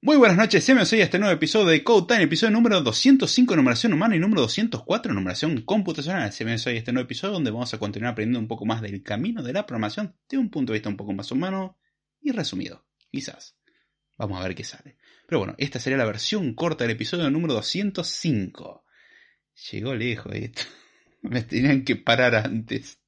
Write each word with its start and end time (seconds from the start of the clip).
Muy 0.00 0.16
buenas 0.16 0.36
noches, 0.36 0.64
bienvenidos 0.64 0.92
a 0.92 0.96
este 0.98 1.18
nuevo 1.18 1.34
episodio 1.34 1.66
de 1.66 1.82
Code 1.82 2.06
Time, 2.06 2.22
episodio 2.22 2.52
número 2.52 2.80
205 2.82 3.56
numeración 3.56 3.92
humana 3.92 4.14
y 4.14 4.20
número 4.20 4.42
204 4.42 5.12
numeración 5.12 5.62
computacional. 5.62 6.30
Bienvenidos 6.30 6.68
a 6.68 6.70
este 6.70 6.92
nuevo 6.92 7.04
episodio 7.04 7.34
donde 7.34 7.50
vamos 7.50 7.74
a 7.74 7.78
continuar 7.78 8.12
aprendiendo 8.12 8.38
un 8.38 8.46
poco 8.46 8.64
más 8.64 8.80
del 8.80 9.02
camino 9.02 9.42
de 9.42 9.52
la 9.52 9.66
programación 9.66 10.14
de 10.28 10.38
un 10.38 10.50
punto 10.50 10.72
de 10.72 10.78
vista 10.78 10.88
un 10.88 10.96
poco 10.96 11.14
más 11.14 11.32
humano 11.32 11.80
y 12.20 12.30
resumido, 12.30 12.86
quizás. 13.10 13.56
Vamos 14.16 14.38
a 14.38 14.44
ver 14.44 14.54
qué 14.54 14.62
sale. 14.62 14.98
Pero 15.26 15.40
bueno, 15.40 15.56
esta 15.58 15.80
sería 15.80 15.98
la 15.98 16.04
versión 16.04 16.54
corta 16.54 16.84
del 16.84 16.92
episodio 16.92 17.28
número 17.28 17.54
205. 17.54 18.84
Llegó 19.72 19.96
lejos 19.96 20.32
esto. 20.32 20.62
Me 21.22 21.42
tenían 21.42 21.84
que 21.84 21.96
parar 21.96 22.36
antes. 22.36 23.00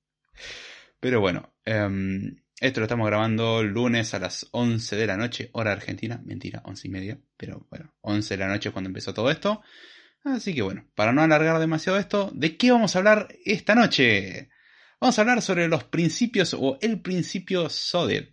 Pero 0.98 1.20
bueno, 1.20 1.54
um, 1.66 2.34
esto 2.60 2.80
lo 2.80 2.84
estamos 2.84 3.06
grabando 3.06 3.62
lunes 3.62 4.12
a 4.12 4.19
las 4.19 4.46
11 4.50 4.95
de 4.95 5.06
la 5.06 5.16
noche, 5.16 5.48
hora 5.55 5.73
argentina. 5.73 6.20
Mentira, 6.23 6.60
11 6.66 6.88
y 6.88 6.91
media. 6.91 7.18
Pero 7.38 7.66
bueno, 7.70 7.95
11 8.02 8.34
de 8.37 8.38
la 8.38 8.48
noche 8.48 8.68
es 8.68 8.73
cuando 8.74 8.88
empezó 8.88 9.14
todo 9.14 9.30
esto. 9.30 9.62
Así 10.24 10.54
que 10.54 10.60
bueno, 10.60 10.87
para 10.95 11.15
no 11.15 11.23
alargar 11.23 11.59
demasiado 11.59 11.98
esto, 11.98 12.30
¿de 12.35 12.59
qué 12.59 12.70
vamos 12.70 12.95
a 12.95 12.98
hablar 12.98 13.35
esta 13.46 13.74
noche? 13.74 14.51
Vamos 15.01 15.18
a 15.18 15.23
hablar 15.23 15.40
sobre 15.40 15.68
los 15.68 15.85
principios 15.85 16.52
o 16.52 16.76
el 16.82 17.01
principio 17.01 17.70
SOLID. 17.70 18.24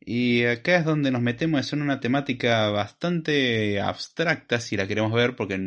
Y 0.00 0.44
acá 0.44 0.76
es 0.76 0.86
donde 0.86 1.10
nos 1.10 1.20
metemos 1.20 1.70
en 1.74 1.82
una 1.82 2.00
temática 2.00 2.70
bastante 2.70 3.82
abstracta 3.82 4.60
si 4.60 4.78
la 4.78 4.86
queremos 4.86 5.12
ver, 5.12 5.36
porque 5.36 5.60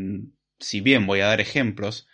si 0.59 0.81
bien 0.81 1.06
voy 1.06 1.19
a 1.19 1.28
dar 1.28 1.39
ejemplos, 1.39 2.08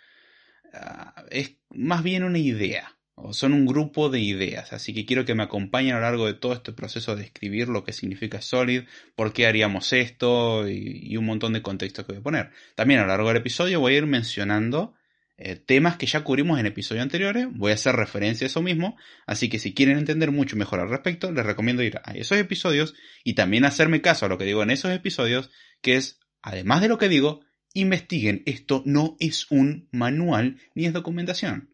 ah, 0.74 1.24
es 1.30 1.56
más 1.70 2.02
bien 2.02 2.24
una 2.24 2.38
idea 2.38 2.99
son 3.32 3.52
un 3.52 3.66
grupo 3.66 4.08
de 4.08 4.20
ideas, 4.20 4.72
así 4.72 4.94
que 4.94 5.06
quiero 5.06 5.24
que 5.24 5.34
me 5.34 5.42
acompañen 5.42 5.94
a 5.94 5.96
lo 5.96 6.02
largo 6.02 6.26
de 6.26 6.34
todo 6.34 6.52
este 6.52 6.72
proceso 6.72 7.16
de 7.16 7.24
escribir 7.24 7.68
lo 7.68 7.84
que 7.84 7.92
significa 7.92 8.40
Solid, 8.40 8.82
por 9.14 9.32
qué 9.32 9.46
haríamos 9.46 9.92
esto 9.92 10.68
y, 10.68 11.16
un 11.16 11.26
montón 11.26 11.52
de 11.52 11.62
contextos 11.62 12.04
que 12.04 12.12
voy 12.12 12.20
a 12.20 12.24
poner. 12.24 12.50
También 12.74 13.00
a 13.00 13.02
lo 13.02 13.08
largo 13.08 13.28
del 13.28 13.38
episodio 13.38 13.80
voy 13.80 13.94
a 13.94 13.98
ir 13.98 14.06
mencionando 14.06 14.94
eh, 15.36 15.56
temas 15.56 15.96
que 15.96 16.06
ya 16.06 16.22
cubrimos 16.22 16.60
en 16.60 16.66
episodios 16.66 17.02
anteriores, 17.02 17.46
voy 17.50 17.72
a 17.72 17.74
hacer 17.74 17.96
referencia 17.96 18.44
a 18.44 18.48
eso 18.48 18.62
mismo, 18.62 18.96
así 19.26 19.48
que 19.48 19.58
si 19.58 19.74
quieren 19.74 19.98
entender 19.98 20.30
mucho 20.30 20.56
mejor 20.56 20.80
al 20.80 20.90
respecto, 20.90 21.32
les 21.32 21.46
recomiendo 21.46 21.82
ir 21.82 22.00
a 22.04 22.12
esos 22.12 22.38
episodios 22.38 22.94
y 23.24 23.34
también 23.34 23.64
hacerme 23.64 24.02
caso 24.02 24.26
a 24.26 24.28
lo 24.28 24.38
que 24.38 24.44
digo 24.44 24.62
en 24.62 24.70
esos 24.70 24.92
episodios, 24.92 25.50
que 25.80 25.96
es, 25.96 26.20
además 26.42 26.82
de 26.82 26.88
lo 26.88 26.98
que 26.98 27.08
digo, 27.08 27.40
investiguen, 27.74 28.42
esto 28.46 28.82
no 28.84 29.16
es 29.18 29.50
un 29.50 29.88
manual 29.92 30.58
ni 30.74 30.86
es 30.86 30.92
documentación. 30.92 31.70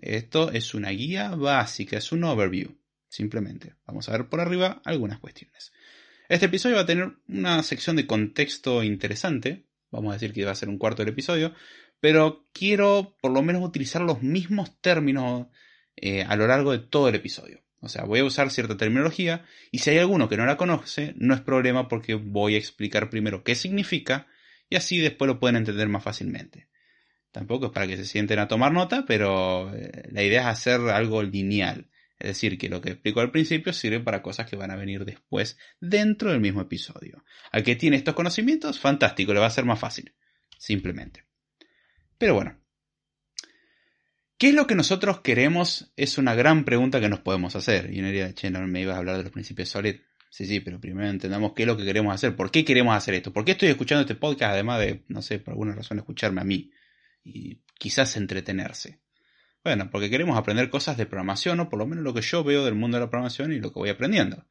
Esto 0.00 0.50
es 0.50 0.74
una 0.74 0.90
guía 0.90 1.30
básica, 1.30 1.96
es 1.96 2.12
un 2.12 2.24
overview, 2.24 2.76
simplemente. 3.08 3.74
Vamos 3.86 4.08
a 4.08 4.12
ver 4.12 4.28
por 4.28 4.40
arriba 4.40 4.82
algunas 4.84 5.18
cuestiones. 5.18 5.72
Este 6.28 6.46
episodio 6.46 6.76
va 6.76 6.82
a 6.82 6.86
tener 6.86 7.16
una 7.28 7.62
sección 7.62 7.96
de 7.96 8.06
contexto 8.06 8.82
interesante, 8.82 9.64
vamos 9.90 10.10
a 10.10 10.14
decir 10.14 10.32
que 10.32 10.44
va 10.44 10.50
a 10.50 10.56
ser 10.56 10.68
un 10.68 10.78
cuarto 10.78 11.02
del 11.02 11.12
episodio, 11.12 11.54
pero 12.00 12.46
quiero 12.52 13.16
por 13.20 13.32
lo 13.32 13.42
menos 13.42 13.62
utilizar 13.62 14.02
los 14.02 14.22
mismos 14.22 14.78
términos 14.80 15.46
eh, 15.96 16.22
a 16.22 16.36
lo 16.36 16.46
largo 16.46 16.72
de 16.72 16.80
todo 16.80 17.08
el 17.08 17.14
episodio. 17.14 17.62
O 17.80 17.88
sea, 17.88 18.04
voy 18.04 18.20
a 18.20 18.24
usar 18.24 18.50
cierta 18.50 18.76
terminología 18.76 19.44
y 19.70 19.78
si 19.78 19.90
hay 19.90 19.98
alguno 19.98 20.28
que 20.28 20.36
no 20.36 20.44
la 20.44 20.56
conoce, 20.56 21.14
no 21.16 21.34
es 21.34 21.40
problema 21.40 21.88
porque 21.88 22.14
voy 22.14 22.54
a 22.54 22.58
explicar 22.58 23.08
primero 23.08 23.44
qué 23.44 23.54
significa 23.54 24.26
y 24.68 24.76
así 24.76 24.98
después 24.98 25.28
lo 25.28 25.40
pueden 25.40 25.56
entender 25.56 25.88
más 25.88 26.02
fácilmente. 26.02 26.67
Tampoco 27.38 27.66
es 27.66 27.72
para 27.72 27.86
que 27.86 27.96
se 27.96 28.04
sienten 28.04 28.40
a 28.40 28.48
tomar 28.48 28.72
nota, 28.72 29.04
pero 29.06 29.72
eh, 29.72 30.08
la 30.10 30.24
idea 30.24 30.40
es 30.40 30.46
hacer 30.48 30.80
algo 30.90 31.22
lineal. 31.22 31.86
Es 32.18 32.30
decir, 32.30 32.58
que 32.58 32.68
lo 32.68 32.80
que 32.80 32.90
explico 32.90 33.20
al 33.20 33.30
principio 33.30 33.72
sirve 33.72 34.00
para 34.00 34.22
cosas 34.22 34.50
que 34.50 34.56
van 34.56 34.72
a 34.72 34.76
venir 34.76 35.04
después 35.04 35.56
dentro 35.80 36.32
del 36.32 36.40
mismo 36.40 36.62
episodio. 36.62 37.24
Al 37.52 37.62
que 37.62 37.76
tiene 37.76 37.96
estos 37.96 38.16
conocimientos, 38.16 38.80
fantástico, 38.80 39.32
le 39.32 39.38
va 39.38 39.46
a 39.46 39.50
ser 39.50 39.64
más 39.64 39.78
fácil. 39.78 40.16
Simplemente. 40.58 41.26
Pero 42.18 42.34
bueno. 42.34 42.58
¿Qué 44.36 44.48
es 44.48 44.54
lo 44.54 44.66
que 44.66 44.74
nosotros 44.74 45.20
queremos? 45.20 45.92
Es 45.94 46.18
una 46.18 46.34
gran 46.34 46.64
pregunta 46.64 47.00
que 47.00 47.08
nos 47.08 47.20
podemos 47.20 47.54
hacer. 47.54 47.94
Y 47.94 48.00
uno 48.00 48.08
diría, 48.08 48.34
che, 48.34 48.50
no 48.50 48.66
me 48.66 48.80
ibas 48.80 48.96
a 48.96 48.98
hablar 48.98 49.16
de 49.16 49.22
los 49.22 49.32
principios 49.32 49.68
Solid. 49.68 50.00
Sí, 50.28 50.44
sí, 50.44 50.58
pero 50.58 50.80
primero 50.80 51.08
entendamos 51.08 51.52
qué 51.54 51.62
es 51.62 51.68
lo 51.68 51.76
que 51.76 51.84
queremos 51.84 52.12
hacer. 52.12 52.34
¿Por 52.34 52.50
qué 52.50 52.64
queremos 52.64 52.96
hacer 52.96 53.14
esto? 53.14 53.32
¿Por 53.32 53.44
qué 53.44 53.52
estoy 53.52 53.68
escuchando 53.68 54.00
este 54.00 54.16
podcast 54.16 54.54
además 54.54 54.80
de, 54.80 55.04
no 55.06 55.22
sé, 55.22 55.38
por 55.38 55.52
alguna 55.52 55.76
razón 55.76 55.98
escucharme 55.98 56.40
a 56.40 56.44
mí? 56.44 56.72
Y 57.24 57.60
quizás 57.78 58.16
entretenerse. 58.16 59.00
Bueno, 59.64 59.90
porque 59.90 60.10
queremos 60.10 60.38
aprender 60.38 60.70
cosas 60.70 60.96
de 60.96 61.06
programación, 61.06 61.60
o 61.60 61.68
por 61.68 61.78
lo 61.78 61.86
menos 61.86 62.04
lo 62.04 62.14
que 62.14 62.22
yo 62.22 62.44
veo 62.44 62.64
del 62.64 62.74
mundo 62.74 62.96
de 62.96 63.04
la 63.04 63.10
programación 63.10 63.52
y 63.52 63.60
lo 63.60 63.72
que 63.72 63.80
voy 63.80 63.90
aprendiendo, 63.90 64.46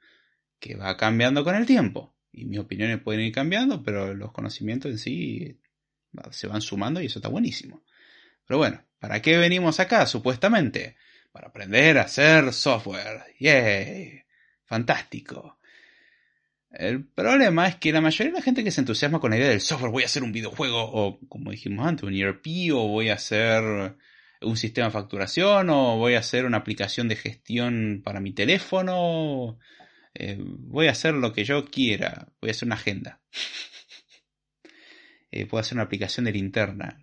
que 0.59 0.75
va 0.75 0.97
cambiando 0.97 1.43
con 1.43 1.55
el 1.55 1.65
tiempo. 1.65 2.15
Y 2.31 2.45
mis 2.45 2.59
opiniones 2.59 3.01
pueden 3.01 3.21
ir 3.21 3.33
cambiando, 3.33 3.81
pero 3.81 4.13
los 4.13 4.31
conocimientos 4.31 4.91
en 4.91 4.97
sí 4.97 5.59
se 6.31 6.47
van 6.47 6.61
sumando 6.61 7.01
y 7.01 7.07
eso 7.07 7.19
está 7.19 7.29
buenísimo. 7.29 7.83
Pero 8.45 8.59
bueno, 8.59 8.85
¿para 8.99 9.21
qué 9.21 9.37
venimos 9.37 9.79
acá, 9.79 10.05
supuestamente? 10.05 10.97
Para 11.31 11.47
aprender 11.47 11.97
a 11.97 12.03
hacer 12.03 12.53
software. 12.53 13.23
¡Yay! 13.39 14.23
Fantástico. 14.65 15.56
El 16.71 17.05
problema 17.05 17.67
es 17.67 17.75
que 17.77 17.91
la 17.91 18.01
mayoría 18.01 18.33
de 18.33 18.39
la 18.39 18.43
gente 18.43 18.63
que 18.63 18.71
se 18.71 18.81
entusiasma 18.81 19.19
con 19.19 19.31
la 19.31 19.37
idea 19.37 19.49
del 19.49 19.61
software, 19.61 19.91
voy 19.91 20.03
a 20.03 20.07
hacer 20.07 20.23
un 20.23 20.33
videojuego, 20.33 20.83
o 20.83 21.19
como 21.29 21.51
dijimos 21.51 21.87
antes, 21.87 22.03
un 22.03 22.13
ERP, 22.13 22.45
o 22.73 22.87
voy 22.87 23.09
a 23.09 23.15
hacer 23.15 23.95
un 24.41 24.57
sistema 24.57 24.87
de 24.87 24.93
facturación, 24.93 25.69
o 25.69 25.97
voy 25.97 26.15
a 26.15 26.19
hacer 26.19 26.45
una 26.45 26.57
aplicación 26.57 27.07
de 27.07 27.15
gestión 27.15 28.01
para 28.03 28.19
mi 28.19 28.33
teléfono, 28.33 29.57
eh, 30.13 30.37
voy 30.39 30.87
a 30.87 30.91
hacer 30.91 31.13
lo 31.13 31.31
que 31.31 31.45
yo 31.45 31.65
quiera, 31.65 32.27
voy 32.41 32.49
a 32.49 32.51
hacer 32.51 32.67
una 32.67 32.75
agenda. 32.75 33.21
eh, 35.31 35.45
puedo 35.45 35.61
hacer 35.61 35.75
una 35.75 35.83
aplicación 35.83 36.25
de 36.25 36.33
linterna. 36.33 36.99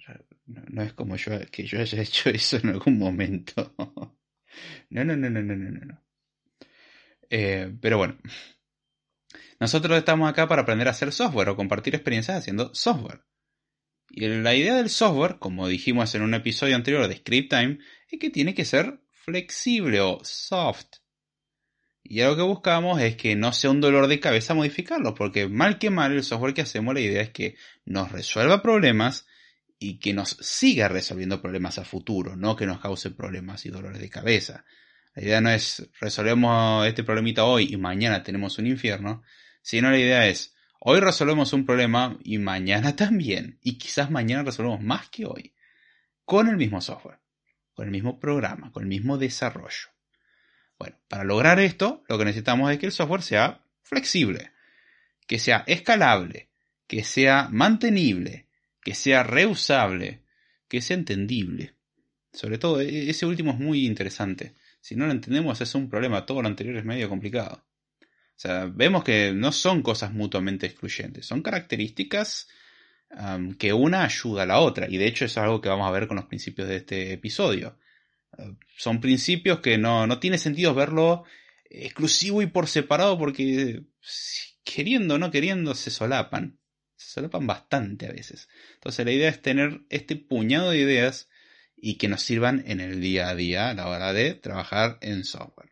No, 0.46 0.82
es 0.82 0.92
como 0.92 1.16
yo, 1.16 1.32
que 1.50 1.64
yo 1.64 1.81
haya 1.81 2.02
hecho 2.02 2.31
eso 2.31 2.58
en 2.58 2.70
algún 2.70 2.98
momento. 2.98 3.75
no, 4.91 5.04
no, 5.04 5.16
no, 5.16 5.31
no, 5.31 5.42
no, 5.42 5.54
no, 5.54 5.84
no. 5.84 6.04
Eh, 7.31 7.72
pero 7.81 7.98
bueno. 7.98 8.16
Nosotros 9.61 9.97
estamos 9.99 10.28
acá 10.28 10.49
para 10.49 10.62
aprender 10.62 10.89
a 10.89 10.93
hacer 10.93 11.12
software 11.12 11.49
o 11.49 11.56
compartir 11.56 11.95
experiencias 11.95 12.39
haciendo 12.39 12.75
software. 12.75 13.22
Y 14.11 14.28
la 14.28 14.55
idea 14.55 14.77
del 14.77 14.91
software, 14.91 15.39
como 15.39 15.67
dijimos 15.67 16.15
en 16.15 16.22
un 16.22 16.34
episodio 16.34 16.77
anterior 16.77 17.09
de 17.09 17.17
Script 17.17 17.50
Time, 17.50 17.78
es 18.09 18.19
que 18.19 18.31
tiene 18.31 18.55
que 18.55 18.65
ser 18.65 19.00
flexible 19.11 20.00
o 20.00 20.21
soft. 20.23 20.99
Y 22.03 22.21
algo 22.21 22.37
que 22.37 22.43
buscamos 22.43 23.00
es 23.00 23.17
que 23.17 23.34
no 23.34 23.53
sea 23.53 23.71
un 23.71 23.81
dolor 23.81 24.06
de 24.09 24.21
cabeza 24.21 24.53
modificarlo, 24.53 25.15
porque 25.15 25.49
mal 25.49 25.78
que 25.78 25.89
mal 25.89 26.12
el 26.12 26.23
software 26.23 26.53
que 26.53 26.61
hacemos 26.61 26.93
la 26.93 27.00
idea 27.00 27.23
es 27.23 27.31
que 27.31 27.56
nos 27.87 28.12
resuelva 28.12 28.62
problemas 28.62 29.27
y 29.78 29.99
que 29.99 30.12
nos 30.12 30.37
siga 30.41 30.89
resolviendo 30.89 31.41
problemas 31.41 31.78
a 31.78 31.84
futuro, 31.84 32.37
no 32.37 32.56
que 32.56 32.67
nos 32.67 32.81
cause 32.81 33.11
problemas 33.11 33.65
y 33.65 33.71
dolores 33.71 34.00
de 34.00 34.11
cabeza. 34.11 34.65
La 35.14 35.22
idea 35.22 35.41
no 35.41 35.50
es 35.50 35.88
resolvemos 36.00 36.86
este 36.86 37.04
problemita 37.04 37.44
hoy 37.44 37.72
y 37.72 37.76
mañana 37.76 38.22
tenemos 38.22 38.58
un 38.58 38.66
infierno, 38.66 39.22
sino 39.62 39.91
la 39.91 39.99
idea 39.99 40.26
es, 40.26 40.55
hoy 40.81 40.99
resolvemos 41.00 41.52
un 41.52 41.64
problema 41.64 42.19
y 42.25 42.38
mañana 42.38 42.96
también, 42.96 43.58
y 43.62 43.78
quizás 43.78 44.11
mañana 44.11 44.43
resolvemos 44.43 44.81
más 44.81 45.08
que 45.08 45.25
hoy, 45.25 45.55
con 46.25 46.49
el 46.49 46.56
mismo 46.56 46.81
software, 46.81 47.20
con 47.75 47.87
el 47.87 47.93
mismo 47.93 48.19
programa, 48.19 48.72
con 48.72 48.82
el 48.82 48.88
mismo 48.88 49.16
desarrollo. 49.16 49.88
Bueno, 50.78 50.96
para 51.08 51.22
lograr 51.22 51.60
esto, 51.60 52.02
lo 52.08 52.19
que 52.19 52.25
necesitamos 52.25 52.72
es 52.72 52.78
que 52.78 52.87
el 52.87 52.93
software 52.93 53.22
sea 53.22 53.62
flexible, 53.82 54.50
que 55.26 55.38
sea 55.38 55.62
escalable, 55.67 56.50
que 56.88 57.05
sea 57.05 57.49
mantenible, 57.52 58.49
que 58.82 58.94
sea 58.94 59.22
reusable, 59.22 60.25
que 60.69 60.82
sea 60.82 60.96
entendible. 60.96 61.75
Sobre 62.32 62.58
todo, 62.58 62.81
e-, 62.81 63.10
ese 63.10 63.26
último 63.26 63.52
es 63.52 63.58
muy 63.58 63.87
interesante. 63.87 64.55
Si 64.84 64.96
no 64.96 65.06
lo 65.06 65.12
entendemos 65.12 65.62
es 65.62 65.75
un 65.75 65.88
problema, 65.88 66.26
todo 66.26 66.42
lo 66.42 66.48
anterior 66.48 66.76
es 66.76 66.84
medio 66.84 67.08
complicado. 67.08 67.64
O 68.02 68.36
sea, 68.36 68.66
vemos 68.66 69.02
que 69.02 69.32
no 69.32 69.50
son 69.50 69.81
cosas 69.81 70.12
mutuamente 70.12 70.66
excluyentes, 70.66 71.25
son 71.25 71.40
características 71.40 72.48
que 73.58 73.72
una 73.72 74.04
ayuda 74.04 74.42
a 74.42 74.46
la 74.46 74.60
otra. 74.60 74.86
Y 74.90 74.98
de 74.98 75.06
hecho 75.06 75.25
es 75.25 75.38
algo 75.38 75.62
que 75.62 75.70
vamos 75.70 75.88
a 75.88 75.90
ver 75.90 76.06
con 76.06 76.16
los 76.16 76.26
principios 76.26 76.69
de 76.69 76.76
este 76.76 77.14
episodio. 77.14 77.78
son 78.76 79.00
principios 79.00 79.60
que 79.60 79.78
no, 79.78 80.06
no 80.06 80.20
tiene 80.20 80.36
sentido 80.36 80.75
verlo 80.75 81.25
exclusivo 81.64 82.42
y 82.42 82.46
por 82.46 82.66
separado 82.66 83.16
porque 83.16 83.84
queriendo 84.64 85.14
o 85.14 85.19
no 85.19 85.31
queriendo 85.31 85.75
se 85.75 85.90
solapan. 85.90 86.58
Se 86.94 87.08
solapan 87.08 87.46
bastante 87.46 88.06
a 88.06 88.12
veces. 88.12 88.50
Entonces 88.75 89.06
la 89.06 89.12
idea 89.12 89.31
es 89.31 89.40
tener 89.40 89.81
este 89.88 90.16
puñado 90.16 90.72
de 90.72 90.78
ideas 90.81 91.31
y 91.86 91.96
que 91.96 92.08
nos 92.08 92.22
sirvan 92.22 92.64
en 92.66 92.81
el 92.81 92.98
día 93.02 93.28
a 93.28 93.34
día 93.34 93.69
a 93.69 93.75
la 93.75 93.88
hora 93.88 94.14
de 94.14 94.32
trabajar 94.32 94.96
en 95.02 95.22
software. 95.22 95.69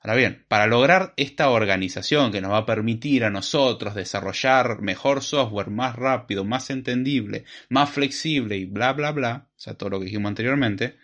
Ahora 0.00 0.16
bien, 0.16 0.44
para 0.48 0.66
lograr 0.66 1.14
esta 1.16 1.48
organización 1.50 2.32
que 2.32 2.40
nos 2.40 2.50
va 2.50 2.58
a 2.58 2.66
permitir 2.66 3.22
a 3.22 3.30
nosotros 3.30 3.94
desarrollar 3.94 4.82
mejor 4.82 5.22
software, 5.22 5.70
más 5.70 5.94
rápido, 5.94 6.44
más 6.44 6.70
entendible, 6.70 7.44
más 7.68 7.88
flexible 7.90 8.56
y 8.56 8.64
bla 8.64 8.94
bla 8.94 9.12
bla, 9.12 9.46
o 9.56 9.60
sea, 9.60 9.74
todo 9.74 9.90
lo 9.90 10.00
que 10.00 10.06
dijimos 10.06 10.28
anteriormente, 10.28 10.96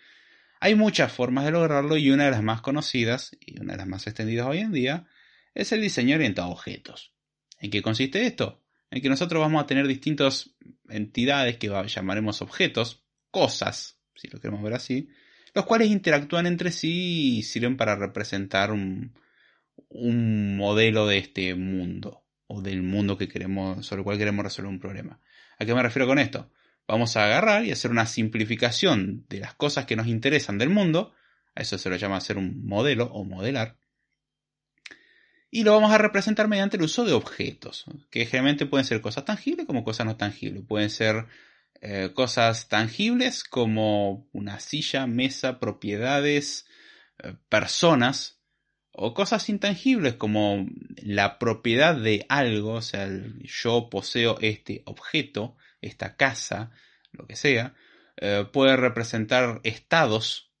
hay 0.59 0.75
muchas 0.75 1.13
formas 1.13 1.45
de 1.45 1.51
lograrlo 1.51 1.95
y 1.95 2.11
una 2.11 2.25
de 2.25 2.31
las 2.31 2.43
más 2.43 2.59
conocidas 2.59 3.31
y 3.39 3.57
una 3.61 3.71
de 3.71 3.77
las 3.77 3.87
más 3.87 4.05
extendidas 4.05 4.47
hoy 4.47 4.57
en 4.57 4.73
día 4.73 5.07
es 5.53 5.71
el 5.71 5.79
diseño 5.79 6.15
orientado 6.15 6.49
a 6.49 6.51
objetos. 6.51 7.13
¿En 7.57 7.71
qué 7.71 7.81
consiste 7.81 8.25
esto? 8.25 8.61
En 8.91 9.01
que 9.01 9.07
nosotros 9.07 9.39
vamos 9.39 9.63
a 9.63 9.65
tener 9.65 9.87
distintas 9.87 10.49
entidades 10.89 11.55
que 11.55 11.69
llamaremos 11.87 12.41
objetos, 12.41 13.05
cosas, 13.31 13.98
si 14.19 14.27
lo 14.27 14.39
queremos 14.39 14.61
ver 14.61 14.73
así, 14.73 15.09
los 15.53 15.65
cuales 15.65 15.89
interactúan 15.89 16.45
entre 16.45 16.71
sí 16.71 17.37
y 17.37 17.43
sirven 17.43 17.77
para 17.77 17.95
representar 17.95 18.71
un, 18.71 19.13
un 19.89 20.57
modelo 20.57 21.07
de 21.07 21.17
este 21.17 21.55
mundo 21.55 22.23
o 22.47 22.61
del 22.61 22.81
mundo 22.81 23.17
que 23.17 23.27
queremos, 23.27 23.85
sobre 23.85 24.01
el 24.01 24.03
cual 24.03 24.17
queremos 24.17 24.43
resolver 24.43 24.69
un 24.69 24.79
problema. 24.79 25.19
¿A 25.57 25.65
qué 25.65 25.73
me 25.73 25.83
refiero 25.83 26.07
con 26.07 26.19
esto? 26.19 26.51
Vamos 26.87 27.15
a 27.15 27.25
agarrar 27.25 27.65
y 27.65 27.71
hacer 27.71 27.91
una 27.91 28.05
simplificación 28.05 29.25
de 29.29 29.39
las 29.39 29.53
cosas 29.53 29.85
que 29.85 29.95
nos 29.95 30.07
interesan 30.07 30.57
del 30.57 30.69
mundo, 30.69 31.13
a 31.55 31.61
eso 31.61 31.77
se 31.77 31.89
lo 31.89 31.95
llama 31.95 32.17
hacer 32.17 32.37
un 32.37 32.65
modelo 32.65 33.05
o 33.05 33.23
modelar, 33.23 33.77
y 35.51 35.63
lo 35.63 35.73
vamos 35.73 35.91
a 35.91 35.97
representar 35.97 36.47
mediante 36.47 36.77
el 36.77 36.83
uso 36.83 37.05
de 37.05 37.13
objetos, 37.13 37.85
que 38.11 38.25
generalmente 38.25 38.65
pueden 38.65 38.85
ser 38.85 39.01
cosas 39.01 39.25
tangibles 39.25 39.65
como 39.65 39.83
cosas 39.83 40.05
no 40.05 40.15
tangibles, 40.15 40.63
pueden 40.67 40.89
ser 40.89 41.25
eh, 41.81 42.11
cosas 42.13 42.67
tangibles 42.67 43.43
como 43.43 44.27
una 44.33 44.59
silla, 44.59 45.07
mesa, 45.07 45.59
propiedades, 45.59 46.67
eh, 47.23 47.35
personas, 47.47 48.39
o 48.91 49.13
cosas 49.13 49.47
intangibles 49.47 50.15
como 50.15 50.67
la 50.97 51.39
propiedad 51.39 51.95
de 51.95 52.25
algo, 52.27 52.73
o 52.73 52.81
sea, 52.81 53.07
yo 53.43 53.89
poseo 53.89 54.37
este 54.41 54.81
objeto, 54.85 55.55
esta 55.79 56.17
casa, 56.17 56.71
lo 57.13 57.25
que 57.25 57.37
sea, 57.37 57.75
eh, 58.17 58.45
puede 58.51 58.75
representar 58.75 59.61
estados, 59.63 60.51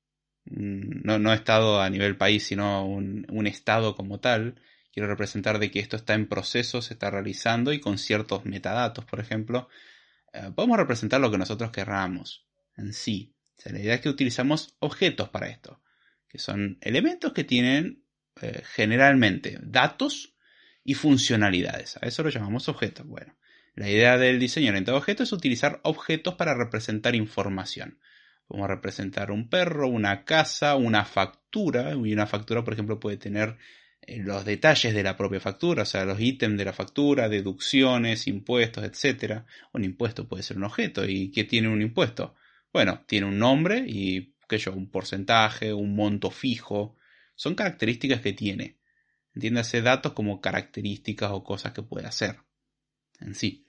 mm, 0.45 1.01
no, 1.03 1.19
no, 1.19 1.33
estado 1.33 1.81
a 1.81 1.89
nivel 1.89 2.15
país, 2.15 2.45
sino 2.45 2.85
un, 2.85 3.25
un 3.29 3.45
estado 3.45 3.95
como 3.95 4.21
tal, 4.21 4.61
quiero 4.93 5.09
representar 5.09 5.59
de 5.59 5.69
que 5.69 5.79
esto 5.79 5.97
está 5.97 6.13
en 6.13 6.27
proceso, 6.29 6.81
se 6.81 6.93
está 6.93 7.11
realizando 7.11 7.73
y 7.73 7.81
con 7.81 7.97
ciertos 7.97 8.45
metadatos, 8.45 9.03
por 9.03 9.19
ejemplo, 9.19 9.67
eh, 10.33 10.51
podemos 10.55 10.77
representar 10.77 11.21
lo 11.21 11.31
que 11.31 11.37
nosotros 11.37 11.71
querramos 11.71 12.45
en 12.77 12.93
sí. 12.93 13.35
la 13.65 13.79
idea 13.79 13.95
es 13.95 14.01
que 14.01 14.09
utilizamos 14.09 14.75
objetos 14.79 15.29
para 15.29 15.49
esto, 15.49 15.81
que 16.27 16.39
son 16.39 16.77
elementos 16.81 17.33
que 17.33 17.43
tienen 17.43 18.03
eh, 18.41 18.61
generalmente 18.63 19.59
datos 19.61 20.35
y 20.83 20.93
funcionalidades. 20.93 21.97
A 21.97 22.07
eso 22.07 22.23
lo 22.23 22.29
llamamos 22.29 22.69
objetos. 22.69 23.05
Bueno, 23.05 23.37
la 23.75 23.89
idea 23.89 24.17
del 24.17 24.39
diseño 24.39 24.69
orientado 24.69 24.97
a 24.97 24.99
objetos 24.99 25.29
es 25.29 25.33
utilizar 25.33 25.79
objetos 25.83 26.35
para 26.35 26.55
representar 26.55 27.15
información. 27.15 27.99
Podemos 28.47 28.69
representar 28.69 29.29
un 29.29 29.49
perro, 29.49 29.87
una 29.87 30.25
casa, 30.25 30.75
una 30.75 31.05
factura, 31.05 31.91
y 31.93 32.13
una 32.13 32.27
factura, 32.27 32.63
por 32.63 32.73
ejemplo, 32.73 32.99
puede 32.99 33.17
tener 33.17 33.57
los 34.17 34.45
detalles 34.45 34.93
de 34.93 35.03
la 35.03 35.15
propia 35.15 35.39
factura, 35.39 35.83
o 35.83 35.85
sea, 35.85 36.05
los 36.05 36.19
ítems 36.19 36.57
de 36.57 36.65
la 36.65 36.73
factura, 36.73 37.29
deducciones, 37.29 38.27
impuestos, 38.27 38.83
etc. 38.83 39.43
Un 39.73 39.83
impuesto 39.83 40.27
puede 40.27 40.43
ser 40.43 40.57
un 40.57 40.63
objeto. 40.63 41.05
¿Y 41.05 41.31
qué 41.31 41.43
tiene 41.43 41.67
un 41.67 41.81
impuesto? 41.81 42.35
Bueno, 42.73 43.03
tiene 43.07 43.27
un 43.27 43.39
nombre 43.39 43.83
y, 43.87 44.35
qué 44.47 44.57
yo, 44.57 44.73
un 44.73 44.89
porcentaje, 44.89 45.73
un 45.73 45.95
monto 45.95 46.31
fijo. 46.31 46.97
Son 47.35 47.55
características 47.55 48.21
que 48.21 48.33
tiene. 48.33 48.79
Entiéndase 49.35 49.81
datos 49.81 50.13
como 50.13 50.41
características 50.41 51.31
o 51.31 51.43
cosas 51.43 51.73
que 51.73 51.83
puede 51.83 52.07
hacer. 52.07 52.39
En 53.19 53.35
sí. 53.35 53.65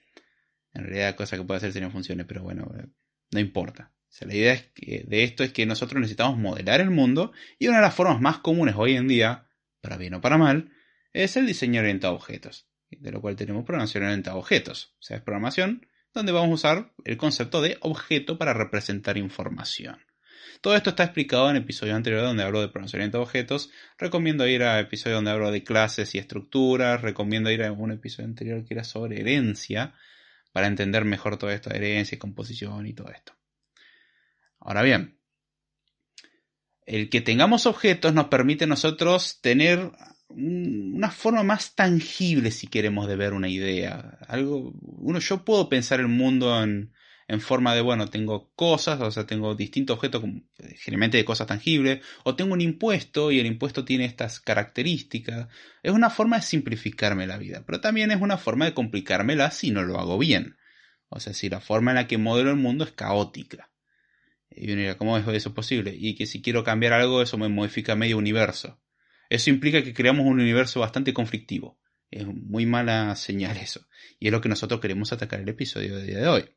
En 0.73 0.83
realidad, 0.83 1.15
cosas 1.15 1.39
que 1.39 1.45
puede 1.45 1.57
hacer 1.57 1.73
serían 1.73 1.91
funciones, 1.91 2.25
pero 2.25 2.43
bueno, 2.43 2.71
eh, 2.77 2.87
no 3.31 3.39
importa. 3.39 3.91
O 4.11 4.13
sea, 4.13 4.27
la 4.27 4.35
idea 4.35 4.53
es 4.53 4.63
que, 4.73 5.05
de 5.07 5.23
esto 5.23 5.43
es 5.43 5.53
que 5.53 5.65
nosotros 5.65 6.01
necesitamos 6.01 6.37
modelar 6.37 6.81
el 6.81 6.89
mundo 6.89 7.31
y 7.59 7.67
una 7.67 7.77
de 7.77 7.83
las 7.83 7.95
formas 7.95 8.19
más 8.19 8.39
comunes 8.39 8.75
hoy 8.77 8.95
en 8.95 9.07
día 9.07 9.47
para 9.81 9.97
bien 9.97 10.13
o 10.13 10.21
para 10.21 10.37
mal, 10.37 10.71
es 11.13 11.35
el 11.35 11.45
diseño 11.45 11.81
orientado 11.81 12.13
a 12.13 12.17
objetos, 12.17 12.67
de 12.89 13.11
lo 13.11 13.21
cual 13.21 13.35
tenemos 13.35 13.65
programación 13.65 14.03
orientada 14.03 14.35
a 14.35 14.39
objetos. 14.39 14.95
O 14.99 15.03
sea, 15.03 15.17
es 15.17 15.23
programación 15.23 15.87
donde 16.13 16.31
vamos 16.31 16.49
a 16.49 16.53
usar 16.53 16.93
el 17.05 17.17
concepto 17.17 17.61
de 17.61 17.77
objeto 17.81 18.37
para 18.37 18.53
representar 18.53 19.17
información. 19.17 19.97
Todo 20.61 20.75
esto 20.75 20.91
está 20.91 21.03
explicado 21.03 21.49
en 21.49 21.55
el 21.55 21.63
episodio 21.63 21.95
anterior 21.95 22.21
donde 22.21 22.43
hablo 22.43 22.61
de 22.61 22.67
programación 22.67 23.01
orientada 23.01 23.23
a 23.23 23.25
objetos. 23.25 23.71
Recomiendo 23.97 24.47
ir 24.47 24.63
al 24.63 24.81
episodio 24.81 25.15
donde 25.15 25.31
hablo 25.31 25.51
de 25.51 25.63
clases 25.63 26.13
y 26.13 26.19
estructuras. 26.19 27.01
Recomiendo 27.01 27.49
ir 27.49 27.63
a 27.63 27.71
un 27.71 27.91
episodio 27.91 28.27
anterior 28.27 28.63
que 28.65 28.73
era 28.73 28.83
sobre 28.83 29.21
herencia 29.21 29.95
para 30.51 30.67
entender 30.67 31.05
mejor 31.05 31.37
todo 31.37 31.49
esto 31.49 31.69
de 31.69 31.77
herencia 31.77 32.15
y 32.15 32.19
composición 32.19 32.85
y 32.85 32.93
todo 32.93 33.09
esto. 33.09 33.33
Ahora 34.59 34.83
bien, 34.83 35.20
el 36.91 37.09
que 37.09 37.21
tengamos 37.21 37.65
objetos 37.65 38.13
nos 38.13 38.25
permite 38.25 38.65
a 38.65 38.67
nosotros 38.67 39.39
tener 39.41 39.91
una 40.27 41.09
forma 41.09 41.41
más 41.41 41.73
tangible, 41.73 42.51
si 42.51 42.67
queremos, 42.67 43.07
de 43.07 43.15
ver 43.15 43.31
una 43.31 43.47
idea. 43.47 44.19
Algo, 44.27 44.73
uno, 44.81 45.19
yo 45.19 45.45
puedo 45.45 45.69
pensar 45.69 46.01
el 46.01 46.09
mundo 46.09 46.61
en, 46.61 46.91
en 47.29 47.39
forma 47.39 47.73
de, 47.73 47.79
bueno, 47.79 48.09
tengo 48.09 48.51
cosas, 48.55 48.99
o 48.99 49.09
sea, 49.09 49.25
tengo 49.25 49.55
distintos 49.55 49.95
objetos, 49.95 50.21
generalmente 50.79 51.15
de 51.15 51.23
cosas 51.23 51.47
tangibles, 51.47 52.03
o 52.25 52.35
tengo 52.35 52.51
un 52.51 52.61
impuesto 52.61 53.31
y 53.31 53.39
el 53.39 53.45
impuesto 53.45 53.85
tiene 53.85 54.03
estas 54.03 54.41
características. 54.41 55.47
Es 55.83 55.93
una 55.93 56.09
forma 56.09 56.35
de 56.35 56.43
simplificarme 56.43 57.25
la 57.25 57.37
vida, 57.37 57.63
pero 57.65 57.79
también 57.79 58.11
es 58.11 58.21
una 58.21 58.37
forma 58.37 58.65
de 58.65 58.73
complicármela 58.73 59.51
si 59.51 59.71
no 59.71 59.83
lo 59.83 59.97
hago 59.97 60.17
bien. 60.17 60.57
O 61.07 61.21
sea, 61.21 61.33
si 61.33 61.47
la 61.47 61.61
forma 61.61 61.91
en 61.91 61.95
la 61.95 62.07
que 62.07 62.17
modelo 62.17 62.49
el 62.49 62.57
mundo 62.57 62.83
es 62.83 62.91
caótica. 62.91 63.70
Y 64.55 64.71
uno 64.71 64.81
dirá, 64.81 64.97
¿cómo 64.97 65.17
es 65.17 65.27
eso 65.27 65.53
posible? 65.53 65.95
Y 65.97 66.15
que 66.15 66.25
si 66.25 66.41
quiero 66.41 66.63
cambiar 66.63 66.93
algo, 66.93 67.21
eso 67.21 67.37
me 67.37 67.49
modifica 67.49 67.95
medio 67.95 68.17
universo. 68.17 68.79
Eso 69.29 69.49
implica 69.49 69.83
que 69.83 69.93
creamos 69.93 70.25
un 70.25 70.39
universo 70.39 70.79
bastante 70.81 71.13
conflictivo. 71.13 71.79
Es 72.09 72.25
muy 72.27 72.65
mala 72.65 73.15
señal 73.15 73.57
eso. 73.57 73.87
Y 74.19 74.27
es 74.27 74.31
lo 74.31 74.41
que 74.41 74.49
nosotros 74.49 74.81
queremos 74.81 75.13
atacar 75.13 75.39
el 75.39 75.49
episodio 75.49 75.97
de 75.97 76.27
hoy. 76.27 76.49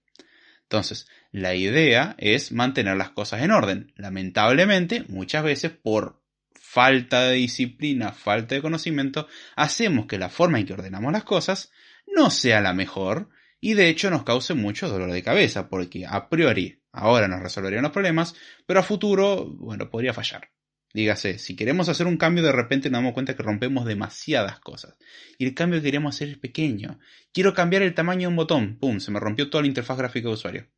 Entonces, 0.62 1.06
la 1.30 1.54
idea 1.54 2.16
es 2.18 2.50
mantener 2.50 2.96
las 2.96 3.10
cosas 3.10 3.42
en 3.42 3.52
orden. 3.52 3.92
Lamentablemente, 3.96 5.04
muchas 5.08 5.44
veces 5.44 5.70
por 5.70 6.24
falta 6.54 7.28
de 7.28 7.36
disciplina, 7.36 8.12
falta 8.12 8.56
de 8.56 8.62
conocimiento, 8.62 9.28
hacemos 9.54 10.06
que 10.06 10.18
la 10.18 10.30
forma 10.30 10.58
en 10.58 10.66
que 10.66 10.72
ordenamos 10.72 11.12
las 11.12 11.24
cosas 11.24 11.70
no 12.06 12.30
sea 12.30 12.60
la 12.60 12.74
mejor 12.74 13.28
y 13.60 13.74
de 13.74 13.88
hecho 13.88 14.10
nos 14.10 14.24
cause 14.24 14.54
mucho 14.54 14.88
dolor 14.88 15.12
de 15.12 15.22
cabeza, 15.22 15.68
porque 15.68 16.04
a 16.06 16.28
priori 16.28 16.82
ahora 16.94 17.28
nos 17.28 17.42
resolverían 17.42 17.82
los 17.82 17.92
problemas, 17.92 18.34
pero 18.66 18.80
a 18.80 18.82
futuro, 18.82 19.46
bueno, 19.46 19.90
podría 19.90 20.14
fallar. 20.14 20.50
Dígase, 20.94 21.38
si 21.38 21.56
queremos 21.56 21.88
hacer 21.88 22.06
un 22.06 22.16
cambio 22.16 22.44
de 22.44 22.52
repente 22.52 22.88
nos 22.88 22.98
damos 22.98 23.14
cuenta 23.14 23.34
que 23.34 23.42
rompemos 23.42 23.84
demasiadas 23.84 24.60
cosas. 24.60 24.94
Y 25.38 25.44
el 25.44 25.54
cambio 25.54 25.80
que 25.80 25.86
queremos 25.86 26.14
hacer 26.14 26.28
es 26.28 26.38
pequeño. 26.38 27.00
Quiero 27.32 27.52
cambiar 27.52 27.82
el 27.82 27.94
tamaño 27.94 28.22
de 28.22 28.26
un 28.28 28.36
botón. 28.36 28.78
¡Pum! 28.78 29.00
Se 29.00 29.10
me 29.10 29.18
rompió 29.18 29.50
toda 29.50 29.62
la 29.62 29.68
interfaz 29.68 29.98
gráfica 29.98 30.28
de 30.28 30.34
usuario. 30.34 30.68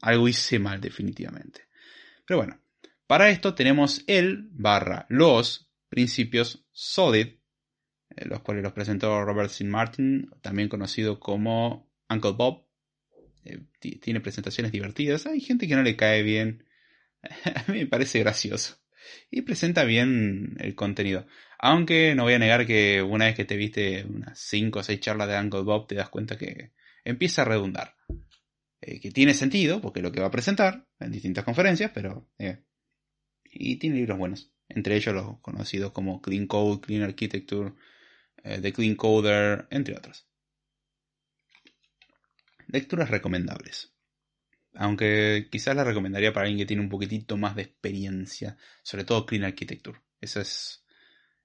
Algo 0.00 0.28
hice 0.28 0.58
mal 0.58 0.80
definitivamente. 0.80 1.68
Pero 2.26 2.38
bueno, 2.38 2.58
para 3.06 3.28
esto 3.28 3.54
tenemos 3.54 4.02
el 4.06 4.48
barra 4.50 5.04
los 5.10 5.70
principios 5.90 6.66
SOLID, 6.72 7.26
eh, 8.16 8.24
los 8.24 8.40
cuales 8.40 8.62
los 8.62 8.72
presentó 8.72 9.24
Robert 9.24 9.50
C. 9.50 9.64
Martin, 9.64 10.30
también 10.40 10.70
conocido 10.70 11.20
como 11.20 11.92
Uncle 12.08 12.32
Bob, 12.32 12.65
eh, 13.46 13.60
tiene 14.00 14.20
presentaciones 14.20 14.72
divertidas. 14.72 15.26
Hay 15.26 15.40
gente 15.40 15.68
que 15.68 15.76
no 15.76 15.82
le 15.82 15.96
cae 15.96 16.22
bien. 16.22 16.64
A 17.22 17.70
mí 17.70 17.78
me 17.78 17.86
parece 17.86 18.18
gracioso. 18.18 18.78
Y 19.30 19.42
presenta 19.42 19.84
bien 19.84 20.56
el 20.58 20.74
contenido. 20.74 21.26
Aunque 21.58 22.14
no 22.14 22.24
voy 22.24 22.34
a 22.34 22.38
negar 22.38 22.66
que 22.66 23.02
una 23.02 23.26
vez 23.26 23.36
que 23.36 23.44
te 23.44 23.56
viste 23.56 24.04
unas 24.04 24.38
5 24.38 24.80
o 24.80 24.82
6 24.82 25.00
charlas 25.00 25.28
de 25.28 25.38
Uncle 25.38 25.62
Bob, 25.62 25.86
te 25.86 25.94
das 25.94 26.08
cuenta 26.08 26.36
que 26.36 26.72
empieza 27.04 27.42
a 27.42 27.44
redundar. 27.44 27.94
Eh, 28.80 29.00
que 29.00 29.10
tiene 29.10 29.32
sentido, 29.32 29.80
porque 29.80 30.00
es 30.00 30.04
lo 30.04 30.12
que 30.12 30.20
va 30.20 30.26
a 30.26 30.32
presentar 30.32 30.86
en 30.98 31.12
distintas 31.12 31.44
conferencias, 31.44 31.92
pero... 31.94 32.28
Eh, 32.38 32.62
y 33.44 33.76
tiene 33.76 33.96
libros 33.96 34.18
buenos. 34.18 34.52
Entre 34.68 34.96
ellos 34.96 35.14
los 35.14 35.40
conocidos 35.40 35.92
como 35.92 36.20
Clean 36.20 36.46
Code, 36.46 36.80
Clean 36.80 37.02
Architecture, 37.02 37.72
The 38.42 38.72
Clean 38.72 38.96
Coder, 38.96 39.66
entre 39.70 39.96
otros. 39.96 40.25
Lecturas 42.66 43.10
recomendables. 43.10 43.92
Aunque 44.74 45.48
quizás 45.50 45.74
la 45.74 45.84
recomendaría 45.84 46.32
para 46.32 46.44
alguien 46.44 46.58
que 46.58 46.66
tiene 46.66 46.82
un 46.82 46.88
poquitito 46.88 47.36
más 47.36 47.56
de 47.56 47.62
experiencia, 47.62 48.58
sobre 48.82 49.04
todo 49.04 49.24
Clean 49.24 49.44
Architecture. 49.44 50.00
Esa 50.20 50.40
es, 50.40 50.84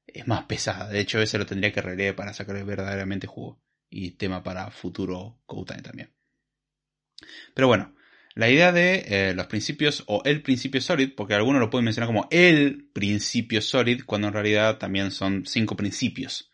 es 0.06 0.28
más 0.28 0.46
pesada. 0.46 0.90
De 0.90 1.00
hecho, 1.00 1.22
ese 1.22 1.38
lo 1.38 1.46
tendría 1.46 1.72
que 1.72 1.82
releer 1.82 2.16
para 2.16 2.34
sacar 2.34 2.64
verdaderamente 2.66 3.28
jugo. 3.28 3.62
Y 3.90 4.12
tema 4.12 4.42
para 4.44 4.72
futuro 4.72 5.42
Koutane 5.46 5.82
también. 5.82 6.14
Pero 7.54 7.68
bueno, 7.68 7.94
la 8.34 8.50
idea 8.50 8.72
de 8.72 9.04
eh, 9.08 9.34
los 9.34 9.48
principios 9.48 10.04
o 10.08 10.22
el 10.24 10.42
principio 10.42 10.80
Solid, 10.80 11.14
porque 11.16 11.34
algunos 11.34 11.60
lo 11.60 11.70
pueden 11.70 11.86
mencionar 11.86 12.08
como 12.08 12.28
el 12.32 12.90
principio 12.94 13.62
Solid, 13.62 14.04
cuando 14.06 14.28
en 14.28 14.34
realidad 14.34 14.78
también 14.78 15.12
son 15.12 15.46
cinco 15.46 15.76
principios. 15.76 16.52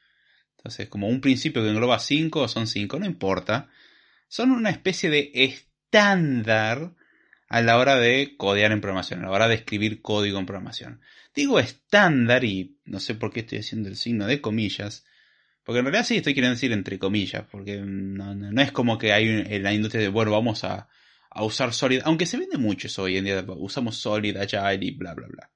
Entonces, 0.58 0.90
como 0.90 1.08
un 1.08 1.22
principio 1.22 1.62
que 1.62 1.70
engloba 1.70 2.00
cinco 2.00 2.48
son 2.48 2.66
cinco, 2.66 3.00
no 3.00 3.06
importa. 3.06 3.70
Son 4.28 4.52
una 4.52 4.70
especie 4.70 5.10
de 5.10 5.32
estándar 5.34 6.94
a 7.50 7.62
la 7.62 7.78
hora 7.78 7.96
de 7.96 8.36
codear 8.38 8.72
en 8.72 8.82
programación, 8.82 9.22
a 9.22 9.24
la 9.24 9.32
hora 9.32 9.48
de 9.48 9.56
escribir 9.56 10.02
código 10.02 10.40
en 10.40 10.46
programación. 10.46 11.02
Digo 11.34 11.60
estándar 11.60 12.44
y 12.44 12.78
no 12.86 13.00
sé 13.00 13.16
por 13.16 13.32
qué 13.32 13.42
estoy 13.42 13.60
haciendo 13.60 13.90
el 13.90 13.96
signo 13.96 14.28
de 14.28 14.42
comillas, 14.42 15.06
porque 15.64 15.80
en 15.80 15.86
realidad 15.86 16.06
sí 16.06 16.18
estoy 16.18 16.34
queriendo 16.34 16.56
decir 16.56 16.72
entre 16.72 17.00
comillas, 17.00 17.46
porque 17.50 17.78
no, 17.78 18.62
es 18.62 18.72
como 18.72 18.98
que 18.98 19.14
hay 19.14 19.28
en 19.48 19.64
la 19.64 19.74
industria 19.74 20.02
de, 20.02 20.10
bueno, 20.10 20.32
vamos 20.32 20.64
a, 20.64 20.90
usar 21.40 21.74
Solid, 21.74 22.02
aunque 22.04 22.26
se 22.26 22.38
vende 22.38 22.58
mucho 22.58 22.88
eso 22.88 23.04
hoy 23.04 23.18
en 23.18 23.26
día, 23.26 23.46
usamos 23.48 23.98
Solid, 23.98 24.38
Agile 24.38 24.80
y 24.82 24.92
bla, 24.92 25.14
bla, 25.14 25.28
bla. 25.28 25.52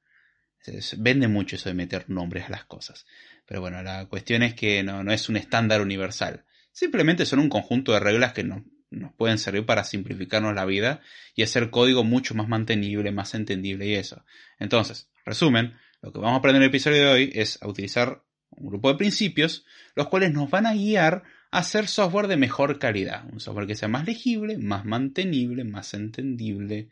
Se, 0.59 0.95
vende 0.97 1.27
mucho 1.27 1.55
eso 1.55 1.69
de 1.69 1.75
meter 1.75 2.09
nombres 2.09 2.45
a 2.45 2.49
las 2.49 2.65
cosas. 2.65 3.05
Pero 3.47 3.61
bueno, 3.61 3.81
la 3.81 4.05
cuestión 4.05 4.43
es 4.43 4.53
que 4.53 4.83
no, 4.83 5.03
no 5.03 5.11
es 5.11 5.27
un 5.27 5.37
estándar 5.37 5.81
universal. 5.81 6.45
Simplemente 6.71 7.25
son 7.25 7.39
un 7.39 7.49
conjunto 7.49 7.91
de 7.91 7.99
reglas 7.99 8.33
que 8.33 8.43
no, 8.43 8.65
nos 8.91 9.13
pueden 9.13 9.37
servir 9.37 9.65
para 9.65 9.83
simplificarnos 9.83 10.53
la 10.53 10.65
vida 10.65 11.01
y 11.35 11.43
hacer 11.43 11.69
código 11.69 12.03
mucho 12.03 12.35
más 12.35 12.47
mantenible, 12.47 13.11
más 13.11 13.33
entendible 13.33 13.87
y 13.87 13.95
eso. 13.95 14.23
Entonces, 14.59 15.09
resumen, 15.25 15.75
lo 16.01 16.11
que 16.11 16.19
vamos 16.19 16.35
a 16.35 16.39
aprender 16.39 16.61
en 16.61 16.63
el 16.63 16.69
episodio 16.69 17.01
de 17.01 17.11
hoy 17.11 17.31
es 17.33 17.61
a 17.61 17.67
utilizar 17.67 18.23
un 18.49 18.67
grupo 18.67 18.91
de 18.91 18.97
principios, 18.97 19.65
los 19.95 20.09
cuales 20.09 20.33
nos 20.33 20.49
van 20.49 20.65
a 20.65 20.73
guiar 20.73 21.23
a 21.51 21.59
hacer 21.59 21.87
software 21.87 22.27
de 22.27 22.37
mejor 22.37 22.79
calidad, 22.79 23.25
un 23.31 23.39
software 23.39 23.67
que 23.67 23.75
sea 23.75 23.87
más 23.87 24.05
legible, 24.05 24.57
más 24.57 24.85
mantenible, 24.85 25.63
más 25.63 25.93
entendible, 25.93 26.89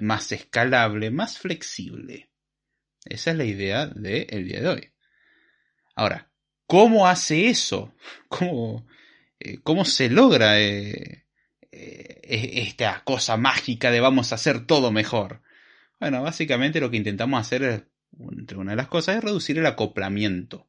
más 0.00 0.30
escalable, 0.32 1.10
más 1.10 1.38
flexible. 1.38 2.30
Esa 3.04 3.30
es 3.30 3.36
la 3.36 3.44
idea 3.44 3.86
del 3.86 4.44
día 4.44 4.60
de 4.60 4.68
hoy. 4.68 4.92
Ahora, 5.94 6.30
¿cómo 6.66 7.08
hace 7.08 7.48
eso? 7.48 7.94
¿Cómo, 8.28 8.86
cómo 9.62 9.84
se 9.84 10.10
logra 10.10 10.60
eh, 10.60 11.24
eh, 11.72 12.62
esta 12.62 13.02
cosa 13.04 13.36
mágica 13.36 13.90
de 13.90 14.00
vamos 14.00 14.32
a 14.32 14.34
hacer 14.36 14.66
todo 14.66 14.90
mejor. 14.90 15.42
Bueno, 15.98 16.22
básicamente 16.22 16.80
lo 16.80 16.90
que 16.90 16.96
intentamos 16.96 17.40
hacer 17.40 17.62
es, 17.62 17.82
entre 18.30 18.56
una 18.58 18.72
de 18.72 18.76
las 18.76 18.88
cosas, 18.88 19.16
es 19.16 19.24
reducir 19.24 19.58
el 19.58 19.66
acoplamiento. 19.66 20.68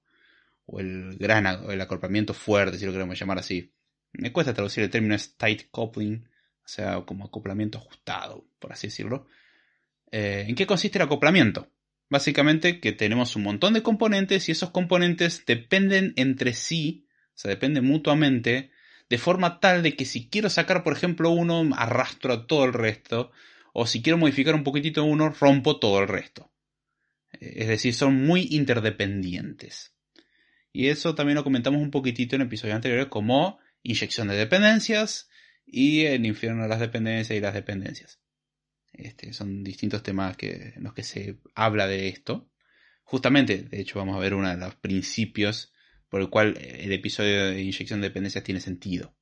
O 0.66 0.80
el 0.80 1.18
gran 1.18 1.46
el 1.46 1.82
acoplamiento 1.82 2.34
fuerte, 2.34 2.78
si 2.78 2.86
lo 2.86 2.92
queremos 2.92 3.20
llamar 3.20 3.40
así. 3.40 3.74
Me 4.14 4.32
cuesta 4.32 4.54
traducir 4.54 4.84
el 4.84 4.90
término 4.90 5.16
es 5.16 5.36
tight 5.38 5.70
coupling, 5.72 6.28
o 6.64 6.68
sea, 6.68 7.02
como 7.02 7.26
acoplamiento 7.26 7.78
ajustado, 7.78 8.46
por 8.60 8.72
así 8.72 8.88
decirlo. 8.88 9.28
Eh, 10.12 10.46
¿En 10.48 10.56
qué 10.56 10.68
consiste 10.68 10.98
el 10.98 11.04
acoplamiento? 11.04 11.70
Básicamente 12.10 12.80
que 12.80 12.92
tenemos 12.92 13.36
un 13.36 13.44
montón 13.44 13.74
de 13.74 13.84
componentes 13.84 14.50
y 14.50 14.52
esos 14.52 14.72
componentes 14.72 15.46
dependen 15.46 16.14
entre 16.18 16.54
sí, 16.54 17.08
o 17.42 17.44
sea, 17.44 17.50
dependen 17.50 17.86
mutuamente 17.86 18.70
de 19.10 19.18
forma 19.18 19.60
tal 19.60 19.82
de 19.82 19.96
que 19.96 20.06
si 20.06 20.30
quiero 20.30 20.48
sacar, 20.48 20.84
por 20.84 20.94
ejemplo, 20.94 21.32
uno, 21.32 21.68
arrastro 21.76 22.34
a 22.34 22.46
todo 22.46 22.66
el 22.66 22.74
resto, 22.74 23.32
o 23.74 23.88
si 23.88 24.04
quiero 24.04 24.20
modificar 24.20 24.54
un 24.54 24.64
poquitito 24.64 25.04
uno, 25.04 25.30
rompo 25.32 25.80
todo 25.80 26.02
el 26.02 26.08
resto. 26.08 26.52
Es 27.40 27.68
decir, 27.68 27.96
son 27.96 28.24
muy 28.28 28.48
interdependientes. 28.52 29.96
Y 30.72 30.90
eso 30.90 31.16
también 31.16 31.36
lo 31.36 31.44
comentamos 31.44 31.82
un 31.82 31.90
poquitito 31.90 32.36
en 32.36 32.44
episodios 32.44 32.76
anteriores 32.76 33.08
como 33.08 33.58
inyección 33.82 34.28
de 34.28 34.36
dependencias 34.36 35.30
y 35.66 36.06
el 36.06 36.24
infierno 36.28 36.62
de 36.62 36.70
las 36.70 36.80
dependencias 36.80 37.36
y 37.36 37.42
las 37.42 37.56
dependencias. 37.56 38.20
Este, 38.94 39.34
son 39.34 39.64
distintos 39.64 40.04
temas 40.04 40.38
que, 40.38 40.74
en 40.76 40.84
los 40.84 40.94
que 40.94 41.02
se 41.02 41.40
habla 41.56 41.88
de 41.88 42.08
esto. 42.08 42.52
Justamente, 43.02 43.64
de 43.64 43.82
hecho, 43.82 43.98
vamos 43.98 44.16
a 44.16 44.20
ver 44.20 44.36
uno 44.36 44.48
de 44.48 44.58
los 44.58 44.76
principios 44.76 45.71
por 46.12 46.20
el 46.20 46.30
cual 46.30 46.58
el 46.58 46.92
episodio 46.92 47.46
de 47.46 47.62
inyección 47.62 48.02
de 48.02 48.10
dependencias 48.10 48.44
tiene 48.44 48.60
sentido. 48.60 49.16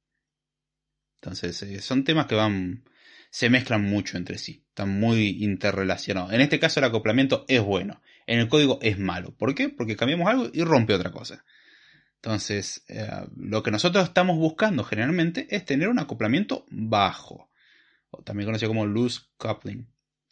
Entonces, 1.21 1.61
eh, 1.61 1.81
son 1.81 2.03
temas 2.03 2.25
que 2.25 2.33
van, 2.33 2.83
se 3.29 3.51
mezclan 3.51 3.83
mucho 3.83 4.17
entre 4.17 4.39
sí, 4.39 4.65
están 4.69 4.99
muy 4.99 5.43
interrelacionados. 5.43 6.33
En 6.33 6.41
este 6.41 6.59
caso 6.59 6.79
el 6.79 6.87
acoplamiento 6.87 7.45
es 7.47 7.61
bueno, 7.61 8.01
en 8.25 8.39
el 8.39 8.47
código 8.47 8.79
es 8.81 8.97
malo. 8.97 9.37
¿Por 9.37 9.53
qué? 9.53 9.69
Porque 9.69 9.95
cambiamos 9.95 10.27
algo 10.27 10.49
y 10.51 10.63
rompe 10.63 10.95
otra 10.95 11.11
cosa. 11.11 11.45
Entonces, 12.15 12.83
eh, 12.87 13.07
lo 13.37 13.61
que 13.61 13.69
nosotros 13.69 14.05
estamos 14.05 14.37
buscando 14.37 14.83
generalmente 14.83 15.45
es 15.55 15.65
tener 15.65 15.89
un 15.89 15.99
acoplamiento 15.99 16.65
bajo, 16.71 17.51
o 18.09 18.23
también 18.23 18.47
conocido 18.47 18.71
como 18.71 18.87
loose 18.87 19.21
coupling, 19.37 19.87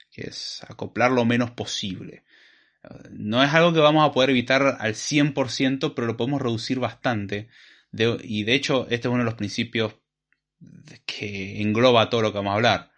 que 0.09 0.23
es 0.23 0.63
acoplar 0.67 1.11
lo 1.11 1.23
menos 1.23 1.51
posible. 1.51 2.23
No 3.11 3.43
es 3.43 3.53
algo 3.53 3.73
que 3.73 3.79
vamos 3.79 4.07
a 4.07 4.13
poder 4.13 4.29
evitar 4.29 4.77
al 4.79 4.93
100%, 4.93 5.93
pero 5.95 6.07
lo 6.07 6.17
podemos 6.17 6.41
reducir 6.41 6.79
bastante. 6.79 7.49
y 8.23 8.43
de 8.43 8.53
hecho, 8.53 8.83
este 8.89 9.07
es 9.07 9.11
uno 9.11 9.19
de 9.19 9.25
los 9.25 9.35
principios 9.35 9.95
que 11.05 11.61
engloba 11.61 12.09
todo 12.09 12.21
lo 12.21 12.31
que 12.31 12.37
vamos 12.37 12.51
a 12.51 12.55
hablar. 12.55 12.91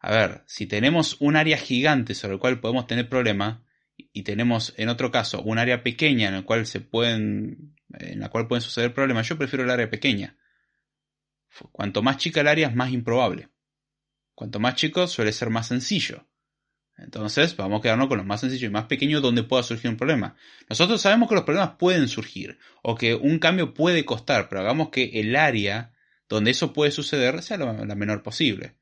A 0.00 0.10
ver, 0.12 0.42
si 0.46 0.66
tenemos 0.66 1.16
un 1.20 1.36
área 1.36 1.58
gigante 1.58 2.14
sobre 2.14 2.34
el 2.34 2.40
cual 2.40 2.60
podemos 2.60 2.86
tener 2.86 3.08
problemas, 3.08 3.60
y 4.12 4.22
tenemos 4.22 4.74
en 4.76 4.88
otro 4.88 5.10
caso 5.10 5.42
un 5.42 5.58
área 5.58 5.82
pequeña 5.82 6.28
en 6.28 6.34
la 6.34 6.42
cual 6.42 6.66
se 6.66 6.80
pueden, 6.80 7.76
en 7.98 8.20
la 8.20 8.28
cual 8.28 8.48
pueden 8.48 8.62
suceder 8.62 8.94
problemas, 8.94 9.28
yo 9.28 9.36
prefiero 9.36 9.64
el 9.64 9.70
área 9.70 9.90
pequeña. 9.90 10.36
Cuanto 11.72 12.02
más 12.02 12.16
chica 12.16 12.40
el 12.40 12.48
área 12.48 12.68
es 12.68 12.74
más 12.74 12.92
improbable. 12.92 13.48
Cuanto 14.34 14.60
más 14.60 14.76
chico 14.76 15.06
suele 15.06 15.32
ser 15.32 15.50
más 15.50 15.68
sencillo. 15.68 16.26
Entonces, 17.02 17.56
vamos 17.56 17.80
a 17.80 17.82
quedarnos 17.82 18.08
con 18.08 18.18
lo 18.18 18.24
más 18.24 18.40
sencillo 18.40 18.68
y 18.68 18.70
más 18.70 18.84
pequeño 18.84 19.20
donde 19.20 19.42
pueda 19.42 19.62
surgir 19.62 19.90
un 19.90 19.96
problema. 19.96 20.36
Nosotros 20.68 21.00
sabemos 21.00 21.28
que 21.28 21.34
los 21.34 21.44
problemas 21.44 21.76
pueden 21.78 22.08
surgir 22.08 22.58
o 22.82 22.94
que 22.94 23.14
un 23.14 23.38
cambio 23.38 23.74
puede 23.74 24.04
costar, 24.04 24.48
pero 24.48 24.60
hagamos 24.60 24.90
que 24.90 25.20
el 25.20 25.34
área 25.36 25.92
donde 26.28 26.50
eso 26.50 26.72
puede 26.72 26.90
suceder 26.90 27.42
sea 27.42 27.56
la 27.58 27.94
menor 27.94 28.22
posible. 28.22 28.76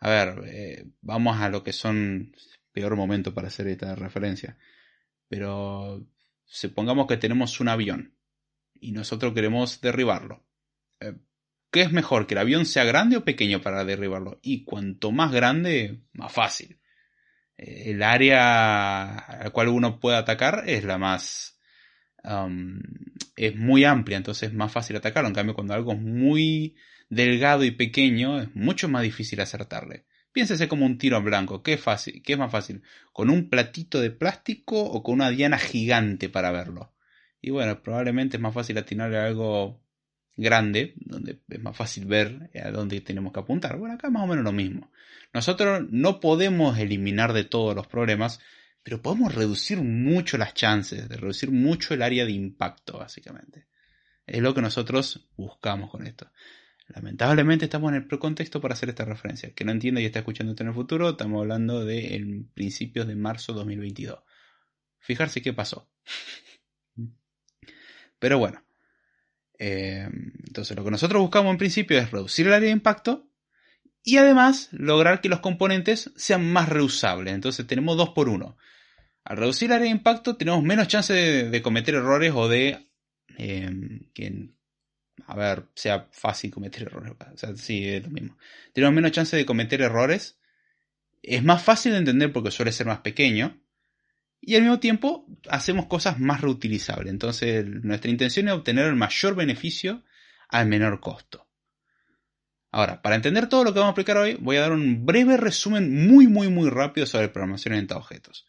A 0.00 0.10
ver, 0.10 0.44
eh, 0.46 0.84
vamos 1.00 1.40
a 1.40 1.48
lo 1.48 1.62
que 1.64 1.72
son 1.72 2.32
peor 2.72 2.94
momento 2.96 3.34
para 3.34 3.48
hacer 3.48 3.66
esta 3.68 3.94
referencia. 3.94 4.56
Pero 5.28 6.06
supongamos 6.44 7.06
que 7.06 7.16
tenemos 7.16 7.60
un 7.60 7.68
avión 7.68 8.14
y 8.80 8.92
nosotros 8.92 9.34
queremos 9.34 9.80
derribarlo. 9.80 10.44
Eh, 11.00 11.14
¿Qué 11.70 11.82
es 11.82 11.92
mejor, 11.92 12.26
que 12.26 12.34
el 12.34 12.38
avión 12.38 12.64
sea 12.64 12.84
grande 12.84 13.16
o 13.16 13.24
pequeño 13.24 13.60
para 13.60 13.84
derribarlo? 13.84 14.38
Y 14.42 14.64
cuanto 14.64 15.10
más 15.12 15.32
grande, 15.32 16.00
más 16.12 16.32
fácil. 16.32 16.80
El 17.58 18.02
área 18.02 19.18
a 19.18 19.44
la 19.44 19.50
cual 19.50 19.68
uno 19.68 20.00
puede 20.00 20.16
atacar 20.16 20.64
es 20.66 20.84
la 20.84 20.96
más... 20.96 21.58
Um, 22.24 22.80
es 23.36 23.54
muy 23.56 23.84
amplia, 23.84 24.16
entonces 24.16 24.50
es 24.50 24.54
más 24.54 24.72
fácil 24.72 24.96
atacarlo. 24.96 25.28
En 25.28 25.34
cambio, 25.34 25.54
cuando 25.54 25.74
algo 25.74 25.92
es 25.92 26.00
muy 26.00 26.76
delgado 27.08 27.64
y 27.64 27.70
pequeño, 27.70 28.40
es 28.40 28.54
mucho 28.54 28.88
más 28.88 29.02
difícil 29.02 29.40
acertarle. 29.40 30.04
Piénsese 30.32 30.68
como 30.68 30.86
un 30.86 30.98
tiro 30.98 31.16
en 31.18 31.24
blanco. 31.24 31.62
¿Qué 31.62 31.78
fácil? 31.78 32.22
¿Qué 32.22 32.34
es 32.34 32.38
más 32.38 32.52
fácil? 32.52 32.82
¿Con 33.12 33.30
un 33.30 33.48
platito 33.48 34.00
de 34.00 34.10
plástico 34.10 34.80
o 34.80 35.02
con 35.02 35.14
una 35.14 35.30
diana 35.30 35.58
gigante 35.58 36.28
para 36.28 36.50
verlo? 36.50 36.92
Y 37.40 37.50
bueno, 37.50 37.82
probablemente 37.82 38.36
es 38.36 38.42
más 38.42 38.54
fácil 38.54 38.78
atinarle 38.78 39.18
a 39.18 39.26
algo 39.26 39.80
grande, 40.36 40.94
donde 40.96 41.40
es 41.48 41.60
más 41.60 41.76
fácil 41.76 42.06
ver 42.06 42.50
a 42.62 42.70
dónde 42.70 43.00
tenemos 43.00 43.32
que 43.32 43.40
apuntar. 43.40 43.78
Bueno, 43.78 43.94
acá 43.94 44.10
más 44.10 44.24
o 44.24 44.26
menos 44.26 44.44
lo 44.44 44.52
mismo. 44.52 44.90
Nosotros 45.32 45.86
no 45.90 46.20
podemos 46.20 46.78
eliminar 46.78 47.32
de 47.32 47.44
todos 47.44 47.74
los 47.74 47.86
problemas, 47.86 48.40
pero 48.82 49.02
podemos 49.02 49.34
reducir 49.34 49.78
mucho 49.82 50.38
las 50.38 50.54
chances, 50.54 51.08
de 51.08 51.16
reducir 51.16 51.50
mucho 51.50 51.94
el 51.94 52.02
área 52.02 52.24
de 52.24 52.32
impacto, 52.32 52.98
básicamente. 52.98 53.66
Es 54.26 54.40
lo 54.42 54.54
que 54.54 54.62
nosotros 54.62 55.28
buscamos 55.36 55.90
con 55.90 56.06
esto. 56.06 56.30
Lamentablemente 56.88 57.66
estamos 57.66 57.90
en 57.90 57.96
el 57.96 58.06
precontexto 58.06 58.60
para 58.60 58.72
hacer 58.72 58.88
esta 58.88 59.04
referencia. 59.04 59.52
Que 59.52 59.64
no 59.64 59.72
entienda 59.72 60.00
y 60.00 60.06
está 60.06 60.20
escuchando 60.20 60.52
esto 60.52 60.62
en 60.62 60.68
el 60.68 60.74
futuro, 60.74 61.10
estamos 61.10 61.40
hablando 61.40 61.84
de 61.84 62.44
principios 62.54 63.06
de 63.06 63.14
marzo 63.14 63.52
2022. 63.52 64.20
Fijarse 64.98 65.42
qué 65.42 65.52
pasó. 65.52 65.90
Pero 68.18 68.38
bueno, 68.38 68.64
eh, 69.58 70.08
entonces 70.46 70.76
lo 70.76 70.84
que 70.84 70.90
nosotros 70.90 71.20
buscamos 71.20 71.52
en 71.52 71.58
principio 71.58 71.98
es 71.98 72.10
reducir 72.10 72.46
el 72.46 72.54
área 72.54 72.68
de 72.68 72.72
impacto 72.72 73.27
y 74.08 74.16
además 74.16 74.70
lograr 74.72 75.20
que 75.20 75.28
los 75.28 75.40
componentes 75.40 76.10
sean 76.16 76.50
más 76.50 76.70
reusables. 76.70 77.34
Entonces 77.34 77.66
tenemos 77.66 77.98
dos 77.98 78.08
por 78.08 78.30
uno. 78.30 78.56
Al 79.22 79.36
reducir 79.36 79.68
el 79.68 79.74
área 79.74 79.84
de 79.84 79.90
impacto 79.90 80.34
tenemos 80.38 80.64
menos 80.64 80.88
chance 80.88 81.12
de, 81.12 81.60
cometer 81.62 81.94
errores 81.94 82.32
o 82.34 82.48
de 82.48 82.88
eh, 83.36 83.70
que, 84.14 84.48
a 85.26 85.36
ver, 85.36 85.66
sea 85.74 86.08
fácil 86.10 86.50
cometer 86.50 86.84
errores. 86.84 87.12
O 87.34 87.36
sea, 87.36 87.54
sí, 87.54 87.86
es 87.86 88.02
lo 88.02 88.08
mismo. 88.08 88.38
Tenemos 88.72 88.94
menos 88.94 89.12
chance 89.12 89.36
de 89.36 89.44
cometer 89.44 89.82
errores. 89.82 90.38
Es 91.22 91.44
más 91.44 91.62
fácil 91.62 91.92
de 91.92 91.98
entender 91.98 92.32
porque 92.32 92.50
suele 92.50 92.72
ser 92.72 92.86
más 92.86 93.00
pequeño. 93.00 93.60
y 94.40 94.54
al 94.54 94.62
mismo 94.62 94.80
tiempo 94.80 95.26
hacemos 95.50 95.84
cosas 95.84 96.18
más 96.18 96.40
reutilizables. 96.40 97.12
Entonces 97.12 97.66
nuestra 97.66 98.10
intención 98.10 98.48
es 98.48 98.54
obtener 98.54 98.86
el 98.86 98.96
mayor 98.96 99.34
beneficio 99.34 100.02
al 100.48 100.66
menor 100.66 100.98
costo. 101.00 101.47
Ahora, 102.70 103.00
para 103.00 103.16
entender 103.16 103.48
todo 103.48 103.64
lo 103.64 103.72
que 103.72 103.78
vamos 103.78 103.90
a 103.90 103.92
explicar 103.92 104.18
hoy, 104.18 104.36
voy 104.40 104.56
a 104.56 104.60
dar 104.60 104.72
un 104.72 105.06
breve 105.06 105.36
resumen 105.36 106.06
muy, 106.06 106.26
muy, 106.26 106.48
muy 106.48 106.68
rápido 106.68 107.06
sobre 107.06 107.28
programación 107.28 107.72
orientada 107.72 107.98
a 107.98 108.02
objetos. 108.02 108.46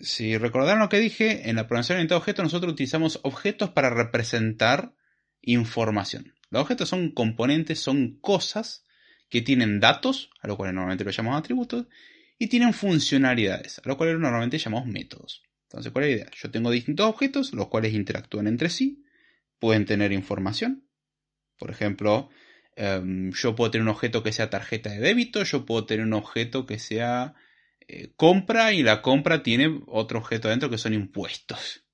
Si 0.00 0.36
recordaron 0.36 0.80
lo 0.80 0.88
que 0.88 0.98
dije, 0.98 1.48
en 1.48 1.56
la 1.56 1.66
programación 1.66 1.96
orientada 1.96 2.16
a 2.16 2.20
objetos 2.20 2.44
nosotros 2.44 2.72
utilizamos 2.72 3.20
objetos 3.22 3.70
para 3.70 3.90
representar 3.90 4.94
información. 5.40 6.34
Los 6.50 6.62
objetos 6.62 6.88
son 6.88 7.12
componentes, 7.12 7.80
son 7.80 8.18
cosas 8.20 8.84
que 9.30 9.40
tienen 9.40 9.80
datos, 9.80 10.30
a 10.40 10.48
lo 10.48 10.56
cual 10.56 10.74
normalmente 10.74 11.04
lo 11.04 11.10
llamamos 11.10 11.40
atributos, 11.40 11.86
y 12.38 12.48
tienen 12.48 12.74
funcionalidades, 12.74 13.80
a 13.84 13.88
lo 13.88 13.96
cual 13.96 14.20
normalmente 14.20 14.58
llamamos 14.58 14.86
métodos. 14.86 15.42
Entonces, 15.64 15.92
¿cuál 15.92 16.04
es 16.04 16.10
la 16.10 16.16
idea? 16.16 16.30
Yo 16.36 16.50
tengo 16.50 16.70
distintos 16.70 17.06
objetos, 17.06 17.52
los 17.52 17.68
cuales 17.68 17.94
interactúan 17.94 18.46
entre 18.46 18.68
sí, 18.68 19.04
pueden 19.58 19.86
tener 19.86 20.12
información. 20.12 20.86
Por 21.58 21.70
ejemplo, 21.70 22.28
em, 22.76 23.32
yo 23.32 23.54
puedo 23.54 23.70
tener 23.70 23.82
un 23.82 23.90
objeto 23.90 24.22
que 24.22 24.32
sea 24.32 24.50
tarjeta 24.50 24.90
de 24.90 25.00
débito, 25.00 25.42
yo 25.44 25.64
puedo 25.66 25.86
tener 25.86 26.04
un 26.06 26.14
objeto 26.14 26.66
que 26.66 26.78
sea 26.78 27.34
eh, 27.88 28.12
compra 28.16 28.72
y 28.72 28.82
la 28.82 29.02
compra 29.02 29.42
tiene 29.42 29.80
otro 29.86 30.18
objeto 30.18 30.48
dentro 30.48 30.70
que 30.70 30.78
son 30.78 30.94
impuestos 30.94 31.84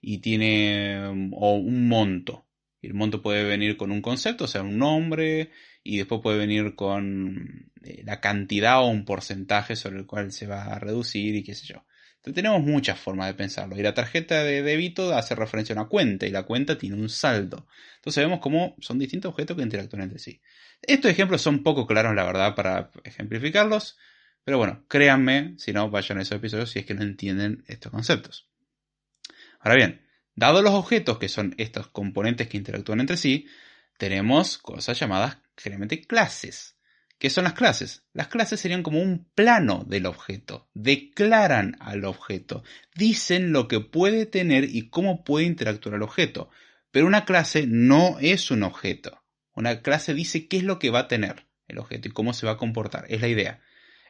y 0.00 0.18
tiene 0.18 0.94
em, 0.94 1.30
o 1.34 1.54
un 1.54 1.88
monto. 1.88 2.46
El 2.82 2.94
monto 2.94 3.22
puede 3.22 3.44
venir 3.44 3.76
con 3.76 3.90
un 3.90 4.02
concepto, 4.02 4.44
o 4.44 4.46
sea, 4.46 4.62
un 4.62 4.78
nombre, 4.78 5.50
y 5.82 5.98
después 5.98 6.20
puede 6.22 6.38
venir 6.38 6.74
con 6.74 7.72
eh, 7.82 8.02
la 8.04 8.20
cantidad 8.20 8.80
o 8.80 8.88
un 8.88 9.04
porcentaje 9.04 9.74
sobre 9.76 9.98
el 9.98 10.06
cual 10.06 10.32
se 10.32 10.46
va 10.46 10.64
a 10.64 10.78
reducir 10.78 11.34
y 11.34 11.42
qué 11.42 11.54
sé 11.54 11.66
yo. 11.66 11.84
Tenemos 12.32 12.62
muchas 12.62 12.98
formas 12.98 13.28
de 13.28 13.34
pensarlo. 13.34 13.76
Y 13.76 13.82
la 13.82 13.94
tarjeta 13.94 14.42
de 14.42 14.62
débito 14.62 15.14
hace 15.16 15.34
referencia 15.34 15.74
a 15.74 15.80
una 15.80 15.88
cuenta 15.88 16.26
y 16.26 16.30
la 16.30 16.44
cuenta 16.44 16.78
tiene 16.78 16.96
un 16.96 17.08
saldo. 17.08 17.66
Entonces 17.96 18.24
vemos 18.24 18.40
cómo 18.40 18.76
son 18.80 18.98
distintos 18.98 19.30
objetos 19.30 19.56
que 19.56 19.62
interactúan 19.62 20.02
entre 20.02 20.18
sí. 20.18 20.40
Estos 20.82 21.10
ejemplos 21.10 21.42
son 21.42 21.62
poco 21.62 21.86
claros, 21.86 22.14
la 22.14 22.24
verdad, 22.24 22.54
para 22.54 22.90
ejemplificarlos. 23.04 23.98
Pero 24.44 24.58
bueno, 24.58 24.84
créanme, 24.88 25.54
si 25.58 25.72
no, 25.72 25.90
vayan 25.90 26.18
a 26.18 26.22
esos 26.22 26.36
episodios 26.36 26.70
si 26.70 26.78
es 26.78 26.86
que 26.86 26.94
no 26.94 27.02
entienden 27.02 27.64
estos 27.66 27.92
conceptos. 27.92 28.48
Ahora 29.60 29.74
bien, 29.74 30.08
Dados 30.38 30.62
los 30.62 30.74
objetos, 30.74 31.18
que 31.18 31.28
son 31.28 31.56
estos 31.58 31.88
componentes 31.88 32.46
que 32.46 32.56
interactúan 32.56 33.00
entre 33.00 33.16
sí, 33.16 33.48
tenemos 33.96 34.56
cosas 34.56 34.96
llamadas 34.96 35.38
generalmente 35.56 36.06
clases. 36.06 36.77
¿Qué 37.18 37.30
son 37.30 37.44
las 37.44 37.54
clases? 37.54 38.04
Las 38.12 38.28
clases 38.28 38.60
serían 38.60 38.82
como 38.82 39.00
un 39.00 39.28
plano 39.34 39.84
del 39.88 40.06
objeto, 40.06 40.68
declaran 40.74 41.76
al 41.80 42.04
objeto, 42.04 42.62
dicen 42.94 43.52
lo 43.52 43.66
que 43.66 43.80
puede 43.80 44.24
tener 44.24 44.64
y 44.64 44.88
cómo 44.88 45.24
puede 45.24 45.46
interactuar 45.46 45.96
el 45.96 46.02
objeto. 46.02 46.48
Pero 46.92 47.06
una 47.06 47.24
clase 47.24 47.66
no 47.66 48.18
es 48.20 48.50
un 48.50 48.62
objeto. 48.62 49.22
Una 49.52 49.82
clase 49.82 50.14
dice 50.14 50.46
qué 50.46 50.58
es 50.58 50.62
lo 50.62 50.78
que 50.78 50.90
va 50.90 51.00
a 51.00 51.08
tener 51.08 51.46
el 51.66 51.78
objeto 51.78 52.08
y 52.08 52.12
cómo 52.12 52.32
se 52.32 52.46
va 52.46 52.52
a 52.52 52.56
comportar. 52.56 53.04
Es 53.08 53.20
la 53.20 53.28
idea. 53.28 53.60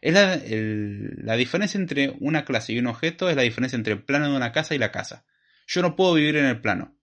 Es 0.00 0.14
la, 0.14 1.36
diferencia 1.36 1.78
entre 1.78 2.14
una 2.20 2.44
clase 2.44 2.72
y 2.72 2.78
un 2.78 2.86
objeto 2.86 3.28
es 3.28 3.36
la 3.36 3.42
diferencia 3.42 3.76
entre 3.76 3.94
el 3.94 4.04
plano 4.04 4.30
de 4.30 4.36
una 4.36 4.52
casa 4.52 4.74
y 4.74 4.78
la 4.78 4.92
casa. 4.92 5.24
Yo 5.66 5.82
no 5.82 5.96
puedo 5.96 6.14
vivir 6.14 6.36
en 6.36 6.44
el 6.44 6.60
plano. 6.60 6.96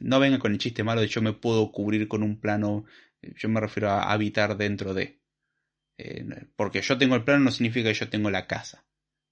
No 0.00 0.18
venga 0.18 0.38
con 0.38 0.52
el 0.52 0.58
chiste 0.58 0.82
malo 0.82 1.00
de 1.00 1.06
yo 1.06 1.22
me 1.22 1.32
puedo 1.32 1.70
cubrir 1.70 2.08
con 2.08 2.22
un 2.22 2.40
plano. 2.40 2.84
Yo 3.22 3.48
me 3.48 3.60
refiero 3.60 3.90
a 3.90 4.12
habitar 4.12 4.56
dentro 4.56 4.94
de. 4.94 5.20
Eh, 5.98 6.24
porque 6.56 6.82
yo 6.82 6.98
tengo 6.98 7.14
el 7.14 7.24
plano 7.24 7.44
no 7.44 7.50
significa 7.50 7.88
que 7.88 7.94
yo 7.94 8.08
tengo 8.08 8.30
la 8.30 8.46
casa. 8.46 8.84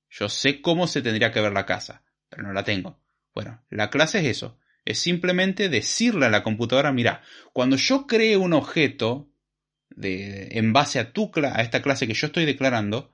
Yo 0.08 0.28
sé 0.28 0.60
cómo 0.60 0.86
se 0.86 1.02
tendría 1.02 1.32
que 1.32 1.40
ver 1.40 1.52
la 1.52 1.66
casa, 1.66 2.02
pero 2.28 2.42
no 2.42 2.52
la 2.52 2.64
tengo. 2.64 3.00
Bueno, 3.34 3.62
la 3.70 3.90
clase 3.90 4.20
es 4.20 4.26
eso. 4.26 4.58
Es 4.84 4.98
simplemente 4.98 5.68
decirle 5.68 6.26
a 6.26 6.30
la 6.30 6.42
computadora, 6.42 6.92
mira, 6.92 7.22
cuando 7.52 7.76
yo 7.76 8.06
cree 8.06 8.36
un 8.36 8.52
objeto 8.52 9.30
de, 9.90 10.48
en 10.52 10.72
base 10.72 10.98
a, 10.98 11.12
tu, 11.12 11.30
a 11.36 11.62
esta 11.62 11.82
clase 11.82 12.06
que 12.06 12.14
yo 12.14 12.26
estoy 12.26 12.44
declarando, 12.44 13.12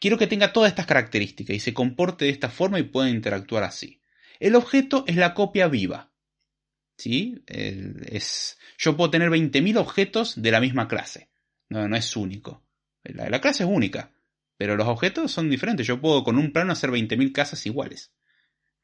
Quiero 0.00 0.18
que 0.18 0.26
tenga 0.26 0.52
todas 0.52 0.68
estas 0.68 0.84
características 0.84 1.56
y 1.56 1.60
se 1.60 1.72
comporte 1.72 2.26
de 2.26 2.30
esta 2.30 2.50
forma 2.50 2.78
y 2.78 2.82
pueda 2.82 3.08
interactuar 3.08 3.64
así. 3.64 4.02
El 4.38 4.54
objeto 4.54 5.04
es 5.06 5.16
la 5.16 5.32
copia 5.34 5.68
viva. 5.68 6.12
¿Sí? 6.96 7.42
es, 7.46 8.58
yo 8.78 8.96
puedo 8.96 9.10
tener 9.10 9.30
20.000 9.30 9.76
objetos 9.78 10.40
de 10.40 10.50
la 10.50 10.60
misma 10.60 10.88
clase. 10.88 11.28
No, 11.68 11.88
no 11.88 11.96
es 11.96 12.16
único. 12.16 12.64
La, 13.02 13.28
la, 13.28 13.40
clase 13.40 13.64
es 13.64 13.68
única. 13.68 14.12
Pero 14.56 14.76
los 14.76 14.86
objetos 14.86 15.32
son 15.32 15.50
diferentes. 15.50 15.86
Yo 15.86 16.00
puedo 16.00 16.22
con 16.22 16.38
un 16.38 16.52
plano 16.52 16.72
hacer 16.72 16.90
20.000 16.90 17.32
casas 17.32 17.66
iguales. 17.66 18.12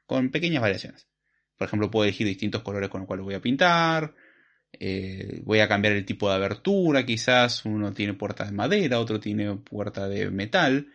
Con 0.07 0.31
pequeñas 0.31 0.63
variaciones. 0.63 1.09
Por 1.57 1.69
ejemplo, 1.69 1.91
puedo 1.91 2.05
elegir 2.05 2.27
distintos 2.27 2.63
colores 2.63 2.89
con 2.89 3.01
los 3.01 3.07
cuales 3.07 3.25
voy 3.25 3.35
a 3.35 3.41
pintar. 3.41 4.15
Eh, 4.73 5.41
voy 5.45 5.61
a 5.61 5.69
cambiar 5.69 5.95
el 5.95 6.05
tipo 6.05 6.29
de 6.29 6.35
abertura. 6.35 7.07
Quizás 7.07 7.65
uno 7.65 7.93
tiene 7.93 8.15
puerta 8.15 8.45
de 8.45 8.53
madera, 8.53 8.99
otro 8.99 9.21
tiene 9.21 9.55
puerta 9.57 10.09
de 10.09 10.31
metal 10.31 10.89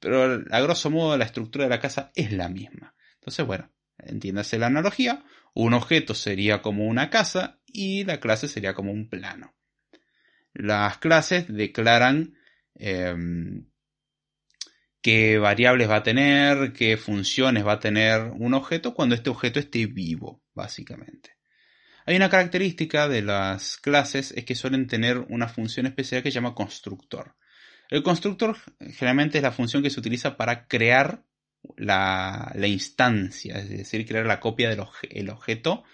pero 0.00 0.42
a 0.50 0.60
grosso 0.60 0.90
modo 0.90 1.16
la 1.16 1.26
estructura 1.26 1.64
de 1.64 1.70
la 1.70 1.78
casa 1.78 2.10
es 2.14 2.32
la 2.32 2.48
misma. 2.48 2.94
Entonces, 3.16 3.46
bueno, 3.46 3.70
entiéndase 3.98 4.58
la 4.58 4.66
analogía, 4.66 5.22
un 5.54 5.74
objeto 5.74 6.14
sería 6.14 6.62
como 6.62 6.86
una 6.86 7.10
casa 7.10 7.60
y 7.66 8.04
la 8.04 8.20
clase 8.20 8.48
sería 8.48 8.74
como 8.74 8.92
un 8.92 9.08
plano. 9.08 9.54
Las 10.52 10.98
clases 10.98 11.46
declaran 11.48 12.34
em, 12.74 13.66
qué 15.02 15.38
variables 15.38 15.88
va 15.88 15.96
a 15.96 16.02
tener, 16.02 16.72
qué 16.72 16.96
funciones 16.96 17.66
va 17.66 17.72
a 17.72 17.80
tener 17.80 18.22
un 18.34 18.54
objeto 18.54 18.94
cuando 18.94 19.14
este 19.14 19.30
objeto 19.30 19.60
esté 19.60 19.86
vivo, 19.86 20.42
básicamente. 20.54 21.36
Hay 22.06 22.16
una 22.16 22.30
característica 22.30 23.08
de 23.08 23.22
las 23.22 23.76
clases 23.76 24.32
es 24.32 24.44
que 24.44 24.54
suelen 24.54 24.86
tener 24.86 25.18
una 25.28 25.48
función 25.48 25.86
especial 25.86 26.22
que 26.22 26.30
se 26.30 26.36
llama 26.36 26.54
constructor. 26.54 27.36
El 27.88 28.02
constructor 28.02 28.56
generalmente 28.78 29.38
es 29.38 29.42
la 29.42 29.52
función 29.52 29.82
que 29.82 29.90
se 29.90 30.00
utiliza 30.00 30.36
para 30.36 30.66
crear 30.66 31.24
la, 31.76 32.52
instancia, 32.66 33.58
es 33.58 33.68
decir, 33.68 34.06
crear 34.06 34.26
la 34.26 34.40
copia 34.40 34.68
del 34.68 35.30
objeto 35.30 35.84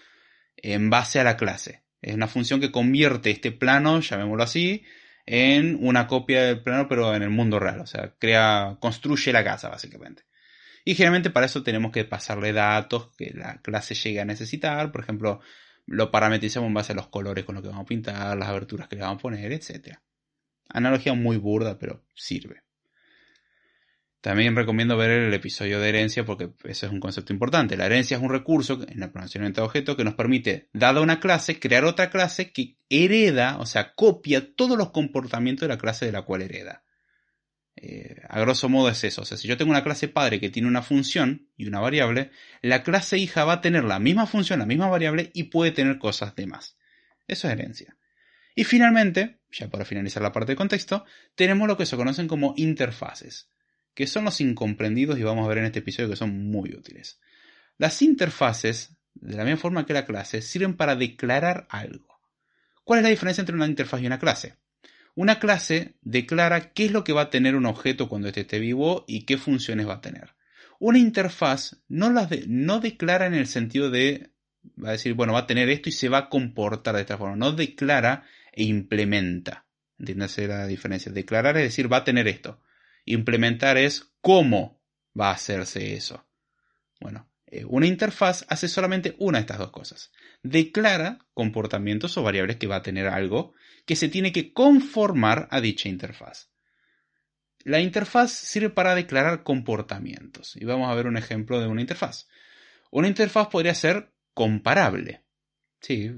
en 0.55 0.89
base 0.89 1.19
a 1.19 1.23
la 1.23 1.37
clase. 1.37 1.83
Es 2.01 2.13
una 2.13 2.27
función 2.27 2.59
que 2.59 2.71
convierte 2.71 3.31
este 3.31 3.51
plano, 3.51 3.99
llamémoslo 3.99 4.43
así, 4.43 4.83
en 5.25 5.77
una 5.81 6.07
copia 6.07 6.43
del 6.43 6.61
plano, 6.61 6.87
pero 6.87 7.13
en 7.15 7.23
el 7.23 7.29
mundo 7.29 7.59
real. 7.59 7.81
O 7.81 7.87
sea, 7.87 8.15
crea, 8.17 8.77
construye 8.79 9.31
la 9.33 9.43
casa, 9.43 9.69
básicamente. 9.69 10.23
Y 10.85 10.95
generalmente 10.95 11.29
para 11.29 11.47
eso 11.47 11.63
tenemos 11.63 11.91
que 11.91 12.05
pasarle 12.05 12.53
datos 12.53 13.09
que 13.17 13.31
la 13.35 13.61
clase 13.61 13.93
llegue 13.93 14.21
a 14.21 14.25
necesitar. 14.25 14.91
Por 14.91 15.01
ejemplo, 15.01 15.41
lo 15.85 16.11
parametrizamos 16.11 16.67
en 16.67 16.73
base 16.73 16.93
a 16.93 16.95
los 16.95 17.07
colores 17.07 17.43
con 17.43 17.55
los 17.55 17.61
que 17.61 17.69
vamos 17.69 17.83
a 17.83 17.87
pintar, 17.87 18.37
las 18.37 18.47
aberturas 18.47 18.87
que 18.87 18.95
le 18.95 19.01
vamos 19.01 19.19
a 19.19 19.21
poner, 19.21 19.51
etc. 19.51 19.97
Analogía 20.69 21.13
muy 21.13 21.37
burda, 21.37 21.77
pero 21.77 22.05
sirve. 22.15 22.63
También 24.27 24.57
recomiendo 24.57 24.97
ver 24.97 25.09
el 25.09 25.33
episodio 25.33 25.79
de 25.79 25.87
herencia 25.87 26.25
porque 26.25 26.49
ese 26.65 26.87
es 26.87 26.91
un 26.91 26.99
concepto 26.99 27.31
importante. 27.31 27.77
La 27.77 27.85
herencia 27.85 28.17
es 28.17 28.21
un 28.21 28.29
recurso 28.29 28.73
en 28.85 28.99
la 28.99 29.09
programación 29.09 29.53
de 29.53 29.61
objeto 29.61 29.95
que 29.95 30.03
nos 30.03 30.15
permite, 30.15 30.67
dada 30.73 30.99
una 30.99 31.21
clase, 31.21 31.61
crear 31.61 31.85
otra 31.85 32.09
clase 32.09 32.51
que 32.51 32.75
hereda, 32.89 33.57
o 33.57 33.65
sea, 33.65 33.93
copia 33.95 34.53
todos 34.53 34.77
los 34.77 34.91
comportamientos 34.91 35.61
de 35.61 35.73
la 35.73 35.77
clase 35.77 36.05
de 36.05 36.11
la 36.11 36.23
cual 36.23 36.41
hereda. 36.41 36.83
Eh, 37.77 38.17
a 38.27 38.41
grosso 38.41 38.67
modo 38.67 38.89
es 38.89 39.01
eso. 39.05 39.21
O 39.21 39.25
sea, 39.25 39.37
si 39.37 39.47
yo 39.47 39.55
tengo 39.55 39.71
una 39.71 39.85
clase 39.85 40.09
padre 40.09 40.41
que 40.41 40.49
tiene 40.49 40.67
una 40.67 40.81
función 40.81 41.47
y 41.55 41.65
una 41.65 41.79
variable, 41.79 42.31
la 42.61 42.83
clase 42.83 43.17
hija 43.17 43.45
va 43.45 43.53
a 43.53 43.61
tener 43.61 43.85
la 43.85 43.99
misma 43.99 44.27
función, 44.27 44.59
la 44.59 44.65
misma 44.65 44.89
variable 44.89 45.31
y 45.33 45.43
puede 45.43 45.71
tener 45.71 45.99
cosas 45.99 46.35
de 46.35 46.47
más. 46.47 46.75
Eso 47.29 47.47
es 47.47 47.53
herencia. 47.53 47.95
Y 48.55 48.65
finalmente, 48.65 49.39
ya 49.51 49.69
para 49.69 49.85
finalizar 49.85 50.21
la 50.21 50.33
parte 50.33 50.51
de 50.51 50.57
contexto, 50.57 51.05
tenemos 51.35 51.65
lo 51.65 51.77
que 51.77 51.85
se 51.85 51.95
conocen 51.95 52.27
como 52.27 52.55
interfaces, 52.57 53.49
que 53.97 54.05
son 54.05 54.25
los 54.25 54.39
incomprendidos 54.41 55.17
y 55.17 55.23
vamos 55.23 55.43
a 55.43 55.49
ver 55.49 55.57
en 55.57 55.65
este 55.65 55.79
episodio 55.79 56.07
que 56.07 56.15
son 56.15 56.51
muy 56.51 56.75
útiles. 56.75 57.19
Las 57.79 58.03
interfaces, 58.03 58.95
de 59.15 59.35
la 59.35 59.43
misma 59.43 59.57
forma 59.57 59.87
que 59.87 59.93
la 59.93 60.05
clase, 60.05 60.43
sirven 60.43 60.77
para 60.77 60.95
declarar 60.95 61.65
algo. 61.71 62.19
¿Cuál 62.83 62.99
es 62.99 63.03
la 63.03 63.09
diferencia 63.09 63.41
entre 63.41 63.55
una 63.55 63.65
interfaz 63.65 63.99
y 63.99 64.05
una 64.05 64.19
clase? 64.19 64.53
Una 65.15 65.39
clase 65.39 65.95
declara 66.03 66.73
qué 66.73 66.85
es 66.85 66.91
lo 66.91 67.03
que 67.03 67.11
va 67.11 67.23
a 67.23 67.29
tener 67.31 67.55
un 67.55 67.65
objeto 67.65 68.07
cuando 68.07 68.27
este 68.27 68.41
esté 68.41 68.59
vivo 68.59 69.03
y 69.07 69.23
qué 69.23 69.39
funciones 69.39 69.87
va 69.87 69.95
a 69.95 70.01
tener. 70.01 70.35
Una 70.77 70.99
interfaz 70.99 71.77
no, 71.87 72.11
las 72.11 72.29
no 72.45 72.79
declara 72.79 73.25
en 73.25 73.33
el 73.33 73.47
sentido 73.47 73.89
de, 73.89 74.29
va 74.77 74.89
a 74.89 74.91
decir, 74.91 75.15
bueno, 75.15 75.33
va 75.33 75.39
a 75.39 75.47
tener 75.47 75.69
esto 75.69 75.89
y 75.89 75.93
se 75.93 76.07
va 76.07 76.19
a 76.19 76.29
comportar 76.29 76.93
de 76.93 77.01
esta 77.01 77.17
forma. 77.17 77.35
No 77.35 77.51
declara 77.51 78.25
e 78.51 78.61
implementa. 78.61 79.65
Entiéndase 79.97 80.47
la 80.47 80.67
diferencia. 80.67 81.11
Declarar 81.11 81.57
es 81.57 81.63
decir, 81.63 81.91
va 81.91 81.97
a 81.97 82.03
tener 82.03 82.27
esto. 82.27 82.61
Implementar 83.07 83.77
es 83.77 84.11
cómo 84.21 84.83
va 85.19 85.29
a 85.29 85.33
hacerse 85.33 85.95
eso. 85.95 86.27
Bueno, 86.99 87.31
eh, 87.45 87.63
una 87.65 87.87
interfaz 87.87 88.45
hace 88.49 88.67
solamente 88.67 89.15
una 89.17 89.37
de 89.37 89.43
estas 89.43 89.59
dos 89.59 89.71
cosas. 89.71 90.11
Declara 90.43 91.19
comportamientos 91.33 92.17
o 92.17 92.23
variables 92.23 92.57
que 92.57 92.67
va 92.67 92.75
a 92.75 92.81
tener 92.81 93.07
algo 93.07 93.53
que 93.85 93.95
se 93.95 94.09
tiene 94.09 94.33
que 94.33 94.51
conformar 94.51 95.47
a 95.49 95.61
dicha 95.61 95.89
interfaz. 95.89 96.49
la 97.63 97.79
interfaz 97.79 98.31
sirve 98.31 98.69
para 98.69 98.95
declarar 98.95 99.43
comportamientos. 99.43 100.55
Y 100.55 100.65
vamos 100.65 100.89
a 100.89 100.95
ver 100.95 101.07
un 101.07 101.17
ejemplo 101.17 101.59
de 101.59 101.67
una 101.67 101.81
interfaz. 101.81 102.27
Una 102.91 103.07
interfaz 103.07 103.47
podría 103.47 103.73
ser 103.73 104.13
comparable. 104.33 105.23
Sí, 105.79 106.09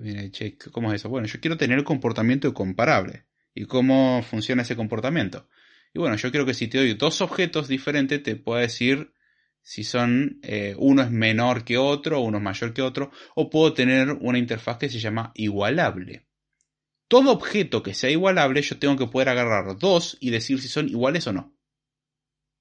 ¿cómo 0.71 0.91
es 0.91 1.01
eso? 1.01 1.09
Bueno, 1.09 1.27
yo 1.27 1.39
quiero 1.39 1.57
tener 1.57 1.83
comportamiento 1.83 2.53
comparable. 2.53 3.25
¿Y 3.53 3.65
cómo 3.65 4.23
funciona 4.23 4.61
ese 4.61 4.75
comportamiento? 4.75 5.49
Y 5.93 5.99
bueno, 5.99 6.15
yo 6.15 6.31
creo 6.31 6.45
que 6.45 6.53
si 6.53 6.67
te 6.67 6.77
doy 6.77 6.93
dos 6.93 7.21
objetos 7.21 7.67
diferentes, 7.67 8.21
te 8.21 8.35
puedo 8.35 8.59
decir 8.59 9.13
si 9.61 9.83
son 9.83 10.39
eh, 10.41 10.75
uno 10.77 11.01
es 11.01 11.11
menor 11.11 11.63
que 11.63 11.77
otro, 11.77 12.21
uno 12.21 12.37
es 12.37 12.43
mayor 12.43 12.73
que 12.73 12.81
otro, 12.81 13.11
o 13.35 13.49
puedo 13.49 13.73
tener 13.73 14.11
una 14.21 14.37
interfaz 14.37 14.77
que 14.77 14.89
se 14.89 14.99
llama 14.99 15.31
igualable. 15.35 16.27
Todo 17.07 17.31
objeto 17.31 17.81
que 17.81 17.93
sea 17.93 18.09
igualable, 18.09 18.61
yo 18.61 18.77
tengo 18.77 18.95
que 18.95 19.07
poder 19.07 19.29
agarrar 19.29 19.77
dos 19.77 20.17
y 20.19 20.29
decir 20.29 20.61
si 20.61 20.67
son 20.67 20.87
iguales 20.89 21.27
o 21.27 21.33
no. 21.33 21.55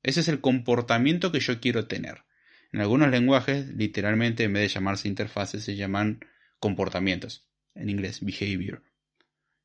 Ese 0.03 0.21
es 0.21 0.29
el 0.29 0.41
comportamiento 0.41 1.33
que 1.33 1.41
yo 1.41 1.61
quiero 1.61 1.87
tener. 1.87 2.25
En 2.73 2.81
algunos 2.81 3.11
lenguajes, 3.11 3.69
literalmente, 3.69 4.45
en 4.45 4.53
vez 4.53 4.63
de 4.63 4.69
llamarse 4.69 5.09
interfaces, 5.09 5.65
se 5.65 5.77
llaman 5.77 6.21
comportamientos. 6.59 7.49
En 7.75 7.89
inglés, 7.89 8.21
behavior. 8.21 8.83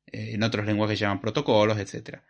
Eh, 0.06 0.32
en 0.34 0.42
otros 0.42 0.66
lenguajes 0.66 0.98
se 0.98 1.04
llaman 1.04 1.20
protocolos, 1.20 1.78
etc. 1.78 2.20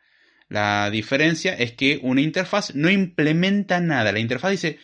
La 0.48 0.90
diferencia 0.90 1.54
es 1.54 1.72
que 1.72 1.98
una 2.02 2.20
interfaz 2.20 2.74
no 2.74 2.90
implementa 2.90 3.80
nada. 3.80 4.12
La 4.12 4.20
interfaz 4.20 4.50
dice, 4.52 4.78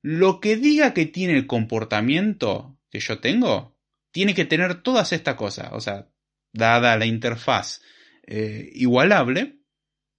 lo 0.00 0.40
que 0.40 0.56
diga 0.56 0.94
que 0.94 1.06
tiene 1.06 1.34
el 1.34 1.46
comportamiento 1.46 2.78
que 2.90 3.00
yo 3.00 3.20
tengo, 3.20 3.78
tiene 4.10 4.34
que 4.34 4.44
tener 4.44 4.82
todas 4.82 5.12
estas 5.12 5.36
cosas. 5.36 5.70
O 5.72 5.80
sea, 5.80 6.08
dada 6.52 6.96
la 6.96 7.06
interfaz 7.06 7.82
eh, 8.26 8.70
igualable, 8.74 9.60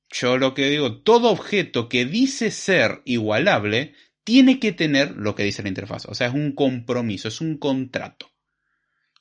yo 0.09 0.37
lo 0.37 0.53
que 0.53 0.69
digo, 0.69 1.01
todo 1.01 1.31
objeto 1.31 1.89
que 1.89 2.05
dice 2.05 2.51
ser 2.51 3.01
igualable, 3.05 3.95
tiene 4.23 4.59
que 4.59 4.71
tener 4.71 5.11
lo 5.11 5.35
que 5.35 5.43
dice 5.43 5.63
la 5.63 5.69
interfaz. 5.69 6.05
O 6.05 6.13
sea, 6.13 6.27
es 6.27 6.33
un 6.33 6.53
compromiso, 6.53 7.27
es 7.27 7.41
un 7.41 7.57
contrato. 7.57 8.31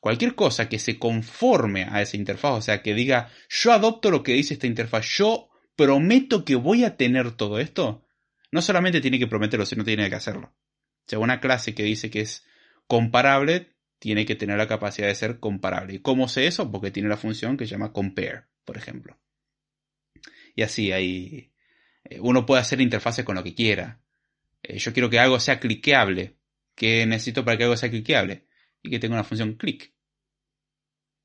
Cualquier 0.00 0.35
cosa 0.35 0.68
que 0.68 0.78
se 0.78 0.98
conforme 0.98 1.85
a 1.85 2.02
esa 2.02 2.16
interfaz, 2.16 2.52
o 2.58 2.62
sea, 2.62 2.82
que 2.82 2.94
diga, 2.94 3.30
yo 3.48 3.72
adopto 3.72 4.11
lo 4.11 4.22
que 4.22 4.32
dice 4.35 4.54
esta 4.54 4.66
interfaz, 4.66 5.06
yo 5.16 5.48
prometo 5.76 6.44
que 6.44 6.54
voy 6.54 6.85
a 6.85 6.96
tener 6.96 7.32
todo 7.32 7.58
esto, 7.58 8.06
no 8.50 8.62
solamente 8.62 9.00
tiene 9.00 9.18
que 9.18 9.26
prometerlo, 9.26 9.66
sino 9.66 9.85
tiene 9.85 10.08
que 10.08 10.16
hacerlo. 10.16 10.54
O 11.06 11.08
sea, 11.08 11.18
una 11.18 11.40
clase 11.40 11.74
que 11.74 11.82
dice 11.82 12.11
que 12.11 12.20
es 12.20 12.46
comparable, 12.87 13.74
tiene 13.98 14.26
que 14.26 14.35
tener 14.35 14.58
la 14.58 14.68
capacidad 14.68 15.06
de 15.06 15.14
ser 15.14 15.38
comparable. 15.38 15.94
¿Y 15.94 15.98
cómo 16.00 16.28
sé 16.28 16.46
eso? 16.46 16.70
Porque 16.70 16.90
tiene 16.90 17.08
la 17.08 17.16
función 17.16 17.56
que 17.56 17.66
se 17.66 17.72
llama 17.72 17.92
compare, 17.92 18.44
por 18.64 18.76
ejemplo. 18.76 19.18
Y 20.54 20.62
así 20.62 20.92
hay... 20.92 21.52
Eh, 22.04 22.18
uno 22.20 22.44
puede 22.44 22.61
hacer 22.61 22.80
interfaces 22.80 23.24
con 23.24 23.37
lo 23.37 23.44
que 23.44 23.54
quiera. 23.54 24.02
Eh, 24.62 24.78
yo 24.78 24.92
quiero 24.92 25.08
que 25.08 25.18
algo 25.18 25.38
sea 25.40 25.61
cliqueable. 25.61 26.37
¿Qué 26.74 27.06
necesito 27.06 27.44
para 27.44 27.56
que 27.56 27.64
algo 27.64 27.76
sea 27.76 27.90
cliqueable? 27.90 28.48
Y 28.82 28.90
que 28.90 28.98
tenga 28.98 29.14
una 29.14 29.24
función 29.24 29.54
click. 29.54 29.94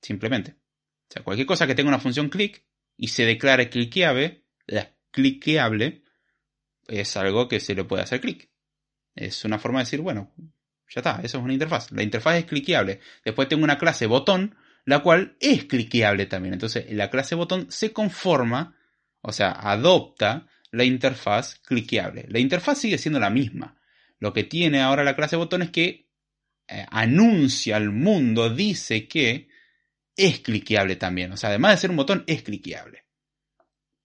Simplemente. 0.01 0.51
O 0.51 1.13
sea, 1.13 1.23
cualquier 1.23 1.47
cosa 1.47 1.65
que 1.65 1.75
tenga 1.75 1.89
una 1.89 1.99
función 1.99 2.29
click 2.29 2.63
y 2.97 3.09
se 3.09 3.25
declare 3.25 3.69
cliqueable, 3.69 4.43
la 4.65 4.91
cliqueable 5.11 6.03
es 6.87 7.15
algo 7.15 7.47
que 7.47 7.59
se 7.59 7.75
le 7.75 7.83
puede 7.83 8.03
hacer 8.03 8.21
clic. 8.21 8.49
Es 9.15 9.45
una 9.45 9.59
forma 9.59 9.79
de 9.79 9.85
decir, 9.85 10.01
bueno, 10.01 10.33
ya 10.89 11.01
está, 11.01 11.21
eso 11.23 11.37
es 11.37 11.43
una 11.43 11.53
interfaz. 11.53 11.91
La 11.91 12.03
interfaz 12.03 12.37
es 12.37 12.45
cliqueable. 12.45 12.99
Después 13.23 13.47
tengo 13.47 13.63
una 13.63 13.77
clase 13.77 14.07
botón, 14.07 14.55
la 14.85 14.99
cual 14.99 15.35
es 15.39 15.65
cliqueable 15.65 16.25
también. 16.25 16.53
Entonces, 16.53 16.85
la 16.91 17.09
clase 17.09 17.35
botón 17.35 17.67
se 17.69 17.91
conforma, 17.93 18.77
o 19.21 19.31
sea, 19.31 19.51
adopta 19.51 20.47
la 20.71 20.83
interfaz 20.83 21.55
cliqueable. 21.59 22.25
La 22.29 22.39
interfaz 22.39 22.79
sigue 22.79 22.97
siendo 22.97 23.19
la 23.19 23.29
misma. 23.29 23.77
Lo 24.19 24.33
que 24.33 24.43
tiene 24.43 24.81
ahora 24.81 25.03
la 25.03 25.15
clase 25.15 25.35
botón 25.35 25.61
es 25.61 25.71
que 25.71 26.07
eh, 26.67 26.85
anuncia 26.89 27.75
al 27.75 27.91
mundo, 27.91 28.49
dice 28.49 29.07
que 29.07 29.49
es 30.17 30.39
cliqueable 30.39 30.95
también. 30.95 31.31
O 31.31 31.37
sea, 31.37 31.49
además 31.49 31.73
de 31.73 31.77
ser 31.77 31.91
un 31.91 31.97
botón, 31.97 32.23
es 32.27 32.43
cliqueable. 32.43 33.05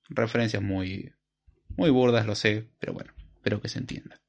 Referencias 0.08 0.62
muy, 0.62 1.12
muy 1.76 1.90
burdas, 1.90 2.26
lo 2.26 2.34
sé, 2.34 2.68
pero 2.78 2.92
bueno, 2.92 3.12
espero 3.34 3.60
que 3.60 3.68
se 3.68 3.78
entienda. 3.78 4.20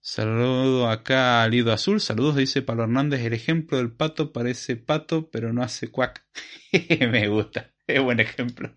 Saludo 0.00 0.88
acá 0.90 1.42
al 1.42 1.50
Lido 1.50 1.72
Azul. 1.72 2.00
Saludos, 2.00 2.36
dice 2.36 2.62
Pablo 2.62 2.84
Hernández. 2.84 3.22
El 3.22 3.32
ejemplo 3.32 3.78
del 3.78 3.90
pato 3.90 4.32
parece 4.32 4.76
pato, 4.76 5.30
pero 5.30 5.52
no 5.52 5.62
hace 5.62 5.88
cuac. 5.88 6.24
Me 7.10 7.28
gusta. 7.28 7.72
Es 7.86 8.02
buen 8.02 8.20
ejemplo. 8.20 8.72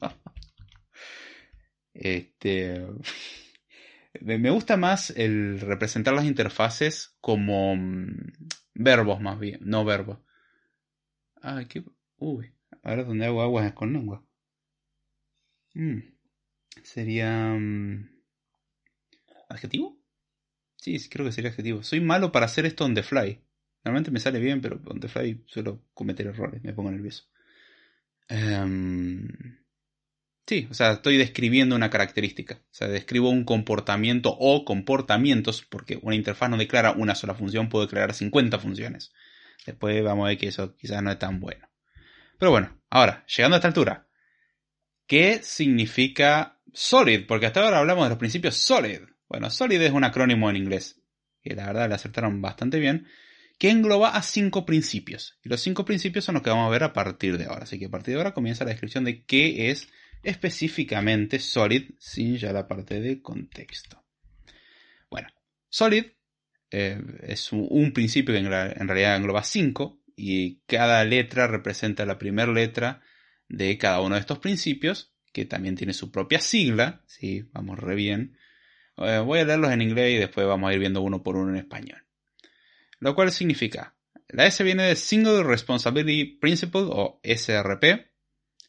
Este. 1.93 2.85
Me 4.21 4.49
gusta 4.49 4.77
más 4.77 5.11
el 5.11 5.59
representar 5.59 6.13
las 6.13 6.25
interfaces 6.25 7.17
como 7.19 7.75
mm, 7.75 8.31
verbos, 8.73 9.19
más 9.19 9.39
bien, 9.39 9.59
no 9.61 9.83
verbos. 9.85 10.19
Ay, 11.41 11.65
qué. 11.65 11.83
Uy, 12.17 12.53
ahora 12.83 13.03
donde 13.03 13.25
hago 13.25 13.41
aguas 13.41 13.65
es 13.65 13.73
con 13.73 13.91
lengua. 13.91 14.23
Mm, 15.75 16.01
sería. 16.83 17.55
Mm, 17.55 18.09
¿Adjetivo? 19.49 19.99
Sí, 20.77 20.97
creo 21.09 21.25
que 21.25 21.31
sería 21.33 21.51
adjetivo. 21.51 21.83
Soy 21.83 22.01
malo 22.01 22.31
para 22.31 22.45
hacer 22.47 22.65
esto 22.65 22.85
on 22.85 22.95
the 22.95 23.03
fly. 23.03 23.41
Normalmente 23.85 24.11
me 24.11 24.19
sale 24.21 24.39
bien, 24.39 24.61
pero 24.61 24.81
on 24.87 24.99
the 24.99 25.07
fly 25.09 25.43
suelo 25.47 25.83
cometer 25.93 26.27
errores, 26.27 26.63
me 26.63 26.73
pongo 26.73 26.91
nervioso. 26.91 27.25
Um, 28.29 29.27
Sí, 30.47 30.67
o 30.71 30.73
sea, 30.73 30.93
estoy 30.93 31.17
describiendo 31.17 31.75
una 31.75 31.89
característica. 31.89 32.55
O 32.55 32.73
sea, 32.73 32.87
describo 32.87 33.29
un 33.29 33.43
comportamiento 33.43 34.35
o 34.39 34.63
comportamientos, 34.65 35.63
porque 35.69 35.99
una 36.01 36.15
interfaz 36.15 36.49
no 36.49 36.57
declara 36.57 36.91
una 36.93 37.15
sola 37.15 37.35
función, 37.35 37.67
puede 37.69 37.85
declarar 37.87 38.13
50 38.13 38.57
funciones. 38.57 39.11
Después 39.65 40.03
vamos 40.03 40.25
a 40.25 40.29
ver 40.29 40.37
que 40.37 40.47
eso 40.47 40.75
quizás 40.75 41.01
no 41.03 41.11
es 41.11 41.19
tan 41.19 41.39
bueno. 41.39 41.67
Pero 42.39 42.51
bueno, 42.51 42.81
ahora, 42.89 43.25
llegando 43.27 43.55
a 43.55 43.57
esta 43.57 43.67
altura, 43.67 44.07
¿qué 45.07 45.39
significa 45.43 46.59
solid? 46.73 47.25
Porque 47.27 47.47
hasta 47.47 47.63
ahora 47.63 47.79
hablamos 47.79 48.05
de 48.05 48.09
los 48.09 48.17
principios 48.17 48.55
solid. 48.57 49.01
Bueno, 49.27 49.49
solid 49.49 49.81
es 49.81 49.91
un 49.91 50.03
acrónimo 50.03 50.49
en 50.49 50.55
inglés, 50.55 51.01
que 51.41 51.55
la 51.55 51.67
verdad 51.67 51.89
le 51.89 51.95
acertaron 51.95 52.41
bastante 52.41 52.79
bien, 52.79 53.07
que 53.57 53.69
engloba 53.69 54.09
a 54.09 54.21
cinco 54.21 54.65
principios. 54.65 55.37
Y 55.43 55.49
los 55.49 55.61
cinco 55.61 55.83
principios 55.83 56.25
son 56.25 56.35
los 56.35 56.43
que 56.43 56.49
vamos 56.49 56.67
a 56.67 56.71
ver 56.71 56.83
a 56.83 56.93
partir 56.93 57.37
de 57.37 57.45
ahora. 57.45 57.63
Así 57.63 57.79
que 57.79 57.85
a 57.85 57.89
partir 57.89 58.13
de 58.13 58.19
ahora 58.19 58.33
comienza 58.33 58.63
la 58.63 58.71
descripción 58.71 59.03
de 59.03 59.25
qué 59.25 59.71
es 59.71 59.89
específicamente 60.23 61.39
Solid 61.39 61.91
sin 61.99 62.37
ya 62.37 62.53
la 62.53 62.67
parte 62.67 63.01
de 63.01 63.21
contexto. 63.21 64.03
Bueno, 65.09 65.29
Solid 65.69 66.05
eh, 66.71 67.01
es 67.21 67.51
un, 67.51 67.93
principio 67.93 68.33
que 68.33 68.39
en, 68.39 68.49
realidad 68.49 69.15
engloba 69.15 69.43
5 69.43 70.01
y 70.15 70.59
cada 70.65 71.03
letra 71.05 71.47
representa 71.47 72.05
la 72.05 72.17
primera 72.17 72.51
letra 72.51 73.01
de 73.47 73.77
cada 73.77 74.01
uno 74.01 74.15
de 74.15 74.21
estos 74.21 74.39
principios, 74.39 75.13
que 75.31 75.45
también 75.45 75.75
tiene 75.75 75.93
su 75.93 76.11
propia 76.11 76.39
sigla, 76.39 77.03
¿sí? 77.05 77.45
vamos 77.53 77.79
re 77.79 77.95
bien. 77.95 78.37
Eh, 78.97 79.19
voy 79.19 79.39
a 79.39 79.45
leerlos 79.45 79.71
en 79.71 79.81
inglés 79.81 80.15
y 80.15 80.17
después 80.17 80.47
vamos 80.47 80.69
a 80.69 80.73
ir 80.73 80.79
viendo 80.79 81.01
uno 81.01 81.23
por 81.23 81.35
uno 81.35 81.51
en 81.51 81.57
español. 81.57 82.03
Lo 82.99 83.13
cual 83.15 83.31
significa, 83.31 83.95
la 84.27 84.45
S 84.47 84.63
viene 84.63 84.83
de 84.83 84.95
Single 84.95 85.43
Responsibility 85.43 86.37
Principle 86.39 86.81
o 86.85 87.21
SRP, 87.23 88.11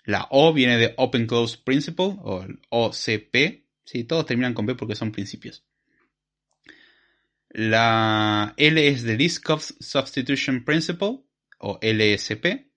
la 0.05 0.29
O 0.31 0.53
viene 0.53 0.79
de 0.79 0.95
Open 0.97 1.27
Close 1.27 1.59
Principle 1.65 2.17
o 2.21 2.47
OCP. 2.71 3.67
Sí, 3.85 4.05
todos 4.05 4.27
terminan 4.27 4.55
con 4.55 4.67
P 4.67 4.75
porque 4.75 4.95
son 4.95 5.13
principios. 5.13 5.65
La 7.51 8.55
L 8.57 8.89
es 8.89 9.03
de 9.03 9.17
List 9.17 9.45
Substitution 9.81 10.65
Principle 10.65 11.21
o 11.59 11.79
LSP. 11.83 12.69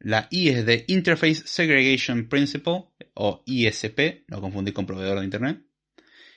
La 0.00 0.28
I 0.30 0.50
es 0.50 0.66
de 0.66 0.84
Interface 0.88 1.42
Segregation 1.46 2.28
Principle 2.28 2.84
o 3.14 3.42
ISP, 3.46 4.24
no 4.28 4.40
confundir 4.40 4.74
con 4.74 4.86
proveedor 4.86 5.18
de 5.18 5.24
Internet. 5.24 5.62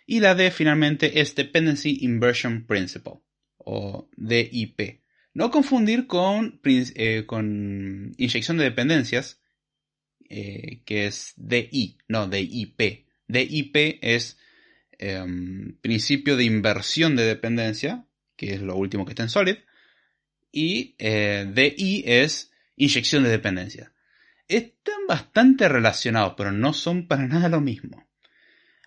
Y 0.07 0.19
la 0.19 0.33
D 0.33 0.49
finalmente 0.51 1.21
es 1.21 1.35
Dependency 1.35 1.99
Inversion 2.01 2.65
Principle 2.65 3.21
o 3.57 4.09
DIP. 4.17 5.01
No 5.33 5.51
confundir 5.51 6.07
con, 6.07 6.59
eh, 6.63 7.23
con 7.25 8.13
inyección 8.17 8.57
de 8.57 8.63
dependencias, 8.65 9.41
eh, 10.27 10.81
que 10.85 11.05
es 11.05 11.33
DI, 11.37 11.97
no 12.07 12.27
DIP. 12.27 13.05
DIP 13.27 13.99
es 14.01 14.37
em, 15.01 15.75
principio 15.81 16.37
de 16.37 16.45
inversión 16.45 17.15
de 17.15 17.23
dependencia, 17.23 18.05
que 18.35 18.53
es 18.53 18.61
lo 18.61 18.75
último 18.75 19.05
que 19.05 19.11
está 19.11 19.23
en 19.23 19.29
Solid, 19.29 19.57
y 20.51 20.95
eh, 20.99 21.45
DI 21.53 22.03
es 22.05 22.51
inyección 22.75 23.23
de 23.23 23.29
dependencia. 23.29 23.93
Están 24.47 25.07
bastante 25.07 25.67
relacionados, 25.69 26.33
pero 26.37 26.51
no 26.51 26.73
son 26.73 27.07
para 27.07 27.27
nada 27.27 27.49
lo 27.49 27.61
mismo. 27.61 28.07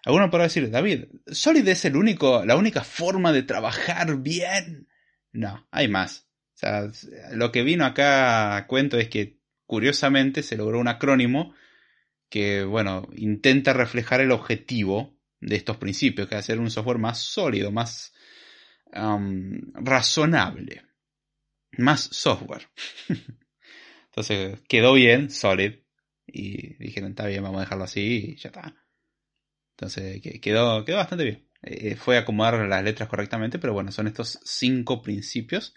Alguno 0.05 0.31
podrá 0.31 0.45
decir, 0.45 0.71
David, 0.71 1.07
Solid 1.27 1.67
es 1.67 1.85
el 1.85 1.97
único, 1.97 2.45
la 2.45 2.57
única 2.57 2.85
forma 2.85 3.33
de 3.33 3.43
trabajar 3.43 4.19
bien. 4.19 4.89
No, 5.33 5.67
hay 5.71 5.89
más. 5.89 6.29
Lo 7.33 7.53
que 7.53 7.63
vino 7.63 7.85
acá 7.85 8.57
a 8.57 8.67
cuento 8.67 8.99
es 8.99 9.09
que 9.09 9.39
curiosamente 9.67 10.43
se 10.43 10.57
logró 10.57 10.79
un 10.79 10.89
acrónimo 10.89 11.55
que, 12.29 12.65
bueno, 12.65 13.09
intenta 13.17 13.73
reflejar 13.73 14.21
el 14.21 14.31
objetivo 14.31 15.14
de 15.45 15.57
estos 15.57 15.77
principios, 15.77 16.29
que 16.29 16.35
hacer 16.35 16.59
un 16.59 16.71
software 16.71 16.99
más 16.99 17.19
sólido, 17.19 17.71
más 17.71 18.13
razonable, 18.93 20.83
más 21.79 22.09
software. 22.13 22.69
Entonces 24.07 24.61
quedó 24.69 24.95
bien, 24.95 25.31
solid, 25.31 25.75
y 26.27 26.75
dijeron, 26.75 27.11
está 27.11 27.27
bien, 27.27 27.43
vamos 27.43 27.59
a 27.59 27.65
dejarlo 27.65 27.85
así 27.85 28.01
y 28.01 28.37
ya 28.37 28.49
está. 28.49 28.75
Entonces 29.77 30.21
quedó, 30.41 30.85
quedó 30.85 30.97
bastante 30.99 31.25
bien. 31.25 31.49
Eh, 31.63 31.97
fue 31.97 32.17
acomodar 32.17 32.67
las 32.69 32.85
letras 32.85 33.09
correctamente, 33.09 33.59
pero 33.59 33.73
bueno, 33.73 33.91
son 33.91 34.07
estos 34.07 34.39
cinco 34.45 35.03
principios 35.03 35.75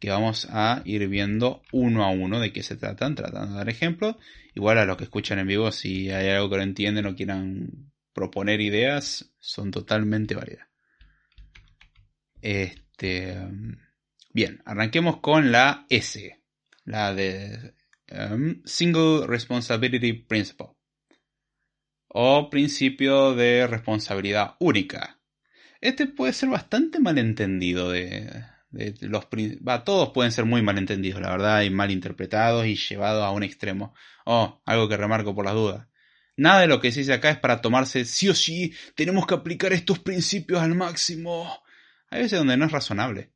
que 0.00 0.10
vamos 0.10 0.46
a 0.50 0.82
ir 0.84 1.06
viendo 1.08 1.62
uno 1.72 2.04
a 2.04 2.10
uno 2.10 2.40
de 2.40 2.52
qué 2.52 2.62
se 2.62 2.76
tratan, 2.76 3.14
tratando 3.14 3.52
de 3.52 3.58
dar 3.58 3.68
ejemplos. 3.68 4.16
Igual 4.54 4.78
a 4.78 4.84
los 4.84 4.96
que 4.96 5.04
escuchan 5.04 5.38
en 5.38 5.46
vivo, 5.46 5.70
si 5.72 6.10
hay 6.10 6.28
algo 6.30 6.50
que 6.50 6.56
no 6.56 6.62
entienden 6.62 7.06
o 7.06 7.16
quieran 7.16 7.92
proponer 8.14 8.60
ideas, 8.60 9.34
son 9.40 9.70
totalmente 9.70 10.34
válidas. 10.34 10.68
Este, 12.40 13.36
bien, 14.32 14.62
arranquemos 14.64 15.20
con 15.20 15.52
la 15.52 15.86
S, 15.90 16.42
la 16.84 17.14
de 17.14 17.74
um, 18.10 18.62
Single 18.64 19.26
Responsibility 19.26 20.12
Principle 20.12 20.68
o 22.16 22.48
principio 22.48 23.34
de 23.34 23.66
responsabilidad 23.66 24.54
única. 24.60 25.18
Este 25.80 26.06
puede 26.06 26.32
ser 26.32 26.48
bastante 26.48 27.00
malentendido 27.00 27.90
de, 27.90 28.30
de 28.70 28.94
los 29.08 29.26
todos 29.84 30.10
pueden 30.10 30.30
ser 30.30 30.44
muy 30.44 30.62
malentendidos, 30.62 31.20
la 31.20 31.30
verdad, 31.30 31.62
y 31.62 31.70
mal 31.70 31.90
interpretados 31.90 32.66
y 32.66 32.76
llevados 32.76 33.24
a 33.24 33.30
un 33.30 33.42
extremo. 33.42 33.94
Oh, 34.24 34.62
algo 34.64 34.88
que 34.88 34.96
remarco 34.96 35.34
por 35.34 35.44
las 35.44 35.54
dudas. 35.54 35.88
Nada 36.36 36.62
de 36.62 36.66
lo 36.66 36.80
que 36.80 36.90
se 36.90 37.00
dice 37.00 37.12
acá 37.12 37.30
es 37.30 37.38
para 37.38 37.60
tomarse 37.60 38.04
sí 38.04 38.28
o 38.28 38.34
sí, 38.34 38.74
tenemos 38.94 39.26
que 39.26 39.34
aplicar 39.34 39.72
estos 39.72 40.00
principios 40.00 40.60
al 40.60 40.74
máximo. 40.74 41.62
Hay 42.10 42.22
veces 42.22 42.38
donde 42.38 42.56
no 42.56 42.66
es 42.66 42.72
razonable. 42.72 43.32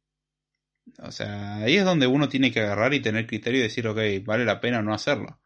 O 0.98 1.12
sea, 1.12 1.58
ahí 1.58 1.76
es 1.76 1.84
donde 1.84 2.06
uno 2.06 2.28
tiene 2.28 2.50
que 2.50 2.60
agarrar 2.60 2.94
y 2.94 3.00
tener 3.00 3.26
criterio 3.26 3.60
y 3.60 3.64
decir, 3.64 3.86
ok, 3.86 3.98
vale 4.24 4.44
la 4.44 4.60
pena 4.60 4.82
no 4.82 4.94
hacerlo. 4.94 5.40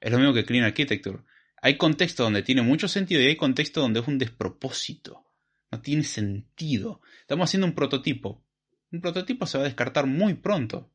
Es 0.00 0.12
lo 0.12 0.18
mismo 0.18 0.34
que 0.34 0.44
Clean 0.44 0.64
Architecture. 0.64 1.20
Hay 1.60 1.76
contextos 1.76 2.26
donde 2.26 2.42
tiene 2.42 2.62
mucho 2.62 2.88
sentido 2.88 3.20
y 3.20 3.26
hay 3.26 3.36
contextos 3.36 3.82
donde 3.82 4.00
es 4.00 4.08
un 4.08 4.18
despropósito. 4.18 5.24
No 5.70 5.80
tiene 5.80 6.02
sentido. 6.02 7.00
Estamos 7.20 7.48
haciendo 7.48 7.66
un 7.66 7.74
prototipo. 7.74 8.44
Un 8.90 9.00
prototipo 9.00 9.46
se 9.46 9.58
va 9.58 9.64
a 9.64 9.68
descartar 9.68 10.06
muy 10.06 10.34
pronto. 10.34 10.92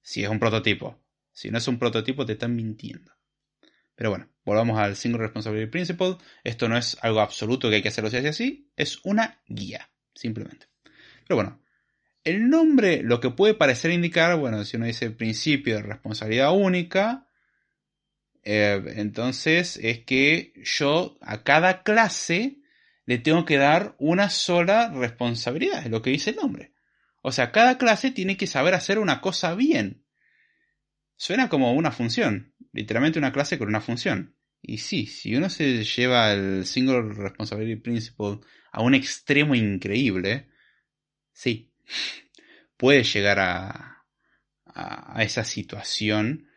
Si 0.00 0.22
es 0.22 0.30
un 0.30 0.38
prototipo. 0.38 1.02
Si 1.32 1.50
no 1.50 1.58
es 1.58 1.68
un 1.68 1.78
prototipo, 1.78 2.24
te 2.24 2.32
están 2.32 2.56
mintiendo. 2.56 3.12
Pero 4.00 4.08
bueno, 4.08 4.30
volvamos 4.46 4.78
al 4.78 4.96
Single 4.96 5.20
Responsibility 5.20 5.70
Principle. 5.70 6.16
Esto 6.42 6.70
no 6.70 6.78
es 6.78 6.96
algo 7.02 7.20
absoluto 7.20 7.68
que 7.68 7.76
hay 7.76 7.82
que 7.82 7.88
hacerlo 7.88 8.08
así, 8.08 8.26
así. 8.26 8.72
Es 8.74 8.98
una 9.04 9.42
guía, 9.46 9.90
simplemente. 10.14 10.68
Pero 11.28 11.36
bueno, 11.36 11.60
el 12.24 12.48
nombre 12.48 13.02
lo 13.02 13.20
que 13.20 13.28
puede 13.28 13.52
parecer 13.52 13.90
indicar, 13.90 14.38
bueno, 14.38 14.64
si 14.64 14.78
uno 14.78 14.86
dice 14.86 15.10
principio 15.10 15.74
de 15.74 15.82
responsabilidad 15.82 16.50
única, 16.56 17.28
eh, 18.42 18.82
entonces 18.96 19.78
es 19.82 19.98
que 20.06 20.54
yo 20.64 21.18
a 21.20 21.42
cada 21.42 21.82
clase 21.82 22.62
le 23.04 23.18
tengo 23.18 23.44
que 23.44 23.58
dar 23.58 23.96
una 23.98 24.30
sola 24.30 24.88
responsabilidad, 24.94 25.84
es 25.84 25.90
lo 25.90 26.00
que 26.00 26.08
dice 26.08 26.30
el 26.30 26.36
nombre. 26.36 26.72
O 27.20 27.32
sea, 27.32 27.52
cada 27.52 27.76
clase 27.76 28.12
tiene 28.12 28.38
que 28.38 28.46
saber 28.46 28.72
hacer 28.72 28.98
una 28.98 29.20
cosa 29.20 29.54
bien. 29.54 30.06
Suena 31.20 31.50
como 31.50 31.74
una 31.74 31.92
función, 31.92 32.54
literalmente 32.72 33.18
una 33.18 33.30
clase 33.30 33.58
con 33.58 33.68
una 33.68 33.82
función. 33.82 34.36
Y 34.62 34.78
sí, 34.78 35.04
si 35.04 35.36
uno 35.36 35.50
se 35.50 35.84
lleva 35.84 36.32
el 36.32 36.64
Single 36.64 37.12
Responsibility 37.12 37.78
Principle 37.78 38.38
a 38.72 38.80
un 38.80 38.94
extremo 38.94 39.54
increíble, 39.54 40.48
sí, 41.30 41.74
puede 42.78 43.04
llegar 43.04 43.38
a, 43.38 44.06
a, 44.64 45.22
esa 45.22 45.44
situación 45.44 46.48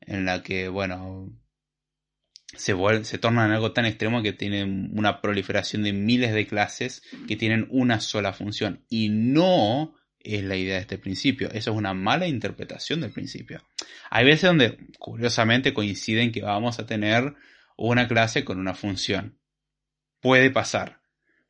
en 0.00 0.24
la 0.24 0.42
que, 0.42 0.66
bueno, 0.66 1.32
se, 2.56 2.74
se 3.04 3.18
torna 3.18 3.46
en 3.46 3.52
algo 3.52 3.72
tan 3.72 3.86
extremo 3.86 4.24
que 4.24 4.32
tiene 4.32 4.64
una 4.64 5.20
proliferación 5.20 5.84
de 5.84 5.92
miles 5.92 6.34
de 6.34 6.48
clases 6.48 7.04
que 7.28 7.36
tienen 7.36 7.68
una 7.70 8.00
sola 8.00 8.32
función. 8.32 8.84
Y 8.88 9.08
no 9.08 9.94
es 10.22 10.42
la 10.44 10.56
idea 10.56 10.76
de 10.76 10.82
este 10.82 10.98
principio. 10.98 11.48
Eso 11.48 11.70
es 11.70 11.76
una 11.76 11.94
mala 11.94 12.26
interpretación 12.26 13.00
del 13.00 13.12
principio. 13.12 13.62
Hay 14.10 14.24
veces 14.24 14.42
donde, 14.42 14.78
curiosamente, 14.98 15.74
coinciden 15.74 16.32
que 16.32 16.42
vamos 16.42 16.78
a 16.78 16.86
tener 16.86 17.34
una 17.76 18.08
clase 18.08 18.44
con 18.44 18.58
una 18.58 18.74
función. 18.74 19.38
Puede 20.20 20.50
pasar, 20.50 21.00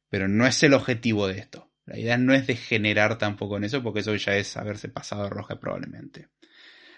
pero 0.09 0.29
no 0.29 0.47
es 0.47 0.63
el 0.63 0.75
objetivo 0.75 1.27
de 1.27 1.39
esto. 1.39 1.71
La 1.87 1.99
idea 1.99 2.19
no 2.19 2.35
es 2.35 2.47
degenerar 2.47 3.19
tampoco 3.19 3.57
en 3.57 3.65
eso, 3.65 3.83
porque 3.83 4.01
eso 4.01 4.15
ya 4.15 4.37
es 4.37 4.57
haberse 4.57 4.89
pasado 4.89 5.29
roja 5.29 5.59
probablemente. 5.59 6.29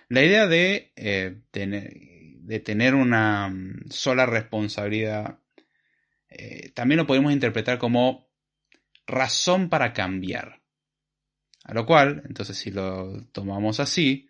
La 0.09 0.23
idea 0.23 0.47
de, 0.47 0.93
eh, 0.97 1.41
tener, 1.51 1.95
de 1.95 2.61
tener 2.61 2.95
una 2.95 3.49
mm, 3.49 3.91
sola 3.91 4.27
responsabilidad 4.27 5.39
eh, 6.35 6.71
también 6.71 6.99
lo 6.99 7.07
podemos 7.07 7.33
interpretar 7.33 7.79
como 7.79 8.31
razón 9.07 9.69
para 9.69 9.93
cambiar. 9.93 10.62
A 11.65 11.75
lo 11.75 11.87
cual, 11.87 12.23
entonces 12.27 12.57
si 12.57 12.71
lo 12.71 13.25
tomamos 13.33 13.81
así, 13.81 14.29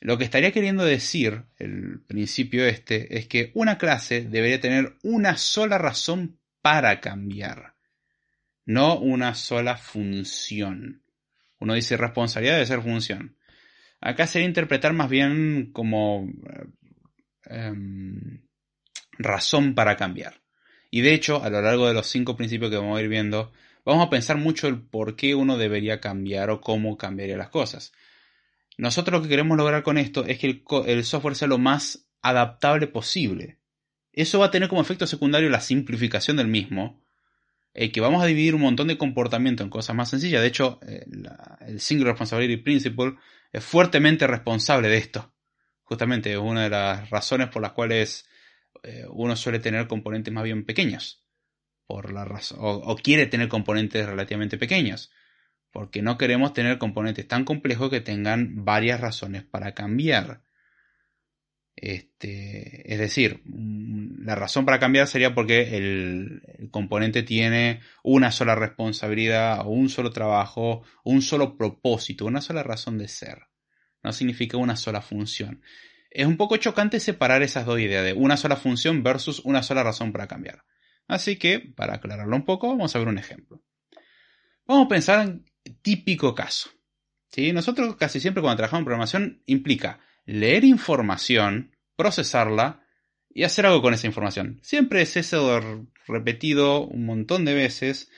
lo 0.00 0.16
que 0.16 0.24
estaría 0.24 0.50
queriendo 0.50 0.84
decir 0.84 1.44
el 1.58 2.00
principio 2.06 2.66
este 2.66 3.18
es 3.18 3.26
que 3.28 3.52
una 3.54 3.78
clase 3.78 4.22
debería 4.22 4.60
tener 4.60 4.96
una 5.02 5.36
sola 5.36 5.78
razón 5.78 6.40
para 6.62 7.00
cambiar, 7.00 7.74
no 8.64 8.98
una 8.98 9.34
sola 9.34 9.76
función. 9.76 11.02
Uno 11.58 11.74
dice 11.74 11.96
responsabilidad 11.98 12.58
de 12.58 12.66
ser 12.66 12.80
función. 12.80 13.36
Acá 14.00 14.26
sería 14.26 14.48
interpretar 14.48 14.94
más 14.94 15.10
bien 15.10 15.70
como 15.72 16.26
em, 17.44 18.40
razón 19.18 19.74
para 19.74 19.96
cambiar. 19.96 20.40
Y 20.90 21.02
de 21.02 21.12
hecho, 21.12 21.42
a 21.42 21.50
lo 21.50 21.60
largo 21.60 21.86
de 21.86 21.94
los 21.94 22.06
cinco 22.06 22.36
principios 22.36 22.70
que 22.70 22.78
vamos 22.78 22.98
a 22.98 23.02
ir 23.02 23.08
viendo, 23.08 23.52
vamos 23.84 24.06
a 24.06 24.10
pensar 24.10 24.36
mucho 24.36 24.68
el 24.68 24.80
por 24.80 25.16
qué 25.16 25.34
uno 25.34 25.58
debería 25.58 26.00
cambiar 26.00 26.50
o 26.50 26.60
cómo 26.60 26.96
cambiaría 26.96 27.36
las 27.36 27.50
cosas. 27.50 27.92
Nosotros 28.78 29.18
lo 29.18 29.22
que 29.22 29.28
queremos 29.28 29.56
lograr 29.56 29.82
con 29.82 29.98
esto 29.98 30.24
es 30.24 30.38
que 30.38 30.62
el, 30.86 31.04
software 31.04 31.36
sea 31.36 31.48
lo 31.48 31.58
más 31.58 32.08
adaptable 32.22 32.86
posible. 32.86 33.58
Eso 34.12 34.38
va 34.38 34.46
a 34.46 34.50
tener 34.50 34.68
como 34.68 34.80
efecto 34.80 35.06
secundario 35.06 35.50
la 35.50 35.60
simplificación 35.60 36.36
del 36.36 36.48
mismo, 36.48 37.02
eh, 37.74 37.92
que 37.92 38.00
vamos 38.00 38.22
a 38.22 38.26
dividir 38.26 38.54
un 38.54 38.62
montón 38.62 38.88
de 38.88 38.98
comportamiento 38.98 39.62
en 39.62 39.70
cosas 39.70 39.94
más 39.94 40.10
sencillas. 40.10 40.40
De 40.40 40.48
hecho, 40.48 40.80
eh, 40.86 41.04
el 41.66 41.80
Single 41.80 42.10
Responsibility 42.10 42.62
Principle 42.62 43.16
es 43.52 43.62
fuertemente 43.62 44.26
responsable 44.26 44.88
de 44.88 44.96
esto. 44.96 45.32
Justamente 45.82 46.32
es 46.32 46.38
una 46.38 46.64
de 46.64 46.70
las 46.70 47.10
razones 47.10 47.48
por 47.48 47.62
las 47.62 47.72
cuales 47.72 48.28
eh, 48.82 49.04
uno 49.10 49.36
suele 49.36 49.58
tener 49.58 49.86
componentes 49.86 50.32
más 50.32 50.44
bien 50.44 50.64
pequeños 50.64 51.20
o, 51.90 52.96
quiere 52.96 53.26
tener 53.26 53.48
componentes 53.48 54.06
relativamente 54.06 54.58
pequeños, 54.58 55.10
porque 55.70 56.02
no 56.02 56.18
queremos 56.18 56.52
tener 56.52 56.78
componentes 56.78 57.26
tan 57.26 57.44
complejos 57.44 57.90
que 57.90 58.00
tengan 58.00 58.64
varias 58.64 59.00
razones 59.00 59.44
para 59.44 59.74
cambiar. 59.74 60.42
Este, 61.76 62.92
es 62.92 62.98
decir, 62.98 63.40
mm, 63.44 64.24
la 64.24 64.34
razón 64.34 64.66
para 64.66 64.78
cambiar 64.78 65.06
sería 65.06 65.34
porque 65.34 65.76
el, 65.76 66.42
el, 66.58 66.70
componente 66.70 67.22
tiene 67.22 67.80
una 68.02 68.32
sola 68.32 68.54
responsabilidad, 68.54 69.60
o 69.60 69.70
un 69.70 69.88
solo 69.88 70.10
trabajo, 70.10 70.82
un 71.04 71.22
solo 71.22 71.56
propósito, 71.56 72.26
una 72.26 72.40
sola 72.40 72.62
razón 72.62 72.98
de 72.98 73.08
ser. 73.08 73.48
No 74.02 74.12
significa 74.12 74.56
una 74.56 74.76
sola 74.76 75.00
función. 75.00 75.62
Es 76.10 76.26
un 76.26 76.36
poco 76.36 76.56
chocante 76.56 76.98
separar 77.00 77.42
esas 77.42 77.64
dos 77.66 77.78
ideas 77.78 78.04
de 78.04 78.12
una 78.12 78.36
sola 78.36 78.56
función 78.56 79.02
versus 79.02 79.40
una 79.44 79.62
sola 79.62 79.84
razón 79.84 80.12
para 80.12 80.26
cambiar. 80.26 80.64
Así 81.10 81.34
que, 81.36 81.58
para 81.58 81.94
aclararlo 81.96 82.36
un 82.36 82.44
poco, 82.44 82.68
vamos 82.68 82.94
a 82.94 82.98
ver 83.00 83.08
un 83.08 83.18
ejemplo. 83.18 83.60
Vamos 84.64 84.86
a 84.86 84.88
pensar 84.88 85.26
en 85.26 85.44
típico 85.82 86.36
caso. 86.36 86.70
¿sí? 87.32 87.52
Nosotros 87.52 87.96
casi 87.96 88.20
siempre 88.20 88.40
cuando 88.40 88.58
trabajamos 88.58 88.82
en 88.82 88.84
programación 88.84 89.42
implica 89.46 89.98
leer 90.24 90.62
información, 90.62 91.74
procesarla 91.96 92.86
y 93.28 93.42
hacer 93.42 93.66
algo 93.66 93.82
con 93.82 93.92
esa 93.92 94.06
información. 94.06 94.60
Siempre 94.62 95.02
es 95.02 95.16
eso 95.16 95.88
repetido 96.06 96.86
un 96.86 97.06
montón 97.06 97.44
de 97.44 97.54
veces 97.54 98.08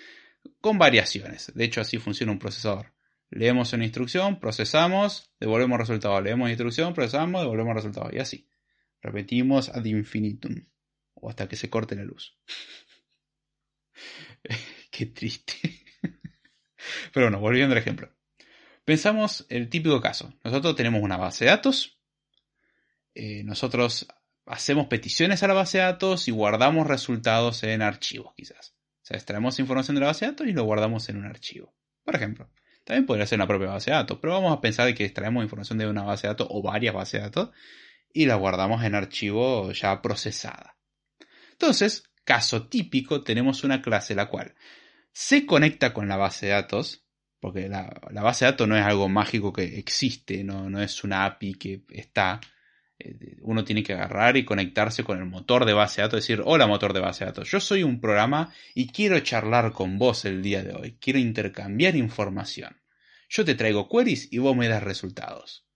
con 0.61 0.77
variaciones. 0.77 1.51
De 1.55 1.65
hecho, 1.65 1.81
así 1.81 1.97
funciona 1.97 2.33
un 2.33 2.39
procesador. 2.39 2.93
Leemos 3.31 3.73
una 3.73 3.85
instrucción, 3.85 4.39
procesamos, 4.39 5.33
devolvemos 5.41 5.79
resultado. 5.79 6.21
Leemos 6.21 6.51
instrucción, 6.51 6.93
procesamos, 6.93 7.41
devolvemos 7.41 7.75
resultado. 7.75 8.11
Y 8.13 8.19
así. 8.19 8.51
Repetimos 9.01 9.71
ad 9.71 9.87
infinitum 9.87 10.67
o 11.23 11.31
hasta 11.31 11.49
que 11.49 11.57
se 11.57 11.71
corte 11.71 11.97
la 11.97 12.05
luz. 12.05 12.37
Qué 14.91 15.07
triste. 15.07 15.55
Pero 17.13 17.27
bueno, 17.27 17.41
volviendo 17.41 17.73
al 17.73 17.79
ejemplo. 17.79 18.11
Pensamos 18.85 19.47
el 19.49 19.69
típico 19.69 20.01
caso. 20.01 20.33
Nosotros 20.45 20.75
tenemos 20.75 21.03
una 21.03 21.17
base 21.17 21.45
de 21.45 21.51
datos. 21.51 21.99
Eh, 23.15 23.45
nosotros 23.45 24.09
hacemos 24.47 24.89
peticiones 24.89 25.43
a 25.43 25.49
la 25.49 25.55
base 25.55 25.79
de 25.79 25.85
datos 25.85 26.27
y 26.29 26.33
guardamos 26.33 26.87
resultados 26.87 27.63
en 27.63 27.83
archivos, 27.83 28.35
quizás. 28.37 28.75
O 29.03 29.05
sea, 29.05 29.17
extraemos 29.17 29.59
información 29.59 29.95
de 29.95 30.01
la 30.01 30.09
base 30.09 30.25
de 30.25 30.33
datos 30.33 30.47
y 30.47 30.53
lo 30.53 30.65
guardamos 30.65 31.09
en 31.09 31.19
un 31.19 31.27
archivo. 31.27 31.75
Por 32.05 32.17
ejemplo, 32.17 32.51
también 32.85 33.07
podría 33.07 33.27
ser 33.27 33.39
una 33.39 33.47
propia 33.47 33.69
base 33.69 33.91
de 33.91 33.97
datos, 33.97 34.19
pero 34.21 34.33
vamos 34.35 34.57
a 34.57 34.61
pensar 34.61 34.93
que 34.95 35.05
extraemos 35.05 35.45
información 35.45 35.79
de 35.79 35.87
una 35.87 36.03
base 36.03 36.27
de 36.27 36.33
datos 36.33 36.49
o 36.51 36.63
varias 36.63 36.95
bases 36.95 37.13
de 37.13 37.21
datos 37.21 37.51
y 38.13 38.27
la 38.27 38.35
guardamos 38.35 38.85
en 38.85 38.95
archivo 38.95 39.71
ya 39.73 40.03
procesada. 40.03 40.77
Entonces, 41.53 42.05
caso 42.25 42.69
típico, 42.69 43.23
tenemos 43.23 43.65
una 43.65 43.83
clase 43.83 44.15
la 44.15 44.29
cual 44.29 44.55
se 45.13 45.47
conecta 45.47 45.93
con 45.93 46.09
la 46.09 46.17
base 46.17 46.47
de 46.47 46.53
datos, 46.53 47.05
porque 47.41 47.69
la, 47.69 48.01
base 48.11 48.45
de 48.45 48.53
datos 48.53 48.69
no 48.69 48.77
es 48.77 48.85
algo 48.85 49.09
mágico 49.09 49.53
que 49.53 49.79
existe, 49.79 50.43
no, 50.45 50.71
no 50.71 50.83
es 50.83 51.05
una 51.05 51.25
API 51.25 51.55
que 51.55 51.85
está, 51.91 52.41
eh, 52.99 53.37
uno 53.43 53.65
tiene 53.65 53.83
que 53.83 53.93
agarrar 53.93 54.37
y 54.37 54.45
conectarse 54.45 55.05
con 55.05 55.19
el 55.19 55.27
motor 55.27 55.65
de 55.65 55.75
base 55.75 56.01
de 56.01 56.07
datos, 56.07 56.21
decir, 56.21 56.43
hola 56.45 56.67
motor 56.67 56.93
de 56.93 57.01
base 57.01 57.25
de 57.25 57.31
datos, 57.31 57.51
yo 57.51 57.61
soy 57.61 57.83
un 57.83 58.01
programa 58.01 58.53
y 58.75 58.89
quiero 58.89 59.19
charlar 59.21 59.73
con 59.73 59.99
vos 59.99 60.25
el 60.25 60.43
día 60.43 60.63
de 60.63 60.75
hoy, 60.75 60.97
quiero 61.01 61.19
intercambiar 61.19 61.97
información. 61.97 62.81
Yo 63.29 63.45
te 63.45 63.55
traigo 63.55 63.89
queries 63.89 64.31
y 64.31 64.39
vos 64.39 64.55
me 64.55 64.69
das 64.69 64.83
resultados. 64.83 65.67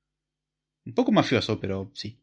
Un 0.85 0.95
poco 0.95 1.11
mafioso, 1.11 1.59
pero 1.59 1.91
sí. 1.95 2.23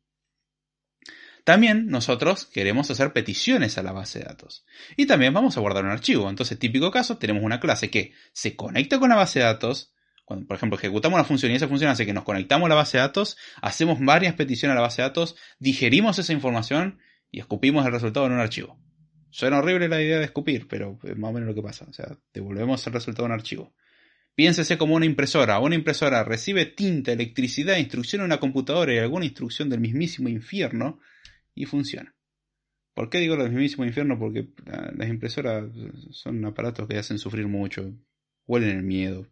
También 1.43 1.87
nosotros 1.87 2.45
queremos 2.45 2.89
hacer 2.89 3.11
peticiones 3.11 3.77
a 3.77 3.83
la 3.83 3.91
base 3.91 4.19
de 4.19 4.25
datos. 4.25 4.65
Y 4.95 5.05
también 5.07 5.33
vamos 5.33 5.57
a 5.57 5.59
guardar 5.59 5.83
un 5.83 5.91
archivo. 5.91 6.29
Entonces, 6.29 6.57
típico 6.57 6.89
caso, 6.89 7.17
tenemos 7.17 7.43
una 7.43 7.59
clase 7.59 7.89
que 7.89 8.13
se 8.31 8.55
conecta 8.55 8.97
con 8.99 9.09
la 9.09 9.15
base 9.15 9.39
de 9.39 9.45
datos. 9.45 9.93
Cuando, 10.23 10.47
por 10.47 10.55
ejemplo, 10.55 10.77
ejecutamos 10.77 11.17
una 11.17 11.25
función 11.25 11.51
y 11.51 11.55
esa 11.55 11.67
función 11.67 11.91
hace 11.91 12.05
que 12.05 12.13
nos 12.13 12.23
conectamos 12.23 12.67
a 12.67 12.69
la 12.69 12.75
base 12.75 12.97
de 12.97 13.01
datos, 13.01 13.35
hacemos 13.61 13.99
varias 13.99 14.35
peticiones 14.35 14.71
a 14.71 14.75
la 14.75 14.81
base 14.81 15.01
de 15.01 15.09
datos, 15.09 15.35
digerimos 15.59 16.17
esa 16.17 16.31
información 16.31 16.99
y 17.29 17.39
escupimos 17.39 17.85
el 17.85 17.91
resultado 17.91 18.25
en 18.27 18.33
un 18.33 18.39
archivo. 18.39 18.79
Suena 19.29 19.57
horrible 19.57 19.89
la 19.89 20.01
idea 20.01 20.19
de 20.19 20.25
escupir, 20.25 20.67
pero 20.69 20.97
es 21.03 21.17
más 21.17 21.31
o 21.31 21.33
menos 21.33 21.49
lo 21.49 21.55
que 21.55 21.61
pasa. 21.61 21.85
O 21.89 21.93
sea, 21.93 22.17
devolvemos 22.33 22.87
el 22.87 22.93
resultado 22.93 23.25
en 23.25 23.33
un 23.33 23.39
archivo. 23.39 23.75
Piénsese 24.35 24.77
como 24.77 24.95
una 24.95 25.05
impresora. 25.05 25.59
Una 25.59 25.75
impresora 25.75 26.23
recibe 26.23 26.67
tinta, 26.67 27.11
electricidad, 27.11 27.77
instrucción 27.77 28.21
en 28.21 28.27
una 28.27 28.39
computadora 28.39 28.93
y 28.93 28.99
alguna 28.99 29.25
instrucción 29.25 29.69
del 29.69 29.81
mismísimo 29.81 30.29
infierno 30.29 30.99
y 31.55 31.65
funciona. 31.65 32.15
¿Por 32.93 33.09
qué 33.09 33.19
digo 33.19 33.35
lo 33.35 33.43
del 33.43 33.51
mismísimo 33.51 33.85
infierno? 33.85 34.19
Porque 34.19 34.49
las 34.95 35.09
impresoras 35.09 35.65
son 36.11 36.45
aparatos 36.45 36.87
que 36.87 36.97
hacen 36.97 37.17
sufrir 37.17 37.47
mucho, 37.47 37.91
huelen 38.45 38.77
el 38.77 38.83
miedo, 38.83 39.27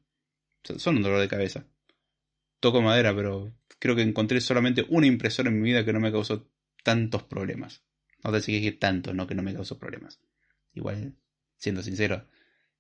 son 0.64 0.98
un 0.98 1.04
dolor 1.04 1.20
de 1.20 1.28
cabeza. 1.28 1.66
Toco 2.60 2.82
madera, 2.82 3.16
pero 3.16 3.54
creo 3.80 3.96
que 3.96 4.02
encontré 4.02 4.42
solamente 4.42 4.86
una 4.90 5.08
impresora 5.08 5.50
en 5.50 5.62
mi 5.62 5.70
vida 5.70 5.86
que 5.86 5.94
no 5.94 6.00
me 6.00 6.12
causó 6.12 6.50
tantos 6.84 7.24
problemas. 7.24 7.84
No 8.24 8.32
te 8.32 8.42
que 8.42 8.72
tanto, 8.74 9.14
no 9.14 9.26
que 9.26 9.36
no 9.36 9.42
me 9.42 9.54
causó 9.54 9.80
problemas. 9.80 10.20
Igual, 10.74 11.16
siendo 11.58 11.82
sincero, 11.82 12.28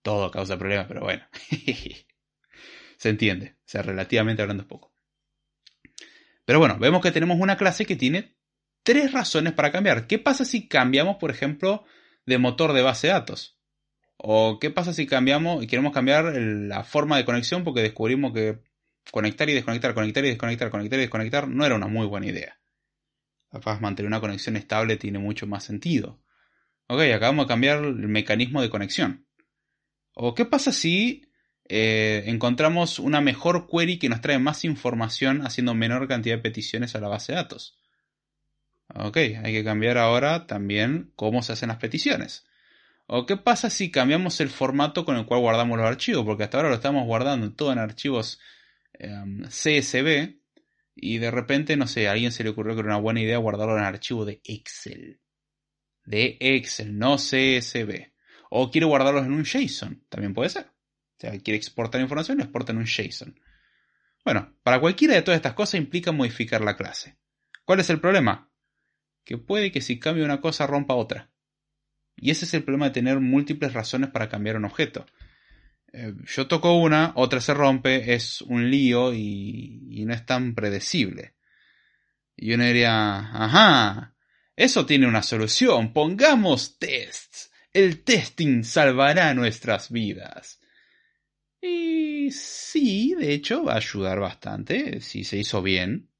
todo 0.01 0.29
causa 0.29 0.57
problemas, 0.57 0.87
pero 0.87 1.01
bueno. 1.01 1.23
Se 2.97 3.09
entiende. 3.09 3.55
O 3.57 3.63
sea, 3.65 3.81
relativamente 3.81 4.43
hablando 4.43 4.61
es 4.63 4.69
poco. 4.69 4.93
Pero 6.45 6.59
bueno, 6.59 6.77
vemos 6.77 7.01
que 7.01 7.11
tenemos 7.11 7.39
una 7.39 7.57
clase 7.57 7.85
que 7.85 7.95
tiene 7.95 8.35
tres 8.83 9.11
razones 9.11 9.53
para 9.53 9.71
cambiar. 9.71 10.07
¿Qué 10.07 10.19
pasa 10.19 10.45
si 10.45 10.67
cambiamos, 10.67 11.17
por 11.17 11.31
ejemplo, 11.31 11.83
de 12.25 12.37
motor 12.37 12.73
de 12.73 12.81
base 12.81 13.07
de 13.07 13.13
datos? 13.13 13.57
¿O 14.17 14.59
qué 14.59 14.69
pasa 14.69 14.93
si 14.93 15.07
cambiamos 15.07 15.63
y 15.63 15.67
queremos 15.67 15.93
cambiar 15.93 16.25
la 16.35 16.83
forma 16.83 17.17
de 17.17 17.25
conexión 17.25 17.63
porque 17.63 17.81
descubrimos 17.81 18.33
que 18.33 18.59
conectar 19.11 19.49
y 19.49 19.53
desconectar, 19.53 19.93
conectar 19.93 20.23
y 20.23 20.29
desconectar, 20.29 20.69
conectar 20.69 20.99
y 20.99 21.01
desconectar 21.01 21.47
no 21.47 21.65
era 21.65 21.75
una 21.75 21.87
muy 21.87 22.05
buena 22.05 22.27
idea? 22.27 22.59
Capaz 23.49 23.81
mantener 23.81 24.07
una 24.07 24.21
conexión 24.21 24.55
estable 24.55 24.97
tiene 24.97 25.19
mucho 25.19 25.47
más 25.47 25.63
sentido. 25.63 26.21
Ok, 26.87 27.01
acabamos 27.15 27.45
de 27.45 27.49
cambiar 27.49 27.83
el 27.83 28.07
mecanismo 28.07 28.61
de 28.61 28.69
conexión. 28.69 29.25
¿O 30.13 30.35
qué 30.35 30.45
pasa 30.45 30.71
si 30.71 31.23
eh, 31.67 32.23
encontramos 32.27 32.99
una 32.99 33.21
mejor 33.21 33.67
query 33.67 33.97
que 33.97 34.09
nos 34.09 34.21
trae 34.21 34.39
más 34.39 34.65
información 34.65 35.45
haciendo 35.45 35.73
menor 35.73 36.07
cantidad 36.07 36.35
de 36.35 36.41
peticiones 36.41 36.95
a 36.95 36.99
la 36.99 37.07
base 37.07 37.31
de 37.31 37.37
datos? 37.37 37.80
Ok, 38.95 39.17
hay 39.17 39.53
que 39.53 39.63
cambiar 39.63 39.97
ahora 39.97 40.47
también 40.47 41.11
cómo 41.15 41.41
se 41.43 41.53
hacen 41.53 41.69
las 41.69 41.77
peticiones. 41.77 42.45
¿O 43.07 43.25
qué 43.25 43.37
pasa 43.37 43.69
si 43.69 43.91
cambiamos 43.91 44.39
el 44.41 44.49
formato 44.49 45.05
con 45.05 45.17
el 45.17 45.25
cual 45.25 45.41
guardamos 45.41 45.77
los 45.77 45.87
archivos? 45.87 46.25
Porque 46.25 46.43
hasta 46.43 46.57
ahora 46.57 46.69
lo 46.69 46.75
estamos 46.75 47.05
guardando 47.05 47.51
todo 47.53 47.71
en 47.71 47.79
archivos 47.79 48.39
em, 48.93 49.43
CSV 49.43 50.39
y 50.95 51.17
de 51.17 51.31
repente, 51.31 51.75
no 51.77 51.87
sé, 51.87 52.07
a 52.07 52.11
alguien 52.11 52.31
se 52.31 52.43
le 52.43 52.49
ocurrió 52.49 52.73
que 52.73 52.81
era 52.81 52.89
una 52.89 52.99
buena 52.99 53.21
idea 53.21 53.37
guardarlo 53.37 53.77
en 53.77 53.83
archivo 53.83 54.25
de 54.25 54.41
Excel. 54.43 55.19
De 56.05 56.37
Excel, 56.39 56.97
no 56.97 57.17
CSV. 57.17 58.11
O 58.49 58.69
quiere 58.71 58.87
guardarlos 58.87 59.25
en 59.25 59.33
un 59.33 59.45
JSON, 59.45 60.05
también 60.09 60.33
puede 60.33 60.49
ser. 60.49 60.65
O 60.65 61.19
sea, 61.19 61.31
quiere 61.39 61.57
exportar 61.57 62.01
información, 62.01 62.37
lo 62.37 62.43
exporta 62.43 62.71
en 62.71 62.79
un 62.79 62.85
JSON. 62.85 63.39
Bueno, 64.23 64.55
para 64.63 64.79
cualquiera 64.79 65.15
de 65.15 65.21
todas 65.21 65.37
estas 65.37 65.53
cosas 65.53 65.75
implica 65.75 66.11
modificar 66.11 66.61
la 66.61 66.75
clase. 66.75 67.17
¿Cuál 67.65 67.79
es 67.79 67.89
el 67.89 67.99
problema? 67.99 68.50
Que 69.23 69.37
puede 69.37 69.71
que 69.71 69.81
si 69.81 69.99
cambia 69.99 70.25
una 70.25 70.41
cosa 70.41 70.67
rompa 70.67 70.95
otra. 70.95 71.31
Y 72.15 72.31
ese 72.31 72.45
es 72.45 72.53
el 72.53 72.63
problema 72.63 72.85
de 72.85 72.93
tener 72.93 73.19
múltiples 73.19 73.73
razones 73.73 74.09
para 74.09 74.29
cambiar 74.29 74.57
un 74.57 74.65
objeto. 74.65 75.05
Eh, 75.93 76.13
yo 76.25 76.47
toco 76.47 76.73
una, 76.77 77.13
otra 77.15 77.41
se 77.41 77.53
rompe, 77.53 78.13
es 78.13 78.41
un 78.41 78.69
lío 78.69 79.13
y, 79.13 80.03
no 80.05 80.13
es 80.13 80.25
tan 80.25 80.55
predecible. 80.55 81.35
Y 82.35 82.53
uno 82.53 82.63
diría, 82.65 83.17
ajá, 83.17 84.15
eso 84.55 84.85
tiene 84.85 85.07
una 85.07 85.23
solución, 85.23 85.93
pongamos 85.93 86.77
tests. 86.77 87.51
El 87.73 88.03
testing 88.03 88.63
salvará 88.63 89.33
nuestras 89.33 89.91
vidas. 89.91 90.59
Y 91.61 92.31
sí, 92.31 93.15
de 93.17 93.33
hecho, 93.33 93.63
va 93.63 93.73
a 93.73 93.77
ayudar 93.77 94.19
bastante 94.19 95.01
si 95.01 95.23
se 95.23 95.37
hizo 95.37 95.61
bien. 95.61 96.10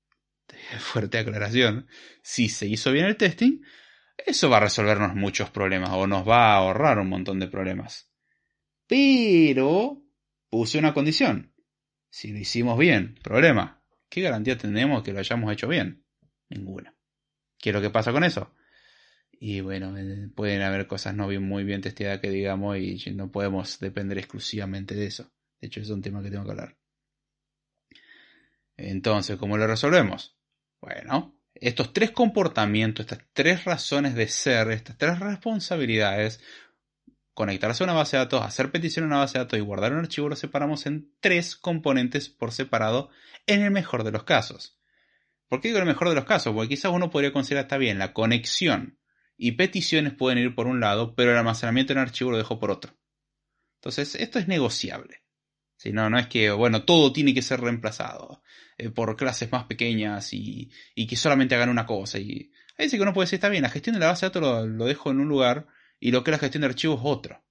fuerte 0.80 1.18
aclaración, 1.20 1.88
si 2.22 2.50
se 2.50 2.68
hizo 2.68 2.92
bien 2.92 3.06
el 3.06 3.18
testing, 3.18 3.62
eso 4.18 4.50
va 4.50 4.58
a 4.58 4.62
resolvernos 4.62 5.16
muchos 5.16 5.50
problemas 5.50 5.92
o 5.94 6.08
nos 6.08 6.28
va 6.28 6.54
a 6.54 6.58
ahorrar 6.58 7.00
un 7.00 7.10
montón 7.10 7.40
de 7.40 7.48
problemas. 7.48 8.12
Pero 8.88 10.04
puse 10.50 10.78
una 10.78 10.94
condición. 10.94 11.54
Si 12.10 12.32
lo 12.32 12.40
hicimos 12.40 12.78
bien, 12.78 13.16
problema. 13.24 13.82
¿Qué 14.10 14.22
garantía 14.22 14.58
tenemos 14.58 15.04
que 15.04 15.14
lo 15.14 15.20
hayamos 15.20 15.52
hecho 15.54 15.68
bien? 15.68 16.06
Ninguna. 16.50 16.94
¿Qué 17.58 17.70
es 17.70 17.74
lo 17.74 17.82
que 17.82 17.90
pasa 17.90 18.12
con 18.12 18.24
eso? 18.24 18.54
Y 19.32 19.62
bueno, 19.62 19.98
eh, 19.98 20.30
pueden 20.36 20.62
haber 20.62 20.88
cosas 20.88 21.16
no 21.16 21.28
bien, 21.28 21.44
muy 21.44 21.64
bien 21.64 21.82
testeadas 21.82 22.20
que 22.20 22.30
digamos 22.30 22.78
y 22.78 22.98
no 23.16 23.32
podemos 23.32 23.80
depender 23.80 24.18
exclusivamente 24.18 24.94
de 24.94 25.06
eso. 25.06 25.32
De 25.60 25.68
hecho, 25.68 25.80
es 25.80 25.90
un 25.90 26.02
tema 26.02 26.22
que 26.22 26.30
tengo 26.30 26.44
que 26.44 26.52
hablar. 26.52 26.78
Entonces, 28.76 29.38
¿cómo 29.38 29.58
lo 29.58 29.68
resolvemos? 29.68 30.38
Bueno, 30.82 31.38
estos 31.54 31.94
tres 31.94 32.10
comportamientos, 32.12 33.06
estas 33.06 33.26
tres 33.34 33.65
razones 33.65 34.15
de 34.15 34.28
ser, 34.28 34.72
estas 34.72 34.98
tres 34.98 35.20
responsabilidades, 35.20 36.41
conectarse 37.36 37.84
a 37.84 37.86
una 37.86 37.94
base 37.94 38.17
de 38.17 38.24
datos, 38.24 38.44
hacer 38.44 38.72
petición 38.72 39.06
a 39.06 39.08
una 39.08 39.17
base 39.20 39.38
de 39.38 39.46
datos 39.46 39.60
y 39.60 39.62
guardar 39.62 39.94
un 39.94 40.00
archivo, 40.00 40.28
lo 40.28 40.36
separamos 40.36 40.88
en 40.88 41.13
tres 41.20 41.56
componentes 41.56 42.30
por 42.30 42.52
separado 42.52 43.10
en 43.46 43.62
el 43.62 43.70
mejor 43.70 44.04
de 44.04 44.12
los 44.12 44.24
casos. 44.24 44.80
¿Por 45.48 45.62
qué 45.62 45.67
digo 45.67 45.80
el 45.80 45.86
mejor 45.86 46.10
de 46.10 46.15
los 46.15 46.26
casos? 46.26 46.54
Porque 46.54 46.70
quizás 46.70 46.91
uno 46.91 47.12
podría 47.12 47.32
considerar, 47.32 47.65
está 47.65 47.78
bien, 47.78 48.00
la 48.00 48.13
conexión 48.13 48.98
y 49.38 49.52
peticiones 49.52 50.13
pueden 50.13 50.39
ir 50.39 50.56
por 50.56 50.65
un 50.65 50.80
lado, 50.80 51.13
pero 51.13 51.32
el 51.32 51.38
almacenamiento 51.38 51.94
en 51.94 52.00
archivo 52.00 52.32
lo 52.32 52.38
dejo 52.38 52.60
por 52.60 52.72
otro. 52.72 52.98
Entonces, 53.76 54.15
esto 54.15 54.39
es 54.39 54.48
negociable. 54.48 55.21
Si 55.82 55.91
no, 55.91 56.12
no 56.12 56.20
es 56.20 56.28
que, 56.28 56.52
bueno, 56.52 56.84
todo 56.84 57.12
tiene 57.12 57.34
que 57.34 57.41
ser 57.41 57.60
reemplazado. 57.60 58.44
Eh, 58.78 58.91
por 58.91 59.15
clases 59.15 59.52
más 59.52 59.63
pequeñas 59.63 60.30
y, 60.32 60.70
que 61.08 61.15
solamente 61.15 61.56
hagan 61.56 61.70
una 61.70 61.88
cosa. 61.88 62.20
Y 62.20 62.52
ahí 62.78 62.88
sí 62.88 62.98
que 62.98 63.02
uno 63.02 63.13
puede 63.13 63.26
decir, 63.26 63.38
está 63.38 63.50
bien, 63.50 63.63
la 63.63 63.70
gestión 63.72 63.96
de 63.96 64.00
la 64.00 64.06
base 64.06 64.28
de 64.28 64.30
datos 64.30 64.67
lo, 64.67 64.86
dejo 64.86 65.10
en 65.10 65.20
un 65.20 65.28
lugar 65.28 65.65
y 66.00 66.12
lo 66.12 66.24
que 66.24 66.30
es 66.30 66.34
la 66.34 66.39
gestión 66.39 66.62
de 66.62 66.67
archivos 66.67 67.02
otro. 67.04 67.44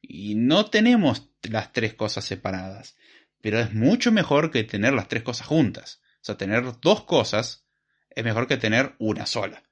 Y 0.00 0.34
no 0.34 0.70
tenemos 0.70 1.30
las 1.42 1.74
tres 1.74 1.92
cosas 1.92 2.24
separadas, 2.24 2.96
pero 3.42 3.60
es 3.60 3.74
mucho 3.74 4.12
mejor 4.12 4.50
que 4.50 4.64
tener 4.64 4.94
las 4.94 5.08
tres 5.08 5.22
cosas 5.22 5.46
juntas. 5.46 6.00
O 6.22 6.24
sea, 6.24 6.38
tener 6.38 6.80
dos 6.80 7.04
cosas 7.04 7.66
es 8.08 8.24
mejor 8.24 8.46
que 8.46 8.56
tener 8.56 8.94
una 8.98 9.26
sola. 9.26 9.62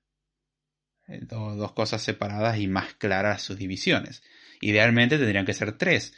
Eh, 1.08 1.20
dos 1.22 1.72
cosas 1.72 2.02
separadas 2.02 2.58
y 2.58 2.68
más 2.68 2.92
claras 2.92 3.40
sus 3.40 3.56
divisiones. 3.56 4.22
Idealmente 4.60 5.16
tendrían 5.16 5.46
que 5.46 5.54
ser 5.54 5.78
tres, 5.78 6.12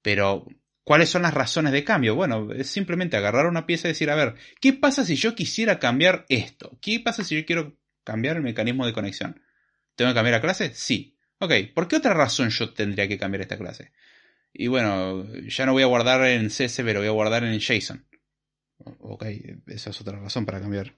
pero 0.00 0.46
¿Cuáles 0.84 1.10
son 1.10 1.22
las 1.22 1.34
razones 1.34 1.72
de 1.72 1.84
cambio? 1.84 2.14
Bueno, 2.14 2.52
es 2.52 2.68
simplemente 2.68 3.16
agarrar 3.16 3.46
una 3.46 3.66
pieza 3.66 3.86
y 3.86 3.92
decir, 3.92 4.10
a 4.10 4.16
ver, 4.16 4.34
¿qué 4.60 4.72
pasa 4.72 5.04
si 5.04 5.14
yo 5.14 5.34
quisiera 5.34 5.78
cambiar 5.78 6.26
esto? 6.28 6.76
¿Qué 6.80 6.98
pasa 6.98 7.22
si 7.22 7.36
yo 7.36 7.46
quiero 7.46 7.78
cambiar 8.02 8.36
el 8.36 8.42
mecanismo 8.42 8.84
de 8.84 8.92
conexión? 8.92 9.40
¿Tengo 9.94 10.10
que 10.10 10.14
cambiar 10.16 10.34
la 10.34 10.40
clase? 10.40 10.74
Sí. 10.74 11.16
Ok, 11.38 11.52
¿por 11.74 11.86
qué 11.86 11.96
otra 11.96 12.14
razón 12.14 12.50
yo 12.50 12.72
tendría 12.72 13.06
que 13.06 13.18
cambiar 13.18 13.42
esta 13.42 13.58
clase? 13.58 13.92
Y 14.52 14.66
bueno, 14.66 15.26
ya 15.46 15.66
no 15.66 15.72
voy 15.72 15.82
a 15.82 15.86
guardar 15.86 16.24
en 16.26 16.48
CSV, 16.48 16.92
lo 16.92 17.00
voy 17.00 17.08
a 17.08 17.12
guardar 17.12 17.44
en 17.44 17.58
JSON. 17.60 18.06
Ok, 19.00 19.24
esa 19.68 19.90
es 19.90 20.00
otra 20.00 20.18
razón 20.18 20.44
para 20.44 20.60
cambiar. 20.60 20.96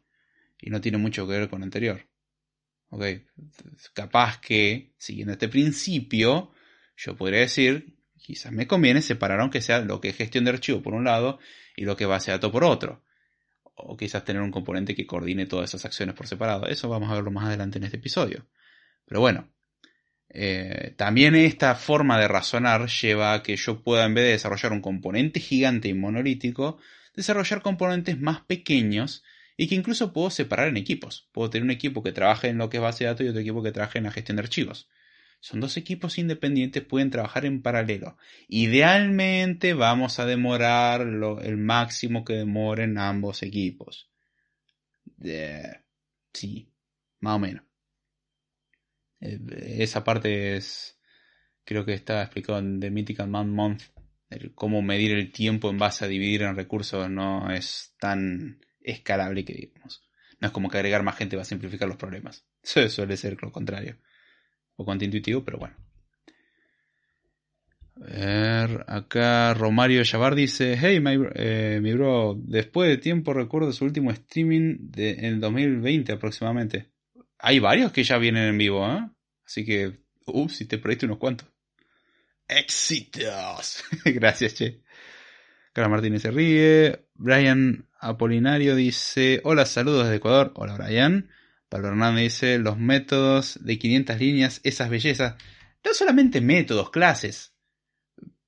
Y 0.61 0.70
no 0.70 0.80
tiene 0.80 0.99
mucho 0.99 1.26
que 1.26 1.35
ver 1.35 1.49
con 1.51 1.62
anterior. 1.62 2.09
Ok, 2.89 3.05
capaz 3.93 4.41
que, 4.41 4.95
siguiendo 4.99 5.32
este 5.32 5.49
principio, 5.49 6.53
yo 6.97 7.16
podría 7.16 7.41
decir, 7.41 7.97
quizás 8.24 8.52
me 8.52 8.66
conviene 8.66 9.02
separar 9.02 9.40
aunque 9.40 9.60
sea 9.60 9.80
lo 9.80 10.00
que 10.00 10.08
es 10.08 10.16
gestión 10.16 10.44
de 10.44 10.50
archivo 10.50 10.82
por 10.82 10.94
un 10.94 11.04
lado 11.04 11.38
y 11.76 11.84
lo 11.84 11.94
que 11.94 12.06
base 12.06 12.30
de 12.30 12.38
datos 12.38 12.50
por 12.50 12.64
otro. 12.64 13.02
O 13.74 13.96
quizás 13.98 14.24
tener 14.24 14.40
un 14.40 14.50
componente 14.50 14.94
que 14.94 15.06
coordine 15.06 15.44
todas 15.44 15.70
esas 15.70 15.84
acciones 15.84 16.14
por 16.14 16.26
separado. 16.26 16.66
Eso 16.66 16.88
vamos 16.88 17.10
a 17.10 17.14
verlo 17.14 17.30
más 17.30 17.44
adelante 17.44 17.76
en 17.76 17.84
este 17.84 17.98
episodio. 17.98 18.46
Pero 19.04 19.20
bueno, 19.20 19.50
eh, 20.30 20.94
también 20.96 21.34
esta 21.34 21.74
forma 21.74 22.18
de 22.18 22.26
razonar 22.26 22.88
lleva 22.88 23.34
a 23.34 23.42
que 23.42 23.56
yo 23.56 23.82
pueda, 23.82 24.06
en 24.06 24.14
vez 24.14 24.24
de 24.24 24.30
desarrollar 24.30 24.72
un 24.72 24.80
componente 24.80 25.38
gigante 25.38 25.88
y 25.88 25.94
monolítico, 25.94 26.78
desarrollar 27.14 27.60
componentes 27.60 28.18
más 28.18 28.40
pequeños 28.40 29.22
y 29.58 29.68
que 29.68 29.74
incluso 29.74 30.14
puedo 30.14 30.30
separar 30.30 30.68
en 30.68 30.78
equipos. 30.78 31.28
Puedo 31.32 31.50
tener 31.50 31.64
un 31.64 31.72
equipo 31.72 32.02
que 32.02 32.12
trabaje 32.12 32.48
en 32.48 32.56
lo 32.56 32.70
que 32.70 32.78
es 32.78 32.82
base 32.82 33.04
de 33.04 33.10
datos 33.10 33.26
y 33.26 33.28
otro 33.28 33.42
equipo 33.42 33.62
que 33.62 33.72
trabaje 33.72 33.98
en 33.98 34.04
la 34.04 34.12
gestión 34.12 34.36
de 34.36 34.44
archivos. 34.44 34.88
Son 35.45 35.61
dos 35.61 35.76
equipos 35.76 36.16
independientes, 36.16 36.82
pueden 36.82 37.11
trabajar 37.11 37.45
en 37.45 37.61
paralelo. 37.61 38.16
Idealmente 38.49 39.74
vamos 39.74 40.18
a 40.18 40.24
demorar 40.24 41.03
el 41.03 41.57
máximo 41.59 42.24
que 42.24 42.32
demoren 42.32 42.97
ambos 42.97 43.42
equipos. 43.42 44.11
sí, 46.32 46.72
más 47.20 47.36
o 47.36 47.38
menos. 47.38 47.62
Eh, 49.20 49.38
esa 49.80 50.03
parte 50.03 50.57
es, 50.57 50.99
creo 51.64 51.84
que 51.84 51.92
está 51.92 52.22
explicado 52.22 52.59
en 52.59 52.80
The 52.80 52.90
Mythical 52.90 53.28
Man 53.28 53.51
Month. 53.51 53.82
El 54.30 54.55
cómo 54.55 54.80
medir 54.80 55.12
el 55.12 55.30
tiempo 55.30 55.68
en 55.68 55.76
base 55.76 56.07
a 56.07 56.09
dividir 56.09 56.40
en 56.40 56.57
recursos 56.57 57.11
no 57.11 57.53
es 57.53 57.95
tan 57.99 58.64
escalable 58.80 59.45
que 59.45 59.53
digamos. 59.53 60.09
No 60.40 60.49
es 60.49 60.53
como 60.55 60.70
que 60.70 60.78
agregar 60.78 61.03
más 61.03 61.18
gente 61.18 61.36
va 61.36 61.42
a 61.42 61.45
simplificar 61.45 61.86
los 61.86 61.99
problemas. 61.99 62.47
Eso 62.62 62.88
suele 62.88 63.18
ser 63.18 63.36
lo 63.42 63.53
contrario. 63.53 63.99
Poco 64.76 64.92
antiintuitivo, 64.92 65.44
pero 65.44 65.58
bueno. 65.58 65.76
A 67.96 68.06
ver, 68.06 68.84
acá 68.88 69.54
Romario 69.54 70.02
Yavar 70.02 70.34
dice, 70.34 70.76
hey, 70.80 71.02
eh, 71.34 71.78
mi 71.80 71.92
bro, 71.92 72.36
después 72.36 72.88
de 72.88 72.98
tiempo 72.98 73.32
recuerdo 73.32 73.72
su 73.72 73.84
último 73.84 74.10
streaming 74.10 74.76
de, 74.80 75.12
en 75.26 75.40
2020 75.40 76.12
aproximadamente. 76.12 76.90
Hay 77.38 77.60
varios 77.60 77.92
que 77.92 78.02
ya 78.02 78.18
vienen 78.18 78.48
en 78.48 78.58
vivo, 78.58 78.86
¿eh? 78.86 79.08
Así 79.46 79.64
que, 79.64 80.00
ups, 80.26 80.56
si 80.56 80.66
te 80.66 80.78
perdiste 80.78 81.06
unos 81.06 81.18
cuantos. 81.18 81.48
¡Éxitos! 82.48 83.84
Gracias, 84.04 84.54
che. 84.54 84.82
Carlos 85.72 85.90
Martínez 85.90 86.22
se 86.22 86.30
ríe. 86.30 87.06
Brian 87.14 87.88
Apolinario 87.98 88.76
dice, 88.76 89.40
hola, 89.44 89.66
saludos 89.66 90.04
desde 90.04 90.16
Ecuador. 90.16 90.52
Hola, 90.56 90.76
Brian. 90.76 91.30
Pablo 91.74 91.88
Hernández 91.88 92.22
dice, 92.22 92.58
los 92.60 92.78
métodos 92.78 93.58
de 93.60 93.80
500 93.80 94.20
líneas, 94.20 94.60
esas 94.62 94.88
bellezas. 94.88 95.34
No 95.84 95.92
solamente 95.92 96.40
métodos, 96.40 96.90
clases. 96.90 97.52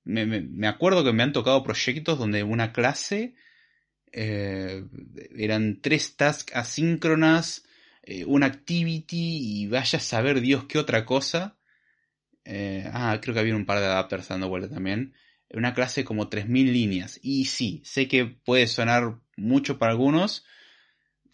Me, 0.04 0.68
acuerdo 0.68 1.02
que 1.02 1.12
me 1.12 1.24
han 1.24 1.32
tocado 1.32 1.64
proyectos 1.64 2.20
donde 2.20 2.44
una 2.44 2.72
clase 2.72 3.34
eh, 4.12 4.84
eran 5.36 5.80
tres 5.82 6.16
tasks 6.16 6.54
asíncronas, 6.54 7.64
eh, 8.04 8.24
una 8.26 8.46
activity 8.46 9.64
y 9.64 9.66
vaya 9.66 9.98
a 9.98 10.02
saber 10.02 10.40
Dios 10.40 10.66
qué 10.66 10.78
otra 10.78 11.04
cosa. 11.04 11.58
Eh, 12.44 12.88
ah, 12.92 13.18
creo 13.20 13.34
que 13.34 13.40
había 13.40 13.56
un 13.56 13.66
par 13.66 13.80
de 13.80 13.86
adapters 13.86 14.28
dando 14.28 14.48
vuelta 14.48 14.72
también. 14.72 15.14
Una 15.50 15.74
clase 15.74 16.04
como 16.04 16.30
3.000 16.30 16.72
líneas. 16.72 17.18
Y 17.24 17.46
sí, 17.46 17.82
sé 17.84 18.06
que 18.06 18.24
puede 18.24 18.68
sonar 18.68 19.18
mucho 19.36 19.80
para 19.80 19.90
algunos, 19.90 20.44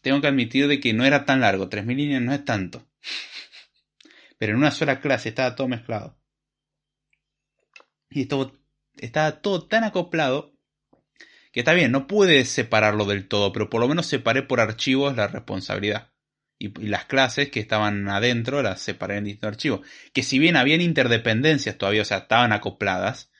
tengo 0.03 0.21
que 0.21 0.27
admitir 0.27 0.69
de 0.69 0.81
que 0.81 0.93
no 0.93 1.05
era 1.05 1.25
tan 1.25 1.41
largo, 1.41 1.71
3.000 1.71 1.97
líneas 1.97 2.23
no 2.23 2.35
es 2.35 2.45
tanto. 2.45 2.87
Pero 4.39 4.53
en 4.53 4.59
una 4.59 4.73
sola 4.73 5.01
clase 5.01 5.31
estaba 5.31 5.55
todo 5.55 5.69
mezclado. 5.69 6.19
Y 8.11 8.29
estaba 8.99 9.41
todo 9.41 9.67
tan 9.67 9.85
acoplado 9.85 10.53
que 11.53 11.61
está 11.61 11.75
bien, 11.75 11.93
no 11.93 12.07
pude 12.07 12.45
separarlo 12.45 13.05
del 13.05 13.29
todo, 13.29 13.53
pero 13.53 13.69
por 13.69 13.81
lo 13.81 13.89
menos 13.89 14.07
separé 14.07 14.43
por 14.43 14.61
archivos 14.61 15.15
la 15.17 15.29
responsabilidad. 15.29 16.13
Y, 16.59 16.71
las 16.87 17.05
clases 17.05 17.51
que 17.51 17.61
estaban 17.61 18.09
adentro 18.09 18.63
las 18.63 18.81
separé 18.81 19.19
en 19.19 19.25
distintos 19.25 19.49
archivos. 19.49 19.87
Que 20.15 20.23
si 20.23 20.39
bien 20.39 20.57
habían 20.57 20.81
interdependencias 20.81 21.77
todavía, 21.77 22.03
o 22.03 22.07
sea, 22.07 22.19
estaban 22.19 22.53
acopladas, 22.53 23.31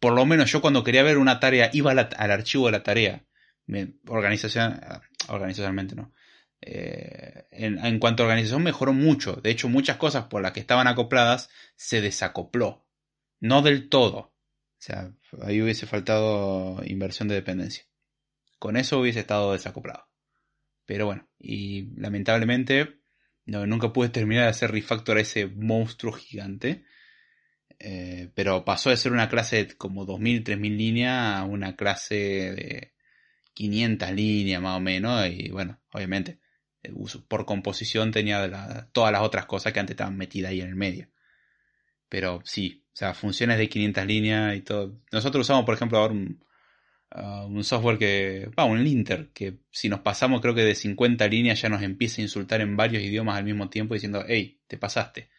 por 0.00 0.14
lo 0.14 0.26
menos 0.26 0.50
yo 0.50 0.60
cuando 0.60 0.82
quería 0.82 1.02
ver 1.02 1.18
una 1.18 1.40
tarea 1.40 1.70
iba 1.72 1.92
al 1.92 2.30
archivo 2.30 2.66
de 2.66 2.72
la 2.72 2.82
tarea. 2.82 3.24
Organización, 4.08 4.80
organizacionalmente 5.30 5.96
no. 5.96 6.12
Eh, 6.62 7.46
en, 7.52 7.98
cuanto 7.98 8.22
a 8.22 8.26
organización 8.26 8.62
mejoró 8.62 8.92
mucho. 8.92 9.34
De 9.36 9.50
hecho, 9.50 9.68
muchas 9.68 9.96
cosas 9.96 10.24
por 10.26 10.42
las 10.42 10.52
que 10.52 10.60
estaban 10.60 10.86
acopladas 10.86 11.48
se 11.76 12.00
desacopló. 12.00 12.86
No 13.40 13.62
del 13.62 13.88
todo. 13.88 14.18
O 14.18 14.82
sea, 14.82 15.12
ahí 15.42 15.60
hubiese 15.62 15.86
faltado 15.86 16.82
inversión 16.84 17.28
de 17.28 17.34
dependencia. 17.34 17.84
Con 18.58 18.76
eso 18.76 18.98
hubiese 18.98 19.20
estado 19.20 19.52
desacoplado. 19.52 20.08
Pero 20.86 21.06
bueno, 21.06 21.28
y 21.38 21.90
lamentablemente 21.96 23.00
no, 23.46 23.66
nunca 23.66 23.92
pude 23.92 24.08
terminar 24.10 24.44
de 24.44 24.50
hacer 24.50 24.70
refactor 24.72 25.18
a 25.18 25.22
ese 25.22 25.46
monstruo 25.46 26.12
gigante. 26.12 26.84
Eh, 27.78 28.30
pero 28.34 28.64
pasó 28.64 28.90
de 28.90 28.96
ser 28.96 29.12
una 29.12 29.28
clase 29.30 29.64
de 29.64 29.76
como 29.76 30.04
2000, 30.04 30.44
3000 30.44 30.76
líneas 30.76 31.38
a 31.38 31.44
una 31.44 31.76
clase 31.76 32.14
de 32.14 32.92
500 33.54 34.12
líneas 34.12 34.62
más 34.62 34.76
o 34.76 34.80
menos, 34.80 35.26
y 35.28 35.50
bueno, 35.50 35.80
obviamente, 35.92 36.40
por 37.28 37.44
composición 37.44 38.10
tenía 38.12 38.88
todas 38.92 39.12
las 39.12 39.22
otras 39.22 39.46
cosas 39.46 39.72
que 39.72 39.80
antes 39.80 39.94
estaban 39.94 40.16
metidas 40.16 40.50
ahí 40.50 40.60
en 40.60 40.68
el 40.68 40.76
medio. 40.76 41.08
Pero 42.08 42.40
sí, 42.44 42.84
o 42.92 42.96
sea, 42.96 43.14
funciones 43.14 43.58
de 43.58 43.68
500 43.68 44.06
líneas 44.06 44.56
y 44.56 44.60
todo. 44.62 45.00
Nosotros 45.12 45.46
usamos, 45.46 45.64
por 45.64 45.74
ejemplo, 45.74 45.98
ahora 45.98 46.14
un, 46.14 46.44
uh, 47.14 47.46
un 47.46 47.64
software 47.64 47.98
que, 47.98 48.50
va, 48.58 48.64
un 48.64 48.82
linter, 48.82 49.30
que 49.32 49.58
si 49.70 49.88
nos 49.88 50.00
pasamos 50.00 50.40
creo 50.40 50.54
que 50.54 50.64
de 50.64 50.74
50 50.74 51.26
líneas 51.28 51.60
ya 51.60 51.68
nos 51.68 51.82
empieza 51.82 52.20
a 52.20 52.24
insultar 52.24 52.60
en 52.60 52.76
varios 52.76 53.02
idiomas 53.02 53.36
al 53.36 53.44
mismo 53.44 53.68
tiempo 53.68 53.94
diciendo, 53.94 54.24
hey, 54.26 54.60
te 54.66 54.76
pasaste. 54.78 55.30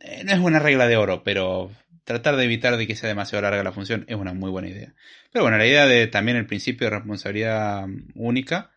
Eh, 0.00 0.22
no 0.24 0.32
es 0.32 0.38
una 0.38 0.58
regla 0.58 0.86
de 0.86 0.96
oro, 0.96 1.22
pero 1.24 1.70
tratar 2.08 2.36
de 2.36 2.44
evitar 2.44 2.78
de 2.78 2.86
que 2.86 2.96
sea 2.96 3.06
demasiado 3.06 3.42
larga 3.42 3.62
la 3.62 3.70
función 3.70 4.06
es 4.08 4.16
una 4.16 4.32
muy 4.32 4.50
buena 4.50 4.68
idea. 4.68 4.94
Pero 5.30 5.44
bueno, 5.44 5.58
la 5.58 5.66
idea 5.66 5.86
de 5.86 6.06
también 6.06 6.38
el 6.38 6.46
principio 6.46 6.86
de 6.86 6.96
responsabilidad 6.96 7.86
única 8.14 8.72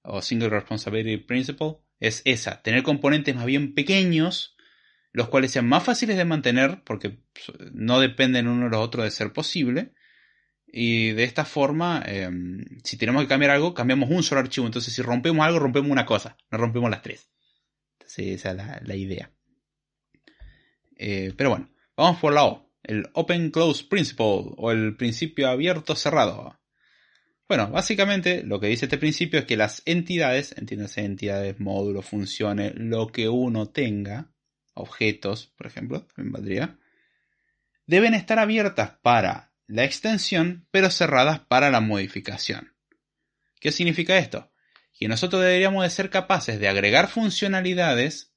o 0.00 0.22
Single 0.22 0.48
Responsibility 0.48 1.18
Principle 1.18 1.76
es 2.00 2.22
esa, 2.24 2.62
tener 2.62 2.82
componentes 2.82 3.36
más 3.36 3.44
bien 3.44 3.74
pequeños, 3.74 4.56
los 5.12 5.28
cuales 5.28 5.50
sean 5.50 5.68
más 5.68 5.84
fáciles 5.84 6.16
de 6.16 6.24
mantener 6.24 6.82
porque 6.82 7.18
no 7.74 8.00
dependen 8.00 8.48
uno 8.48 8.64
de 8.64 8.70
los 8.70 8.80
otros 8.80 9.04
de 9.04 9.10
ser 9.10 9.34
posible. 9.34 9.92
Y 10.66 11.10
de 11.10 11.24
esta 11.24 11.44
forma, 11.44 12.02
em, 12.06 12.64
si 12.84 12.96
tenemos 12.96 13.20
que 13.20 13.28
cambiar 13.28 13.50
algo, 13.50 13.74
cambiamos 13.74 14.08
un 14.08 14.22
solo 14.22 14.40
archivo. 14.40 14.64
Entonces, 14.64 14.94
si 14.94 15.02
rompemos 15.02 15.44
algo, 15.44 15.58
rompemos 15.58 15.90
una 15.90 16.06
cosa, 16.06 16.38
no 16.50 16.56
rompemos 16.56 16.90
las 16.90 17.02
tres. 17.02 17.28
Entonces, 17.98 18.28
esa 18.28 18.52
es 18.52 18.88
la, 18.88 18.96
idea. 18.96 19.30
Eh, 20.96 21.34
pero 21.36 21.50
bueno, 21.50 21.68
Vamos 22.02 22.18
por 22.18 22.32
la 22.32 22.46
O, 22.46 22.68
el 22.82 23.08
Open 23.12 23.52
Close 23.52 23.84
Principle 23.84 24.54
o 24.56 24.72
el 24.72 24.96
principio 24.96 25.48
abierto 25.48 25.94
cerrado. 25.94 26.58
Bueno, 27.46 27.70
básicamente 27.70 28.42
lo 28.42 28.58
que 28.58 28.66
dice 28.66 28.86
este 28.86 28.98
principio 28.98 29.38
es 29.38 29.44
que 29.44 29.56
las 29.56 29.82
entidades, 29.84 30.52
entiéndase 30.58 31.04
entidades, 31.04 31.60
módulos, 31.60 32.04
funciones, 32.04 32.72
lo 32.74 33.06
que 33.12 33.28
uno 33.28 33.68
tenga, 33.68 34.32
objetos, 34.74 35.52
por 35.56 35.68
ejemplo, 35.68 36.04
en 36.16 36.32
valdría, 36.32 36.76
deben 37.86 38.14
estar 38.14 38.40
abiertas 38.40 38.98
para 39.00 39.52
la 39.68 39.84
extensión, 39.84 40.66
pero 40.72 40.90
cerradas 40.90 41.38
para 41.38 41.70
la 41.70 41.80
modificación. 41.80 42.74
¿Qué 43.60 43.70
significa 43.70 44.18
esto? 44.18 44.50
Que 44.98 45.06
nosotros 45.06 45.40
deberíamos 45.40 45.84
de 45.84 45.90
ser 45.90 46.10
capaces 46.10 46.58
de 46.58 46.66
agregar 46.66 47.06
funcionalidades 47.06 48.34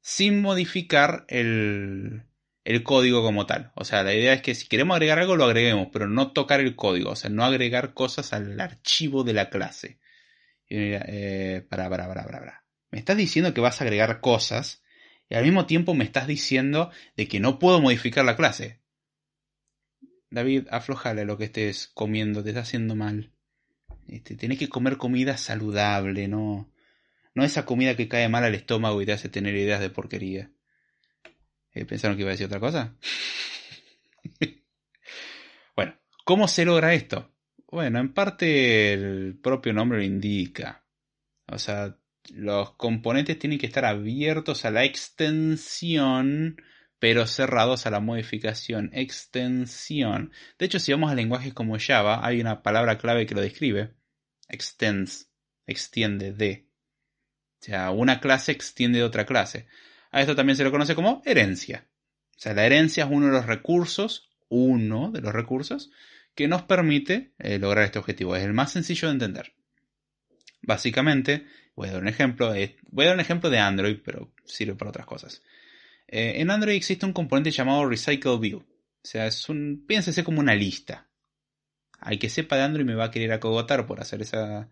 sin 0.00 0.40
modificar 0.40 1.26
el, 1.28 2.24
el 2.64 2.82
código 2.82 3.22
como 3.22 3.46
tal. 3.46 3.72
O 3.74 3.84
sea, 3.84 4.02
la 4.02 4.14
idea 4.14 4.32
es 4.32 4.42
que 4.42 4.54
si 4.54 4.66
queremos 4.66 4.96
agregar 4.96 5.18
algo 5.18 5.36
lo 5.36 5.44
agreguemos, 5.44 5.88
pero 5.92 6.08
no 6.08 6.32
tocar 6.32 6.60
el 6.60 6.74
código, 6.74 7.10
o 7.10 7.16
sea, 7.16 7.30
no 7.30 7.44
agregar 7.44 7.94
cosas 7.94 8.32
al 8.32 8.58
archivo 8.60 9.22
de 9.22 9.34
la 9.34 9.50
clase. 9.50 9.98
Eh, 10.68 11.64
para, 11.68 11.90
para, 11.90 12.08
para, 12.08 12.24
para, 12.24 12.64
Me 12.90 12.98
estás 12.98 13.16
diciendo 13.16 13.52
que 13.52 13.60
vas 13.60 13.80
a 13.80 13.84
agregar 13.84 14.20
cosas 14.20 14.82
y 15.28 15.34
al 15.34 15.44
mismo 15.44 15.66
tiempo 15.66 15.94
me 15.94 16.04
estás 16.04 16.26
diciendo 16.26 16.90
de 17.16 17.28
que 17.28 17.38
no 17.38 17.58
puedo 17.58 17.80
modificar 17.80 18.24
la 18.24 18.36
clase. 18.36 18.80
David, 20.30 20.66
aflojale 20.70 21.24
lo 21.24 21.38
que 21.38 21.44
estés 21.44 21.88
comiendo, 21.88 22.42
te 22.42 22.50
está 22.50 22.62
haciendo 22.62 22.96
mal. 22.96 23.32
Este, 24.08 24.36
tenés 24.36 24.58
que 24.58 24.68
comer 24.68 24.96
comida 24.96 25.36
saludable, 25.36 26.28
no, 26.28 26.72
no 27.34 27.44
esa 27.44 27.64
comida 27.64 27.96
que 27.96 28.08
cae 28.08 28.28
mal 28.28 28.44
al 28.44 28.54
estómago 28.54 29.00
y 29.00 29.06
te 29.06 29.12
hace 29.12 29.28
tener 29.28 29.54
ideas 29.54 29.80
de 29.80 29.90
porquería. 29.90 30.50
Eh, 31.74 31.84
¿Pensaron 31.84 32.16
que 32.16 32.22
iba 32.22 32.30
a 32.30 32.32
decir 32.32 32.46
otra 32.46 32.60
cosa? 32.60 32.96
bueno, 35.76 35.98
¿cómo 36.24 36.48
se 36.48 36.64
logra 36.64 36.94
esto? 36.94 37.32
Bueno, 37.68 37.98
en 37.98 38.14
parte 38.14 38.92
el 38.92 39.38
propio 39.42 39.72
nombre 39.72 39.98
lo 39.98 40.04
indica. 40.04 40.86
O 41.46 41.58
sea, 41.58 41.98
los 42.32 42.74
componentes 42.76 43.38
tienen 43.38 43.58
que 43.58 43.66
estar 43.66 43.84
abiertos 43.84 44.64
a 44.64 44.70
la 44.70 44.84
extensión, 44.84 46.56
pero 46.98 47.26
cerrados 47.26 47.86
a 47.86 47.90
la 47.90 48.00
modificación. 48.00 48.90
Extensión. 48.92 50.32
De 50.58 50.66
hecho, 50.66 50.78
si 50.78 50.92
vamos 50.92 51.10
a 51.10 51.14
lenguajes 51.14 51.52
como 51.52 51.76
Java, 51.78 52.24
hay 52.24 52.40
una 52.40 52.62
palabra 52.62 52.98
clave 52.98 53.26
que 53.26 53.34
lo 53.34 53.40
describe. 53.40 53.94
Extends. 54.48 55.30
Extiende 55.66 56.32
de. 56.32 56.68
O 57.60 57.64
sea, 57.64 57.90
una 57.90 58.20
clase 58.20 58.52
extiende 58.52 58.98
de 59.00 59.04
otra 59.04 59.26
clase. 59.26 59.66
A 60.14 60.20
esto 60.20 60.36
también 60.36 60.56
se 60.56 60.62
lo 60.62 60.70
conoce 60.70 60.94
como 60.94 61.22
herencia. 61.24 61.88
O 62.36 62.38
sea, 62.38 62.54
la 62.54 62.64
herencia 62.64 63.02
es 63.02 63.10
uno 63.10 63.26
de 63.26 63.32
los 63.32 63.46
recursos, 63.46 64.30
uno 64.48 65.10
de 65.10 65.20
los 65.20 65.32
recursos, 65.32 65.90
que 66.36 66.46
nos 66.46 66.62
permite 66.62 67.32
eh, 67.40 67.58
lograr 67.58 67.84
este 67.84 67.98
objetivo. 67.98 68.36
Es 68.36 68.44
el 68.44 68.52
más 68.52 68.70
sencillo 68.70 69.08
de 69.08 69.14
entender. 69.14 69.54
Básicamente, 70.62 71.46
voy 71.74 71.88
a 71.88 71.94
dar 71.94 72.02
un 72.02 72.06
ejemplo. 72.06 72.54
voy 72.92 73.04
a 73.04 73.08
dar 73.08 73.16
un 73.16 73.22
ejemplo 73.22 73.50
de 73.50 73.58
Android, 73.58 73.96
pero 74.04 74.32
sirve 74.44 74.76
para 74.76 74.90
otras 74.90 75.04
cosas. 75.04 75.42
Eh, 76.06 76.34
en 76.36 76.52
Android 76.52 76.76
existe 76.76 77.04
un 77.04 77.12
componente 77.12 77.50
llamado 77.50 77.84
Recycle 77.84 78.38
View. 78.38 78.58
O 78.58 78.64
sea, 79.02 79.26
es 79.26 79.48
un, 79.48 79.84
piénsese 79.84 80.22
como 80.22 80.38
una 80.38 80.54
lista. 80.54 81.08
Al 81.98 82.20
que 82.20 82.28
sepa 82.28 82.54
de 82.54 82.62
Android 82.62 82.86
me 82.86 82.94
va 82.94 83.06
a 83.06 83.10
querer 83.10 83.32
acogotar 83.32 83.84
por 83.84 84.00
hacer 84.00 84.22
esa 84.22 84.68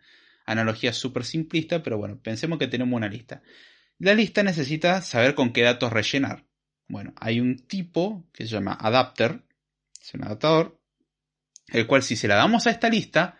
analogía 0.46 0.92
súper 0.92 1.24
simplista, 1.24 1.82
pero 1.82 1.98
bueno, 1.98 2.20
pensemos 2.22 2.60
que 2.60 2.68
tenemos 2.68 2.96
una 2.96 3.08
lista. 3.08 3.42
La 4.02 4.14
lista 4.14 4.42
necesita 4.42 5.00
saber 5.00 5.36
con 5.36 5.52
qué 5.52 5.62
datos 5.62 5.92
rellenar. 5.92 6.44
Bueno, 6.88 7.14
hay 7.20 7.38
un 7.38 7.56
tipo 7.68 8.28
que 8.32 8.42
se 8.42 8.50
llama 8.50 8.72
adapter, 8.72 9.44
es 10.00 10.12
un 10.14 10.24
adaptador, 10.24 10.76
el 11.68 11.86
cual 11.86 12.02
si 12.02 12.16
se 12.16 12.26
la 12.26 12.34
damos 12.34 12.66
a 12.66 12.72
esta 12.72 12.88
lista, 12.88 13.38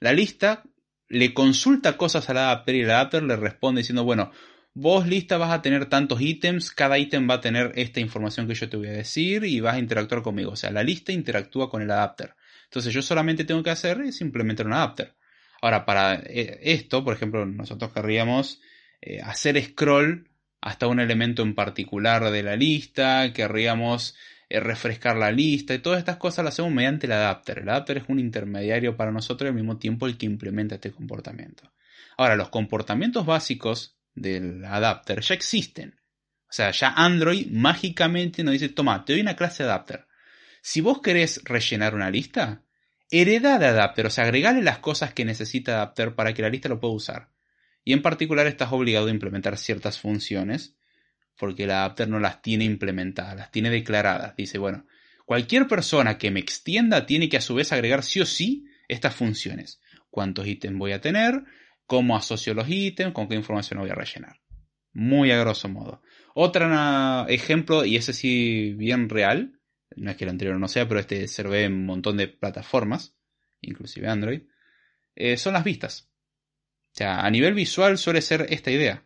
la 0.00 0.12
lista 0.12 0.64
le 1.08 1.32
consulta 1.32 1.96
cosas 1.96 2.28
al 2.28 2.36
adapter 2.36 2.74
y 2.74 2.80
el 2.82 2.90
adapter 2.90 3.22
le 3.22 3.36
responde 3.36 3.78
diciendo, 3.80 4.04
bueno, 4.04 4.32
vos 4.74 5.06
lista 5.06 5.38
vas 5.38 5.50
a 5.50 5.62
tener 5.62 5.86
tantos 5.86 6.20
ítems, 6.20 6.72
cada 6.72 6.98
ítem 6.98 7.26
va 7.26 7.36
a 7.36 7.40
tener 7.40 7.72
esta 7.76 8.00
información 8.00 8.46
que 8.46 8.54
yo 8.54 8.68
te 8.68 8.76
voy 8.76 8.88
a 8.88 8.92
decir 8.92 9.44
y 9.44 9.60
vas 9.60 9.76
a 9.76 9.78
interactuar 9.78 10.20
conmigo. 10.20 10.50
O 10.52 10.56
sea, 10.56 10.70
la 10.70 10.82
lista 10.82 11.12
interactúa 11.12 11.70
con 11.70 11.80
el 11.80 11.90
adapter. 11.90 12.34
Entonces 12.64 12.92
yo 12.92 13.00
solamente 13.00 13.46
tengo 13.46 13.62
que 13.62 13.70
hacer 13.70 14.02
es 14.02 14.20
implementar 14.20 14.66
un 14.66 14.74
adapter. 14.74 15.16
Ahora, 15.62 15.86
para 15.86 16.16
eh, 16.16 16.60
esto, 16.64 17.02
por 17.02 17.14
ejemplo, 17.14 17.46
nosotros 17.46 17.94
querríamos 17.94 18.60
eh, 19.02 19.20
hacer 19.20 19.62
scroll 19.62 20.30
hasta 20.60 20.86
un 20.86 21.00
elemento 21.00 21.42
en 21.42 21.56
particular 21.56 22.30
de 22.30 22.42
la 22.44 22.54
lista, 22.54 23.32
querríamos 23.32 24.14
eh, 24.48 24.60
refrescar 24.60 25.16
la 25.16 25.32
lista 25.32 25.74
y 25.74 25.80
todas 25.80 25.98
estas 25.98 26.18
cosas 26.18 26.44
las 26.44 26.54
hacemos 26.54 26.70
mediante 26.72 27.06
el 27.06 27.12
adapter. 27.12 27.58
El 27.58 27.68
adapter 27.68 27.98
es 27.98 28.04
un 28.06 28.20
intermediario 28.20 28.96
para 28.96 29.10
nosotros 29.10 29.46
y 29.46 29.50
al 29.50 29.56
mismo 29.56 29.78
tiempo 29.78 30.06
el 30.06 30.16
que 30.16 30.26
implementa 30.26 30.76
este 30.76 30.92
comportamiento. 30.92 31.72
Ahora, 32.16 32.36
los 32.36 32.50
comportamientos 32.50 33.26
básicos 33.26 33.96
del 34.14 34.64
adapter 34.64 35.20
ya 35.20 35.34
existen. 35.34 35.98
O 36.48 36.52
sea, 36.52 36.70
ya 36.70 36.92
Android 36.94 37.48
mágicamente 37.50 38.44
nos 38.44 38.52
dice, 38.52 38.68
toma, 38.68 39.04
te 39.04 39.14
doy 39.14 39.22
una 39.22 39.34
clase 39.34 39.64
adapter. 39.64 40.06
Si 40.60 40.80
vos 40.80 41.00
querés 41.00 41.40
rellenar 41.44 41.94
una 41.96 42.10
lista, 42.10 42.62
hereda 43.10 43.58
de 43.58 43.66
adapter, 43.66 44.06
o 44.06 44.10
sea, 44.10 44.24
agregale 44.24 44.62
las 44.62 44.78
cosas 44.78 45.12
que 45.12 45.24
necesita 45.24 45.72
adapter 45.72 46.14
para 46.14 46.34
que 46.34 46.42
la 46.42 46.50
lista 46.50 46.68
lo 46.68 46.78
pueda 46.78 46.94
usar. 46.94 47.31
Y 47.84 47.92
en 47.92 48.02
particular 48.02 48.46
estás 48.46 48.72
obligado 48.72 49.08
a 49.08 49.10
implementar 49.10 49.56
ciertas 49.58 49.98
funciones 49.98 50.76
porque 51.36 51.64
el 51.64 51.70
adapter 51.70 52.08
no 52.08 52.20
las 52.20 52.42
tiene 52.42 52.64
implementadas, 52.64 53.36
las 53.36 53.50
tiene 53.50 53.70
declaradas. 53.70 54.36
Dice, 54.36 54.58
bueno, 54.58 54.86
cualquier 55.24 55.66
persona 55.66 56.18
que 56.18 56.30
me 56.30 56.40
extienda 56.40 57.06
tiene 57.06 57.28
que 57.28 57.38
a 57.38 57.40
su 57.40 57.54
vez 57.54 57.72
agregar 57.72 58.02
sí 58.02 58.20
o 58.20 58.26
sí 58.26 58.66
estas 58.88 59.14
funciones. 59.14 59.80
¿Cuántos 60.10 60.46
ítems 60.46 60.78
voy 60.78 60.92
a 60.92 61.00
tener? 61.00 61.44
¿Cómo 61.86 62.16
asocio 62.16 62.54
los 62.54 62.68
ítems? 62.68 63.12
¿Con 63.12 63.28
qué 63.28 63.34
información 63.34 63.80
voy 63.80 63.90
a 63.90 63.94
rellenar? 63.94 64.40
Muy 64.92 65.30
a 65.30 65.38
grosso 65.38 65.68
modo. 65.68 66.02
Otro 66.34 67.26
ejemplo, 67.28 67.84
y 67.84 67.96
ese 67.96 68.12
sí 68.12 68.74
bien 68.74 69.08
real, 69.08 69.58
no 69.96 70.10
es 70.10 70.16
que 70.16 70.24
el 70.24 70.30
anterior 70.30 70.58
no 70.58 70.68
sea, 70.68 70.86
pero 70.86 71.00
este 71.00 71.26
se 71.28 71.42
ve 71.42 71.64
en 71.64 71.72
un 71.72 71.86
montón 71.86 72.18
de 72.18 72.28
plataformas, 72.28 73.16
inclusive 73.60 74.08
Android, 74.08 74.42
eh, 75.14 75.36
son 75.36 75.54
las 75.54 75.64
vistas. 75.64 76.11
O 76.92 76.94
sea, 76.94 77.20
a 77.20 77.30
nivel 77.30 77.54
visual 77.54 77.96
suele 77.96 78.20
ser 78.20 78.46
esta 78.50 78.70
idea. 78.70 79.04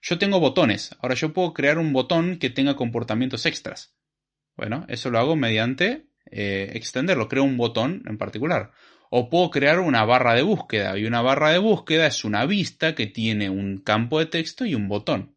Yo 0.00 0.18
tengo 0.18 0.40
botones. 0.40 0.96
Ahora 1.00 1.14
yo 1.14 1.32
puedo 1.32 1.52
crear 1.52 1.78
un 1.78 1.92
botón 1.92 2.38
que 2.38 2.48
tenga 2.48 2.76
comportamientos 2.76 3.44
extras. 3.44 3.94
Bueno, 4.56 4.86
eso 4.88 5.10
lo 5.10 5.18
hago 5.18 5.36
mediante 5.36 6.06
eh, 6.30 6.70
extenderlo. 6.74 7.28
Creo 7.28 7.44
un 7.44 7.58
botón 7.58 8.02
en 8.06 8.16
particular. 8.16 8.72
O 9.10 9.28
puedo 9.28 9.50
crear 9.50 9.80
una 9.80 10.04
barra 10.04 10.34
de 10.34 10.42
búsqueda. 10.42 10.96
Y 10.96 11.04
una 11.04 11.20
barra 11.20 11.50
de 11.50 11.58
búsqueda 11.58 12.06
es 12.06 12.24
una 12.24 12.46
vista 12.46 12.94
que 12.94 13.06
tiene 13.06 13.50
un 13.50 13.78
campo 13.78 14.18
de 14.18 14.26
texto 14.26 14.64
y 14.64 14.74
un 14.74 14.88
botón. 14.88 15.36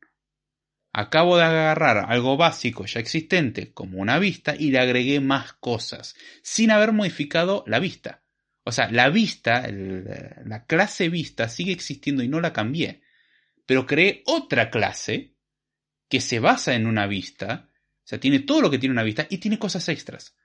Acabo 0.94 1.38
de 1.38 1.44
agarrar 1.44 2.06
algo 2.10 2.38
básico 2.38 2.86
ya 2.86 3.00
existente 3.00 3.74
como 3.74 4.00
una 4.00 4.20
vista 4.20 4.56
y 4.58 4.72
le 4.72 4.80
agregué 4.80 5.20
más 5.20 5.54
cosas 5.54 6.16
sin 6.42 6.72
haber 6.72 6.94
modificado 6.94 7.64
la 7.68 7.80
vista. 7.80 8.24
O 8.64 8.72
sea, 8.72 8.92
la 8.92 9.10
vista, 9.10 9.68
la 9.72 10.66
clase 10.66 11.10
vista 11.10 11.50
sigue 11.50 11.72
existiendo 11.72 12.24
y 12.24 12.28
no 12.28 12.40
la 12.40 12.54
cambié 12.54 13.02
pero 13.70 13.86
creé 13.86 14.24
otra 14.26 14.72
clase 14.72 15.36
que 16.10 16.22
se 16.22 16.40
basa 16.40 16.74
en 16.74 16.88
una 16.88 17.06
vista, 17.06 17.70
o 17.70 18.02
sea, 18.04 18.20
tiene 18.20 18.40
todo 18.40 18.62
lo 18.62 18.72
que 18.72 18.80
tiene 18.80 18.94
una 18.94 19.04
vista 19.04 19.28
y 19.30 19.38
tiene 19.38 19.60
cosas 19.60 19.88
extras. 19.90 20.36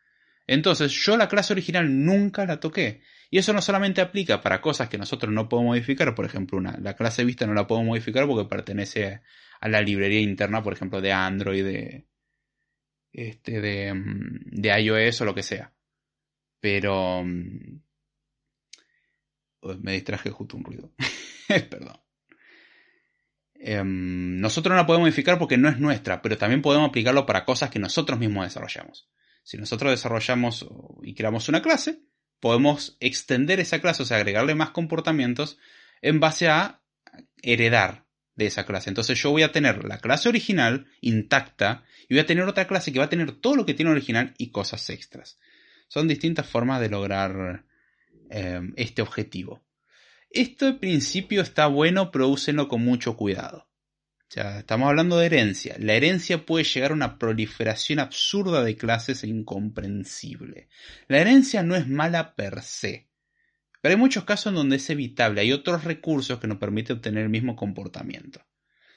Entonces, 0.47 0.93
yo 0.93 1.17
la 1.17 1.27
clase 1.27 1.55
original 1.55 2.05
nunca 2.05 2.45
la 2.45 2.61
toqué. 2.61 3.01
Y 3.31 3.39
eso 3.39 3.55
no 3.55 3.62
solamente 3.62 4.03
aplica 4.03 4.43
para 4.43 4.61
cosas 4.61 4.91
que 4.91 4.99
nosotros 4.99 5.33
no 5.33 5.49
podemos 5.49 5.71
modificar, 5.71 6.15
por 6.15 6.27
ejemplo, 6.27 6.59
una, 6.59 6.77
la 6.83 6.97
clase 6.97 7.25
vista 7.25 7.47
no 7.47 7.55
la 7.55 7.67
puedo 7.67 7.83
modificar 7.83 8.27
porque 8.27 8.47
pertenece 8.47 9.23
a 9.59 9.69
la 9.71 9.81
librería 9.81 10.21
interna, 10.21 10.62
por 10.62 10.75
ejemplo, 10.75 11.01
de 11.01 11.12
Android, 11.12 11.65
de, 11.65 12.07
este, 13.11 13.62
de, 13.62 13.95
mm, 13.95 14.51
de 14.51 14.81
iOS 14.83 15.23
o 15.23 15.25
lo 15.25 15.35
que 15.35 15.43
sea. 15.43 15.73
Pero... 16.61 17.25
Me 19.81 19.93
distraje 19.93 20.31
justo 20.31 20.57
un 20.57 20.65
ruido. 20.65 20.93
Perdón. 21.49 21.99
Em, 23.55 24.41
nosotros 24.41 24.71
no 24.73 24.77
la 24.77 24.87
podemos 24.87 25.07
modificar 25.07 25.39
porque 25.39 25.57
no 25.57 25.69
es 25.69 25.79
nuestra, 25.79 26.21
pero 26.21 26.37
también 26.37 26.61
podemos 26.61 26.89
aplicarlo 26.89 27.25
para 27.25 27.45
cosas 27.45 27.71
que 27.71 27.79
nosotros 27.79 28.19
mismos 28.19 28.45
desarrollamos. 28.45 29.09
Si 29.43 29.57
nosotros 29.57 29.91
desarrollamos 29.91 30.67
y 31.03 31.15
creamos 31.15 31.49
una 31.49 31.62
clase, 31.62 32.03
podemos 32.41 32.97
extender 33.01 33.61
esa 33.61 33.81
clase, 33.81 34.03
o 34.03 34.07
sea, 34.07 34.19
agregarle 34.19 34.55
más 34.55 34.71
comportamientos 34.71 35.59
en 36.03 36.21
base 36.21 36.49
a 36.49 36.83
heredar 37.43 38.05
de 38.37 38.47
esa 38.47 38.67
clase. 38.67 38.91
Entonces 38.91 39.19
yo 39.23 39.31
voy 39.31 39.43
a 39.43 39.53
tener 39.53 39.85
la 39.85 39.99
clase 39.99 40.29
original 40.29 40.87
intacta 41.01 41.85
y 42.09 42.15
voy 42.15 42.21
a 42.21 42.27
tener 42.27 42.45
otra 42.45 42.67
clase 42.67 42.93
que 42.93 42.99
va 42.99 43.07
a 43.07 43.11
tener 43.11 43.33
todo 43.33 43.57
lo 43.57 43.65
que 43.65 43.75
tiene 43.75 43.93
original 43.93 44.35
y 44.37 44.51
cosas 44.51 44.91
extras. 44.91 45.39
Son 45.89 46.09
distintas 46.09 46.47
formas 46.47 46.81
de 46.81 46.89
lograr 46.91 47.65
em, 48.31 48.72
este 48.77 49.03
objetivo. 49.03 49.64
Este 50.31 50.72
principio 50.72 51.43
está 51.43 51.66
bueno, 51.66 52.11
pero 52.11 52.29
úsenlo 52.29 52.68
con 52.68 52.85
mucho 52.85 53.16
cuidado. 53.16 53.68
Estamos 54.35 54.89
hablando 54.89 55.18
de 55.18 55.27
herencia. 55.27 55.77
La 55.79 55.95
herencia 55.95 56.45
puede 56.45 56.64
llegar 56.64 56.91
a 56.91 56.95
una 56.95 57.18
proliferación 57.18 58.01
absurda 58.01 58.64
de 58.64 58.77
clases 58.77 59.22
e 59.22 59.29
incomprensible. 59.29 60.68
La 61.07 61.18
herencia 61.18 61.62
no 61.62 61.77
es 61.77 61.87
mala 61.87 62.35
per 62.35 62.62
se, 62.62 63.09
pero 63.81 63.95
hay 63.95 64.01
muchos 64.01 64.25
casos 64.25 64.47
en 64.47 64.57
donde 64.57 64.77
es 64.77 64.91
evitable. 64.91 65.41
Hay 65.41 65.53
otros 65.53 65.85
recursos 65.85 66.41
que 66.41 66.49
nos 66.49 66.59
permiten 66.59 66.97
obtener 66.97 67.22
el 67.22 67.29
mismo 67.29 67.55
comportamiento. 67.55 68.41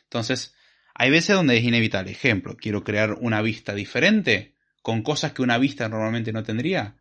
Entonces, 0.03 0.55
hay 0.95 1.11
veces 1.11 1.35
donde 1.35 1.57
es 1.57 1.63
inevitable. 1.63 2.11
Ejemplo, 2.11 2.57
quiero 2.57 2.83
crear 2.83 3.13
una 3.19 3.41
vista 3.43 3.75
diferente 3.75 4.55
con 4.81 5.03
cosas 5.03 5.33
que 5.33 5.43
una 5.43 5.59
vista 5.59 5.87
normalmente 5.87 6.33
no 6.33 6.41
tendría. 6.41 6.97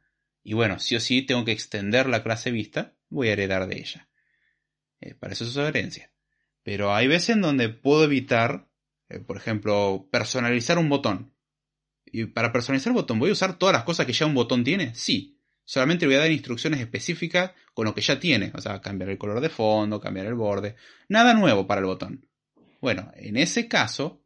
Y 0.47 0.55
bueno, 0.55 0.79
sí 0.79 0.95
o 0.95 1.01
sí 1.01 1.23
tengo 1.23 1.45
que 1.45 1.51
extender 1.51 2.09
la 2.09 2.23
clase 2.23 2.53
vista, 2.53 2.95
voy 3.09 3.27
a 3.27 3.33
heredar 3.33 3.67
de 3.67 3.81
ella. 3.81 4.09
Eh, 5.01 5.13
para 5.13 5.33
eso 5.33 5.43
es 5.43 5.51
su 5.51 5.61
herencia. 5.61 6.13
Pero 6.63 6.95
hay 6.95 7.09
veces 7.09 7.31
en 7.31 7.41
donde 7.41 7.69
puedo 7.69 8.05
evitar, 8.05 8.69
eh, 9.09 9.19
por 9.19 9.39
ejemplo, 9.39 10.09
personalizar 10.13 10.79
un 10.79 10.89
botón. 10.89 11.35
Y 12.05 12.27
para 12.27 12.53
personalizar 12.53 12.93
el 12.93 12.95
botón, 12.95 13.19
¿voy 13.19 13.31
a 13.31 13.33
usar 13.33 13.59
todas 13.59 13.73
las 13.73 13.83
cosas 13.83 14.07
que 14.07 14.13
ya 14.13 14.25
un 14.25 14.35
botón 14.35 14.63
tiene? 14.63 14.95
Sí. 14.95 15.37
Solamente 15.65 16.07
voy 16.07 16.15
a 16.15 16.21
dar 16.21 16.31
instrucciones 16.31 16.79
específicas 16.79 17.51
con 17.75 17.85
lo 17.85 17.93
que 17.93 18.03
ya 18.03 18.21
tiene. 18.21 18.53
O 18.55 18.61
sea, 18.61 18.81
cambiar 18.81 19.11
el 19.11 19.19
color 19.19 19.41
de 19.41 19.49
fondo, 19.49 20.01
cambiar 20.01 20.27
el 20.27 20.35
borde. 20.35 20.77
Nada 21.09 21.35
nuevo 21.35 21.67
para 21.67 21.81
el 21.81 21.89
botón. 21.89 22.25
Bueno, 22.81 23.11
en 23.17 23.37
ese 23.37 23.67
caso, 23.67 24.23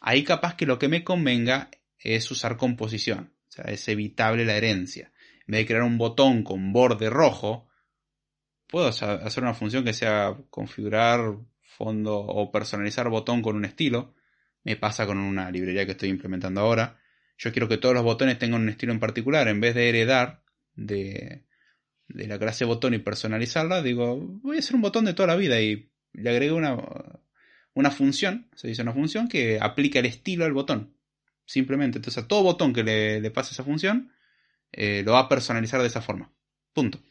ahí 0.00 0.24
capaz 0.24 0.56
que 0.56 0.66
lo 0.66 0.80
que 0.80 0.88
me 0.88 1.04
convenga 1.04 1.70
es 2.00 2.28
usar 2.32 2.56
composición. 2.56 3.32
O 3.48 3.52
sea, 3.52 3.66
es 3.66 3.86
evitable 3.86 4.44
la 4.44 4.56
herencia. 4.56 5.12
En 5.46 5.52
vez 5.52 5.60
de 5.60 5.66
crear 5.66 5.82
un 5.82 5.98
botón 5.98 6.42
con 6.42 6.72
borde 6.72 7.10
rojo, 7.10 7.68
puedo 8.66 8.88
hacer 8.88 9.42
una 9.42 9.54
función 9.54 9.84
que 9.84 9.92
sea 9.92 10.36
configurar 10.50 11.36
fondo 11.62 12.18
o 12.18 12.50
personalizar 12.50 13.08
botón 13.08 13.42
con 13.42 13.56
un 13.56 13.64
estilo. 13.64 14.14
Me 14.64 14.76
pasa 14.76 15.06
con 15.06 15.18
una 15.18 15.50
librería 15.50 15.86
que 15.86 15.92
estoy 15.92 16.08
implementando 16.08 16.60
ahora. 16.60 16.98
Yo 17.38 17.52
quiero 17.52 17.68
que 17.68 17.76
todos 17.76 17.94
los 17.94 18.02
botones 18.02 18.38
tengan 18.38 18.62
un 18.62 18.68
estilo 18.68 18.92
en 18.92 19.00
particular. 19.00 19.46
En 19.48 19.60
vez 19.60 19.74
de 19.74 19.88
heredar 19.88 20.42
de, 20.74 21.44
la 22.08 22.38
clase 22.38 22.64
botón 22.64 22.94
y 22.94 22.98
personalizarla, 22.98 23.82
digo, 23.82 24.16
voy 24.16 24.56
a 24.56 24.58
hacer 24.58 24.74
un 24.74 24.82
botón 24.82 25.04
de 25.04 25.14
toda 25.14 25.28
la 25.28 25.36
vida 25.36 25.60
y 25.60 25.90
le 26.12 26.30
agrego 26.30 26.56
una, 26.56 26.76
una 27.74 27.90
función, 27.90 28.48
se 28.54 28.68
dice 28.68 28.82
una 28.82 28.94
función 28.94 29.28
que 29.28 29.58
aplica 29.60 29.98
el 29.98 30.06
estilo 30.06 30.44
al 30.44 30.54
botón. 30.54 30.96
Simplemente, 31.44 31.98
entonces 31.98 32.24
a 32.24 32.26
todo 32.26 32.42
botón 32.42 32.72
que 32.72 32.82
le, 32.82 33.30
pase 33.30 33.52
esa 33.52 33.64
función, 33.64 34.12
eh, 34.76 35.02
lo 35.04 35.12
va 35.12 35.20
a 35.20 35.28
personalizar 35.28 35.80
de 35.80 35.86
esa 35.86 36.02
forma. 36.02 36.30
Punto. 36.74 37.02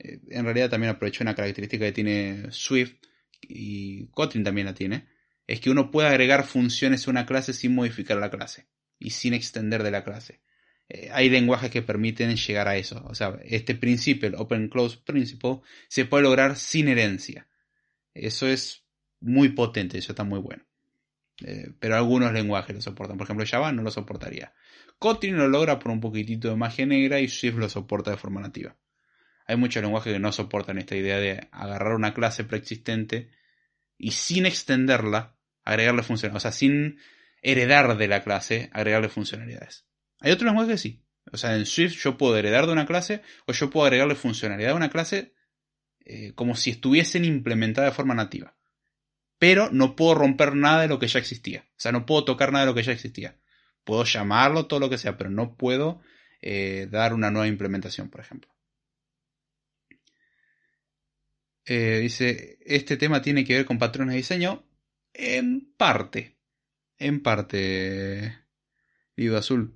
Eh, 0.00 0.18
en 0.30 0.44
realidad 0.44 0.68
también 0.68 0.90
aprovecho 0.90 1.22
una 1.22 1.34
característica 1.34 1.86
que 1.86 1.92
tiene 1.92 2.46
Swift 2.50 2.96
y 3.40 4.08
Kotlin 4.08 4.42
también 4.42 4.66
la 4.66 4.74
tiene, 4.74 5.06
es 5.46 5.60
que 5.60 5.70
uno 5.70 5.92
puede 5.92 6.08
agregar 6.08 6.44
funciones 6.44 7.06
a 7.06 7.10
una 7.12 7.24
clase 7.24 7.52
sin 7.52 7.74
modificar 7.74 8.18
la 8.18 8.30
clase 8.30 8.66
y 8.98 9.10
sin 9.10 9.32
extender 9.32 9.84
de 9.84 9.92
la 9.92 10.02
clase. 10.02 10.40
Eh, 10.88 11.08
hay 11.12 11.30
lenguajes 11.30 11.70
que 11.70 11.82
permiten 11.82 12.34
llegar 12.36 12.66
a 12.66 12.76
eso. 12.76 13.04
O 13.06 13.14
sea, 13.14 13.38
este 13.44 13.76
principio, 13.76 14.28
el 14.28 14.34
Open 14.34 14.68
Close 14.68 14.98
Principle, 15.04 15.60
se 15.86 16.04
puede 16.04 16.24
lograr 16.24 16.56
sin 16.56 16.88
herencia. 16.88 17.46
Eso 18.12 18.48
es 18.48 18.84
muy 19.20 19.50
potente, 19.50 19.98
eso 19.98 20.12
está 20.12 20.24
muy 20.24 20.40
bueno. 20.40 20.64
Pero 21.78 21.94
algunos 21.94 22.32
lenguajes 22.32 22.74
lo 22.74 22.82
soportan. 22.82 23.16
Por 23.16 23.26
ejemplo, 23.26 23.46
Java 23.48 23.70
no 23.70 23.82
lo 23.82 23.92
soportaría. 23.92 24.52
Kotlin 24.98 25.36
lo 25.36 25.48
logra 25.48 25.78
por 25.78 25.92
un 25.92 26.00
poquitito 26.00 26.48
de 26.48 26.56
magia 26.56 26.86
negra 26.86 27.20
y 27.20 27.28
Swift 27.28 27.56
lo 27.56 27.68
soporta 27.68 28.10
de 28.10 28.16
forma 28.16 28.40
nativa. 28.40 28.76
Hay 29.46 29.56
muchos 29.56 29.82
lenguajes 29.82 30.12
que 30.12 30.18
no 30.18 30.32
soportan 30.32 30.78
esta 30.78 30.96
idea 30.96 31.18
de 31.18 31.48
agarrar 31.52 31.94
una 31.94 32.14
clase 32.14 32.44
preexistente 32.44 33.30
y 33.96 34.10
sin 34.10 34.46
extenderla, 34.46 35.36
agregarle 35.64 36.02
funcionalidades. 36.02 36.44
O 36.44 36.50
sea, 36.50 36.52
sin 36.52 36.98
heredar 37.42 37.96
de 37.96 38.08
la 38.08 38.22
clase, 38.22 38.70
agregarle 38.72 39.08
funcionalidades. 39.08 39.86
Hay 40.20 40.32
otros 40.32 40.46
lenguajes 40.46 40.74
que 40.74 40.78
sí. 40.78 41.04
O 41.32 41.36
sea, 41.36 41.56
en 41.56 41.66
Swift 41.66 41.94
yo 42.02 42.18
puedo 42.18 42.36
heredar 42.36 42.66
de 42.66 42.72
una 42.72 42.86
clase 42.86 43.22
o 43.46 43.52
yo 43.52 43.70
puedo 43.70 43.86
agregarle 43.86 44.14
funcionalidad 44.14 44.72
a 44.72 44.76
una 44.76 44.90
clase 44.90 45.34
eh, 46.04 46.32
como 46.34 46.56
si 46.56 46.70
estuviesen 46.70 47.24
implementadas 47.24 47.92
de 47.92 47.96
forma 47.96 48.14
nativa 48.14 48.58
pero 49.38 49.70
no 49.70 49.96
puedo 49.96 50.14
romper 50.14 50.54
nada 50.54 50.82
de 50.82 50.88
lo 50.88 50.98
que 50.98 51.06
ya 51.06 51.18
existía. 51.18 51.64
O 51.70 51.80
sea, 51.80 51.92
no 51.92 52.06
puedo 52.06 52.24
tocar 52.24 52.52
nada 52.52 52.64
de 52.64 52.70
lo 52.70 52.74
que 52.74 52.82
ya 52.82 52.92
existía. 52.92 53.36
Puedo 53.88 54.04
llamarlo, 54.04 54.66
todo 54.66 54.80
lo 54.80 54.90
que 54.90 54.98
sea, 54.98 55.16
pero 55.16 55.30
no 55.30 55.56
puedo 55.56 56.02
eh, 56.42 56.88
dar 56.90 57.14
una 57.14 57.30
nueva 57.30 57.48
implementación, 57.48 58.10
por 58.10 58.20
ejemplo. 58.20 58.54
Eh, 61.64 62.00
dice, 62.02 62.58
este 62.66 62.98
tema 62.98 63.22
tiene 63.22 63.46
que 63.46 63.54
ver 63.54 63.64
con 63.64 63.78
patrones 63.78 64.12
de 64.12 64.18
diseño. 64.18 64.62
En 65.14 65.72
parte. 65.78 66.36
En 66.98 67.22
parte. 67.22 68.36
Vivo 69.16 69.38
Azul. 69.38 69.74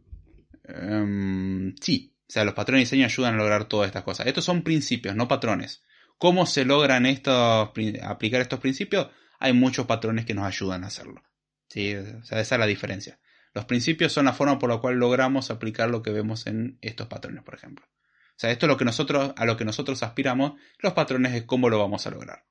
Em, 0.64 1.74
sí. 1.80 2.14
O 2.28 2.32
sea, 2.32 2.44
los 2.44 2.52
patrones 2.52 2.80
de 2.80 2.96
diseño 2.96 3.06
ayudan 3.06 3.32
a 3.32 3.38
lograr 3.38 3.64
todas 3.64 3.86
estas 3.86 4.02
cosas. 4.02 4.26
Estos 4.26 4.44
son 4.44 4.60
principios, 4.60 5.16
no 5.16 5.26
patrones. 5.26 5.84
¿Cómo 6.18 6.44
se 6.44 6.66
logran 6.66 7.06
estos, 7.06 7.70
aplicar 8.02 8.42
estos 8.42 8.60
principios? 8.60 9.08
hay 9.38 9.54
muchos 9.54 9.86
patrones 9.86 10.26
que 10.26 10.34
nos 10.34 10.44
ayudan 10.44 10.84
a 10.84 10.88
hacerlo. 10.88 11.22
¿sí? 11.68 11.94
O 11.96 12.24
sea, 12.24 12.40
esa 12.40 12.54
es 12.56 12.58
la 12.58 12.66
diferencia. 12.66 13.18
Los 13.54 13.66
principios 13.66 14.12
son 14.12 14.24
la 14.24 14.32
forma 14.32 14.58
por 14.58 14.70
la 14.70 14.78
cual 14.78 14.96
logramos 14.96 15.50
aplicar 15.50 15.90
lo 15.90 16.02
que 16.02 16.10
vemos 16.10 16.46
en 16.46 16.78
estos 16.80 17.06
patrones, 17.08 17.42
por 17.42 17.54
ejemplo. 17.54 17.84
O 17.86 18.38
sea, 18.42 18.50
esto 18.50 18.66
es 18.66 18.68
lo 18.68 18.76
que 18.78 18.84
nosotros, 18.84 19.34
a 19.36 19.44
lo 19.44 19.56
que 19.56 19.64
nosotros 19.64 20.02
aspiramos, 20.02 20.54
los 20.78 20.94
patrones 20.94 21.34
es 21.34 21.44
cómo 21.44 21.68
lo 21.68 21.78
vamos 21.78 22.06
a 22.06 22.10
lograr. 22.10 22.46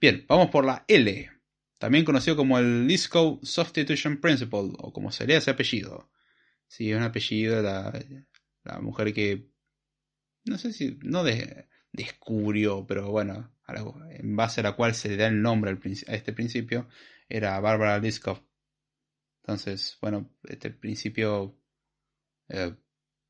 Bien, 0.00 0.24
vamos 0.28 0.50
por 0.50 0.64
la 0.64 0.84
L, 0.88 1.30
también 1.78 2.04
conocido 2.04 2.36
como 2.36 2.58
el 2.58 2.86
Lisco 2.86 3.40
Substitution 3.42 4.18
Principle, 4.18 4.72
o 4.78 4.92
como 4.92 5.10
sería 5.10 5.38
ese 5.38 5.50
apellido. 5.50 6.10
Sí, 6.68 6.90
es 6.90 6.96
un 6.96 7.02
apellido 7.02 7.56
de 7.56 7.62
la, 8.64 8.80
mujer 8.80 9.12
que, 9.12 9.48
no 10.44 10.58
sé 10.58 10.72
si, 10.72 10.98
no 11.02 11.24
de, 11.24 11.68
descubrió, 11.92 12.86
pero 12.86 13.10
bueno, 13.10 13.52
en 14.10 14.36
base 14.36 14.60
a 14.60 14.64
la 14.64 14.72
cual 14.72 14.94
se 14.94 15.08
le 15.08 15.16
da 15.16 15.26
el 15.26 15.42
nombre 15.42 15.72
a 15.72 16.14
este 16.14 16.32
principio, 16.32 16.88
era 17.28 17.58
Barbara 17.60 17.98
Liskov. 17.98 18.40
Entonces, 19.42 19.98
bueno, 20.00 20.30
este 20.44 20.70
principio 20.70 21.58
eh, 22.48 22.74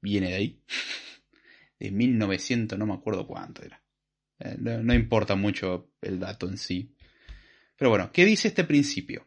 viene 0.00 0.28
de 0.28 0.34
ahí, 0.34 0.64
de 1.78 1.90
1900, 1.90 2.78
no 2.78 2.86
me 2.86 2.94
acuerdo 2.94 3.26
cuánto 3.26 3.62
era. 3.62 3.82
Eh, 4.38 4.56
no, 4.58 4.92
importa 4.92 5.36
mucho 5.36 5.92
el 6.02 6.20
dato 6.20 6.48
en 6.48 6.58
sí. 6.58 6.94
Pero 7.76 7.90
bueno, 7.90 8.12
¿qué 8.12 8.24
dice 8.26 8.48
este 8.48 8.64
principio? 8.64 9.26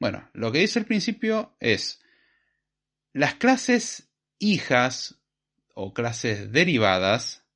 Bueno, 0.00 0.30
lo 0.32 0.50
que 0.50 0.60
dice 0.60 0.78
el 0.78 0.86
principio 0.86 1.56
es 1.60 2.02
las 3.12 3.34
clases 3.34 4.10
hijas 4.38 5.22
o 5.74 5.92
clases 5.92 6.50
derivadas 6.52 7.46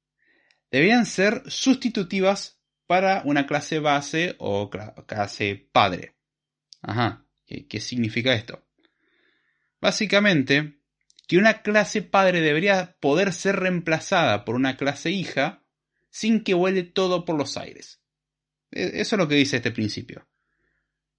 debían 0.71 1.07
ser 1.07 1.43
sustitutivas 1.51 2.61
para 2.87 3.23
una 3.25 3.47
clase 3.47 3.79
base 3.79 4.37
o 4.39 4.71
clase 4.71 5.69
padre. 5.73 6.17
Ajá, 6.83 7.26
¿qué, 7.47 7.81
significa 7.81 8.35
esto? 8.35 8.67
Básicamente, 9.81 10.81
que 11.27 11.39
una 11.39 11.63
clase 11.63 12.03
padre 12.03 12.41
debería 12.41 12.97
poder 13.01 13.33
ser 13.33 13.57
reemplazada 13.57 14.45
por 14.45 14.55
una 14.55 14.77
clase 14.77 15.11
hija 15.11 15.65
sin 16.11 16.43
que 16.43 16.55
vuele 16.55 16.83
todo 16.83 17.25
por 17.25 17.37
los 17.37 17.57
aires. 17.57 18.01
E, 18.71 19.01
eso 19.01 19.17
es 19.17 19.19
lo 19.19 19.29
que 19.29 19.35
dice 19.37 19.57
este 19.57 19.71
principio. 19.71 20.29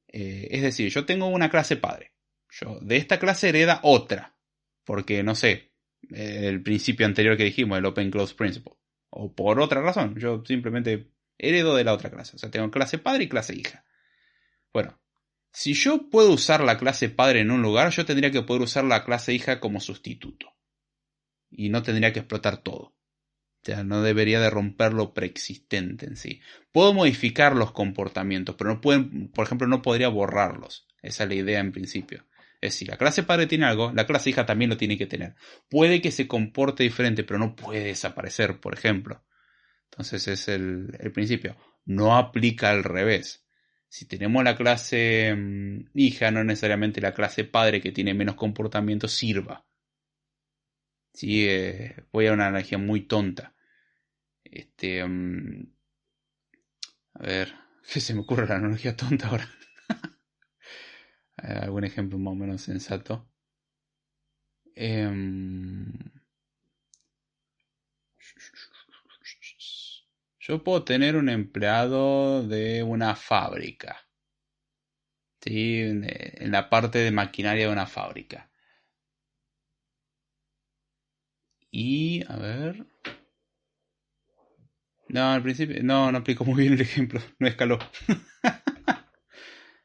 Eh, 0.07 0.47
es 0.51 0.61
decir, 0.61 0.89
yo 0.89 1.05
tengo 1.05 1.27
una 1.27 1.49
clase 1.49 1.77
padre. 1.77 2.13
Yo 2.49 2.79
de 2.81 2.97
esta 2.97 3.19
clase 3.19 3.49
hereda 3.49 3.79
otra. 3.83 4.35
Porque, 4.83 5.21
no 5.21 5.35
sé, 5.35 5.73
el 6.09 6.63
principio 6.63 7.05
anterior 7.05 7.35
que 7.35 7.43
dijimos, 7.43 7.77
el 7.77 7.85
Open 7.85 8.09
Close 8.09 8.33
Principle 8.33 8.77
o 9.09 9.33
por 9.33 9.59
otra 9.59 9.81
razón. 9.81 10.15
Yo 10.17 10.43
simplemente 10.45 11.11
heredo 11.37 11.75
de 11.75 11.83
la 11.83 11.93
otra 11.93 12.09
clase. 12.11 12.35
O 12.35 12.39
sea, 12.39 12.51
tengo 12.51 12.69
clase 12.71 12.97
padre 12.97 13.23
y 13.23 13.29
clase 13.29 13.55
hija. 13.55 13.85
Bueno, 14.73 14.99
si 15.57 15.73
yo 15.73 16.07
puedo 16.11 16.33
usar 16.33 16.63
la 16.63 16.77
clase 16.77 17.09
padre 17.09 17.39
en 17.39 17.49
un 17.49 17.63
lugar, 17.63 17.89
yo 17.89 18.05
tendría 18.05 18.29
que 18.29 18.43
poder 18.43 18.61
usar 18.61 18.83
la 18.83 19.03
clase 19.03 19.33
hija 19.33 19.59
como 19.59 19.79
sustituto. 19.79 20.53
Y 21.49 21.69
no 21.69 21.81
tendría 21.81 22.13
que 22.13 22.19
explotar 22.19 22.57
todo. 22.57 22.79
O 22.83 22.95
sea, 23.63 23.83
no 23.83 24.03
debería 24.03 24.39
de 24.39 24.51
romper 24.51 24.93
lo 24.93 25.15
preexistente 25.15 26.05
en 26.05 26.15
sí. 26.15 26.41
Puedo 26.71 26.93
modificar 26.93 27.55
los 27.55 27.71
comportamientos, 27.71 28.53
pero 28.55 28.69
no 28.69 28.81
pueden, 28.81 29.29
por 29.29 29.47
ejemplo, 29.47 29.65
no 29.65 29.81
podría 29.81 30.09
borrarlos. 30.09 30.85
Esa 31.01 31.23
es 31.23 31.29
la 31.29 31.35
idea 31.35 31.59
en 31.59 31.71
principio. 31.71 32.27
Es 32.61 32.73
decir, 32.73 32.89
la 32.89 32.97
clase 32.97 33.23
padre 33.23 33.47
tiene 33.47 33.65
algo, 33.65 33.91
la 33.91 34.05
clase 34.05 34.29
hija 34.29 34.45
también 34.45 34.69
lo 34.69 34.77
tiene 34.77 34.95
que 34.95 35.07
tener. 35.07 35.33
Puede 35.71 36.03
que 36.03 36.11
se 36.11 36.27
comporte 36.27 36.83
diferente, 36.83 37.23
pero 37.23 37.39
no 37.39 37.55
puede 37.55 37.83
desaparecer, 37.83 38.59
por 38.59 38.75
ejemplo. 38.75 39.25
Entonces 39.89 40.27
es 40.27 40.49
el, 40.49 40.91
principio. 41.15 41.57
No 41.83 42.15
aplica 42.15 42.69
al 42.69 42.83
revés. 42.83 43.46
Si 43.97 44.05
tenemos 44.05 44.43
la 44.43 44.55
clase 44.55 45.33
mm, 45.35 45.89
hija, 45.95 46.29
no 46.29 46.43
necesariamente 46.43 47.01
la 47.01 47.15
clase 47.15 47.45
padre 47.45 47.81
que 47.81 47.91
tiene 47.91 48.13
menos 48.13 48.35
comportamiento 48.35 49.07
sirva. 49.07 49.65
Sí, 51.13 51.47
eh, 51.47 52.05
voy 52.11 52.27
a 52.27 52.33
una 52.33 52.45
analogía 52.45 52.77
muy 52.77 53.07
tonta. 53.07 53.55
Este. 54.43 55.03
Mm, 55.03 55.73
a 57.15 57.23
ver, 57.23 57.55
¿qué 57.91 57.99
se 57.99 58.13
me 58.13 58.19
ocurre 58.21 58.45
la 58.47 58.57
analogía 58.57 58.95
tonta 58.95 59.29
ahora? 59.29 59.49
Algún 61.37 61.83
ejemplo 61.83 62.19
más 62.19 62.33
o 62.33 62.35
menos 62.35 62.61
sensato. 62.61 63.27
Em, 64.75 65.91
yo 70.47 70.63
puedo 70.63 70.83
tener 70.83 71.17
un 71.17 71.27
empleado 71.29 72.47
de 72.47 72.81
una 72.81 73.15
fábrica. 73.15 73.97
¿sí? 75.41 75.81
En 75.81 76.51
la 76.51 76.69
parte 76.69 76.99
de 76.99 77.11
maquinaria 77.11 77.67
de 77.67 77.73
una 77.73 77.85
fábrica. 77.85 78.49
Y, 81.69 82.23
a 82.27 82.37
ver. 82.37 82.85
No, 85.09 85.31
al 85.31 85.43
principio, 85.43 85.83
no, 85.83 86.11
no 86.11 86.17
aplico 86.19 86.45
muy 86.45 86.61
bien 86.61 86.73
el 86.73 86.81
ejemplo, 86.81 87.21
no 87.39 87.47
escaló. 87.47 87.79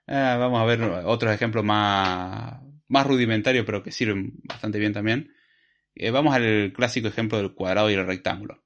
Eh, 0.06 0.36
vamos 0.38 0.60
a 0.60 0.64
ver 0.64 0.80
otros 0.82 1.32
ejemplos 1.34 1.64
más, 1.64 2.60
más 2.88 3.06
rudimentarios, 3.06 3.66
pero 3.66 3.82
que 3.82 3.90
sirven 3.90 4.32
bastante 4.44 4.78
bien 4.78 4.92
también. 4.92 5.34
Eh, 5.94 6.10
vamos 6.10 6.34
al 6.34 6.72
clásico 6.74 7.08
ejemplo 7.08 7.38
del 7.38 7.54
cuadrado 7.54 7.90
y 7.90 7.94
el 7.94 8.06
rectángulo. 8.06 8.62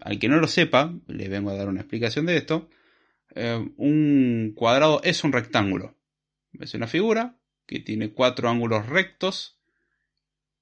Al 0.00 0.18
que 0.18 0.28
no 0.28 0.38
lo 0.38 0.46
sepa, 0.46 0.94
le 1.06 1.28
vengo 1.28 1.50
a 1.50 1.56
dar 1.56 1.68
una 1.68 1.80
explicación 1.80 2.26
de 2.26 2.36
esto. 2.36 2.70
Eh, 3.34 3.68
un 3.76 4.52
cuadrado 4.54 5.02
es 5.02 5.24
un 5.24 5.32
rectángulo. 5.32 5.96
Es 6.58 6.74
una 6.74 6.86
figura 6.86 7.36
que 7.66 7.80
tiene 7.80 8.12
cuatro 8.12 8.48
ángulos 8.48 8.86
rectos, 8.86 9.58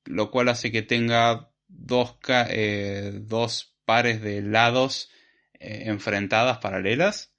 lo 0.05 0.31
cual 0.31 0.49
hace 0.49 0.70
que 0.70 0.83
tenga 0.83 1.51
dos, 1.68 2.16
dos 3.22 3.74
pares 3.85 4.20
de 4.20 4.43
lados 4.43 5.11
enfrentadas 5.61 6.59
paralelas 6.59 7.33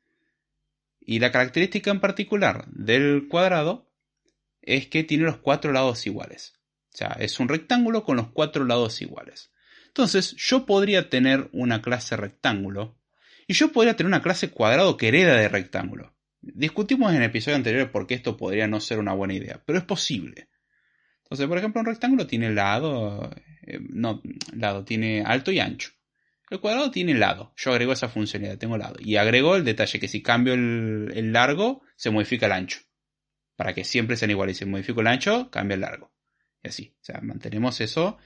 y 1.10 1.18
la 1.18 1.32
característica 1.32 1.90
en 1.90 2.00
particular 2.00 2.68
del 2.68 3.28
cuadrado 3.30 3.90
es 4.62 4.86
que 4.86 5.04
tiene 5.04 5.24
los 5.24 5.38
cuatro 5.38 5.72
lados 5.72 6.06
iguales. 6.06 6.54
O 6.94 6.98
sea, 6.98 7.18
es 7.20 7.40
un 7.40 7.48
rectángulo 7.48 8.04
con 8.04 8.18
los 8.18 8.28
cuatro 8.28 8.64
lados 8.64 9.02
iguales. 9.02 9.52
Entonces, 9.90 10.36
yo 10.38 10.66
podría 10.66 11.10
tener 11.10 11.50
una 11.52 11.82
clase 11.82 12.16
rectángulo 12.16 12.96
y 13.48 13.54
yo 13.54 13.72
podría 13.72 13.96
tener 13.96 14.08
una 14.08 14.22
clase 14.22 14.52
cuadrado 14.52 14.96
que 14.96 15.08
hereda 15.08 15.36
de 15.36 15.50
rectángulo. 15.50 16.14
Discutimos 16.42 17.12
en 17.12 17.18
el 17.18 17.24
episodio 17.24 17.58
anterior 17.58 17.92
por 17.92 18.06
qué 18.06 18.14
esto 18.14 18.38
podría 18.38 18.68
no 18.68 18.80
ser 18.80 19.00
una 19.00 19.14
buena 19.14 19.34
idea, 19.34 19.62
pero 19.66 19.80
es 19.80 19.86
posible. 19.86 20.50
Entonces, 21.24 21.48
por 21.48 21.58
ejemplo, 21.58 21.82
un 21.82 21.88
rectángulo 21.88 22.28
tiene 22.28 22.52
lado, 22.52 23.32
eh, 23.64 23.80
no, 23.82 24.22
lado, 24.56 24.86
tiene 24.86 25.24
alto 25.26 25.52
y 25.52 25.60
ancho. 25.60 25.90
El 26.52 26.60
cuadrado 26.60 26.92
tiene 26.92 27.16
lado. 27.16 27.54
Yo 27.58 27.72
agrego 27.72 27.94
esa 27.94 28.10
funcionalidad, 28.10 28.60
tengo 28.60 28.78
lado. 28.78 28.96
Y 29.00 29.16
agrego 29.18 29.56
el 29.56 29.66
detalle 29.66 30.00
que 30.00 30.08
si 30.08 30.22
cambio 30.22 30.54
el, 30.54 31.34
largo, 31.34 31.82
se 31.96 32.12
modifica 32.12 32.46
el 32.46 32.52
ancho. 32.52 32.82
Para 33.56 33.74
que 33.74 33.84
siempre 33.84 34.16
sean 34.16 34.32
iguales. 34.32 34.58
Si 34.58 34.66
modifico 34.66 35.02
el 35.02 35.08
ancho, 35.08 35.50
cambia 35.52 35.76
el 35.76 35.82
largo. 35.82 36.12
Y 36.64 36.70
así. 36.70 36.96
O 37.02 37.04
sea, 37.04 37.20
mantenemos 37.22 37.82
eso 37.82 38.18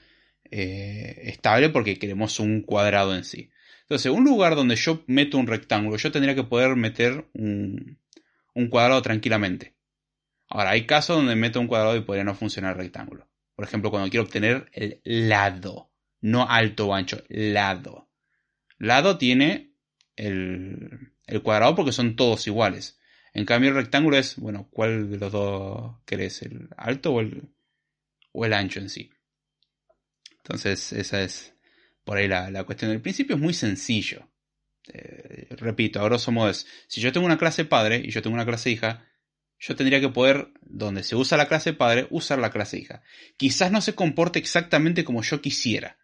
eh, 0.56 1.30
estable 1.30 1.68
porque 1.68 1.98
queremos 1.98 2.38
un 2.38 2.62
cuadrado 2.62 3.16
en 3.16 3.24
sí. 3.24 3.50
Entonces, 3.80 4.12
un 4.12 4.22
lugar 4.22 4.54
donde 4.54 4.76
yo 4.76 5.02
meto 5.08 5.36
un 5.36 5.48
rectángulo, 5.48 5.96
yo 5.96 6.12
tendría 6.12 6.36
que 6.36 6.44
poder 6.44 6.76
meter 6.76 7.28
un, 7.34 7.98
un 8.54 8.68
cuadrado 8.68 9.02
tranquilamente. 9.02 9.74
Ahora, 10.48 10.70
hay 10.70 10.86
casos 10.86 11.16
donde 11.16 11.34
meto 11.34 11.58
un 11.58 11.66
cuadrado 11.66 11.96
y 11.96 12.02
podría 12.02 12.22
no 12.22 12.36
funcionar 12.36 12.72
el 12.72 12.84
rectángulo. 12.84 13.28
Por 13.56 13.64
ejemplo, 13.64 13.90
cuando 13.90 14.08
quiero 14.08 14.22
obtener 14.22 14.70
el 14.72 15.00
lado. 15.02 15.90
No 16.20 16.48
alto 16.48 16.86
o 16.86 16.94
ancho, 16.94 17.24
lado. 17.28 18.08
Lado 18.78 19.18
tiene 19.18 19.74
el, 20.14 21.14
el 21.26 21.42
cuadrado 21.42 21.74
porque 21.74 21.90
son 21.90 22.14
todos 22.14 22.46
iguales. 22.46 23.00
En 23.32 23.44
cambio, 23.44 23.70
el 23.70 23.76
rectángulo 23.76 24.16
es, 24.18 24.36
bueno, 24.36 24.68
¿cuál 24.70 25.10
de 25.10 25.18
los 25.18 25.32
dos 25.32 25.96
querés? 26.06 26.42
¿El 26.42 26.68
alto 26.76 27.12
o 27.12 27.20
el, 27.20 27.48
o 28.30 28.44
el 28.44 28.52
ancho 28.52 28.78
en 28.78 28.88
sí? 28.88 29.10
Entonces, 30.44 30.92
esa 30.92 31.22
es 31.22 31.54
por 32.04 32.18
ahí 32.18 32.28
la, 32.28 32.64
cuestión. 32.64 32.90
del 32.90 33.00
principio 33.00 33.36
es 33.36 33.42
muy 33.42 33.54
sencillo. 33.54 34.28
Eh, 34.92 35.48
repito, 35.56 36.00
a 36.00 36.04
grosso 36.04 36.30
modo 36.30 36.50
es, 36.50 36.66
si 36.86 37.00
yo 37.00 37.12
tengo 37.12 37.24
una 37.24 37.38
clase 37.38 37.64
padre 37.64 38.02
y 38.04 38.10
yo 38.10 38.20
tengo 38.20 38.34
una 38.34 38.44
clase 38.44 38.70
hija, 38.70 39.08
yo 39.58 39.74
tendría 39.74 40.00
que 40.00 40.10
poder, 40.10 40.52
donde 40.60 41.02
se 41.02 41.16
usa 41.16 41.38
la 41.38 41.48
clase 41.48 41.72
padre, 41.72 42.06
usar 42.10 42.38
la 42.38 42.50
clase 42.50 42.78
hija. 42.78 43.02
Quizás 43.38 43.72
no 43.72 43.80
se 43.80 43.94
comporte 43.94 44.38
exactamente 44.38 45.04
como 45.04 45.22
yo 45.22 45.40
quisiera. 45.40 45.98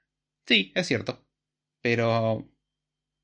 Sí, 0.46 0.72
es 0.74 0.86
cierto. 0.86 1.26
Pero 1.82 2.50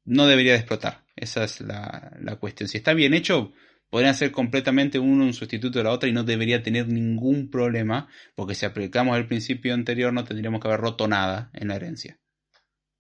no 0.04 0.26
debería 0.26 0.52
de 0.52 0.58
explotar. 0.58 1.06
Esa 1.16 1.44
es 1.44 1.62
la, 1.62 2.14
la 2.20 2.36
cuestión. 2.36 2.68
Si 2.68 2.76
está 2.76 2.92
bien 2.92 3.14
hecho, 3.14 3.54
podrían 3.96 4.14
ser 4.14 4.30
completamente 4.30 4.98
uno 4.98 5.24
un 5.24 5.32
sustituto 5.32 5.78
de 5.78 5.84
la 5.84 5.90
otra 5.90 6.06
y 6.06 6.12
no 6.12 6.22
debería 6.22 6.62
tener 6.62 6.86
ningún 6.86 7.48
problema, 7.48 8.08
porque 8.34 8.54
si 8.54 8.66
aplicamos 8.66 9.16
el 9.16 9.26
principio 9.26 9.72
anterior 9.72 10.12
no 10.12 10.22
tendríamos 10.22 10.60
que 10.60 10.68
haber 10.68 10.80
roto 10.80 11.08
nada 11.08 11.48
en 11.54 11.68
la 11.68 11.76
herencia. 11.76 12.20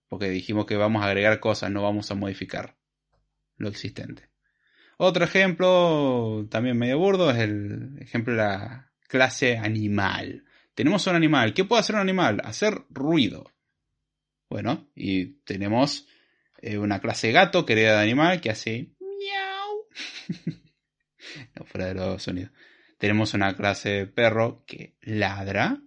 Porque 0.08 0.30
dijimos 0.30 0.64
que 0.64 0.74
vamos 0.74 1.02
a 1.02 1.08
agregar 1.08 1.38
cosas, 1.38 1.70
no 1.70 1.82
vamos 1.82 2.10
a 2.10 2.14
modificar 2.14 2.78
lo 3.58 3.68
existente. 3.68 4.30
Otro 4.96 5.22
ejemplo, 5.22 6.46
también 6.50 6.78
medio 6.78 6.96
burdo, 6.98 7.30
es 7.30 7.40
el 7.40 7.98
ejemplo 8.00 8.32
de 8.32 8.38
la 8.38 8.90
clase 9.06 9.58
animal. 9.58 10.44
Tenemos 10.74 11.06
un 11.06 11.14
animal. 11.14 11.52
¿Qué 11.52 11.66
puede 11.66 11.80
hacer 11.80 11.96
un 11.96 12.00
animal? 12.00 12.40
Hacer 12.42 12.72
ruido. 12.88 13.52
Bueno, 14.48 14.88
y 14.94 15.42
tenemos 15.44 16.06
eh, 16.62 16.78
una 16.78 17.00
clase 17.00 17.32
gato, 17.32 17.66
querida 17.66 17.96
de 17.96 18.02
animal, 18.02 18.40
que 18.40 18.48
hace 18.48 18.94
miau. 18.98 20.56
fuera 21.66 21.86
de 21.86 21.94
los 21.94 22.22
sonidos. 22.22 22.50
Tenemos 22.98 23.34
una 23.34 23.54
clase 23.56 24.06
perro 24.06 24.64
que 24.66 24.96
ladra. 25.02 25.82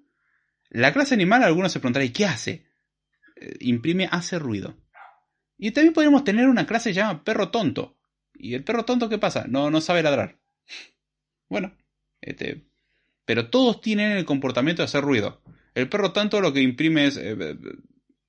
La 0.70 0.93
clase 0.93 1.16
animal, 1.16 1.43
algunos 1.43 1.72
se 1.72 1.80
preguntarán, 1.80 2.08
¿y 2.08 2.12
qué 2.12 2.26
hace? 2.26 2.68
Eh, 3.36 3.58
imprime, 3.62 4.08
hace 4.12 4.38
ruido. 4.38 4.78
Y 5.58 5.72
también 5.72 5.93
podríamos 5.93 6.24
tener 6.24 6.47
una 6.47 6.66
clase 6.66 6.93
llamada 6.93 7.24
perro 7.24 7.50
tonto. 7.50 7.97
¿Y 8.34 8.54
el 8.54 8.64
perro 8.64 8.86
tonto 8.86 9.10
qué 9.10 9.18
pasa? 9.18 9.45
No, 9.47 9.70
no 9.70 9.82
sabe 9.82 10.04
ladrar. 10.04 10.39
Bueno, 11.52 11.76
este, 12.22 12.70
pero 13.26 13.50
todos 13.50 13.82
tienen 13.82 14.12
el 14.12 14.24
comportamiento 14.24 14.84
de 14.84 14.86
hacer 14.86 15.02
ruido. 15.02 15.41
El 15.74 15.89
perro 15.89 16.14
tonto 16.14 16.41
lo 16.41 16.54
que 16.54 16.62
imprime 16.62 17.08
es, 17.08 17.18
eh, 17.18 17.36
eh, 17.39 17.58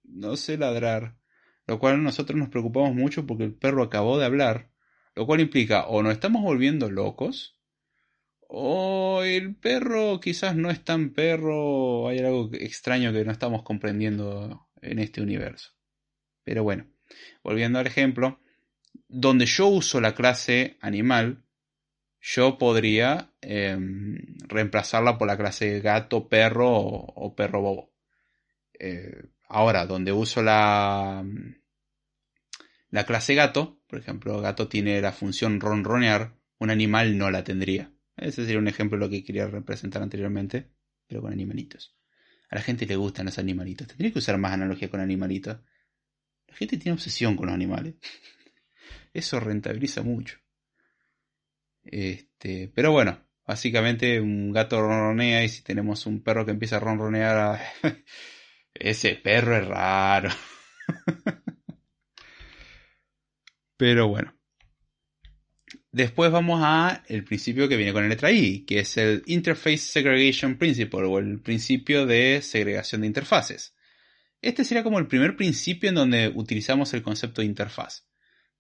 no 0.05 0.37
sé 0.37 0.57
ladrar. 0.57 1.19
Lo 1.67 1.79
cual 1.79 2.03
nosotros 2.03 2.39
nos 2.39 2.49
preocupamos 2.49 2.95
mucho 2.95 3.27
porque 3.27 3.45
el 3.45 3.55
perro 3.55 3.83
acabó 3.83 4.19
de 4.19 4.25
hablar. 4.25 4.70
Lo 5.21 5.27
cual 5.27 5.43
implica 5.43 5.85
o 5.85 6.03
nos 6.03 6.15
estamos 6.15 6.41
volviendo 6.41 6.91
locos 6.91 7.61
o 8.49 9.21
el 9.23 9.55
perro 9.55 10.19
quizás 10.19 10.57
no 10.57 10.71
es 10.71 10.83
tan 10.83 11.11
perro, 11.11 12.09
hay 12.09 12.21
algo 12.21 12.49
extraño 12.55 13.13
que 13.13 13.23
no 13.27 13.31
estamos 13.31 13.63
comprendiendo 13.63 14.71
en 14.81 14.99
este 14.99 15.21
universo. 15.21 15.73
Pero 16.43 16.63
bueno, 16.63 16.87
volviendo 17.45 17.79
al 17.79 17.87
ejemplo, 17.87 18.41
donde 19.09 19.45
yo 19.45 19.67
uso 19.67 20.01
la 20.01 20.15
clase 20.15 20.79
animal, 20.81 21.45
yo 22.19 22.57
podría 22.57 23.31
em, 23.43 24.39
reemplazarla 24.49 25.19
por 25.19 25.29
la 25.29 25.37
clase 25.37 25.81
gato, 25.81 26.31
perro 26.31 26.71
o, 26.71 27.35
perro 27.37 27.61
bobo. 27.61 27.93
Eh, 28.79 29.23
ahora, 29.51 29.85
donde 29.85 30.13
uso 30.13 30.43
la, 30.43 31.23
la 32.91 33.07
clase 33.07 33.35
gato, 33.35 33.81
por 33.87 34.01
ejemplo, 34.01 34.41
gato 34.41 34.69
tiene 34.69 35.01
la 35.01 35.13
función 35.13 35.61
ronronear, 35.61 36.35
un 36.59 36.71
animal 36.71 37.17
no 37.17 37.31
la 37.31 37.45
tendría. 37.45 37.93
Ese 38.17 38.45
sería 38.45 38.59
un 38.59 38.69
ejemplo 38.69 38.99
de 38.99 39.05
lo 39.05 39.11
que 39.11 39.25
quería 39.25 39.47
representar 39.47 40.03
anteriormente, 40.03 40.71
pero 41.07 41.23
con 41.23 41.33
animalitos. 41.33 41.97
A 42.51 42.57
la 42.57 42.63
gente 42.63 42.87
le 42.87 42.97
gustan 42.97 43.27
los 43.27 43.39
animalitos. 43.39 43.87
Tendría 43.87 44.13
que 44.13 44.19
usar 44.19 44.37
más 44.39 44.53
analogía 44.53 44.91
con 44.91 45.01
animalitos. 45.01 45.59
La 46.49 46.55
gente 46.55 46.77
tiene 46.77 46.95
obsesión 46.95 47.37
con 47.37 47.47
los 47.47 47.55
animales. 47.55 47.95
Eso 49.15 49.39
rentabiliza 49.39 50.03
mucho. 50.03 50.39
Este, 51.85 52.71
pero 52.75 52.93
bueno, 52.93 53.21
básicamente 53.47 54.21
un 54.21 54.53
gato 54.53 54.81
ronronea 54.81 55.45
y 55.45 55.49
si 55.49 55.63
tenemos 55.63 56.07
un 56.07 56.23
perro 56.23 56.45
que 56.45 56.51
empieza 56.51 56.77
a 56.77 56.81
ronronear, 56.81 57.61
ese 58.75 59.15
perro 59.15 59.57
es 59.57 59.67
raro. 59.67 60.31
pero 63.81 64.09
bueno. 64.09 64.35
Después 65.91 66.31
vamos 66.31 66.61
a 66.63 67.03
el 67.09 67.25
principio 67.25 67.67
que 67.67 67.79
viene 67.79 67.95
con 67.95 68.03
la 68.03 68.11
letra 68.11 68.31
I, 68.31 68.67
que 68.67 68.81
es 68.81 68.99
el 68.99 69.23
Interface 69.25 69.79
Segregation 69.79 70.59
Principle 70.59 71.07
o 71.07 71.19
el 71.19 71.41
principio 71.41 72.05
de 72.05 72.43
segregación 72.43 73.01
de 73.01 73.07
interfaces. 73.07 73.75
Este 74.43 74.65
sería 74.65 74.83
como 74.83 74.99
el 74.99 75.07
primer 75.07 75.35
principio 75.35 75.89
en 75.89 75.95
donde 75.95 76.29
utilizamos 76.29 76.93
el 76.93 77.01
concepto 77.01 77.41
de 77.41 77.47
interfaz. 77.47 78.07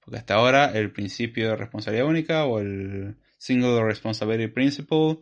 Porque 0.01 0.17
hasta 0.17 0.37
ahora 0.37 0.73
el 0.73 0.91
principio 0.91 1.51
de 1.51 1.57
responsabilidad 1.57 2.09
única 2.09 2.47
o 2.47 2.59
el 2.59 3.19
Single 3.37 3.85
Responsibility 3.85 4.51
Principle, 4.51 5.19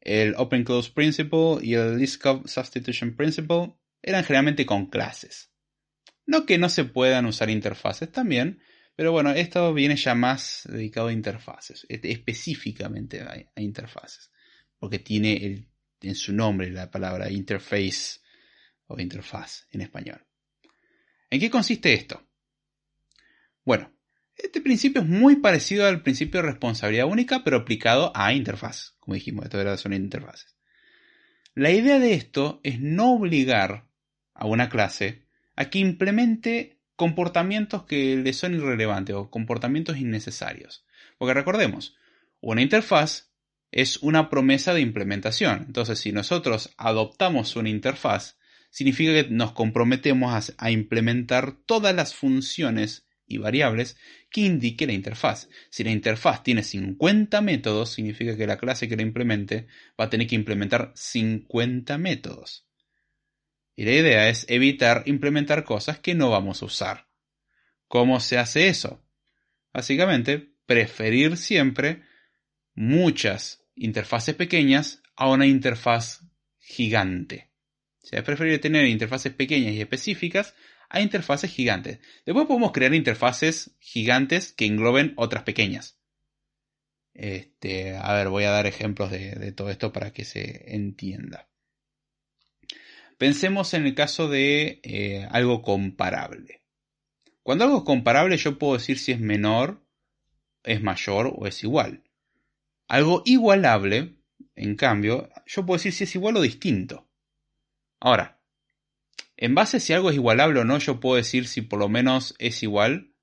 el 0.00 0.34
Open 0.36 0.64
Close 0.64 0.90
Principle 0.90 1.58
y 1.62 1.74
el 1.74 1.96
List 1.96 2.20
Substitution 2.24 3.14
Principle 3.14 3.74
eran 4.02 4.24
generalmente 4.24 4.66
con 4.66 4.86
clases. 4.86 5.52
No 6.26 6.44
que 6.44 6.58
no 6.58 6.68
se 6.68 6.82
puedan 6.84 7.24
usar 7.26 7.50
interfaces 7.50 8.10
también, 8.10 8.60
pero 8.98 9.12
bueno, 9.12 9.30
esto 9.30 9.72
viene 9.72 9.94
ya 9.94 10.16
más 10.16 10.62
dedicado 10.68 11.06
a 11.06 11.12
interfaces, 11.12 11.86
e-, 11.88 12.00
específicamente 12.02 13.20
a, 13.20 13.60
interfaces, 13.60 14.32
porque 14.76 14.98
tiene 14.98 15.68
en 16.00 16.14
su 16.16 16.32
nombre 16.32 16.68
la 16.72 16.90
palabra 16.90 17.30
interface 17.30 18.18
o 18.88 18.98
interfaz 18.98 19.68
en 19.70 19.82
español. 19.82 20.26
¿En 21.30 21.38
qué 21.38 21.48
consiste 21.48 21.94
esto? 21.94 22.26
Bueno, 23.64 23.92
este 24.34 24.60
principio 24.60 25.02
es 25.02 25.06
muy 25.06 25.36
parecido 25.36 25.86
al 25.86 26.02
principio 26.02 26.40
de 26.40 26.48
responsabilidad 26.48 27.06
única, 27.06 27.44
pero 27.44 27.58
aplicado 27.58 28.10
a 28.16 28.32
interfaz. 28.32 28.96
Como 28.98 29.14
dijimos, 29.14 29.44
esto 29.44 29.60
era 29.60 29.76
son 29.76 29.92
interfaces. 29.92 30.56
La 31.54 31.70
idea 31.70 32.00
de 32.00 32.14
esto 32.14 32.58
es 32.64 32.80
no 32.80 33.12
obligar 33.12 33.86
a 34.34 34.46
una 34.46 34.68
clase 34.68 35.28
a 35.54 35.70
que 35.70 35.78
implemente 35.78 36.77
comportamientos 36.98 37.84
que 37.84 38.16
le 38.16 38.32
son 38.32 38.54
irrelevantes 38.54 39.14
o 39.14 39.30
comportamientos 39.30 39.98
innecesarios. 39.98 40.84
Porque 41.16 41.32
recordemos, 41.32 41.94
una 42.40 42.60
interfaz 42.60 43.30
es 43.70 43.98
una 43.98 44.28
promesa 44.28 44.74
de 44.74 44.80
implementación. 44.80 45.66
Entonces, 45.68 46.00
si 46.00 46.10
nosotros 46.10 46.74
adoptamos 46.76 47.54
una 47.54 47.68
interfaz, 47.68 48.36
significa 48.70 49.12
que 49.12 49.30
nos 49.30 49.52
comprometemos 49.52 50.52
a, 50.58 50.70
implementar 50.72 51.52
todas 51.66 51.94
las 51.94 52.16
funciones 52.16 53.06
y 53.28 53.38
variables 53.38 53.96
que 54.28 54.40
indique 54.40 54.84
la 54.84 54.92
interfaz. 54.92 55.48
Si 55.70 55.84
la 55.84 55.92
interfaz 55.92 56.42
tiene 56.42 56.64
50 56.64 57.40
métodos, 57.42 57.90
significa 57.92 58.36
que 58.36 58.48
la 58.48 58.58
clase 58.58 58.88
que 58.88 58.96
la 58.96 59.02
implemente 59.02 59.68
va 59.98 60.06
a 60.06 60.10
tener 60.10 60.26
que 60.26 60.34
implementar 60.34 60.90
50 60.96 61.96
métodos. 61.96 62.67
Y 63.78 63.84
la 63.84 63.92
idea 63.92 64.28
es 64.28 64.44
evitar 64.48 65.04
implementar 65.06 65.62
cosas 65.62 66.00
que 66.00 66.16
no 66.16 66.30
vamos 66.30 66.62
a 66.62 66.64
usar. 66.64 67.06
¿Cómo 67.86 68.18
se 68.18 68.36
hace 68.36 68.66
eso? 68.66 69.00
Básicamente, 69.72 70.56
preferir 70.66 71.36
siempre 71.36 72.02
muchas 72.74 73.62
interfaces 73.76 74.34
pequeñas 74.34 75.00
a 75.14 75.30
una 75.30 75.46
interfaz 75.46 76.24
gigante. 76.58 77.52
O 78.02 78.06
sea, 78.08 78.18
es 78.18 78.60
tener 78.60 78.84
interfaces 78.86 79.32
pequeñas 79.32 79.74
y 79.74 79.80
específicas 79.80 80.56
a 80.88 81.00
interfaces 81.00 81.52
gigantes. 81.52 82.00
Después 82.26 82.48
podemos 82.48 82.72
crear 82.72 82.94
interfaces 82.94 83.76
gigantes 83.78 84.52
que 84.52 84.66
engloben 84.66 85.12
otras 85.14 85.44
pequeñas. 85.44 86.00
Este, 87.14 87.96
a 87.96 88.12
ver, 88.14 88.28
voy 88.28 88.42
a 88.42 88.50
dar 88.50 88.66
ejemplos 88.66 89.12
de, 89.12 89.52
todo 89.52 89.70
esto 89.70 89.92
para 89.92 90.12
que 90.12 90.24
se 90.24 90.74
entienda. 90.74 91.48
Pensemos 93.18 93.74
en 93.74 93.84
el 93.84 93.96
caso 93.96 94.28
de 94.28 94.80
eh, 94.84 95.26
algo 95.32 95.60
comparable. 95.60 96.62
Cuando 97.42 97.64
algo 97.64 97.78
es 97.78 97.84
comparable 97.84 98.36
yo 98.36 98.58
puedo 98.58 98.74
decir 98.74 98.98
si 98.98 99.10
es 99.10 99.18
menor, 99.18 99.84
es 100.62 100.80
mayor 100.82 101.34
o 101.36 101.46
es 101.46 101.64
igual. 101.64 102.04
Algo 102.86 103.22
igualable, 103.24 104.16
en 104.54 104.76
cambio, 104.76 105.28
yo 105.46 105.66
puedo 105.66 105.78
decir 105.78 105.92
si 105.92 106.04
es 106.04 106.14
igual 106.14 106.36
o 106.36 106.42
distinto. 106.42 107.08
Ahora, 107.98 108.40
en 109.36 109.54
base 109.54 109.78
a 109.78 109.80
si 109.80 109.92
algo 109.92 110.10
es 110.10 110.16
igualable 110.16 110.60
o 110.60 110.64
no, 110.64 110.78
yo 110.78 111.00
puedo 111.00 111.16
decir 111.16 111.48
si 111.48 111.62
por 111.62 111.80
lo 111.80 111.88
menos 111.88 112.36
es 112.38 112.62
igual 112.62 113.14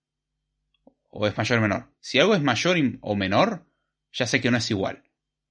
o 1.10 1.26
es 1.26 1.38
mayor 1.38 1.60
o 1.60 1.62
menor. 1.62 1.96
Si 2.02 2.20
algo 2.20 2.36
es 2.36 2.42
mayor 2.42 2.78
o 3.00 3.16
menor, 3.16 3.66
ya 4.12 4.28
sé 4.28 4.42
que 4.42 4.52
no 4.52 4.58
es 4.58 4.70
igual. 4.72 5.04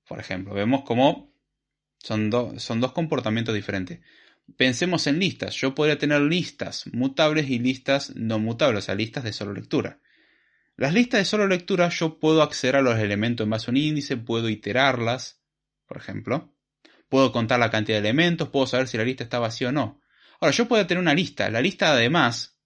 Por 0.07 0.21
ejemplo, 0.21 0.53
vemos 0.53 0.83
cómo 0.85 1.35
son, 1.99 2.31
son 2.59 2.81
dos 2.81 2.93
comportamientos 2.93 3.55
diferentes. 3.55 4.01
Pensemos 4.57 5.07
en 5.07 5.19
listas. 5.19 5.55
Yo 5.55 5.75
podría 5.75 5.99
tener 5.99 6.21
listas 6.21 6.85
mutables 6.93 7.49
y 7.49 7.59
listas 7.59 8.15
no 8.15 8.39
mutables, 8.39 8.85
o 8.85 8.87
sea, 8.87 8.95
listas 8.95 9.25
de 9.25 9.33
solo 9.33 9.53
lectura. 9.53 10.01
Las 10.77 10.93
listas 10.93 11.21
de 11.21 11.25
solo 11.25 11.47
lectura 11.47 11.89
yo 11.89 12.19
puedo 12.19 12.43
acceder 12.43 12.77
a 12.77 12.83
los 12.83 12.99
elementos 12.99 13.45
en 13.45 13.51
base 13.51 13.71
a 13.71 13.73
un 13.73 13.77
índice, 13.77 14.17
puedo 14.17 14.49
iterarlas, 14.49 15.41
por 15.87 15.97
ejemplo. 15.97 16.53
Puedo 17.09 17.33
contar 17.33 17.61
la 17.61 17.71
cantidad 17.71 17.99
de 17.99 18.09
elementos, 18.09 18.49
puedo 18.49 18.67
saber 18.67 18.89
si 18.89 18.97
la 18.97 19.05
lista 19.05 19.25
está 19.25 19.39
vacía 19.39 19.69
o 19.69 19.73
no. 19.73 20.01
Ahora, 20.41 20.53
yo 20.53 20.67
puedo 20.67 20.87
tener 20.87 21.01
una 21.01 21.15
lista. 21.15 21.49
La 21.49 21.61
lista 21.61 21.93
además 21.93 22.59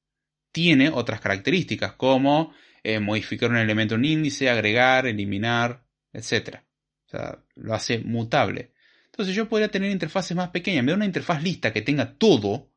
tiene 0.53 0.89
otras 0.89 1.21
características 1.21 1.93
como 1.93 2.55
eh, 2.83 2.99
modificar 2.99 3.51
un 3.51 3.59
elemento 3.59 3.95
en 3.95 4.01
un 4.01 4.05
índice, 4.07 4.49
agregar, 4.49 5.07
eliminar, 5.07 5.85
etc. 6.13 6.61
O 7.07 7.11
sea, 7.11 7.45
lo 7.57 7.75
hace 7.75 7.99
mutable. 7.99 8.73
Entonces 9.19 9.35
yo 9.35 9.49
podría 9.49 9.69
tener 9.69 9.91
interfaces 9.91 10.37
más 10.37 10.51
pequeñas. 10.51 10.79
En 10.79 10.87
vez 10.87 10.93
de 10.93 10.99
una 10.99 11.05
interfaz 11.05 11.43
lista 11.43 11.73
que 11.73 11.83
tenga 11.83 12.15
todo, 12.15 12.71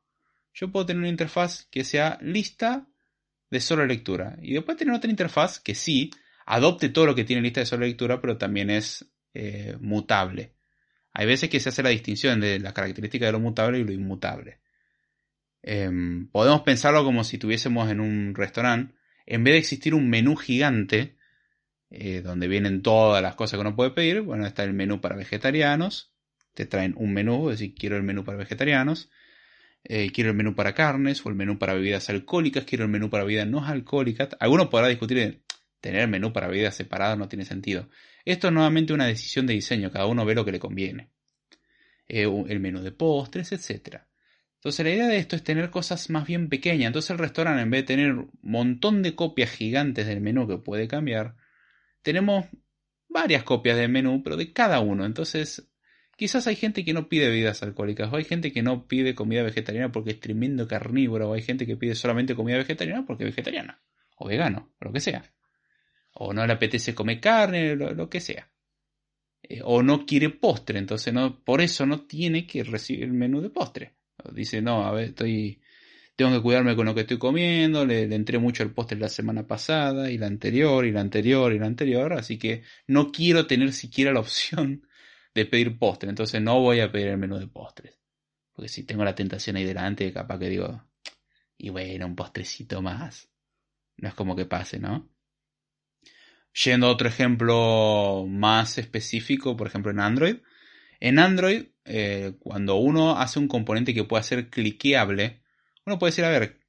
yo 0.56 0.72
puedo 0.72 0.88
tener 0.88 1.00
una 1.00 1.10
interfaz 1.10 1.68
que 1.70 1.84
sea 1.84 2.18
lista 2.20 2.88
de 3.52 3.60
solo 3.60 3.86
lectura. 3.86 4.40
Y 4.42 4.56
después 4.56 4.76
tener 4.76 4.96
otra 4.96 5.12
interfaz 5.12 5.60
que 5.60 5.76
sí 5.76 6.10
adopte 6.48 6.90
todo 6.90 7.06
lo 7.06 7.14
que 7.14 7.26
tiene 7.26 7.44
lista 7.44 7.60
de 7.60 7.68
solo 7.68 7.86
lectura, 7.86 8.20
pero 8.20 8.40
también 8.40 8.72
es 8.72 9.06
eh, 9.36 9.78
mutable. 9.80 10.56
Hay 11.14 11.28
veces 11.28 11.48
que 11.48 11.60
se 11.60 11.70
hace 11.70 11.84
la 11.84 11.90
distinción 11.90 12.40
de 12.40 12.58
las 12.60 12.74
características 12.74 13.28
de 13.28 13.34
lo 13.34 13.40
mutable 13.40 13.78
y 13.78 13.84
lo 13.84 13.92
inmutable. 13.92 14.62
Em, 15.62 16.28
podemos 16.30 16.62
pensarlo 16.62 17.04
como 17.04 17.24
si 17.24 17.38
tuviésemos 17.38 17.92
en 17.92 18.00
un 18.00 18.34
restaurante, 18.34 18.96
en 19.28 19.44
vez 19.44 19.54
de 19.54 19.60
existir 19.60 19.94
un 19.94 20.10
menú 20.10 20.36
gigante, 20.36 21.18
eh, 21.92 22.22
donde 22.22 22.48
vienen 22.48 22.82
todas 22.82 23.22
las 23.22 23.36
cosas 23.36 23.58
que 23.58 23.62
uno 23.62 23.76
puede 23.76 23.92
pedir, 23.92 24.22
bueno, 24.22 24.48
está 24.48 24.64
el 24.64 24.74
menú 24.74 25.02
para 25.02 25.16
vegetarianos, 25.16 26.11
te 26.54 26.66
traen 26.66 26.94
un 26.98 27.14
menú, 27.14 27.50
es 27.50 27.60
decir, 27.60 27.76
quiero 27.76 27.98
el 27.98 28.04
menú 28.04 28.24
para 28.24 28.38
vegetarianos, 28.38 29.10
eh, 29.84 30.12
quiero 30.12 30.30
el 30.32 30.36
menú 30.36 30.56
para 30.56 30.74
carnes 30.74 31.26
o 31.26 31.30
el 31.30 31.36
menú 31.36 31.58
para 31.58 31.74
bebidas 31.74 32.10
alcohólicas, 32.10 32.66
quiero 32.66 32.84
el 32.84 32.92
menú 32.92 33.10
para 33.10 33.24
bebidas 33.24 33.48
no 33.48 33.66
alcohólicas. 33.66 34.30
Alguno 34.40 34.70
podrá 34.70 34.88
discutir 34.88 35.44
tener 35.80 36.08
menú 36.08 36.32
para 36.32 36.48
bebidas 36.48 36.76
separadas 36.76 37.18
no 37.18 37.28
tiene 37.28 37.46
sentido. 37.46 37.90
Esto 38.24 38.48
es 38.48 38.54
nuevamente 38.54 38.94
una 38.94 39.08
decisión 39.08 39.48
de 39.48 39.54
diseño, 39.54 39.92
cada 39.92 40.06
uno 40.06 40.26
ve 40.26 40.36
lo 40.36 40.46
que 40.46 40.52
le 40.52 40.60
conviene. 40.60 41.10
Eh, 42.08 42.28
el 42.48 42.60
menú 42.60 42.82
de 42.82 42.92
postres, 42.92 43.52
etc. 43.52 44.02
Entonces 44.56 44.86
la 44.86 44.92
idea 44.92 45.08
de 45.08 45.18
esto 45.18 45.36
es 45.36 45.44
tener 45.44 45.72
cosas 45.72 46.10
más 46.12 46.28
bien 46.28 46.50
pequeñas. 46.50 46.88
Entonces 46.88 47.10
el 47.12 47.18
restaurante 47.18 47.62
en 47.64 47.72
vez 47.72 47.82
de 47.82 47.88
tener 47.88 48.12
un 48.12 48.32
montón 48.42 49.02
de 49.02 49.16
copias 49.16 49.50
gigantes 49.50 50.06
del 50.06 50.22
menú 50.22 50.48
que 50.48 50.58
puede 50.58 50.88
cambiar, 50.88 51.36
tenemos 52.04 52.46
varias 53.10 53.44
copias 53.44 53.78
del 53.78 53.90
menú, 53.90 54.22
pero 54.24 54.38
de 54.38 54.54
cada 54.54 54.80
uno. 54.82 55.06
Entonces 55.06 55.71
Quizás 56.22 56.46
hay 56.46 56.56
gente 56.56 56.86
que 56.86 56.94
no 56.94 57.10
pide 57.10 57.30
bebidas 57.30 57.64
alcohólicas, 57.64 58.14
o 58.14 58.16
hay 58.16 58.26
gente 58.26 58.52
que 58.52 58.62
no 58.62 58.88
pide 58.88 59.16
comida 59.16 59.42
vegetariana 59.42 59.92
porque 59.92 60.12
es 60.12 60.20
tremendo 60.20 60.68
carnívoro, 60.68 61.32
o 61.32 61.34
hay 61.34 61.42
gente 61.42 61.66
que 61.66 61.76
pide 61.76 61.96
solamente 61.96 62.36
comida 62.36 62.58
vegetariana 62.58 63.08
porque 63.08 63.24
es 63.24 63.32
vegetariana, 63.32 63.82
o 64.18 64.28
vegano, 64.28 64.72
o 64.80 64.86
lo 64.86 64.94
que 64.94 65.00
sea. 65.00 65.24
O 66.14 66.32
no 66.32 66.46
le 66.46 66.54
apetece 66.54 66.94
comer 66.94 67.20
carne, 67.20 67.76
lo, 67.76 68.08
que 68.08 68.20
sea. 68.20 68.52
Eh, 69.42 69.62
o 69.64 69.82
no 69.82 70.06
quiere 70.06 70.30
postre, 70.30 70.78
entonces 70.78 71.12
no, 71.12 71.44
por 71.44 71.60
eso 71.60 71.88
no 71.88 72.02
tiene 72.06 72.46
que 72.46 72.64
recibir 72.64 73.06
el 73.06 73.14
menú 73.14 73.42
de 73.42 73.50
postre. 73.50 73.96
Dice, 74.32 74.62
no, 74.62 74.86
a 74.86 74.92
ver, 74.92 75.06
estoy, 75.06 75.60
tengo 76.16 76.34
que 76.34 76.44
cuidarme 76.44 76.76
con 76.76 76.86
lo 76.86 76.94
que 76.94 77.02
estoy 77.02 77.18
comiendo, 77.18 77.84
le, 77.84 78.06
le, 78.08 78.16
entré 78.16 78.38
mucho 78.38 78.62
el 78.62 78.74
postre 78.74 79.00
la 79.00 79.10
semana 79.10 79.48
pasada, 79.48 80.12
y 80.12 80.20
la 80.20 80.28
anterior, 80.28 80.86
y 80.86 80.92
la 80.92 81.02
anterior, 81.02 81.52
y 81.52 81.58
la 81.58 81.66
anterior, 81.66 82.14
así 82.14 82.38
que 82.38 82.62
no 82.86 83.12
quiero 83.12 83.48
tener 83.48 83.74
siquiera 83.74 84.14
la 84.14 84.20
opción 84.20 84.84
de 85.34 85.46
pedir 85.46 85.78
postre, 85.78 86.10
entonces 86.10 86.42
no 86.42 86.60
voy 86.60 86.80
a 86.82 86.92
pedir 86.92 87.08
el 87.08 87.18
menú 87.18 87.38
de 87.38 87.48
postres. 87.48 88.00
Porque 88.54 88.70
si 88.70 88.84
tengo 88.84 89.04
la 89.04 89.16
tentación 89.16 89.56
ahí 89.56 89.64
delante, 89.64 90.12
capaz 90.12 90.40
que 90.40 90.50
digo, 90.50 90.84
y 91.58 91.70
bueno, 91.70 92.06
un 92.08 92.16
postrecito 92.16 92.82
más. 92.82 93.30
No 93.98 94.10
es 94.10 94.14
como 94.16 94.36
que 94.36 94.46
pase, 94.46 94.80
¿no? 94.80 95.10
Yendo 96.54 96.88
a 96.88 96.92
otro 96.92 97.08
ejemplo 97.08 98.26
más 98.28 98.78
específico, 98.78 99.56
por 99.56 99.68
ejemplo 99.68 99.92
en 99.92 100.00
Android. 100.00 100.38
En 101.00 101.20
Android, 101.20 101.68
eh, 101.86 102.34
cuando 102.40 102.76
uno 102.76 103.18
hace 103.18 103.40
un 103.40 103.48
componente 103.48 103.94
que 103.94 104.04
pueda 104.04 104.24
ser 104.24 104.50
cliqueable, 104.50 105.42
uno 105.86 105.98
puede 105.98 106.12
decir, 106.12 106.26
a 106.26 106.30
ver, 106.30 106.60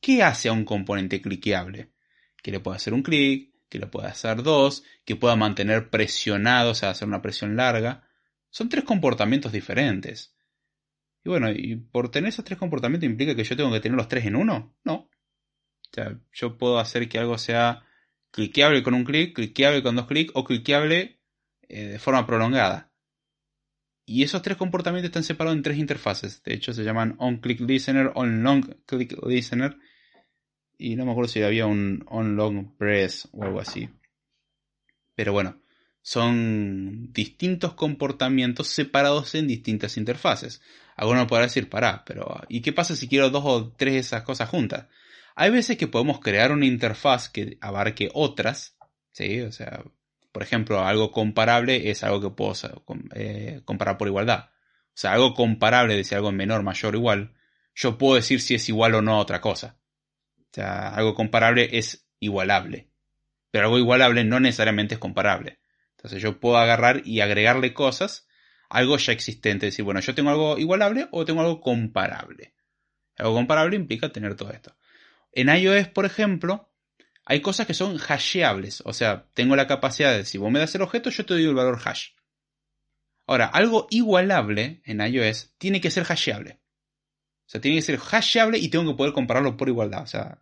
¿qué 0.00 0.22
hace 0.22 0.48
a 0.48 0.52
un 0.52 0.64
componente 0.64 1.20
cliqueable? 1.20 1.92
Que 2.42 2.52
le 2.52 2.60
puede 2.60 2.76
hacer 2.76 2.94
un 2.94 3.02
clic, 3.02 3.51
que 3.72 3.78
lo 3.78 3.90
pueda 3.90 4.08
hacer 4.08 4.42
dos, 4.42 4.84
que 5.06 5.16
pueda 5.16 5.34
mantener 5.34 5.88
presionado, 5.88 6.72
o 6.72 6.74
sea, 6.74 6.90
hacer 6.90 7.08
una 7.08 7.22
presión 7.22 7.56
larga. 7.56 8.06
Son 8.50 8.68
tres 8.68 8.84
comportamientos 8.84 9.50
diferentes. 9.50 10.36
Y 11.24 11.30
bueno, 11.30 11.50
¿y 11.50 11.76
por 11.76 12.10
tener 12.10 12.28
esos 12.28 12.44
tres 12.44 12.58
comportamientos 12.58 13.08
implica 13.08 13.34
que 13.34 13.44
yo 13.44 13.56
tengo 13.56 13.72
que 13.72 13.80
tener 13.80 13.96
los 13.96 14.08
tres 14.08 14.26
en 14.26 14.36
uno? 14.36 14.76
No. 14.84 14.94
O 14.94 15.90
sea, 15.90 16.20
yo 16.34 16.58
puedo 16.58 16.78
hacer 16.78 17.08
que 17.08 17.18
algo 17.18 17.38
sea 17.38 17.82
cliqueable 18.30 18.82
con 18.82 18.92
un 18.92 19.04
clic, 19.04 19.34
cliqueable 19.34 19.82
con 19.82 19.96
dos 19.96 20.06
clics 20.06 20.32
o 20.34 20.44
cliqueable 20.44 21.18
eh, 21.62 21.86
de 21.86 21.98
forma 21.98 22.26
prolongada. 22.26 22.92
Y 24.04 24.22
esos 24.22 24.42
tres 24.42 24.58
comportamientos 24.58 25.08
están 25.08 25.24
separados 25.24 25.56
en 25.56 25.62
tres 25.62 25.78
interfaces. 25.78 26.42
De 26.42 26.52
hecho, 26.52 26.74
se 26.74 26.84
llaman 26.84 27.14
on-click 27.18 27.60
listener, 27.60 28.12
on-long-click 28.14 29.16
listener 29.26 29.78
y 30.82 30.96
no 30.96 31.04
me 31.04 31.12
acuerdo 31.12 31.28
si 31.28 31.42
había 31.42 31.66
un 31.66 32.04
on 32.08 32.36
long 32.36 32.76
press 32.76 33.28
o 33.32 33.44
algo 33.44 33.60
así. 33.60 33.88
Pero 35.14 35.32
bueno, 35.32 35.62
son 36.00 37.12
distintos 37.12 37.74
comportamientos 37.74 38.66
separados 38.66 39.34
en 39.36 39.46
distintas 39.46 39.96
interfaces. 39.96 40.60
Alguno 40.96 41.28
podrá 41.28 41.44
decir, 41.44 41.70
pará, 41.70 42.04
pero 42.04 42.40
¿y 42.48 42.60
qué 42.60 42.72
pasa 42.72 42.96
si 42.96 43.08
quiero 43.08 43.30
dos 43.30 43.44
o 43.46 43.72
tres 43.76 43.94
de 43.94 44.00
esas 44.00 44.22
cosas 44.24 44.48
juntas? 44.48 44.86
Hay 45.36 45.50
veces 45.50 45.76
que 45.76 45.86
podemos 45.86 46.18
crear 46.20 46.50
una 46.50 46.66
interfaz 46.66 47.28
que 47.28 47.58
abarque 47.60 48.10
otras, 48.12 48.76
¿sí? 49.12 49.40
O 49.42 49.52
sea, 49.52 49.84
por 50.32 50.42
ejemplo, 50.42 50.84
algo 50.84 51.12
comparable 51.12 51.90
es 51.90 52.02
algo 52.02 52.20
que 52.20 52.30
puedo 52.30 52.54
eh, 53.14 53.60
comparar 53.64 53.98
por 53.98 54.08
igualdad. 54.08 54.50
O 54.88 54.96
sea, 54.96 55.12
algo 55.12 55.34
comparable, 55.34 55.96
decir 55.96 56.16
algo 56.16 56.32
menor, 56.32 56.64
mayor 56.64 56.96
igual, 56.96 57.34
yo 57.74 57.96
puedo 57.96 58.16
decir 58.16 58.40
si 58.40 58.56
es 58.56 58.68
igual 58.68 58.94
o 58.94 59.02
no 59.02 59.14
a 59.14 59.18
otra 59.18 59.40
cosa. 59.40 59.78
O 60.52 60.54
sea, 60.54 60.88
algo 60.88 61.14
comparable 61.14 61.78
es 61.78 62.06
igualable. 62.20 62.90
Pero 63.50 63.64
algo 63.64 63.78
igualable 63.78 64.24
no 64.24 64.38
necesariamente 64.38 64.94
es 64.94 65.00
comparable. 65.00 65.58
Entonces 65.96 66.20
yo 66.20 66.40
puedo 66.40 66.58
agarrar 66.58 67.02
y 67.06 67.20
agregarle 67.20 67.72
cosas 67.72 68.28
algo 68.68 68.96
ya 68.98 69.12
existente. 69.12 69.66
Decir, 69.66 69.84
bueno, 69.84 70.00
yo 70.00 70.14
tengo 70.14 70.30
algo 70.30 70.58
igualable 70.58 71.08
o 71.10 71.24
tengo 71.24 71.40
algo 71.40 71.60
comparable. 71.60 72.54
Algo 73.16 73.34
comparable 73.34 73.76
implica 73.76 74.10
tener 74.10 74.34
todo 74.34 74.50
esto. 74.50 74.76
En 75.32 75.48
iOS, 75.48 75.88
por 75.88 76.04
ejemplo, 76.04 76.70
hay 77.24 77.40
cosas 77.40 77.66
que 77.66 77.74
son 77.74 77.98
hasheables. 77.98 78.82
O 78.84 78.92
sea, 78.92 79.28
tengo 79.34 79.56
la 79.56 79.66
capacidad 79.66 80.14
de, 80.14 80.24
si 80.24 80.38
vos 80.38 80.50
me 80.50 80.58
das 80.58 80.74
el 80.74 80.82
objeto, 80.82 81.10
yo 81.10 81.24
te 81.24 81.34
doy 81.34 81.44
el 81.44 81.54
valor 81.54 81.80
hash. 81.84 82.10
Ahora, 83.26 83.46
algo 83.46 83.86
igualable 83.90 84.82
en 84.84 85.00
iOS 85.00 85.54
tiene 85.58 85.80
que 85.80 85.90
ser 85.90 86.04
hasheable. 86.04 86.60
O 87.46 87.50
sea, 87.52 87.60
tiene 87.60 87.78
que 87.78 87.82
ser 87.82 87.98
hasheable 87.98 88.58
y 88.58 88.68
tengo 88.68 88.90
que 88.90 88.96
poder 88.96 89.12
compararlo 89.12 89.56
por 89.56 89.68
igualdad. 89.68 90.02
O 90.02 90.06
sea, 90.06 90.41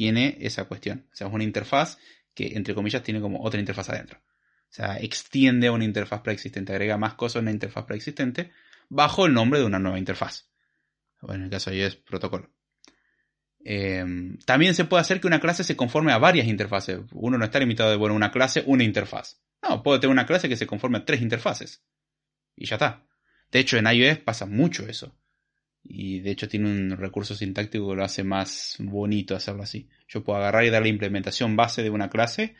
tiene 0.00 0.38
esa 0.40 0.64
cuestión. 0.64 1.06
O 1.12 1.14
sea, 1.14 1.26
es 1.26 1.32
una 1.34 1.44
interfaz 1.44 1.98
que, 2.32 2.56
entre 2.56 2.74
comillas, 2.74 3.02
tiene 3.02 3.20
como 3.20 3.42
otra 3.42 3.60
interfaz 3.60 3.90
adentro. 3.90 4.18
O 4.18 4.72
sea, 4.72 4.96
extiende 4.96 5.66
a 5.66 5.72
una 5.72 5.84
interfaz 5.84 6.22
preexistente, 6.22 6.72
agrega 6.72 6.96
más 6.96 7.16
cosas 7.16 7.36
a 7.36 7.40
una 7.40 7.50
interfaz 7.50 7.84
preexistente 7.84 8.50
bajo 8.88 9.26
el 9.26 9.34
nombre 9.34 9.60
de 9.60 9.66
una 9.66 9.78
nueva 9.78 9.98
interfaz. 9.98 10.48
Bueno, 11.20 11.40
en 11.40 11.42
el 11.44 11.50
caso 11.50 11.70
de 11.70 11.84
es 11.84 11.96
protocolo. 11.96 12.50
Em, 13.62 14.38
también 14.46 14.74
se 14.74 14.86
puede 14.86 15.02
hacer 15.02 15.20
que 15.20 15.26
una 15.26 15.38
clase 15.38 15.64
se 15.64 15.76
conforme 15.76 16.12
a 16.12 16.18
varias 16.18 16.46
interfaces. 16.46 17.00
Uno 17.12 17.36
no 17.36 17.44
está 17.44 17.58
limitado 17.58 17.90
de, 17.90 17.96
bueno, 17.96 18.14
una 18.14 18.32
clase, 18.32 18.64
una 18.64 18.84
interfaz. 18.84 19.42
No, 19.62 19.82
puedo 19.82 20.00
tener 20.00 20.12
una 20.12 20.24
clase 20.24 20.48
que 20.48 20.56
se 20.56 20.66
conforme 20.66 20.96
a 20.96 21.04
tres 21.04 21.20
interfaces. 21.20 21.84
Y 22.56 22.64
ya 22.64 22.76
está. 22.76 23.04
De 23.52 23.58
hecho, 23.58 23.76
en 23.76 23.86
iOS 23.86 24.20
pasa 24.20 24.46
mucho 24.46 24.88
eso. 24.88 25.14
Y 25.82 26.20
de 26.20 26.30
hecho 26.30 26.48
tiene 26.48 26.70
un 26.70 26.96
recurso 26.96 27.34
sintáctico 27.34 27.88
que 27.90 27.96
lo 27.96 28.04
hace 28.04 28.22
más 28.22 28.76
bonito 28.78 29.34
hacerlo 29.34 29.62
así. 29.62 29.88
Yo 30.08 30.22
puedo 30.22 30.38
agarrar 30.38 30.64
y 30.64 30.70
dar 30.70 30.82
la 30.82 30.88
implementación 30.88 31.56
base 31.56 31.82
de 31.82 31.90
una 31.90 32.10
clase 32.10 32.54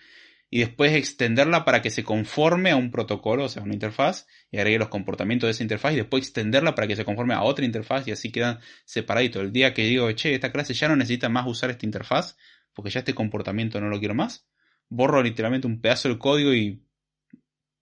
y 0.50 0.58
después 0.58 0.92
extenderla 0.92 1.64
para 1.64 1.80
que 1.80 1.90
se 1.90 2.02
conforme 2.02 2.70
a 2.70 2.76
un 2.76 2.90
protocolo, 2.90 3.44
o 3.44 3.48
sea, 3.48 3.62
una 3.62 3.72
interfaz, 3.72 4.26
y 4.50 4.58
agregue 4.58 4.80
los 4.80 4.88
comportamientos 4.88 5.46
de 5.46 5.52
esa 5.52 5.62
interfaz, 5.62 5.92
y 5.92 5.96
después 5.96 6.24
extenderla 6.24 6.74
para 6.74 6.88
que 6.88 6.96
se 6.96 7.04
conforme 7.04 7.34
a 7.34 7.42
otra 7.42 7.64
interfaz, 7.64 8.08
y 8.08 8.10
así 8.10 8.32
quedan 8.32 8.58
separaditos. 8.84 9.42
El 9.42 9.52
día 9.52 9.72
que 9.72 9.84
digo, 9.84 10.10
che, 10.10 10.34
esta 10.34 10.50
clase 10.50 10.74
ya 10.74 10.88
no 10.88 10.96
necesita 10.96 11.28
más 11.28 11.46
usar 11.46 11.70
esta 11.70 11.86
interfaz, 11.86 12.36
porque 12.74 12.90
ya 12.90 12.98
este 12.98 13.14
comportamiento 13.14 13.80
no 13.80 13.88
lo 13.88 14.00
quiero 14.00 14.14
más, 14.14 14.48
borro 14.88 15.22
literalmente 15.22 15.68
un 15.68 15.80
pedazo 15.80 16.08
del 16.08 16.18
código 16.18 16.52
y 16.52 16.82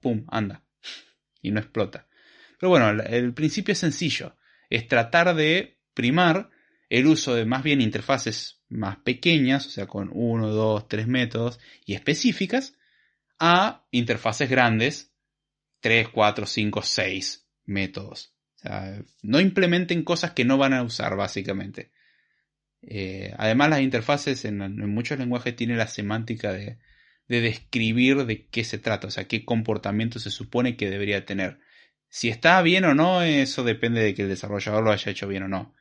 ¡pum! 0.00 0.24
anda. 0.28 0.62
Y 1.40 1.52
no 1.52 1.60
explota. 1.60 2.08
Pero 2.58 2.70
bueno, 2.70 2.90
el 2.90 3.32
principio 3.32 3.70
es 3.70 3.78
sencillo. 3.78 4.34
Es 4.70 4.88
tratar 4.88 5.34
de 5.34 5.78
primar 5.94 6.50
el 6.88 7.06
uso 7.06 7.34
de 7.34 7.44
más 7.44 7.62
bien 7.62 7.80
interfaces 7.80 8.62
más 8.68 8.98
pequeñas, 8.98 9.66
o 9.66 9.70
sea, 9.70 9.86
con 9.86 10.10
1, 10.12 10.48
2, 10.48 10.88
3 10.88 11.06
métodos 11.06 11.58
y 11.84 11.94
específicas, 11.94 12.74
a 13.38 13.86
interfaces 13.90 14.48
grandes, 14.50 15.12
3, 15.80 16.08
4, 16.08 16.46
5, 16.46 16.82
6 16.82 17.48
métodos. 17.66 18.34
O 18.56 18.58
sea, 18.60 19.02
no 19.22 19.40
implementen 19.40 20.02
cosas 20.02 20.32
que 20.32 20.44
no 20.44 20.58
van 20.58 20.74
a 20.74 20.82
usar, 20.82 21.16
básicamente. 21.16 21.92
Eh, 22.82 23.34
además, 23.38 23.70
las 23.70 23.80
interfaces 23.80 24.44
en, 24.44 24.58
muchos 24.92 25.18
lenguajes 25.18 25.54
tienen 25.56 25.78
la 25.78 25.86
semántica 25.86 26.52
de, 26.52 26.78
de 27.28 27.40
describir 27.40 28.24
de 28.24 28.46
qué 28.48 28.64
se 28.64 28.78
trata, 28.78 29.06
o 29.06 29.10
sea, 29.10 29.28
qué 29.28 29.44
comportamiento 29.44 30.18
se 30.18 30.30
supone 30.30 30.76
que 30.76 30.90
debería 30.90 31.24
tener. 31.24 31.60
Si 32.08 32.28
está 32.28 32.60
bien 32.62 32.84
o 32.84 32.94
no, 32.94 33.22
eso 33.22 33.64
depende 33.64 34.02
de 34.02 34.14
que 34.14 34.22
el 34.22 34.28
desarrollador 34.28 34.82
lo 34.82 34.92
haya 34.92 35.10
hecho 35.10 35.28
bien 35.28 35.44
o 35.44 35.48
no. 35.48 35.74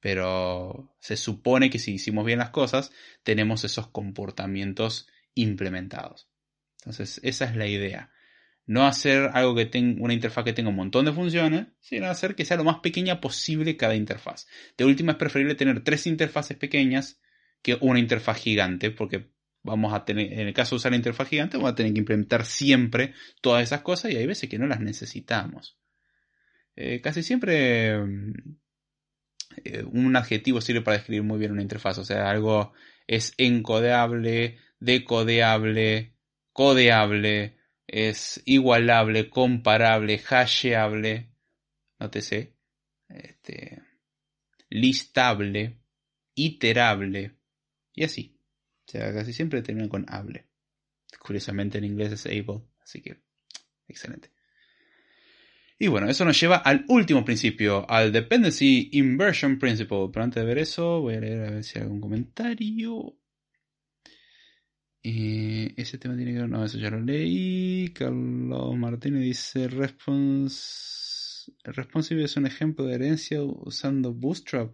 Pero 0.00 0.94
se 1.00 1.16
supone 1.16 1.70
que 1.70 1.78
si 1.78 1.94
hicimos 1.94 2.24
bien 2.26 2.38
las 2.38 2.50
cosas, 2.50 2.92
tenemos 3.22 3.64
esos 3.64 3.88
comportamientos 3.88 5.08
implementados. 5.34 6.28
Entonces, 6.80 7.20
esa 7.22 7.44
es 7.44 7.56
la 7.56 7.66
idea. 7.66 8.10
No 8.66 8.86
hacer 8.86 9.30
algo 9.32 9.54
que 9.54 9.66
tenga 9.66 10.02
una 10.02 10.14
interfaz 10.14 10.44
que 10.44 10.52
tenga 10.52 10.70
un 10.70 10.76
montón 10.76 11.04
de 11.04 11.12
funciones, 11.12 11.68
sino 11.80 12.06
hacer 12.06 12.34
que 12.34 12.44
sea 12.44 12.56
lo 12.56 12.64
más 12.64 12.80
pequeña 12.80 13.20
posible 13.20 13.76
cada 13.76 13.94
interfaz. 13.94 14.46
De 14.76 14.84
última 14.84 15.12
es 15.12 15.18
preferible 15.18 15.54
tener 15.54 15.82
tres 15.82 16.06
interfaces 16.06 16.56
pequeñas 16.56 17.20
que 17.62 17.78
una 17.80 17.98
interfaz 17.98 18.38
gigante, 18.38 18.90
porque 18.90 19.30
vamos 19.62 19.92
a 19.94 20.04
tener, 20.04 20.32
en 20.32 20.48
el 20.48 20.54
caso 20.54 20.74
de 20.74 20.76
usar 20.76 20.92
la 20.92 20.96
interfaz 20.96 21.28
gigante, 21.28 21.56
vamos 21.56 21.72
a 21.72 21.74
tener 21.74 21.92
que 21.92 22.00
implementar 22.00 22.44
siempre 22.44 23.14
todas 23.40 23.62
esas 23.62 23.82
cosas 23.82 24.12
y 24.12 24.16
hay 24.16 24.26
veces 24.26 24.48
que 24.48 24.58
no 24.58 24.66
las 24.66 24.80
necesitamos. 24.80 25.78
Eh, 26.74 27.00
casi 27.00 27.22
siempre 27.22 27.94
eh, 29.64 29.84
un 29.84 30.16
adjetivo 30.16 30.60
sirve 30.60 30.80
para 30.82 30.96
describir 30.96 31.22
muy 31.22 31.38
bien 31.38 31.52
una 31.52 31.62
interfaz, 31.62 31.98
o 31.98 32.04
sea, 32.04 32.30
algo 32.30 32.72
es 33.06 33.34
encodeable, 33.36 34.58
decodeable, 34.80 36.14
codeable, 36.52 37.56
es 37.86 38.42
igualable, 38.46 39.28
comparable, 39.28 40.18
hasheable, 40.18 41.30
nótese, 41.98 42.56
este, 43.08 43.82
listable, 44.70 45.78
iterable, 46.34 47.36
y 47.94 48.04
así. 48.04 48.31
Sea, 48.92 49.14
casi 49.14 49.32
siempre 49.32 49.62
terminan 49.62 49.88
con 49.88 50.04
able. 50.06 50.48
Curiosamente 51.18 51.78
en 51.78 51.84
inglés 51.84 52.12
es 52.12 52.26
able, 52.26 52.62
así 52.82 53.00
que 53.00 53.22
excelente. 53.88 54.30
Y 55.78 55.88
bueno, 55.88 56.10
eso 56.10 56.26
nos 56.26 56.38
lleva 56.38 56.56
al 56.56 56.84
último 56.88 57.24
principio, 57.24 57.88
al 57.90 58.12
Dependency 58.12 58.90
Inversion 58.92 59.58
Principle. 59.58 60.10
Pero 60.12 60.24
antes 60.24 60.42
de 60.42 60.46
ver 60.46 60.58
eso, 60.58 61.00
voy 61.00 61.14
a 61.14 61.20
leer 61.20 61.46
a 61.46 61.50
ver 61.52 61.64
si 61.64 61.78
hay 61.78 61.84
algún 61.84 62.02
comentario. 62.02 63.16
Eh, 65.02 65.72
ese 65.76 65.96
tema 65.96 66.14
tiene 66.14 66.34
que 66.34 66.40
ver, 66.40 66.50
no, 66.50 66.62
eso 66.64 66.76
ya 66.76 66.90
lo 66.90 67.00
leí. 67.00 67.88
Carlos 67.94 68.76
Martínez 68.76 69.22
dice, 69.22 69.68
Respons 69.68 71.50
Responsive 71.64 72.24
es 72.24 72.36
un 72.36 72.46
ejemplo 72.46 72.84
de 72.84 72.94
herencia 72.94 73.42
usando 73.42 74.12
Bootstrap. 74.12 74.70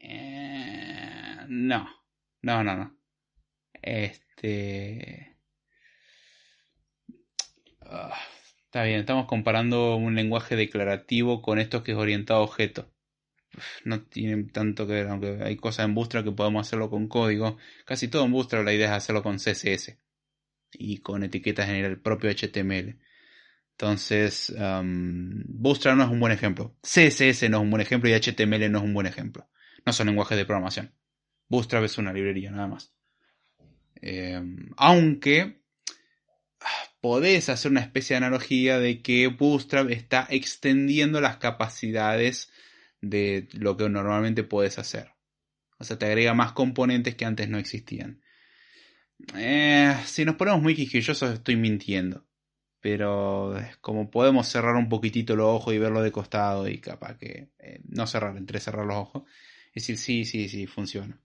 Eh, 0.00 1.46
no, 1.48 1.88
no, 2.42 2.64
no, 2.64 2.76
no. 2.76 2.95
Este... 3.82 5.36
Ah, 7.82 8.18
está 8.64 8.82
bien, 8.84 9.00
estamos 9.00 9.26
comparando 9.26 9.96
un 9.96 10.14
lenguaje 10.14 10.56
declarativo 10.56 11.42
con 11.42 11.58
esto 11.58 11.82
que 11.82 11.92
es 11.92 11.98
orientado 11.98 12.40
a 12.40 12.44
objetos. 12.44 12.86
No 13.84 14.02
tienen 14.02 14.50
tanto 14.50 14.86
que 14.86 14.92
ver, 14.94 15.08
aunque 15.08 15.38
hay 15.42 15.56
cosas 15.56 15.86
en 15.86 15.94
Bootstrap 15.94 16.24
que 16.24 16.32
podemos 16.32 16.66
hacerlo 16.66 16.90
con 16.90 17.08
código. 17.08 17.56
Casi 17.84 18.08
todo 18.08 18.24
en 18.24 18.32
Bootstrap 18.32 18.64
la 18.64 18.74
idea 18.74 18.88
es 18.88 18.92
hacerlo 18.92 19.22
con 19.22 19.36
CSS 19.38 19.98
y 20.72 20.98
con 20.98 21.22
etiquetas 21.22 21.68
en 21.68 21.76
el 21.76 22.00
propio 22.00 22.30
HTML. 22.30 22.98
Entonces, 23.72 24.54
Bootstrap 24.58 25.96
no 25.96 26.04
es 26.04 26.10
un 26.10 26.20
buen 26.20 26.32
ejemplo. 26.32 26.76
CSS 26.82 27.48
no 27.48 27.58
es 27.58 27.62
un 27.62 27.70
buen 27.70 27.82
ejemplo 27.82 28.10
y 28.10 28.14
HTML 28.14 28.70
no 28.70 28.78
es 28.78 28.84
un 28.84 28.94
buen 28.94 29.06
ejemplo. 29.06 29.48
No 29.84 29.92
son 29.92 30.08
lenguajes 30.08 30.36
de 30.36 30.44
programación. 30.44 30.92
Bootstrap 31.48 31.84
es 31.84 31.96
una 31.98 32.12
librería, 32.12 32.50
nada 32.50 32.66
más. 32.66 32.95
Eh, 34.02 34.40
aunque 34.76 35.60
podés 37.00 37.48
hacer 37.48 37.70
una 37.70 37.80
especie 37.80 38.14
de 38.14 38.18
analogía 38.18 38.78
de 38.78 39.00
que 39.02 39.28
Bootstrap 39.28 39.90
está 39.90 40.26
extendiendo 40.30 41.20
las 41.20 41.36
capacidades 41.36 42.50
de 43.00 43.48
lo 43.52 43.76
que 43.76 43.88
normalmente 43.88 44.42
puedes 44.42 44.78
hacer. 44.78 45.12
O 45.78 45.84
sea, 45.84 45.98
te 45.98 46.06
agrega 46.06 46.34
más 46.34 46.52
componentes 46.52 47.14
que 47.14 47.24
antes 47.24 47.48
no 47.48 47.58
existían. 47.58 48.22
Eh, 49.34 49.94
si 50.04 50.24
nos 50.24 50.36
ponemos 50.36 50.62
muy 50.62 50.74
quisquillosos 50.74 51.32
estoy 51.34 51.56
mintiendo. 51.56 52.26
Pero 52.80 53.54
como 53.80 54.10
podemos 54.10 54.46
cerrar 54.48 54.76
un 54.76 54.88
poquitito 54.88 55.34
los 55.34 55.46
ojos 55.46 55.74
y 55.74 55.78
verlo 55.78 56.02
de 56.02 56.12
costado 56.12 56.68
y 56.68 56.78
capaz 56.78 57.16
que 57.18 57.50
eh, 57.58 57.80
no 57.88 58.06
cerrar, 58.06 58.36
entre 58.36 58.60
cerrar 58.60 58.86
los 58.86 58.96
ojos. 58.96 59.22
Es 59.72 59.86
decir, 59.86 59.98
sí, 59.98 60.24
sí, 60.24 60.48
sí, 60.48 60.66
funciona. 60.66 61.20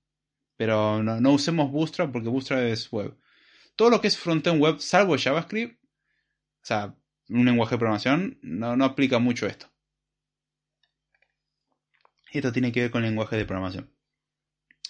Pero 0.62 1.02
no, 1.02 1.32
usemos 1.32 1.72
Bootstrap 1.72 2.12
porque 2.12 2.30
Bootstrap 2.30 2.60
es 2.60 2.92
web. 2.92 3.18
Todo 3.76 3.90
lo 3.90 4.00
que 4.00 4.08
es 4.08 4.16
frontend 4.16 4.62
web, 4.62 4.78
salvo 4.78 5.18
JavaScript, 5.18 5.84
o 5.84 5.88
sea, 6.62 6.96
un 7.30 7.46
lenguaje 7.46 7.74
de 7.74 7.80
programación, 7.80 8.38
no, 8.44 8.86
aplica 8.86 9.18
mucho 9.18 9.48
esto. 9.48 9.66
Esto 12.32 12.52
tiene 12.52 12.72
que 12.72 12.82
ver 12.82 12.92
con 12.92 13.02
lenguaje 13.02 13.38
de 13.38 13.46
programación. 13.46 13.92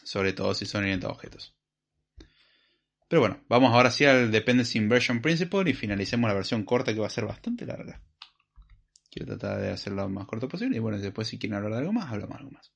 Sobre 0.04 0.34
todo 0.34 0.54
si 0.56 0.66
son 0.66 0.84
orientados 0.84 1.14
a 1.14 1.16
objetos. 1.16 1.56
Pero 3.08 3.22
bueno, 3.22 3.42
vamos 3.48 3.72
ahora 3.74 3.92
sí 3.92 4.04
al 4.04 4.30
Dependency 4.30 4.78
Inversion 4.78 5.22
Principle 5.22 5.70
y 5.70 5.74
finalicemos 5.74 6.28
la 6.28 6.34
versión 6.34 6.66
corta 6.66 6.94
que 6.94 7.00
va 7.00 7.08
a 7.08 7.10
ser 7.10 7.24
bastante 7.24 7.66
larga. 7.66 8.02
Quiero 9.10 9.38
tratar 9.38 9.62
de 9.62 9.70
hacerlo 9.70 10.02
lo 10.02 10.10
más 10.10 10.28
corto 10.28 10.50
posible 10.50 10.76
y 10.76 10.80
bueno, 10.82 10.98
después 10.98 11.30
si 11.30 11.40
quieren 11.40 11.56
hablar 11.56 11.72
de 11.72 11.78
algo 11.78 11.94
más, 11.94 12.12
hablamos 12.12 12.38
algo 12.40 12.52
más. 12.52 12.74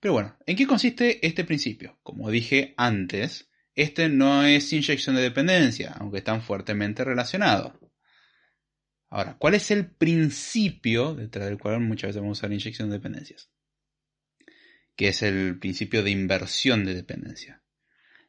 Pero 0.00 0.14
bueno, 0.14 0.36
¿en 0.46 0.56
qué 0.56 0.66
consiste 0.66 1.26
este 1.26 1.44
principio? 1.44 1.98
Como 2.02 2.30
dije 2.30 2.74
antes, 2.76 3.50
este 3.74 4.08
no 4.08 4.44
es 4.44 4.72
inyección 4.72 5.16
de 5.16 5.22
dependencia, 5.22 5.92
aunque 5.98 6.18
están 6.18 6.42
fuertemente 6.42 7.04
relacionados. 7.04 7.72
Ahora, 9.10 9.36
¿cuál 9.38 9.54
es 9.54 9.70
el 9.70 9.90
principio 9.90 11.14
detrás 11.14 11.48
del 11.48 11.58
cual 11.58 11.80
muchas 11.80 12.08
veces 12.08 12.20
vamos 12.20 12.38
a 12.38 12.40
usar 12.40 12.52
inyección 12.52 12.90
de 12.90 12.96
dependencias? 12.96 13.50
Que 14.94 15.08
es 15.08 15.22
el 15.22 15.58
principio 15.58 16.02
de 16.02 16.10
inversión 16.10 16.84
de 16.84 16.94
dependencia. 16.94 17.62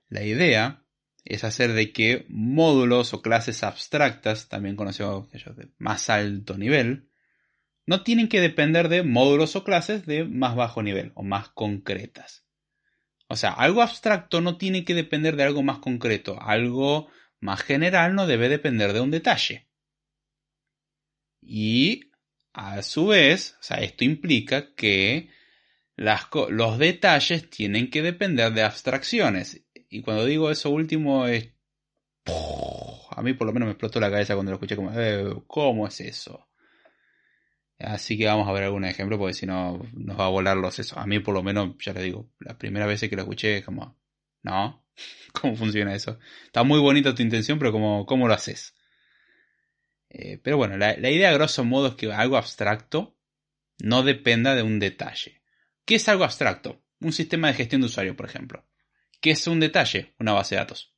La 0.08 0.24
idea 0.24 0.86
es 1.26 1.44
hacer 1.44 1.74
de 1.74 1.92
que 1.92 2.26
módulos 2.30 3.14
o 3.14 3.22
clases 3.22 3.64
abstractas, 3.64 4.48
también 4.48 4.76
conocidos 4.76 5.30
de 5.32 5.72
más 5.78 6.10
alto 6.10 6.58
nivel, 6.58 7.09
no 7.90 8.04
tienen 8.04 8.28
que 8.28 8.40
depender 8.40 8.88
de 8.88 9.02
módulos 9.02 9.56
o 9.56 9.64
clases 9.64 10.06
de 10.06 10.24
más 10.24 10.56
bajo 10.56 10.84
nivel 10.84 11.12
o 11.16 11.24
más 11.24 11.50
concretas. 11.50 12.46
O 13.28 13.36
sea, 13.36 13.50
algo 13.50 13.82
abstracto 13.82 14.42
no 14.42 14.60
tiene 14.60 14.86
que 14.86 14.94
depender 14.94 15.36
de 15.36 15.42
algo 15.42 15.64
más 15.64 15.80
concreto. 15.80 16.40
Algo 16.40 17.10
más 17.40 17.64
general 17.64 18.14
no 18.14 18.28
debe 18.28 18.48
depender 18.48 18.94
de 18.94 19.02
un 19.02 19.10
detalle. 19.10 19.72
Y 21.42 22.12
a 22.54 22.84
su 22.84 23.08
vez, 23.08 23.56
o 23.60 23.64
sea, 23.64 23.78
esto 23.78 24.04
implica 24.04 24.76
que 24.76 25.32
los 25.96 26.78
detalles 26.78 27.50
tienen 27.50 27.90
que 27.90 28.04
depender 28.04 28.54
de 28.54 28.62
abstracciones. 28.62 29.66
Y 29.90 30.04
cuando 30.04 30.26
digo 30.26 30.52
eso 30.52 30.70
último 30.70 31.26
es... 31.26 31.56
A 33.10 33.24
mí 33.24 33.34
por 33.34 33.48
lo 33.48 33.54
menos 33.54 33.66
me 33.66 33.72
explotó 33.72 34.00
la 34.00 34.12
cabeza 34.12 34.36
cuando 34.36 34.52
lo 34.52 34.58
escuché 34.58 34.76
como, 34.76 34.92
eh, 34.94 35.42
¿cómo 35.48 35.88
es 35.88 36.00
eso? 36.02 36.49
Así 37.80 38.18
que 38.18 38.26
vamos 38.26 38.48
a 38.48 38.52
ver 38.52 38.64
algún 38.64 38.84
ejemplo 38.84 39.18
porque 39.18 39.34
si 39.34 39.46
no 39.46 39.82
nos 39.94 40.20
va 40.20 40.26
a 40.26 40.30
volar 40.30 40.58
los 40.58 40.80
eso. 40.80 41.00
A 41.00 41.08
mí 41.08 41.20
por 41.20 41.34
lo 41.34 41.44
menos, 41.44 41.76
ya 41.80 41.94
le 41.94 42.04
digo, 42.04 42.30
la 42.40 42.58
primera 42.58 42.86
vez 42.86 43.00
que 43.00 43.16
lo 43.16 43.22
escuché 43.22 43.58
es 43.58 43.66
como, 43.66 43.98
no, 44.44 44.86
¿cómo 45.34 45.56
funciona 45.56 45.96
eso? 45.96 46.20
Está 46.46 46.64
muy 46.64 46.80
bonita 46.80 47.16
tu 47.16 47.22
intención, 47.22 47.58
pero 47.58 47.72
¿cómo, 47.72 48.06
cómo 48.06 48.28
lo 48.28 48.34
haces? 48.34 48.76
Eh, 50.10 50.40
pero 50.44 50.58
bueno, 50.58 50.78
la, 50.78 50.98
la 50.98 51.10
idea 51.10 51.32
grosso 51.32 51.64
modo 51.64 51.88
es 51.88 51.96
que 51.96 52.12
algo 52.12 52.36
abstracto 52.36 53.16
no 53.80 54.04
dependa 54.04 54.56
de 54.56 54.64
un 54.64 54.80
detalle. 54.80 55.42
¿Qué 55.86 55.96
es 55.96 56.10
algo 56.10 56.26
abstracto? 56.26 56.84
Un 57.00 57.14
sistema 57.14 57.48
de 57.48 57.54
gestión 57.54 57.82
de 57.82 57.88
usuario, 57.88 58.16
por 58.16 58.26
ejemplo. 58.26 58.66
¿Qué 59.22 59.32
es 59.32 59.48
un 59.48 59.60
detalle? 59.60 60.16
Una 60.20 60.34
base 60.34 60.56
de 60.56 60.60
datos. 60.60 60.94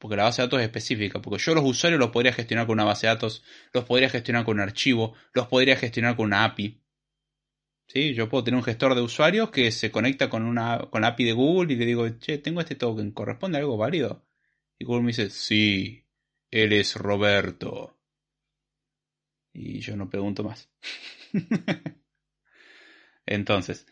Porque 0.00 0.16
la 0.16 0.24
base 0.24 0.40
de 0.40 0.46
datos 0.46 0.60
es 0.60 0.66
específica, 0.66 1.20
porque 1.20 1.42
yo 1.42 1.54
los 1.54 1.62
usuarios 1.62 2.00
los 2.00 2.10
podría 2.10 2.32
gestionar 2.32 2.66
con 2.66 2.72
una 2.74 2.84
base 2.84 3.06
de 3.06 3.12
datos, 3.12 3.44
los 3.72 3.84
podría 3.84 4.08
gestionar 4.08 4.44
con 4.46 4.56
un 4.56 4.62
archivo, 4.62 5.14
los 5.34 5.46
podría 5.46 5.76
gestionar 5.76 6.16
con 6.16 6.26
una 6.26 6.44
API. 6.44 6.82
¿Sí? 7.86 8.14
Yo 8.14 8.28
puedo 8.28 8.44
tener 8.44 8.56
un 8.56 8.64
gestor 8.64 8.94
de 8.94 9.02
usuarios 9.02 9.50
que 9.50 9.70
se 9.70 9.90
conecta 9.90 10.30
con, 10.30 10.44
una, 10.44 10.78
con 10.90 11.04
API 11.04 11.24
de 11.24 11.32
Google 11.32 11.74
y 11.74 11.76
le 11.76 11.84
digo, 11.84 12.08
che, 12.18 12.38
tengo 12.38 12.60
este 12.60 12.76
token, 12.76 13.10
¿corresponde 13.12 13.58
a 13.58 13.60
algo 13.60 13.76
válido? 13.76 14.26
Y 14.78 14.86
Google 14.86 15.02
me 15.02 15.08
dice, 15.08 15.28
sí, 15.28 16.06
él 16.50 16.72
es 16.72 16.96
Roberto. 16.96 18.00
Y 19.52 19.80
yo 19.80 19.96
no 19.96 20.08
pregunto 20.08 20.44
más. 20.44 20.70
Entonces, 23.26 23.86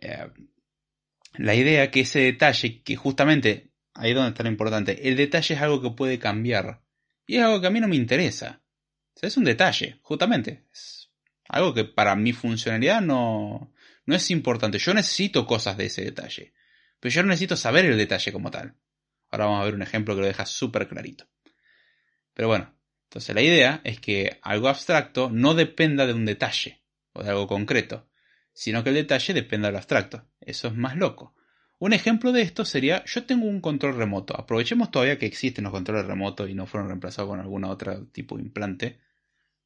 eh, 0.00 0.28
la 1.34 1.54
idea 1.54 1.90
que 1.90 2.00
ese 2.00 2.20
detalle, 2.20 2.82
que 2.82 2.96
justamente 2.96 3.71
ahí 3.94 4.10
es 4.10 4.16
donde 4.16 4.30
está 4.30 4.42
lo 4.42 4.48
importante, 4.48 5.08
el 5.08 5.16
detalle 5.16 5.54
es 5.54 5.60
algo 5.60 5.80
que 5.80 5.90
puede 5.90 6.18
cambiar. 6.18 6.82
Y 7.26 7.36
es 7.36 7.42
algo 7.42 7.60
que 7.60 7.66
a 7.66 7.70
mí 7.70 7.80
no 7.80 7.88
me 7.88 7.96
interesa. 7.96 8.62
Es 9.20 9.36
un 9.36 9.44
detalle, 9.44 9.98
justamente. 10.02 10.66
Es 10.72 11.10
algo 11.48 11.74
que 11.74 11.84
para 11.84 12.16
mi 12.16 12.32
funcionalidad 12.32 13.00
no, 13.00 13.72
no 14.06 14.14
es 14.14 14.30
importante. 14.30 14.78
Yo 14.78 14.94
necesito 14.94 15.46
cosas 15.46 15.76
de 15.76 15.86
ese 15.86 16.02
detalle. 16.02 16.52
Pero 16.98 17.14
yo 17.14 17.22
no 17.22 17.28
necesito 17.28 17.56
saber 17.56 17.84
el 17.84 17.98
detalle 17.98 18.32
como 18.32 18.50
tal. 18.50 18.74
Ahora 19.30 19.46
vamos 19.46 19.62
a 19.62 19.64
ver 19.64 19.74
un 19.74 19.82
ejemplo 19.82 20.14
que 20.14 20.20
lo 20.22 20.26
deja 20.26 20.46
súper 20.46 20.88
clarito. 20.88 21.28
Pero 22.34 22.48
bueno, 22.48 22.74
entonces 23.04 23.34
la 23.34 23.42
idea 23.42 23.80
es 23.84 24.00
que 24.00 24.38
algo 24.42 24.68
abstracto 24.68 25.30
no 25.30 25.54
dependa 25.54 26.06
de 26.06 26.14
un 26.14 26.24
detalle 26.24 26.82
o 27.12 27.22
de 27.22 27.30
algo 27.30 27.46
concreto, 27.46 28.08
sino 28.52 28.82
que 28.82 28.90
el 28.90 28.96
detalle 28.96 29.34
dependa 29.34 29.68
de 29.68 29.72
lo 29.72 29.78
abstracto. 29.78 30.28
Eso 30.40 30.68
es 30.68 30.74
más 30.74 30.96
loco. 30.96 31.34
Un 31.82 31.92
ejemplo 31.92 32.30
de 32.30 32.42
esto 32.42 32.64
sería, 32.64 33.04
yo 33.06 33.24
tengo 33.24 33.44
un 33.46 33.60
control 33.60 33.96
remoto. 33.96 34.38
Aprovechemos 34.38 34.92
todavía 34.92 35.18
que 35.18 35.26
existen 35.26 35.64
los 35.64 35.72
controles 35.72 36.06
remotos 36.06 36.48
y 36.48 36.54
no 36.54 36.64
fueron 36.64 36.86
reemplazados 36.86 37.28
con 37.28 37.40
alguna 37.40 37.70
otra 37.70 38.04
tipo 38.12 38.36
de 38.36 38.44
implante 38.44 39.00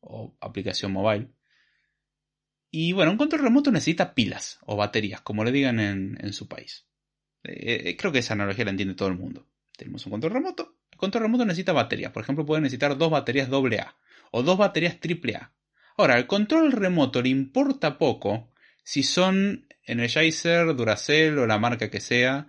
o 0.00 0.34
aplicación 0.40 0.92
mobile. 0.92 1.28
Y 2.70 2.92
bueno, 2.92 3.10
un 3.10 3.18
control 3.18 3.42
remoto 3.42 3.70
necesita 3.70 4.14
pilas 4.14 4.60
o 4.62 4.76
baterías, 4.76 5.20
como 5.20 5.44
le 5.44 5.52
digan 5.52 5.78
en, 5.78 6.32
su 6.32 6.48
país. 6.48 6.86
Eh, 7.44 7.82
eh, 7.84 7.96
creo 7.98 8.12
que 8.12 8.20
esa 8.20 8.32
analogía 8.32 8.64
la 8.64 8.70
entiende 8.70 8.94
todo 8.94 9.08
el 9.08 9.18
mundo. 9.18 9.46
Tenemos 9.76 10.06
un 10.06 10.12
control 10.12 10.32
remoto. 10.32 10.74
El 10.92 10.96
control 10.96 11.24
remoto 11.24 11.44
necesita 11.44 11.74
baterías. 11.74 12.12
Por 12.12 12.22
ejemplo, 12.22 12.46
puede 12.46 12.62
necesitar 12.62 12.96
dos 12.96 13.10
baterías 13.10 13.50
AA 13.52 13.94
o 14.30 14.42
dos 14.42 14.56
baterías 14.56 14.96
AAA. 15.04 15.52
Ahora, 15.98 16.14
al 16.14 16.26
control 16.26 16.72
remoto 16.72 17.20
le 17.20 17.28
importa 17.28 17.98
poco 17.98 18.48
si 18.82 19.02
son 19.02 19.66
Energizer, 19.86 20.74
Duracell 20.74 21.38
o 21.38 21.46
la 21.46 21.58
marca 21.58 21.90
que 21.90 22.00
sea. 22.00 22.48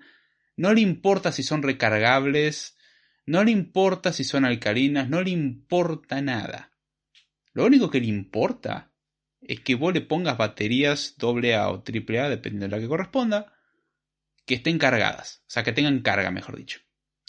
No 0.55 0.73
le 0.73 0.81
importa 0.81 1.31
si 1.31 1.43
son 1.43 1.63
recargables. 1.63 2.77
No 3.25 3.43
le 3.43 3.51
importa 3.51 4.11
si 4.11 4.23
son 4.23 4.43
alcalinas. 4.43 5.09
No 5.09 5.21
le 5.21 5.29
importa 5.29 6.21
nada. 6.21 6.71
Lo 7.53 7.65
único 7.65 7.89
que 7.89 7.99
le 7.99 8.07
importa 8.07 8.91
es 9.41 9.59
que 9.61 9.75
vos 9.75 9.93
le 9.93 10.01
pongas 10.01 10.37
baterías 10.37 11.15
AA 11.19 11.69
o 11.69 11.83
AAA, 11.83 12.29
dependiendo 12.29 12.65
de 12.65 12.69
la 12.69 12.79
que 12.79 12.87
corresponda, 12.87 13.53
que 14.45 14.55
estén 14.55 14.77
cargadas. 14.77 15.43
O 15.47 15.51
sea, 15.51 15.63
que 15.63 15.73
tengan 15.73 16.01
carga, 16.01 16.31
mejor 16.31 16.57
dicho. 16.57 16.79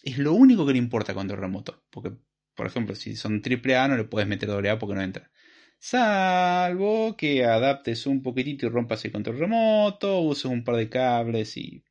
Es 0.03 0.19
lo 0.19 0.33
único 0.33 0.67
que 0.67 0.73
le 0.73 0.79
importa 0.79 1.15
control 1.15 1.41
remoto. 1.41 1.85
Porque, 1.91 2.13
por 2.55 2.67
ejemplo, 2.67 2.95
si 2.95 3.17
son 3.17 3.43
AAA 3.45 3.89
no 3.89 3.97
le 3.97 4.05
puedes 4.05 4.29
meter 4.29 4.51
AA 4.51 4.79
porque 4.79 4.95
no 4.95 5.03
entra. 5.03 5.31
Salvo 5.79 7.16
que 7.16 7.45
adaptes 7.45 8.07
un 8.07 8.22
poquitito 8.22 8.66
y 8.66 8.68
rompas 8.68 9.05
el 9.05 9.12
control 9.12 9.39
remoto, 9.39 10.20
uses 10.20 10.47
un 10.47 10.64
par 10.64 10.76
de 10.76 10.89
cables 10.89 11.57
y, 11.57 11.85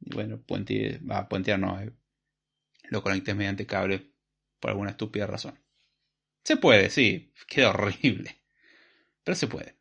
bueno, 0.00 0.40
puente, 0.42 0.98
va, 0.98 1.28
puentear 1.28 1.58
no, 1.58 1.80
eh, 1.80 1.90
lo 2.90 3.02
conectes 3.02 3.34
mediante 3.34 3.66
cable 3.66 4.12
por 4.60 4.70
alguna 4.70 4.90
estúpida 4.90 5.26
razón. 5.26 5.58
Se 6.44 6.58
puede, 6.58 6.90
sí, 6.90 7.32
queda 7.48 7.70
horrible, 7.70 8.36
pero 9.24 9.34
se 9.34 9.46
puede. 9.46 9.76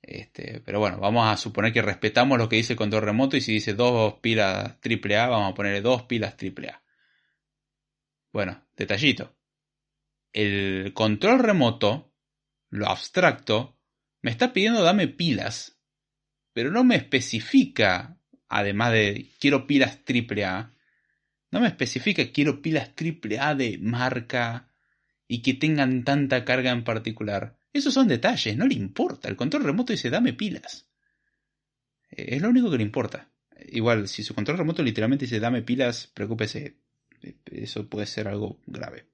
Este, 0.00 0.60
pero 0.60 0.80
bueno, 0.80 0.98
vamos 0.98 1.28
a 1.28 1.36
suponer 1.36 1.72
que 1.72 1.82
respetamos 1.82 2.38
lo 2.38 2.48
que 2.48 2.56
dice 2.56 2.72
el 2.72 2.78
control 2.78 3.02
remoto 3.02 3.36
y 3.36 3.40
si 3.40 3.52
dice 3.52 3.74
dos 3.74 4.14
pilas 4.14 4.78
AAA, 4.82 5.28
vamos 5.28 5.52
a 5.52 5.54
ponerle 5.54 5.80
dos 5.80 6.04
pilas 6.04 6.34
AAA. 6.34 6.82
Bueno, 8.32 8.66
detallito. 8.76 9.36
El 10.32 10.92
control 10.94 11.38
remoto 11.40 12.11
lo 12.72 12.88
abstracto, 12.88 13.78
me 14.22 14.30
está 14.30 14.52
pidiendo 14.52 14.82
dame 14.82 15.06
pilas, 15.06 15.78
pero 16.54 16.70
no 16.70 16.84
me 16.84 16.96
especifica, 16.96 18.18
además 18.48 18.92
de 18.92 19.30
quiero 19.38 19.66
pilas 19.66 20.00
AAA, 20.06 20.74
no 21.50 21.60
me 21.60 21.68
especifica 21.68 22.32
quiero 22.32 22.62
pilas 22.62 22.92
AAA 22.96 23.54
de 23.56 23.78
marca 23.78 24.72
y 25.28 25.42
que 25.42 25.52
tengan 25.52 26.02
tanta 26.02 26.46
carga 26.46 26.70
en 26.70 26.82
particular. 26.82 27.58
Esos 27.74 27.92
son 27.92 28.08
detalles, 28.08 28.56
no 28.56 28.66
le 28.66 28.74
importa. 28.74 29.28
El 29.28 29.36
control 29.36 29.64
remoto 29.64 29.92
dice 29.92 30.08
dame 30.08 30.32
pilas. 30.32 30.88
Es 32.10 32.40
lo 32.40 32.48
único 32.48 32.70
que 32.70 32.78
le 32.78 32.84
importa. 32.84 33.30
Igual, 33.68 34.08
si 34.08 34.22
su 34.22 34.34
control 34.34 34.58
remoto 34.58 34.82
literalmente 34.82 35.26
dice 35.26 35.40
dame 35.40 35.60
pilas, 35.60 36.06
preocúpese. 36.06 36.78
Eso 37.44 37.86
puede 37.86 38.06
ser 38.06 38.28
algo 38.28 38.60
grave. 38.66 39.08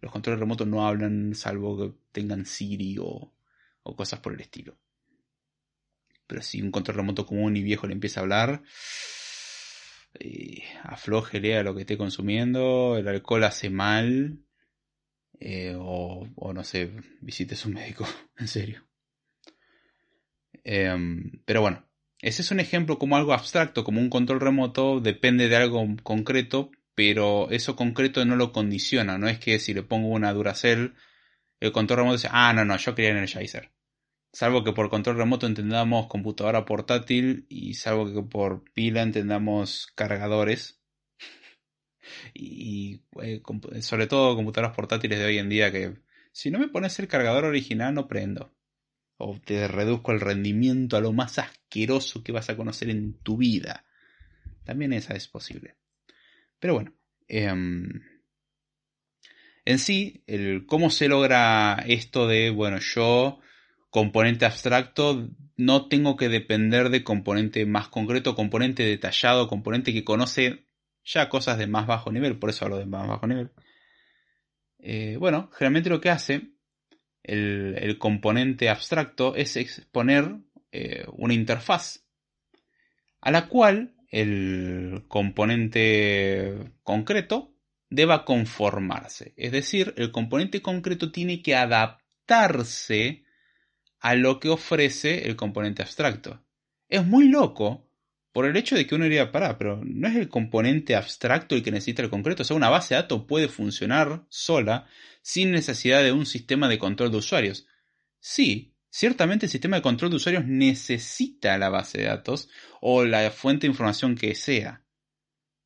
Los 0.00 0.12
controles 0.12 0.40
remotos 0.40 0.66
no 0.66 0.86
hablan 0.86 1.34
salvo 1.34 1.76
que 1.76 1.94
tengan 2.12 2.46
Siri 2.46 2.96
o, 3.00 3.32
cosas 3.82 4.20
por 4.20 4.32
el 4.32 4.40
estilo. 4.40 4.78
Pero 6.26 6.42
si 6.42 6.62
un 6.62 6.70
control 6.70 6.98
remoto 6.98 7.26
común 7.26 7.56
y 7.56 7.62
viejo 7.62 7.86
le 7.86 7.92
empieza 7.92 8.20
a 8.20 8.22
hablar, 8.22 8.62
eh, 10.18 10.62
a 10.82 11.62
lo 11.62 11.74
que 11.74 11.80
esté 11.80 11.98
consumiendo, 11.98 12.96
el 12.96 13.08
alcohol 13.08 13.44
hace 13.44 13.68
mal, 13.68 14.38
eh, 15.40 15.74
o, 15.76 16.52
no 16.54 16.64
sé, 16.64 16.92
visite 17.20 17.54
a 17.54 17.58
su 17.58 17.68
médico, 17.68 18.06
en 18.38 18.48
serio. 18.48 18.86
Em, 20.62 21.42
pero 21.44 21.62
bueno, 21.62 21.88
ese 22.20 22.42
es 22.42 22.50
un 22.50 22.60
ejemplo 22.60 22.98
como 22.98 23.16
algo 23.16 23.32
abstracto, 23.32 23.82
como 23.82 24.00
un 24.00 24.10
control 24.10 24.40
remoto, 24.40 25.00
depende 25.00 25.48
de 25.48 25.56
algo 25.56 25.84
concreto, 26.02 26.70
pero 27.00 27.50
eso 27.50 27.76
concreto 27.76 28.22
no 28.26 28.36
lo 28.36 28.52
condiciona. 28.52 29.16
No 29.16 29.26
es 29.26 29.38
que 29.38 29.58
si 29.58 29.72
le 29.72 29.82
pongo 29.82 30.08
una 30.08 30.34
Duracell, 30.34 30.92
el 31.58 31.72
control 31.72 32.00
remoto 32.00 32.16
dice, 32.18 32.28
ah, 32.30 32.52
no, 32.52 32.66
no, 32.66 32.76
yo 32.76 32.94
quería 32.94 33.12
Energizer. 33.12 33.70
Salvo 34.34 34.62
que 34.64 34.74
por 34.74 34.90
control 34.90 35.16
remoto 35.16 35.46
entendamos 35.46 36.08
computadora 36.08 36.66
portátil 36.66 37.46
y 37.48 37.72
salvo 37.72 38.12
que 38.12 38.20
por 38.20 38.70
pila 38.74 39.00
entendamos 39.00 39.90
cargadores. 39.94 40.82
y 42.34 43.00
eh, 43.22 43.40
sobre 43.80 44.06
todo 44.06 44.36
computadoras 44.36 44.76
portátiles 44.76 45.18
de 45.20 45.24
hoy 45.24 45.38
en 45.38 45.48
día 45.48 45.72
que 45.72 46.02
si 46.32 46.50
no 46.50 46.58
me 46.58 46.68
pones 46.68 46.98
el 46.98 47.08
cargador 47.08 47.46
original 47.46 47.94
no 47.94 48.08
prendo. 48.08 48.54
O 49.16 49.40
te 49.42 49.68
reduzco 49.68 50.12
el 50.12 50.20
rendimiento 50.20 50.98
a 50.98 51.00
lo 51.00 51.14
más 51.14 51.38
asqueroso 51.38 52.22
que 52.22 52.32
vas 52.32 52.50
a 52.50 52.58
conocer 52.58 52.90
en 52.90 53.14
tu 53.14 53.38
vida. 53.38 53.86
También 54.64 54.92
esa 54.92 55.14
es 55.14 55.28
posible. 55.28 55.78
Pero 56.60 56.74
bueno, 56.74 56.92
em, 57.26 57.88
en 59.64 59.78
sí, 59.78 60.22
el 60.26 60.66
cómo 60.66 60.90
se 60.90 61.08
logra 61.08 61.82
esto 61.86 62.28
de, 62.28 62.50
bueno, 62.50 62.78
yo, 62.78 63.40
componente 63.90 64.46
abstracto, 64.46 65.28
no 65.56 65.88
tengo 65.88 66.16
que 66.16 66.28
depender 66.28 66.90
de 66.90 67.04
componente 67.04 67.66
más 67.66 67.88
concreto, 67.88 68.34
componente 68.34 68.84
detallado, 68.84 69.48
componente 69.48 69.92
que 69.92 70.04
conoce 70.04 70.66
ya 71.04 71.28
cosas 71.28 71.58
de 71.58 71.66
más 71.66 71.86
bajo 71.86 72.12
nivel, 72.12 72.38
por 72.38 72.50
eso 72.50 72.64
hablo 72.64 72.78
de 72.78 72.86
más 72.86 73.06
bajo 73.08 73.26
nivel. 73.26 73.50
Eh, 74.78 75.16
bueno, 75.18 75.50
generalmente 75.52 75.90
lo 75.90 76.00
que 76.00 76.10
hace 76.10 76.52
el, 77.22 77.98
componente 77.98 78.70
abstracto 78.70 79.34
es 79.34 79.56
exponer 79.56 80.36
eh, 80.72 81.04
una 81.12 81.34
interfaz 81.34 82.06
a 83.20 83.30
la 83.30 83.48
cual 83.48 83.94
el 84.10 85.04
componente 85.08 86.72
concreto 86.82 87.54
deba 87.88 88.24
conformarse. 88.24 89.32
Es 89.36 89.52
decir, 89.52 89.94
el 89.96 90.12
componente 90.12 90.62
concreto 90.62 91.10
tiene 91.10 91.42
que 91.42 91.56
adaptarse 91.56 93.24
a 94.00 94.14
lo 94.14 94.40
que 94.40 94.48
ofrece 94.48 95.26
el 95.28 95.36
componente 95.36 95.82
abstracto. 95.82 96.44
Es 96.88 97.04
muy 97.06 97.28
loco 97.28 97.88
por 98.32 98.46
el 98.46 98.56
hecho 98.56 98.76
de 98.76 98.86
que 98.86 98.94
uno 98.94 99.04
diría, 99.04 99.32
pará, 99.32 99.58
pero 99.58 99.80
no 99.84 100.08
es 100.08 100.16
el 100.16 100.28
componente 100.28 100.94
abstracto 100.94 101.54
el 101.54 101.62
que 101.62 101.72
necesita 101.72 102.02
el 102.02 102.10
concreto. 102.10 102.42
O 102.42 102.44
sea, 102.44 102.56
una 102.56 102.70
base 102.70 102.94
de 102.94 103.02
datos 103.02 103.24
puede 103.26 103.48
funcionar 103.48 104.24
sola 104.28 104.86
sin 105.22 105.50
necesidad 105.50 106.02
de 106.02 106.12
un 106.12 106.26
sistema 106.26 106.68
de 106.68 106.78
control 106.78 107.10
de 107.10 107.18
usuarios. 107.18 107.66
Sí, 108.20 108.74
Ciertamente 108.90 109.46
el 109.46 109.52
sistema 109.52 109.76
de 109.76 109.82
control 109.82 110.10
de 110.10 110.16
usuarios 110.16 110.44
necesita 110.46 111.56
la 111.58 111.68
base 111.68 111.98
de 111.98 112.04
datos 112.04 112.48
o 112.80 113.04
la 113.04 113.30
fuente 113.30 113.66
de 113.66 113.70
información 113.70 114.16
que 114.16 114.34
sea. 114.34 114.84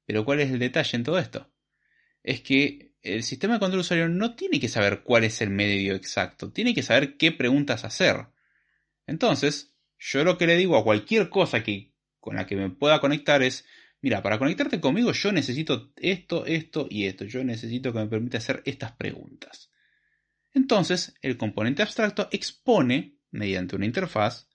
Pero 0.05 0.27
¿cuál 0.27 0.41
es 0.41 0.51
el 0.51 0.59
detalle 0.59 0.97
en 0.97 1.05
todo 1.05 1.19
esto? 1.19 1.51
Es 2.23 2.43
que 2.43 2.93
el 3.03 3.23
sistema 3.23 3.55
de 3.55 3.61
control 3.61 3.79
de 3.79 3.83
usuarios 3.83 4.11
no 4.11 4.35
tiene 4.35 4.61
que 4.61 4.69
saber 4.69 5.03
cuál 5.03 5.25
es 5.25 5.41
el 5.41 5.51
medio 5.51 5.95
exacto, 5.95 6.53
tiene 6.53 6.75
que 6.75 6.83
saber 6.83 7.17
qué 7.17 7.33
preguntas 7.33 7.85
hacer. 7.85 8.27
Entonces, 9.07 9.75
yo 9.99 10.23
lo 10.25 10.37
que 10.37 10.47
le 10.47 10.57
digo 10.57 10.77
a 10.77 10.85
cualquier 10.85 11.31
cosa 11.31 11.63
que, 11.63 11.93
con 12.21 12.37
la 12.37 12.47
que 12.47 12.57
me 12.57 12.71
pueda 12.71 13.01
conectar 13.01 13.43
es, 13.43 13.65
mira, 14.03 14.23
para 14.23 14.39
conectarte 14.39 14.81
conmigo 14.81 15.13
yo 15.13 15.33
necesito 15.33 15.93
esto, 15.97 16.45
esto 16.45 16.87
y 16.91 17.07
esto. 17.07 17.25
Yo 17.25 17.43
necesito 17.43 17.93
que 17.93 18.01
me 18.01 18.07
permita 18.07 18.39
hacer 18.39 18.63
estas 18.67 18.93
preguntas. 18.93 19.71
Entonces, 20.55 21.15
el 21.21 21.37
componente 21.37 21.83
abstracto 21.83 22.29
expone, 22.31 23.19
mediante 23.31 23.77
una 23.77 23.87
interfaz, 23.87 24.49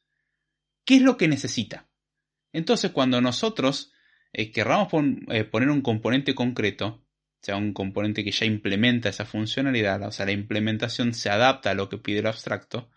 qué 0.85 0.95
es 0.95 1.01
lo 1.01 1.17
que 1.17 1.27
necesita. 1.27 1.89
Entonces, 2.53 2.91
cuando 2.91 3.21
nosotros 3.21 3.91
eh, 4.33 4.51
querramos 4.51 4.87
eh, 5.27 5.43
poner 5.43 5.69
un 5.69 5.81
componente 5.81 6.33
concreto, 6.33 6.87
o 6.87 7.43
sea, 7.43 7.57
un 7.57 7.73
componente 7.73 8.23
que 8.23 8.31
ya 8.31 8.45
implementa 8.45 9.09
esa 9.09 9.25
funcionalidad, 9.25 10.01
o 10.03 10.11
sea, 10.11 10.25
la 10.25 10.31
implementación 10.31 11.13
se 11.13 11.29
adapta 11.29 11.71
a 11.71 11.73
lo 11.75 11.89
que 11.89 11.97
pide 11.97 12.19
el 12.19 12.27
abstracto, 12.27 12.89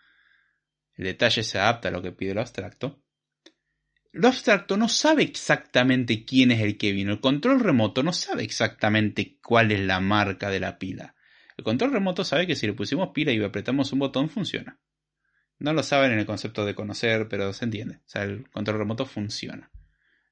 el 0.95 1.05
detalle 1.05 1.43
se 1.43 1.59
adapta 1.59 1.89
a 1.89 1.91
lo 1.91 2.01
que 2.01 2.11
pide 2.11 2.31
el 2.31 2.39
abstracto, 2.39 3.03
lo 4.13 4.27
abstracto 4.27 4.77
no 4.77 4.89
sabe 4.89 5.23
exactamente 5.23 6.23
quién 6.23 6.51
es 6.51 6.61
el 6.61 6.77
que 6.77 6.91
vino. 6.91 7.13
El 7.13 7.19
control 7.19 7.59
remoto 7.59 8.03
no 8.03 8.13
sabe 8.13 8.43
exactamente 8.43 9.39
cuál 9.41 9.71
es 9.71 9.79
la 9.79 9.99
marca 9.99 10.51
de 10.51 10.59
la 10.59 10.77
pila. 10.77 11.15
El 11.63 11.65
control 11.65 11.93
remoto 11.93 12.25
sabe 12.25 12.45
que 12.45 12.57
si 12.57 12.67
le 12.67 12.73
pusimos 12.73 13.11
pila 13.13 13.31
y 13.31 13.41
apretamos 13.41 13.93
un 13.93 13.99
botón 13.99 14.29
funciona. 14.29 14.81
No 15.59 15.71
lo 15.71 15.81
saben 15.81 16.11
en 16.11 16.19
el 16.19 16.25
concepto 16.25 16.65
de 16.65 16.75
conocer, 16.75 17.29
pero 17.29 17.53
se 17.53 17.63
entiende. 17.63 17.95
O 17.95 18.09
sea, 18.09 18.23
el 18.23 18.49
control 18.49 18.79
remoto 18.79 19.05
funciona. 19.05 19.71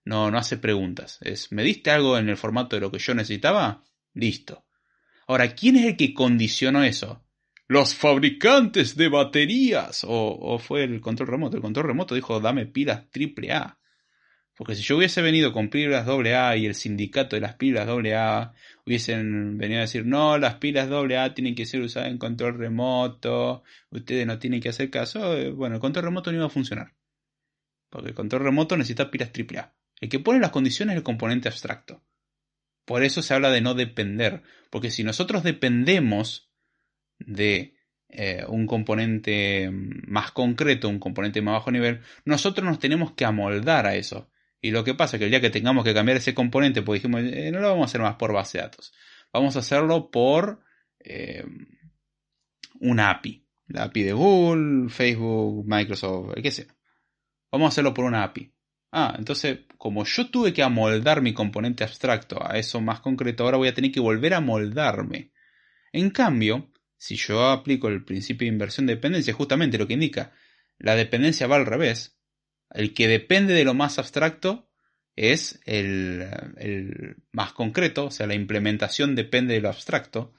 No, 0.04 0.30
no 0.30 0.38
hace 0.38 0.58
preguntas. 0.58 1.20
Es, 1.22 1.54
¿me 1.54 1.64
diste 1.64 1.90
algo 1.90 2.18
en 2.18 2.28
el 2.28 2.36
formato 2.36 2.76
de 2.76 2.82
lo 2.82 2.92
que 2.92 3.00
yo 3.00 3.14
necesitaba? 3.16 3.86
Listo. 4.14 4.66
Ahora, 5.26 5.56
¿quién 5.56 5.78
es 5.78 5.86
el 5.86 5.96
que 5.96 6.14
condicionó 6.14 6.84
eso? 6.84 7.24
los 7.70 7.96
fabricantes 7.96 8.98
de 8.98 9.08
baterías. 9.08 10.06
O, 10.06 10.60
fue 10.60 10.84
el 10.84 11.00
control 11.00 11.30
remoto. 11.30 11.56
El 11.56 11.62
control 11.62 11.88
remoto 11.88 12.14
dijo, 12.14 12.42
dame 12.42 12.66
pilas 12.66 13.06
AAA. 13.16 13.80
Porque 14.62 14.76
si 14.76 14.84
yo 14.84 14.98
hubiese 14.98 15.24
venido 15.24 15.54
con 15.54 15.72
pilas 15.72 16.08
AA 16.08 16.58
y 16.58 16.68
el 16.68 16.76
sindicato 16.76 17.36
de 17.36 17.42
las 17.42 17.56
pilas 17.56 17.88
AA 17.88 18.54
hubiesen 18.86 19.58
venido 19.58 19.80
a 19.80 19.82
decir, 19.82 20.06
no, 20.06 20.38
las 20.38 20.58
pilas 20.58 20.88
AA 20.92 21.34
tienen 21.34 21.56
que 21.56 21.66
ser 21.66 21.82
usadas 21.82 22.12
en 22.12 22.20
control 22.20 22.60
remoto, 22.60 23.64
ustedes 23.90 24.28
no 24.28 24.38
tienen 24.38 24.62
que 24.62 24.70
hacer 24.70 24.92
caso, 24.92 25.36
eh, 25.36 25.50
bueno, 25.50 25.78
el 25.78 25.82
control 25.82 26.06
remoto 26.06 26.32
no 26.32 26.38
iba 26.38 26.46
a 26.46 26.52
funcionar. 26.52 26.94
Porque 27.90 28.10
el 28.10 28.14
control 28.14 28.44
remoto 28.44 28.78
necesita 28.78 29.10
pilas 29.10 29.32
AAA. 29.36 29.74
El 30.00 30.10
que 30.10 30.20
pone 30.20 30.40
las 30.40 30.52
condiciones 30.52 30.94
es 30.94 30.98
el 30.98 31.04
componente 31.04 31.48
abstracto. 31.48 32.04
Por 32.86 33.02
eso 33.02 33.24
se 33.24 33.34
habla 33.34 33.50
de 33.50 33.62
no 33.62 33.74
depender. 33.74 34.44
Porque 34.70 34.92
si 34.92 35.04
nosotros 35.04 35.42
dependemos 35.42 36.52
de 37.18 37.74
eh, 38.10 38.46
un 38.48 38.68
componente 38.68 39.72
más 39.72 40.32
concreto, 40.34 40.88
un 40.88 41.00
componente 41.00 41.42
más 41.42 41.54
bajo 41.54 41.72
nivel, 41.72 42.02
nosotros 42.26 42.64
nos 42.64 42.78
tenemos 42.78 43.14
que 43.14 43.26
amoldar 43.26 43.88
a 43.88 43.96
eso. 43.96 44.31
Y 44.62 44.72
lo 44.72 44.84
que 44.84 44.94
pasa 44.94 45.16
es 45.16 45.20
que 45.20 45.26
el 45.26 45.32
día 45.32 45.42
que 45.42 45.50
tengamos 45.50 45.84
que 45.84 45.94
cambiar 45.94 46.18
ese 46.18 46.36
componente, 46.36 46.84
pues 46.84 47.02
dijimos, 47.02 47.22
eh, 47.24 47.52
no 47.52 47.60
lo 47.60 47.70
vamos 47.70 47.84
a 47.84 47.86
hacer 47.86 48.02
más 48.02 48.16
por 48.16 48.32
base 48.32 48.60
de 48.60 48.64
datos. 48.64 48.94
Vamos 49.34 49.56
a 49.56 49.60
hacerlo 49.60 50.12
por 50.12 50.64
eh, 51.00 51.44
una 52.80 53.10
API. 53.10 53.48
La 53.68 53.84
API 53.84 54.04
de 54.04 54.14
Google, 54.14 54.90
Facebook, 54.90 55.66
Microsoft, 55.66 56.34
el 56.36 56.44
que 56.44 56.52
sea. 56.52 56.68
Vamos 57.52 57.66
a 57.66 57.70
hacerlo 57.70 57.94
por 57.94 58.06
una 58.06 58.24
API. 58.24 58.54
Ah, 58.92 59.16
entonces, 59.18 59.60
como 59.78 60.04
yo 60.04 60.30
tuve 60.30 60.54
que 60.54 60.64
amoldar 60.64 61.22
mi 61.22 61.34
componente 61.34 61.84
abstracto 61.84 62.40
a 62.46 62.58
eso 62.58 62.82
más 62.82 63.00
concreto, 63.00 63.44
ahora 63.44 63.58
voy 63.58 63.70
a 63.70 63.74
tener 63.74 63.92
que 63.92 64.02
volver 64.02 64.34
a 64.34 64.42
moldarme. 64.42 65.32
En 65.94 66.10
cambio, 66.10 66.72
si 66.98 67.16
yo 67.16 67.50
aplico 67.50 67.88
el 67.88 68.04
principio 68.04 68.46
de 68.46 68.54
inversión 68.54 68.86
de 68.86 68.96
dependencia, 68.96 69.34
justamente 69.34 69.78
lo 69.78 69.88
que 69.88 69.94
indica, 69.94 70.34
la 70.78 70.96
dependencia 70.96 71.48
va 71.48 71.56
al 71.56 71.66
revés. 71.66 72.21
El 72.74 72.94
que 72.94 73.08
depende 73.08 73.54
de 73.54 73.66
lo 73.66 73.74
más 73.74 74.00
abstracto 74.00 74.70
es 75.16 75.60
el, 75.66 77.16
más 77.32 77.54
concreto, 77.54 78.06
o 78.06 78.12
sea, 78.12 78.28
la 78.28 78.34
implementación 78.34 79.16
depende 79.16 79.54
de 79.54 79.62
lo 79.62 79.70
abstracto. 79.70 80.34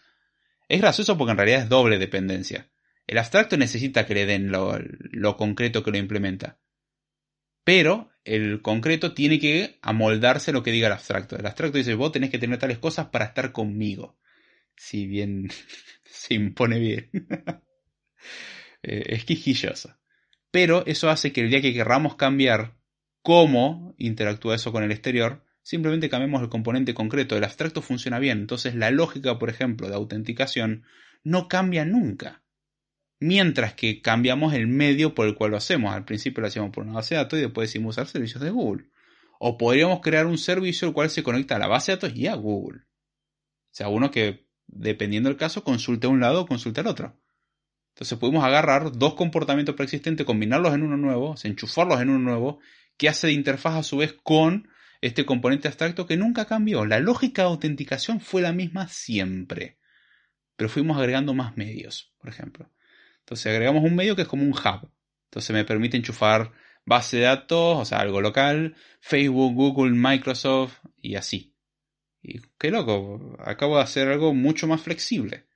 Es 0.68 0.80
gracioso 0.80 1.18
porque 1.18 1.32
en 1.32 1.36
realidad 1.36 1.62
es 1.62 1.68
doble 1.68 1.98
dependencia. 1.98 2.70
El 3.06 3.18
abstracto 3.18 3.56
necesita 3.56 4.06
que 4.06 4.14
le 4.14 4.26
den 4.26 4.50
lo, 4.50 5.36
concreto 5.36 5.82
que 5.82 5.90
lo 5.90 5.98
implementa. 5.98 6.58
Pero 7.64 8.10
el 8.24 8.62
concreto 8.62 9.12
tiene 9.12 9.38
que 9.38 9.78
amoldarse 9.82 10.52
lo 10.52 10.62
que 10.62 10.72
diga 10.72 10.86
el 10.86 10.94
abstracto. 10.94 11.36
El 11.36 11.46
abstracto 11.46 11.78
dice, 11.78 11.94
vos 11.94 12.12
tenés 12.12 12.30
que 12.30 12.38
tener 12.38 12.58
tales 12.58 12.78
cosas 12.78 13.08
para 13.08 13.26
estar 13.26 13.52
conmigo. 13.52 14.18
Si 14.76 15.06
bien 15.06 15.50
se 16.04 16.34
impone 16.34 16.78
bien. 16.78 17.10
Eh, 18.84 19.14
es 19.14 19.24
quijilloso. 19.24 19.96
Pero 20.52 20.84
eso 20.86 21.10
hace 21.10 21.32
que 21.32 21.40
el 21.40 21.50
día 21.50 21.62
que 21.62 21.72
querramos 21.72 22.14
cambiar 22.14 22.76
cómo 23.22 23.94
interactúa 23.98 24.54
eso 24.54 24.70
con 24.70 24.84
el 24.84 24.92
exterior, 24.92 25.44
simplemente 25.62 26.10
cambiemos 26.10 26.42
el 26.42 26.50
componente 26.50 26.94
concreto. 26.94 27.36
El 27.36 27.44
abstracto 27.44 27.82
funciona 27.82 28.20
bien. 28.20 28.38
Entonces 28.38 28.74
la 28.76 28.90
lógica, 28.90 29.38
por 29.38 29.48
ejemplo, 29.48 29.88
de 29.88 29.94
autenticación 29.94 30.84
no 31.24 31.48
cambia 31.48 31.84
nunca. 31.84 32.42
Mientras 33.18 33.74
que 33.74 34.02
cambiamos 34.02 34.52
el 34.52 34.66
medio 34.66 35.14
por 35.14 35.26
el 35.26 35.34
cual 35.34 35.52
lo 35.52 35.56
hacemos. 35.56 35.94
Al 35.94 36.04
principio 36.04 36.42
lo 36.42 36.48
hacíamos 36.48 36.70
por 36.70 36.84
una 36.84 36.94
base 36.94 37.14
de 37.14 37.22
datos 37.22 37.38
y 37.38 37.42
después 37.42 37.68
decimos 37.68 37.96
usar 37.96 38.06
servicios 38.06 38.42
de 38.42 38.50
Google. 38.50 38.90
O 39.38 39.56
podríamos 39.56 40.00
crear 40.00 40.26
un 40.26 40.38
servicio 40.38 40.86
el 40.86 40.94
cual 40.94 41.08
se 41.08 41.22
conecta 41.22 41.56
a 41.56 41.58
la 41.58 41.66
base 41.66 41.92
de 41.92 41.96
datos 41.96 42.14
y 42.14 42.26
a 42.26 42.34
Google. 42.34 42.80
O 42.80 43.74
sea, 43.74 43.88
uno 43.88 44.10
que 44.10 44.46
dependiendo 44.66 45.28
del 45.28 45.38
caso, 45.38 45.64
consulte 45.64 46.06
a 46.06 46.10
un 46.10 46.20
lado 46.20 46.42
o 46.42 46.46
consulte 46.46 46.80
al 46.80 46.88
otro. 46.88 47.21
Entonces 47.94 48.18
podemos 48.18 48.44
agarrar 48.44 48.92
dos 48.92 49.14
comportamientos 49.14 49.74
preexistentes, 49.74 50.26
combinarlos 50.26 50.74
en 50.74 50.82
uno 50.82 50.96
nuevo, 50.96 51.34
enchufarlos 51.42 52.00
en 52.00 52.10
uno 52.10 52.18
nuevo, 52.18 52.60
que 52.96 53.08
hace 53.08 53.26
de 53.28 53.34
interfaz 53.34 53.76
a 53.76 53.82
su 53.82 53.98
vez 53.98 54.14
con 54.22 54.68
este 55.02 55.26
componente 55.26 55.68
abstracto 55.68 56.06
que 56.06 56.16
nunca 56.16 56.46
cambió. 56.46 56.86
La 56.86 57.00
lógica 57.00 57.42
de 57.42 57.48
autenticación 57.48 58.20
fue 58.20 58.40
la 58.40 58.52
misma 58.52 58.88
siempre, 58.88 59.78
pero 60.56 60.70
fuimos 60.70 60.96
agregando 60.96 61.34
más 61.34 61.56
medios, 61.56 62.14
por 62.18 62.30
ejemplo. 62.30 62.70
Entonces 63.20 63.46
agregamos 63.46 63.84
un 63.84 63.94
medio 63.94 64.16
que 64.16 64.22
es 64.22 64.28
como 64.28 64.44
un 64.44 64.52
hub. 64.52 64.90
Entonces 65.24 65.50
me 65.50 65.64
permite 65.64 65.96
enchufar 65.96 66.52
base 66.84 67.18
de 67.18 67.24
datos, 67.24 67.78
o 67.78 67.84
sea, 67.84 68.00
algo 68.00 68.20
local, 68.20 68.74
Facebook, 69.00 69.54
Google, 69.54 69.92
Microsoft 69.92 70.78
y 71.00 71.16
así. 71.16 71.54
Y 72.22 72.40
qué 72.58 72.70
loco, 72.70 73.36
acabo 73.40 73.76
de 73.76 73.82
hacer 73.82 74.08
algo 74.08 74.32
mucho 74.32 74.66
más 74.66 74.80
flexible. 74.80 75.46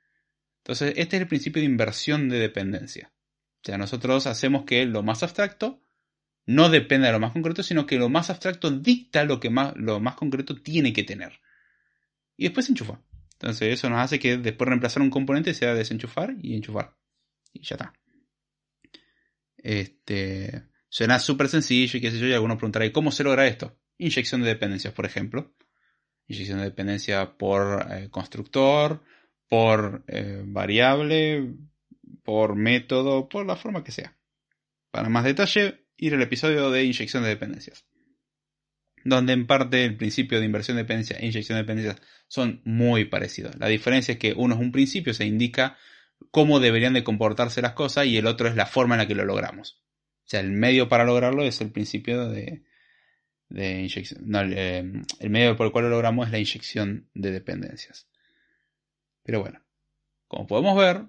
Entonces, 0.66 0.94
este 0.96 1.14
es 1.14 1.22
el 1.22 1.28
principio 1.28 1.62
de 1.62 1.66
inversión 1.66 2.28
de 2.28 2.40
dependencia. 2.40 3.12
O 3.62 3.64
sea, 3.64 3.78
nosotros 3.78 4.26
hacemos 4.26 4.64
que 4.64 4.84
lo 4.84 5.04
más 5.04 5.22
abstracto 5.22 5.80
no 6.44 6.70
dependa 6.70 7.06
de 7.06 7.12
lo 7.12 7.20
más 7.20 7.32
concreto, 7.32 7.62
sino 7.62 7.86
que 7.86 7.98
lo 7.98 8.08
más 8.08 8.30
abstracto 8.30 8.72
dicta 8.72 9.24
lo 9.24 9.38
que 9.38 9.48
más, 9.48 9.74
lo 9.76 10.00
más 10.00 10.16
concreto 10.16 10.56
tiene 10.56 10.92
que 10.92 11.04
tener. 11.04 11.38
Y 12.36 12.46
después 12.46 12.66
se 12.66 12.72
enchufa. 12.72 13.00
Entonces, 13.34 13.74
eso 13.74 13.88
nos 13.88 14.00
hace 14.00 14.18
que 14.18 14.38
después 14.38 14.66
reemplazar 14.66 15.02
un 15.02 15.10
componente 15.10 15.54
sea 15.54 15.72
desenchufar 15.72 16.34
y 16.42 16.56
enchufar. 16.56 16.96
Y 17.52 17.62
ya 17.62 17.76
está. 17.76 17.92
Este, 19.58 20.64
suena 20.88 21.20
súper 21.20 21.46
sencillo 21.46 21.96
y 21.96 22.00
qué 22.00 22.10
sé 22.10 22.18
yo, 22.18 22.26
y 22.26 22.32
algunos 22.32 22.56
preguntarán, 22.56 22.90
¿cómo 22.90 23.12
se 23.12 23.22
logra 23.22 23.46
esto? 23.46 23.78
Inyección 23.98 24.42
de 24.42 24.48
dependencias, 24.48 24.92
por 24.92 25.06
ejemplo 25.06 25.54
inyección 26.28 26.58
de 26.58 26.64
dependencia 26.64 27.36
por 27.36 27.86
eh, 27.90 28.08
constructor, 28.10 29.02
por 29.48 30.04
eh, 30.08 30.42
variable, 30.44 31.54
por 32.22 32.56
método, 32.56 33.28
por 33.28 33.46
la 33.46 33.56
forma 33.56 33.84
que 33.84 33.92
sea. 33.92 34.16
Para 34.90 35.08
más 35.08 35.24
detalle, 35.24 35.86
ir 35.96 36.14
al 36.14 36.22
episodio 36.22 36.70
de 36.70 36.84
inyección 36.84 37.22
de 37.22 37.30
dependencias. 37.30 37.84
Donde 39.04 39.32
en 39.32 39.46
parte 39.46 39.84
el 39.84 39.96
principio 39.96 40.40
de 40.40 40.46
inversión 40.46 40.76
de 40.76 40.82
dependencia 40.82 41.16
e 41.18 41.26
inyección 41.26 41.56
de 41.56 41.62
dependencias 41.62 42.02
son 42.28 42.60
muy 42.64 43.04
parecidos. 43.04 43.56
La 43.58 43.68
diferencia 43.68 44.12
es 44.12 44.18
que 44.18 44.34
uno 44.36 44.54
es 44.54 44.60
un 44.60 44.72
principio, 44.72 45.14
se 45.14 45.26
indica 45.26 45.76
cómo 46.30 46.60
deberían 46.60 46.94
de 46.94 47.04
comportarse 47.04 47.62
las 47.62 47.72
cosas 47.72 48.06
y 48.06 48.16
el 48.16 48.26
otro 48.26 48.48
es 48.48 48.56
la 48.56 48.66
forma 48.66 48.96
en 48.96 49.00
la 49.00 49.06
que 49.06 49.14
lo 49.14 49.24
logramos. 49.24 49.82
O 50.24 50.28
sea, 50.28 50.40
el 50.40 50.50
medio 50.50 50.88
para 50.88 51.04
lograrlo 51.04 51.44
es 51.44 51.60
el 51.60 51.70
principio 51.70 52.28
de, 52.28 52.64
de 53.48 53.82
inyección. 53.82 54.22
No, 54.24 54.40
el, 54.40 55.30
medio 55.30 55.56
por 55.56 55.66
el 55.66 55.72
cual 55.72 55.84
lo 55.84 55.90
logramos 55.90 56.26
es 56.26 56.32
la 56.32 56.38
inyección 56.38 57.08
de 57.14 57.30
dependencias. 57.30 58.08
Pero 59.26 59.40
bueno, 59.40 59.60
como 60.28 60.46
podemos 60.46 60.78
ver, 60.78 61.02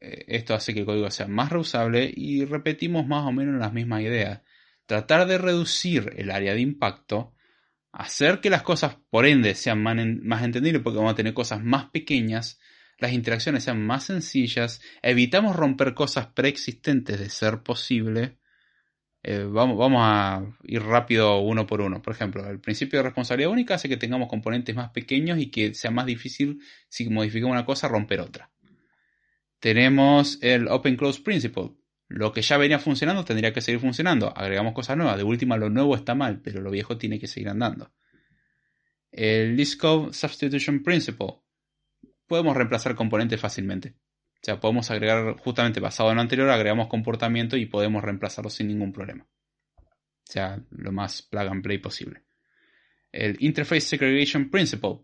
eh, 0.00 0.24
esto 0.26 0.54
hace 0.54 0.74
que 0.74 0.80
el 0.80 0.86
código 0.86 1.08
sea 1.12 1.28
más 1.28 1.50
reusable 1.50 2.12
y 2.12 2.44
repetimos 2.44 3.06
más 3.06 3.24
o 3.24 3.30
menos 3.30 3.60
las 3.60 3.72
mismas 3.72 4.02
ideas. 4.02 4.42
Tratar 4.86 5.28
de 5.28 5.38
reducir 5.38 6.12
el 6.16 6.32
área 6.32 6.52
de 6.52 6.62
impacto, 6.62 7.32
hacer 7.92 8.40
que 8.40 8.50
las 8.50 8.62
cosas 8.62 8.96
por 9.08 9.24
ende 9.24 9.54
sean 9.54 9.80
más, 9.84 9.96
más 10.20 10.42
entendibles 10.42 10.82
porque 10.82 10.98
vamos 10.98 11.12
a 11.12 11.16
tener 11.16 11.32
cosas 11.32 11.62
más 11.62 11.90
pequeñas, 11.90 12.58
las 12.98 13.12
interacciones 13.12 13.62
sean 13.62 13.86
más 13.86 14.02
sencillas, 14.02 14.82
evitamos 15.00 15.54
romper 15.54 15.94
cosas 15.94 16.26
preexistentes 16.26 17.20
de 17.20 17.30
ser 17.30 17.62
posible 17.62 18.39
eh, 19.22 19.46
vamos, 19.46 19.76
vamos 19.76 20.00
a 20.02 20.42
ir 20.64 20.82
rápido 20.82 21.38
uno 21.40 21.66
por 21.66 21.80
uno. 21.80 22.00
Por 22.00 22.14
ejemplo, 22.14 22.48
el 22.48 22.60
principio 22.60 22.98
de 22.98 23.02
responsabilidad 23.04 23.50
única 23.50 23.74
hace 23.74 23.88
que 23.88 23.96
tengamos 23.96 24.28
componentes 24.28 24.74
más 24.74 24.90
pequeños 24.90 25.38
y 25.38 25.50
que 25.50 25.74
sea 25.74 25.90
más 25.90 26.06
difícil, 26.06 26.60
si 26.88 27.08
modificamos 27.10 27.52
una 27.52 27.66
cosa, 27.66 27.88
romper 27.88 28.20
otra. 28.20 28.50
Tenemos 29.58 30.38
el 30.40 30.68
Open 30.68 30.96
Close 30.96 31.20
Principle. 31.20 31.72
Lo 32.08 32.32
que 32.32 32.42
ya 32.42 32.56
venía 32.56 32.78
funcionando 32.78 33.24
tendría 33.24 33.52
que 33.52 33.60
seguir 33.60 33.80
funcionando. 33.80 34.36
Agregamos 34.36 34.72
cosas 34.72 34.96
nuevas. 34.96 35.18
De 35.18 35.22
última, 35.22 35.56
lo 35.58 35.68
nuevo 35.68 35.94
está 35.94 36.14
mal, 36.14 36.40
pero 36.40 36.60
lo 36.60 36.70
viejo 36.70 36.96
tiene 36.96 37.20
que 37.20 37.26
seguir 37.26 37.50
andando. 37.50 37.92
El 39.12 39.56
List 39.56 39.78
Code 39.78 40.14
Substitution 40.14 40.82
Principle. 40.82 41.34
Podemos 42.26 42.56
reemplazar 42.56 42.94
componentes 42.94 43.38
fácilmente. 43.38 43.94
O 44.40 44.44
sea, 44.44 44.58
podemos 44.58 44.90
agregar, 44.90 45.36
justamente 45.38 45.80
basado 45.80 46.10
en 46.10 46.16
lo 46.16 46.22
anterior, 46.22 46.48
agregamos 46.48 46.88
comportamiento 46.88 47.58
y 47.58 47.66
podemos 47.66 48.02
reemplazarlo 48.02 48.48
sin 48.48 48.68
ningún 48.68 48.92
problema. 48.92 49.26
O 49.76 50.32
sea, 50.32 50.62
lo 50.70 50.92
más 50.92 51.22
plug 51.22 51.48
and 51.48 51.62
play 51.62 51.78
posible. 51.78 52.22
El 53.12 53.36
Interface 53.40 53.82
Segregation 53.82 54.48
Principle. 54.48 55.00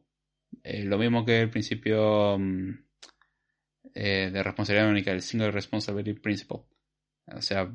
Eh, 0.63 0.85
lo 0.85 0.97
mismo 0.97 1.25
que 1.25 1.41
el 1.41 1.51
principio 1.51 2.39
mm, 2.39 2.71
eh, 3.95 4.31
de 4.33 4.43
responsabilidad 4.43 4.91
única, 4.91 5.13
el 5.13 5.21
Single 5.21 5.51
Responsibility 5.51 6.15
Principle. 6.15 6.61
O 7.27 7.43
sea, 7.43 7.69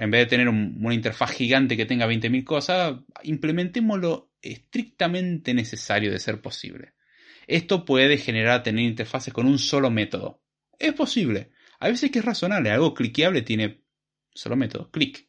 en 0.00 0.10
vez 0.10 0.22
de 0.22 0.26
tener 0.26 0.48
una 0.48 0.94
interfaz 0.94 1.30
gigante 1.30 1.76
que 1.76 1.86
tenga 1.86 2.08
20.000 2.08 2.44
cosas, 2.44 2.96
implementemos 3.22 4.00
lo 4.00 4.32
estrictamente 4.42 5.54
necesario 5.54 6.10
de 6.10 6.18
ser 6.18 6.42
posible. 6.42 6.94
Esto 7.46 7.84
puede 7.84 8.18
generar 8.18 8.64
tener 8.64 8.84
interfaces 8.84 9.32
con 9.32 9.46
un 9.46 9.60
solo 9.60 9.90
método. 9.90 10.42
Es 10.78 10.92
posible. 10.94 11.50
A 11.78 11.88
veces 11.88 12.10
que 12.10 12.20
es 12.20 12.24
razonable. 12.24 12.70
Algo 12.70 12.94
cliqueable 12.94 13.42
tiene 13.42 13.84
solo 14.34 14.56
método, 14.56 14.90
clic. 14.90 15.28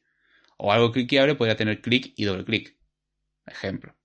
O 0.57 0.72
algo 0.72 0.91
cliqueable 0.91 1.36
podría 1.36 1.56
tener 1.56 1.82
clic 1.82 2.14
y 2.15 2.26
doble 2.26 2.45
clic. 2.45 2.78
Ejemplo. 3.45 3.95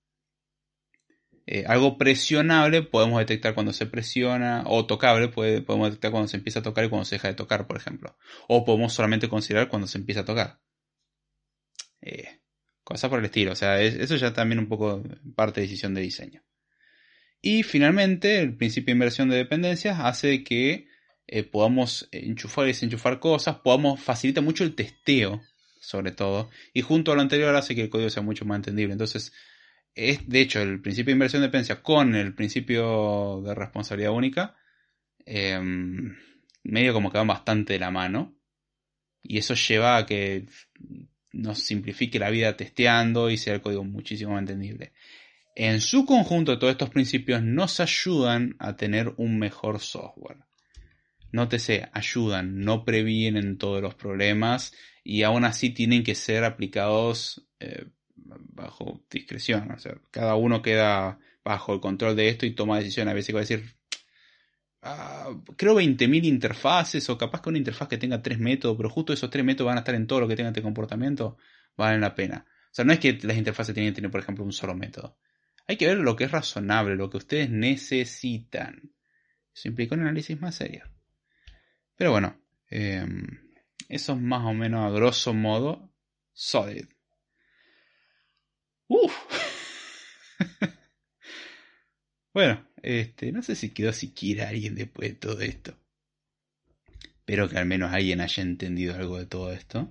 Eh, 1.45 1.65
algo 1.67 1.97
presionable 1.97 2.83
podemos 2.83 3.19
detectar 3.19 3.53
cuando 3.53 3.73
se 3.73 3.85
presiona, 3.85 4.63
o 4.65 4.85
tocable 4.85 5.27
podemos 5.27 5.89
detectar 5.89 6.11
cuando 6.11 6.29
se 6.29 6.37
empieza 6.37 6.59
a 6.59 6.63
tocar 6.63 6.85
y 6.85 6.89
cuando 6.89 7.05
se 7.05 7.15
deja 7.15 7.27
de 7.27 7.33
tocar, 7.33 7.67
por 7.67 7.75
ejemplo. 7.75 8.17
O 8.47 8.63
podemos 8.63 8.93
solamente 8.93 9.27
considerar 9.27 9.67
cuando 9.67 9.87
se 9.87 9.97
empieza 9.97 10.21
a 10.21 10.25
tocar. 10.25 10.61
Eh, 12.01 12.39
cosas 12.83 13.09
por 13.09 13.19
el 13.19 13.25
estilo, 13.25 13.53
o 13.53 13.55
sea, 13.55 13.81
eso 13.81 14.15
ya 14.15 14.33
también 14.33 14.59
un 14.59 14.67
poco 14.67 15.03
parte 15.35 15.61
de 15.61 15.67
decisión 15.67 15.93
de 15.93 16.01
diseño. 16.01 16.43
Y 17.41 17.63
finalmente, 17.63 18.39
el 18.39 18.55
principio 18.55 18.87
de 18.87 18.97
inversión 18.97 19.29
de 19.29 19.37
dependencias 19.37 19.99
hace 19.99 20.43
que 20.43 20.87
eh, 21.27 21.43
podamos 21.43 22.07
enchufar 22.11 22.65
y 22.65 22.69
desenchufar 22.69 23.19
cosas, 23.19 23.57
podamos 23.57 23.99
facilitar 23.99 24.43
mucho 24.43 24.63
el 24.63 24.75
testeo, 24.75 25.41
sobre 25.79 26.11
todo, 26.11 26.49
y 26.73 26.81
junto 26.81 27.11
a 27.11 27.15
lo 27.15 27.21
anterior 27.21 27.55
hace 27.55 27.75
que 27.75 27.83
el 27.83 27.89
código 27.89 28.09
sea 28.09 28.23
mucho 28.23 28.45
más 28.45 28.57
entendible. 28.57 28.93
Entonces, 28.93 29.33
es 29.95 30.27
de 30.27 30.41
hecho 30.41 30.61
el 30.61 30.81
principio 30.81 31.11
de 31.11 31.15
inversión 31.15 31.41
de 31.41 31.47
dependencia 31.47 31.81
con 31.81 32.15
el 32.15 32.33
principio 32.33 33.41
de 33.45 33.53
responsabilidad 33.55 34.11
única, 34.13 34.55
em, 35.25 36.15
medio 36.63 36.93
como 36.93 37.11
que 37.11 37.17
van 37.17 37.27
bastante 37.27 37.73
de 37.73 37.79
la 37.79 37.91
mano. 37.91 38.35
Y 39.21 39.37
eso 39.37 39.53
lleva 39.55 39.97
a 39.97 40.05
que 40.05 40.45
nos 41.31 41.59
simplifique 41.59 42.19
la 42.19 42.29
vida 42.29 42.57
testeando 42.57 43.29
y 43.29 43.37
sea 43.37 43.55
el 43.55 43.61
código 43.61 43.83
muchísimo 43.83 44.33
más 44.33 44.41
entendible. 44.41 44.93
En 45.55 45.81
su 45.81 46.05
conjunto, 46.05 46.57
todos 46.57 46.71
estos 46.71 46.89
principios 46.89 47.43
nos 47.43 47.79
ayudan 47.79 48.55
a 48.59 48.75
tener 48.75 49.13
un 49.17 49.37
mejor 49.37 49.79
software. 49.79 50.37
Nótese, 51.33 51.89
ayudan, 51.93 52.59
no 52.59 52.85
previenen 52.85 53.57
todos 53.57 53.81
los 53.81 53.95
problemas 53.95 54.71
y 55.03 55.23
aún 55.23 55.45
así 55.45 55.71
tienen 55.71 56.03
que 56.03 56.13
ser 56.13 56.43
aplicados 56.43 57.49
eh, 57.59 57.87
bajo 58.15 59.03
discreción. 59.09 59.71
O 59.71 59.79
sea, 59.79 59.95
cada 60.11 60.35
uno 60.35 60.61
queda 60.61 61.17
bajo 61.43 61.73
el 61.73 61.79
control 61.81 62.15
de 62.15 62.29
esto 62.29 62.45
y 62.45 62.51
toma 62.51 62.77
decisiones. 62.77 63.13
A 63.13 63.15
veces 63.15 63.33
va 63.33 63.39
a 63.39 63.41
decir, 63.41 63.63
ah, 64.83 65.31
creo 65.57 65.73
20.000 65.73 66.23
interfaces 66.23 67.09
o 67.09 67.17
capaz 67.17 67.41
que 67.41 67.49
una 67.49 67.57
interfaz 67.57 67.87
que 67.87 67.97
tenga 67.97 68.21
tres 68.21 68.37
métodos, 68.37 68.77
pero 68.77 68.91
justo 68.91 69.11
esos 69.11 69.31
tres 69.31 69.43
métodos 69.43 69.69
van 69.69 69.77
a 69.77 69.79
estar 69.79 69.95
en 69.95 70.05
todo 70.05 70.19
lo 70.19 70.27
que 70.27 70.35
tenga 70.35 70.49
este 70.49 70.61
comportamiento, 70.61 71.37
valen 71.75 72.01
la 72.01 72.13
pena. 72.13 72.45
O 72.47 72.75
sea, 72.75 72.85
no 72.85 72.93
es 72.93 72.99
que 72.99 73.19
las 73.23 73.37
interfaces 73.37 73.73
tienen 73.73 73.91
que 73.91 73.95
tener, 73.95 74.11
por 74.11 74.21
ejemplo, 74.21 74.43
un 74.43 74.53
solo 74.53 74.75
método. 74.75 75.17
Hay 75.67 75.77
que 75.77 75.87
ver 75.87 75.97
lo 75.97 76.15
que 76.15 76.25
es 76.25 76.31
razonable, 76.31 76.95
lo 76.95 77.09
que 77.09 77.17
ustedes 77.17 77.49
necesitan. 77.49 78.93
Eso 79.51 79.67
implica 79.67 79.95
un 79.95 80.01
análisis 80.01 80.39
más 80.39 80.55
serio. 80.55 80.92
Pero 81.95 82.11
bueno, 82.11 82.35
em, 82.69 83.39
eso 83.89 84.13
es 84.13 84.19
más 84.19 84.45
o 84.45 84.53
menos 84.53 84.85
a 84.85 84.89
grosso 84.89 85.33
modo 85.33 85.93
Solid. 86.33 86.85
Uf. 88.87 89.13
bueno, 92.33 92.67
este, 92.81 93.31
no 93.31 93.43
sé 93.43 93.55
si 93.55 93.69
quedó 93.69 93.93
siquiera 93.93 94.49
alguien 94.49 94.75
después 94.75 95.09
de 95.09 95.15
todo 95.15 95.41
esto. 95.41 95.77
Espero 97.05 97.47
que 97.47 97.57
al 97.57 97.65
menos 97.65 97.93
alguien 97.93 98.19
haya 98.19 98.43
entendido 98.43 98.95
algo 98.95 99.17
de 99.17 99.25
todo 99.25 99.53
esto. 99.53 99.89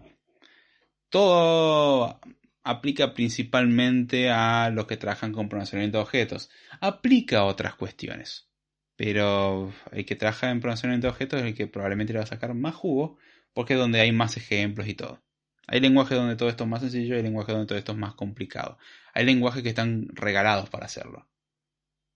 Todo 1.08 2.20
aplica 2.64 3.14
principalmente 3.14 4.30
a 4.30 4.70
los 4.70 4.86
que 4.86 4.96
trabajan 4.96 5.32
con 5.32 5.48
pronunciamiento 5.48 5.98
de 5.98 6.02
objetos. 6.02 6.50
Aplica 6.80 7.38
a 7.38 7.44
otras 7.44 7.74
cuestiones. 7.76 8.51
Pero 8.96 9.72
el 9.92 10.04
que 10.04 10.16
trabaja 10.16 10.50
en 10.50 10.60
pronunciamiento 10.60 11.06
de 11.06 11.10
objetos 11.12 11.40
es 11.40 11.46
el 11.46 11.54
que 11.54 11.66
probablemente 11.66 12.12
le 12.12 12.18
va 12.18 12.24
a 12.24 12.28
sacar 12.28 12.54
más 12.54 12.74
jugo 12.74 13.18
porque 13.52 13.74
es 13.74 13.78
donde 13.78 14.00
hay 14.00 14.12
más 14.12 14.36
ejemplos 14.36 14.88
y 14.88 14.94
todo. 14.94 15.22
Hay 15.66 15.80
lenguajes 15.80 16.18
donde 16.18 16.36
todo 16.36 16.48
esto 16.48 16.64
es 16.64 16.70
más 16.70 16.80
sencillo 16.80 17.14
y 17.14 17.18
hay 17.18 17.22
lenguajes 17.22 17.54
donde 17.54 17.66
todo 17.66 17.78
esto 17.78 17.92
es 17.92 17.98
más 17.98 18.14
complicado. 18.14 18.78
Hay 19.14 19.24
lenguajes 19.24 19.62
que 19.62 19.68
están 19.68 20.08
regalados 20.12 20.68
para 20.70 20.86
hacerlo. 20.86 21.28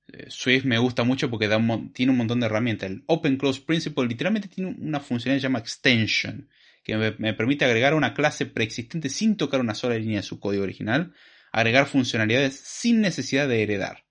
Eh, 0.08 0.26
Swift 0.28 0.64
me 0.64 0.78
gusta 0.78 1.04
mucho 1.04 1.30
porque 1.30 1.48
tiene 1.92 2.12
un 2.12 2.18
montón 2.18 2.40
de 2.40 2.46
herramientas. 2.46 2.90
El 2.90 3.04
Open 3.06 3.36
Close 3.36 3.60
Principle 3.60 4.06
literalmente 4.06 4.48
tiene 4.48 4.74
una 4.78 5.00
funcionalidad 5.00 5.36
que 5.36 5.40
se 5.40 5.46
llama 5.46 5.58
Extension, 5.60 6.48
que 6.82 6.96
me, 6.96 7.34
permite 7.34 7.64
agregar 7.64 7.94
una 7.94 8.14
clase 8.14 8.46
preexistente 8.46 9.08
sin 9.08 9.36
tocar 9.36 9.60
una 9.60 9.74
sola 9.74 9.96
línea 9.96 10.18
de 10.18 10.22
su 10.22 10.38
código 10.38 10.62
original, 10.62 11.14
agregar 11.52 11.86
funcionalidades 11.86 12.54
sin 12.60 13.00
necesidad 13.00 13.48
de 13.48 13.62
heredar. 13.62 14.04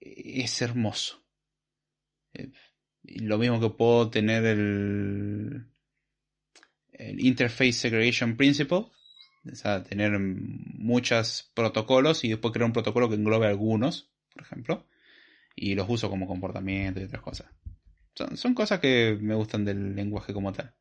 Es 0.00 0.62
hermoso. 0.62 1.25
Eh, 2.36 2.52
lo 3.20 3.38
mismo 3.38 3.60
que 3.60 3.70
puedo 3.70 4.10
tener 4.10 4.44
el, 4.44 5.66
Interface 6.98 7.72
Segregation 7.72 8.36
Principle, 8.36 8.86
o 9.50 9.54
sea, 9.54 9.82
tener 9.82 10.18
muchos 10.18 11.50
protocolos 11.54 12.24
y 12.24 12.30
después 12.30 12.52
crear 12.52 12.66
un 12.66 12.72
protocolo 12.72 13.08
que 13.08 13.16
englobe 13.16 13.46
algunos, 13.46 14.10
por 14.32 14.42
ejemplo, 14.42 14.86
y 15.54 15.74
los 15.74 15.88
uso 15.88 16.08
como 16.08 16.26
comportamiento 16.26 17.00
y 17.00 17.04
otras 17.04 17.22
cosas. 17.22 17.48
Son, 18.34 18.54
cosas 18.54 18.80
que 18.80 19.18
me 19.20 19.34
gustan 19.34 19.64
del 19.64 19.94
lenguaje 19.94 20.32
como 20.32 20.52
tal. 20.52 20.74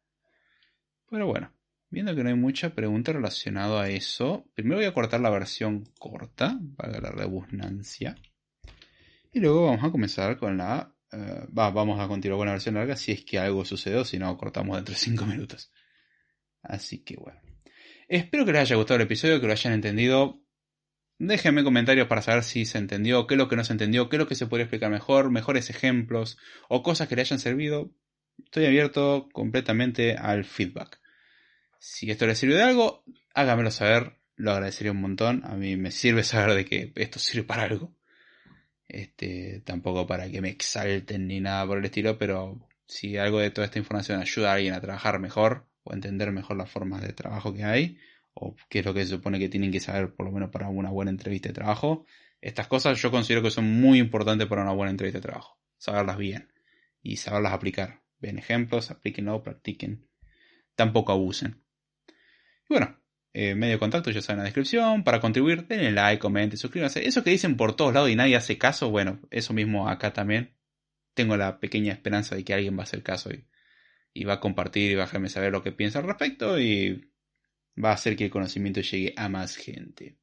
Pero 1.09 1.27
bueno, 1.27 1.51
viendo 1.89 2.15
que 2.15 2.23
no 2.23 2.29
hay 2.29 2.35
mucha 2.35 2.73
pregunta 2.73 3.11
relacionada 3.11 3.83
a 3.83 3.89
eso, 3.89 4.45
primero 4.53 4.77
voy 4.77 4.85
a 4.85 4.93
cortar 4.93 5.19
la 5.19 5.29
versión 5.29 5.83
corta, 5.99 6.57
para 6.77 7.01
la 7.01 7.11
redundancia, 7.11 8.15
y 9.33 9.41
luego 9.41 9.65
vamos 9.65 9.83
a 9.83 9.91
comenzar 9.91 10.37
con 10.37 10.57
la... 10.57 10.94
Eh, 11.11 11.45
vamos 11.49 11.99
a 11.99 12.07
continuar 12.07 12.39
con 12.39 12.47
la 12.47 12.53
versión 12.53 12.75
larga 12.75 12.95
si 12.95 13.11
es 13.11 13.23
que 13.23 13.39
algo 13.39 13.63
sucedió, 13.65 14.03
si 14.03 14.19
no 14.19 14.35
cortamos 14.37 14.75
dentro 14.75 14.93
de 14.93 14.99
5 14.99 15.25
minutos. 15.27 15.71
Así 16.61 17.03
que 17.03 17.15
bueno. 17.15 17.39
Espero 18.07 18.45
que 18.45 18.51
les 18.51 18.61
haya 18.61 18.75
gustado 18.75 18.97
el 18.97 19.05
episodio, 19.05 19.39
que 19.39 19.47
lo 19.47 19.53
hayan 19.53 19.73
entendido. 19.73 20.41
Déjenme 21.17 21.63
comentarios 21.63 22.07
para 22.07 22.21
saber 22.21 22.43
si 22.43 22.65
se 22.65 22.77
entendió, 22.77 23.25
qué 23.25 23.35
es 23.35 23.37
lo 23.37 23.47
que 23.47 23.55
no 23.55 23.63
se 23.63 23.71
entendió, 23.71 24.09
qué 24.09 24.17
es 24.17 24.19
lo 24.19 24.27
que 24.27 24.35
se 24.35 24.47
podría 24.47 24.65
explicar 24.65 24.91
mejor, 24.91 25.31
mejores 25.31 25.69
ejemplos 25.69 26.37
o 26.67 26.83
cosas 26.83 27.07
que 27.07 27.15
le 27.15 27.21
hayan 27.21 27.39
servido. 27.39 27.91
Estoy 28.43 28.65
abierto 28.65 29.29
completamente 29.31 30.15
al 30.17 30.43
feedback. 30.43 30.99
Si 31.79 32.11
esto 32.11 32.27
les 32.27 32.37
sirve 32.37 32.55
de 32.55 32.63
algo, 32.63 33.03
háganmelo 33.33 33.71
saber, 33.71 34.17
lo 34.35 34.51
agradecería 34.51 34.91
un 34.91 35.01
montón. 35.01 35.43
A 35.45 35.55
mí 35.55 35.77
me 35.77 35.91
sirve 35.91 36.23
saber 36.23 36.53
de 36.53 36.65
que 36.65 36.91
esto 36.95 37.19
sirve 37.19 37.47
para 37.47 37.63
algo. 37.63 37.95
Este, 38.87 39.61
tampoco 39.65 40.05
para 40.05 40.29
que 40.29 40.41
me 40.41 40.49
exalten 40.49 41.27
ni 41.27 41.41
nada 41.41 41.65
por 41.65 41.79
el 41.79 41.85
estilo, 41.85 42.17
pero 42.17 42.59
si 42.87 43.17
algo 43.17 43.39
de 43.39 43.51
toda 43.51 43.65
esta 43.65 43.79
información 43.79 44.19
ayuda 44.19 44.51
a 44.51 44.53
alguien 44.55 44.73
a 44.73 44.81
trabajar 44.81 45.19
mejor, 45.19 45.67
o 45.83 45.93
entender 45.93 46.31
mejor 46.31 46.57
las 46.57 46.69
formas 46.69 47.01
de 47.01 47.13
trabajo 47.13 47.53
que 47.53 47.63
hay, 47.63 47.97
o 48.33 48.55
qué 48.69 48.79
es 48.79 48.85
lo 48.85 48.93
que 48.93 49.03
se 49.03 49.11
supone 49.11 49.39
que 49.39 49.49
tienen 49.49 49.71
que 49.71 49.79
saber 49.79 50.13
por 50.13 50.25
lo 50.25 50.31
menos 50.31 50.49
para 50.49 50.67
una 50.67 50.91
buena 50.91 51.11
entrevista 51.11 51.49
de 51.49 51.53
trabajo. 51.53 52.05
Estas 52.41 52.67
cosas 52.67 53.01
yo 53.01 53.09
considero 53.11 53.41
que 53.41 53.51
son 53.51 53.65
muy 53.65 53.99
importantes 53.99 54.47
para 54.47 54.61
una 54.61 54.73
buena 54.73 54.91
entrevista 54.91 55.19
de 55.19 55.23
trabajo. 55.23 55.59
Saberlas 55.77 56.17
bien 56.17 56.51
y 57.01 57.17
saberlas 57.17 57.53
aplicar. 57.53 58.01
Ven 58.19 58.37
ejemplos, 58.37 58.91
aplíquenlo, 58.91 59.41
practiquen. 59.41 60.07
Tampoco 60.75 61.11
abusen. 61.11 61.63
Y 62.69 62.73
bueno, 62.73 62.99
eh, 63.37 63.53
medio 63.53 63.73
de 63.73 63.79
contacto 63.79 64.11
ya 64.11 64.21
saben 64.21 64.39
en 64.39 64.43
la 64.43 64.45
descripción. 64.45 65.03
Para 65.03 65.19
contribuir, 65.19 65.67
denle 65.67 65.91
like, 65.91 66.19
comenten, 66.19 66.57
suscríbanse. 66.57 67.05
Eso 67.05 67.21
que 67.21 67.31
dicen 67.31 67.57
por 67.57 67.75
todos 67.75 67.93
lados 67.93 68.09
y 68.09 68.15
nadie 68.15 68.37
hace 68.37 68.57
caso, 68.57 68.89
bueno, 68.89 69.19
eso 69.29 69.53
mismo 69.53 69.89
acá 69.89 70.13
también. 70.13 70.55
Tengo 71.13 71.35
la 71.35 71.59
pequeña 71.59 71.91
esperanza 71.91 72.35
de 72.35 72.45
que 72.45 72.53
alguien 72.53 72.77
va 72.77 72.81
a 72.81 72.83
hacer 72.83 73.03
caso 73.03 73.29
y 74.13 74.23
va 74.23 74.35
a 74.35 74.39
compartir 74.39 74.89
y 74.89 74.95
va 74.95 75.03
a 75.03 75.05
dejarme 75.07 75.27
saber 75.27 75.51
lo 75.51 75.61
que 75.61 75.73
piensa 75.73 75.99
al 75.99 76.05
respecto 76.05 76.57
y 76.57 77.11
va 77.77 77.89
a 77.89 77.95
hacer 77.95 78.15
que 78.15 78.25
el 78.25 78.31
conocimiento 78.31 78.79
llegue 78.79 79.13
a 79.17 79.27
más 79.27 79.57
gente. 79.57 80.17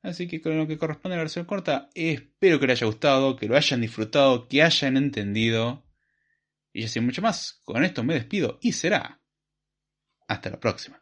Así 0.00 0.26
que 0.26 0.40
con 0.40 0.56
lo 0.56 0.66
que 0.66 0.78
corresponde 0.78 1.16
a 1.16 1.18
la 1.18 1.24
versión 1.24 1.44
corta, 1.44 1.90
espero 1.94 2.58
que 2.58 2.68
les 2.68 2.78
haya 2.80 2.86
gustado, 2.86 3.36
que 3.36 3.48
lo 3.48 3.56
hayan 3.56 3.82
disfrutado, 3.82 4.48
que 4.48 4.62
hayan 4.62 4.96
entendido. 4.96 5.84
Y 6.72 6.80
ya 6.80 6.88
sin 6.88 7.04
mucho 7.04 7.20
más, 7.20 7.60
con 7.64 7.84
esto 7.84 8.02
me 8.02 8.14
despido 8.14 8.58
y 8.62 8.72
será 8.72 9.20
hasta 10.26 10.48
la 10.48 10.58
próxima. 10.58 11.01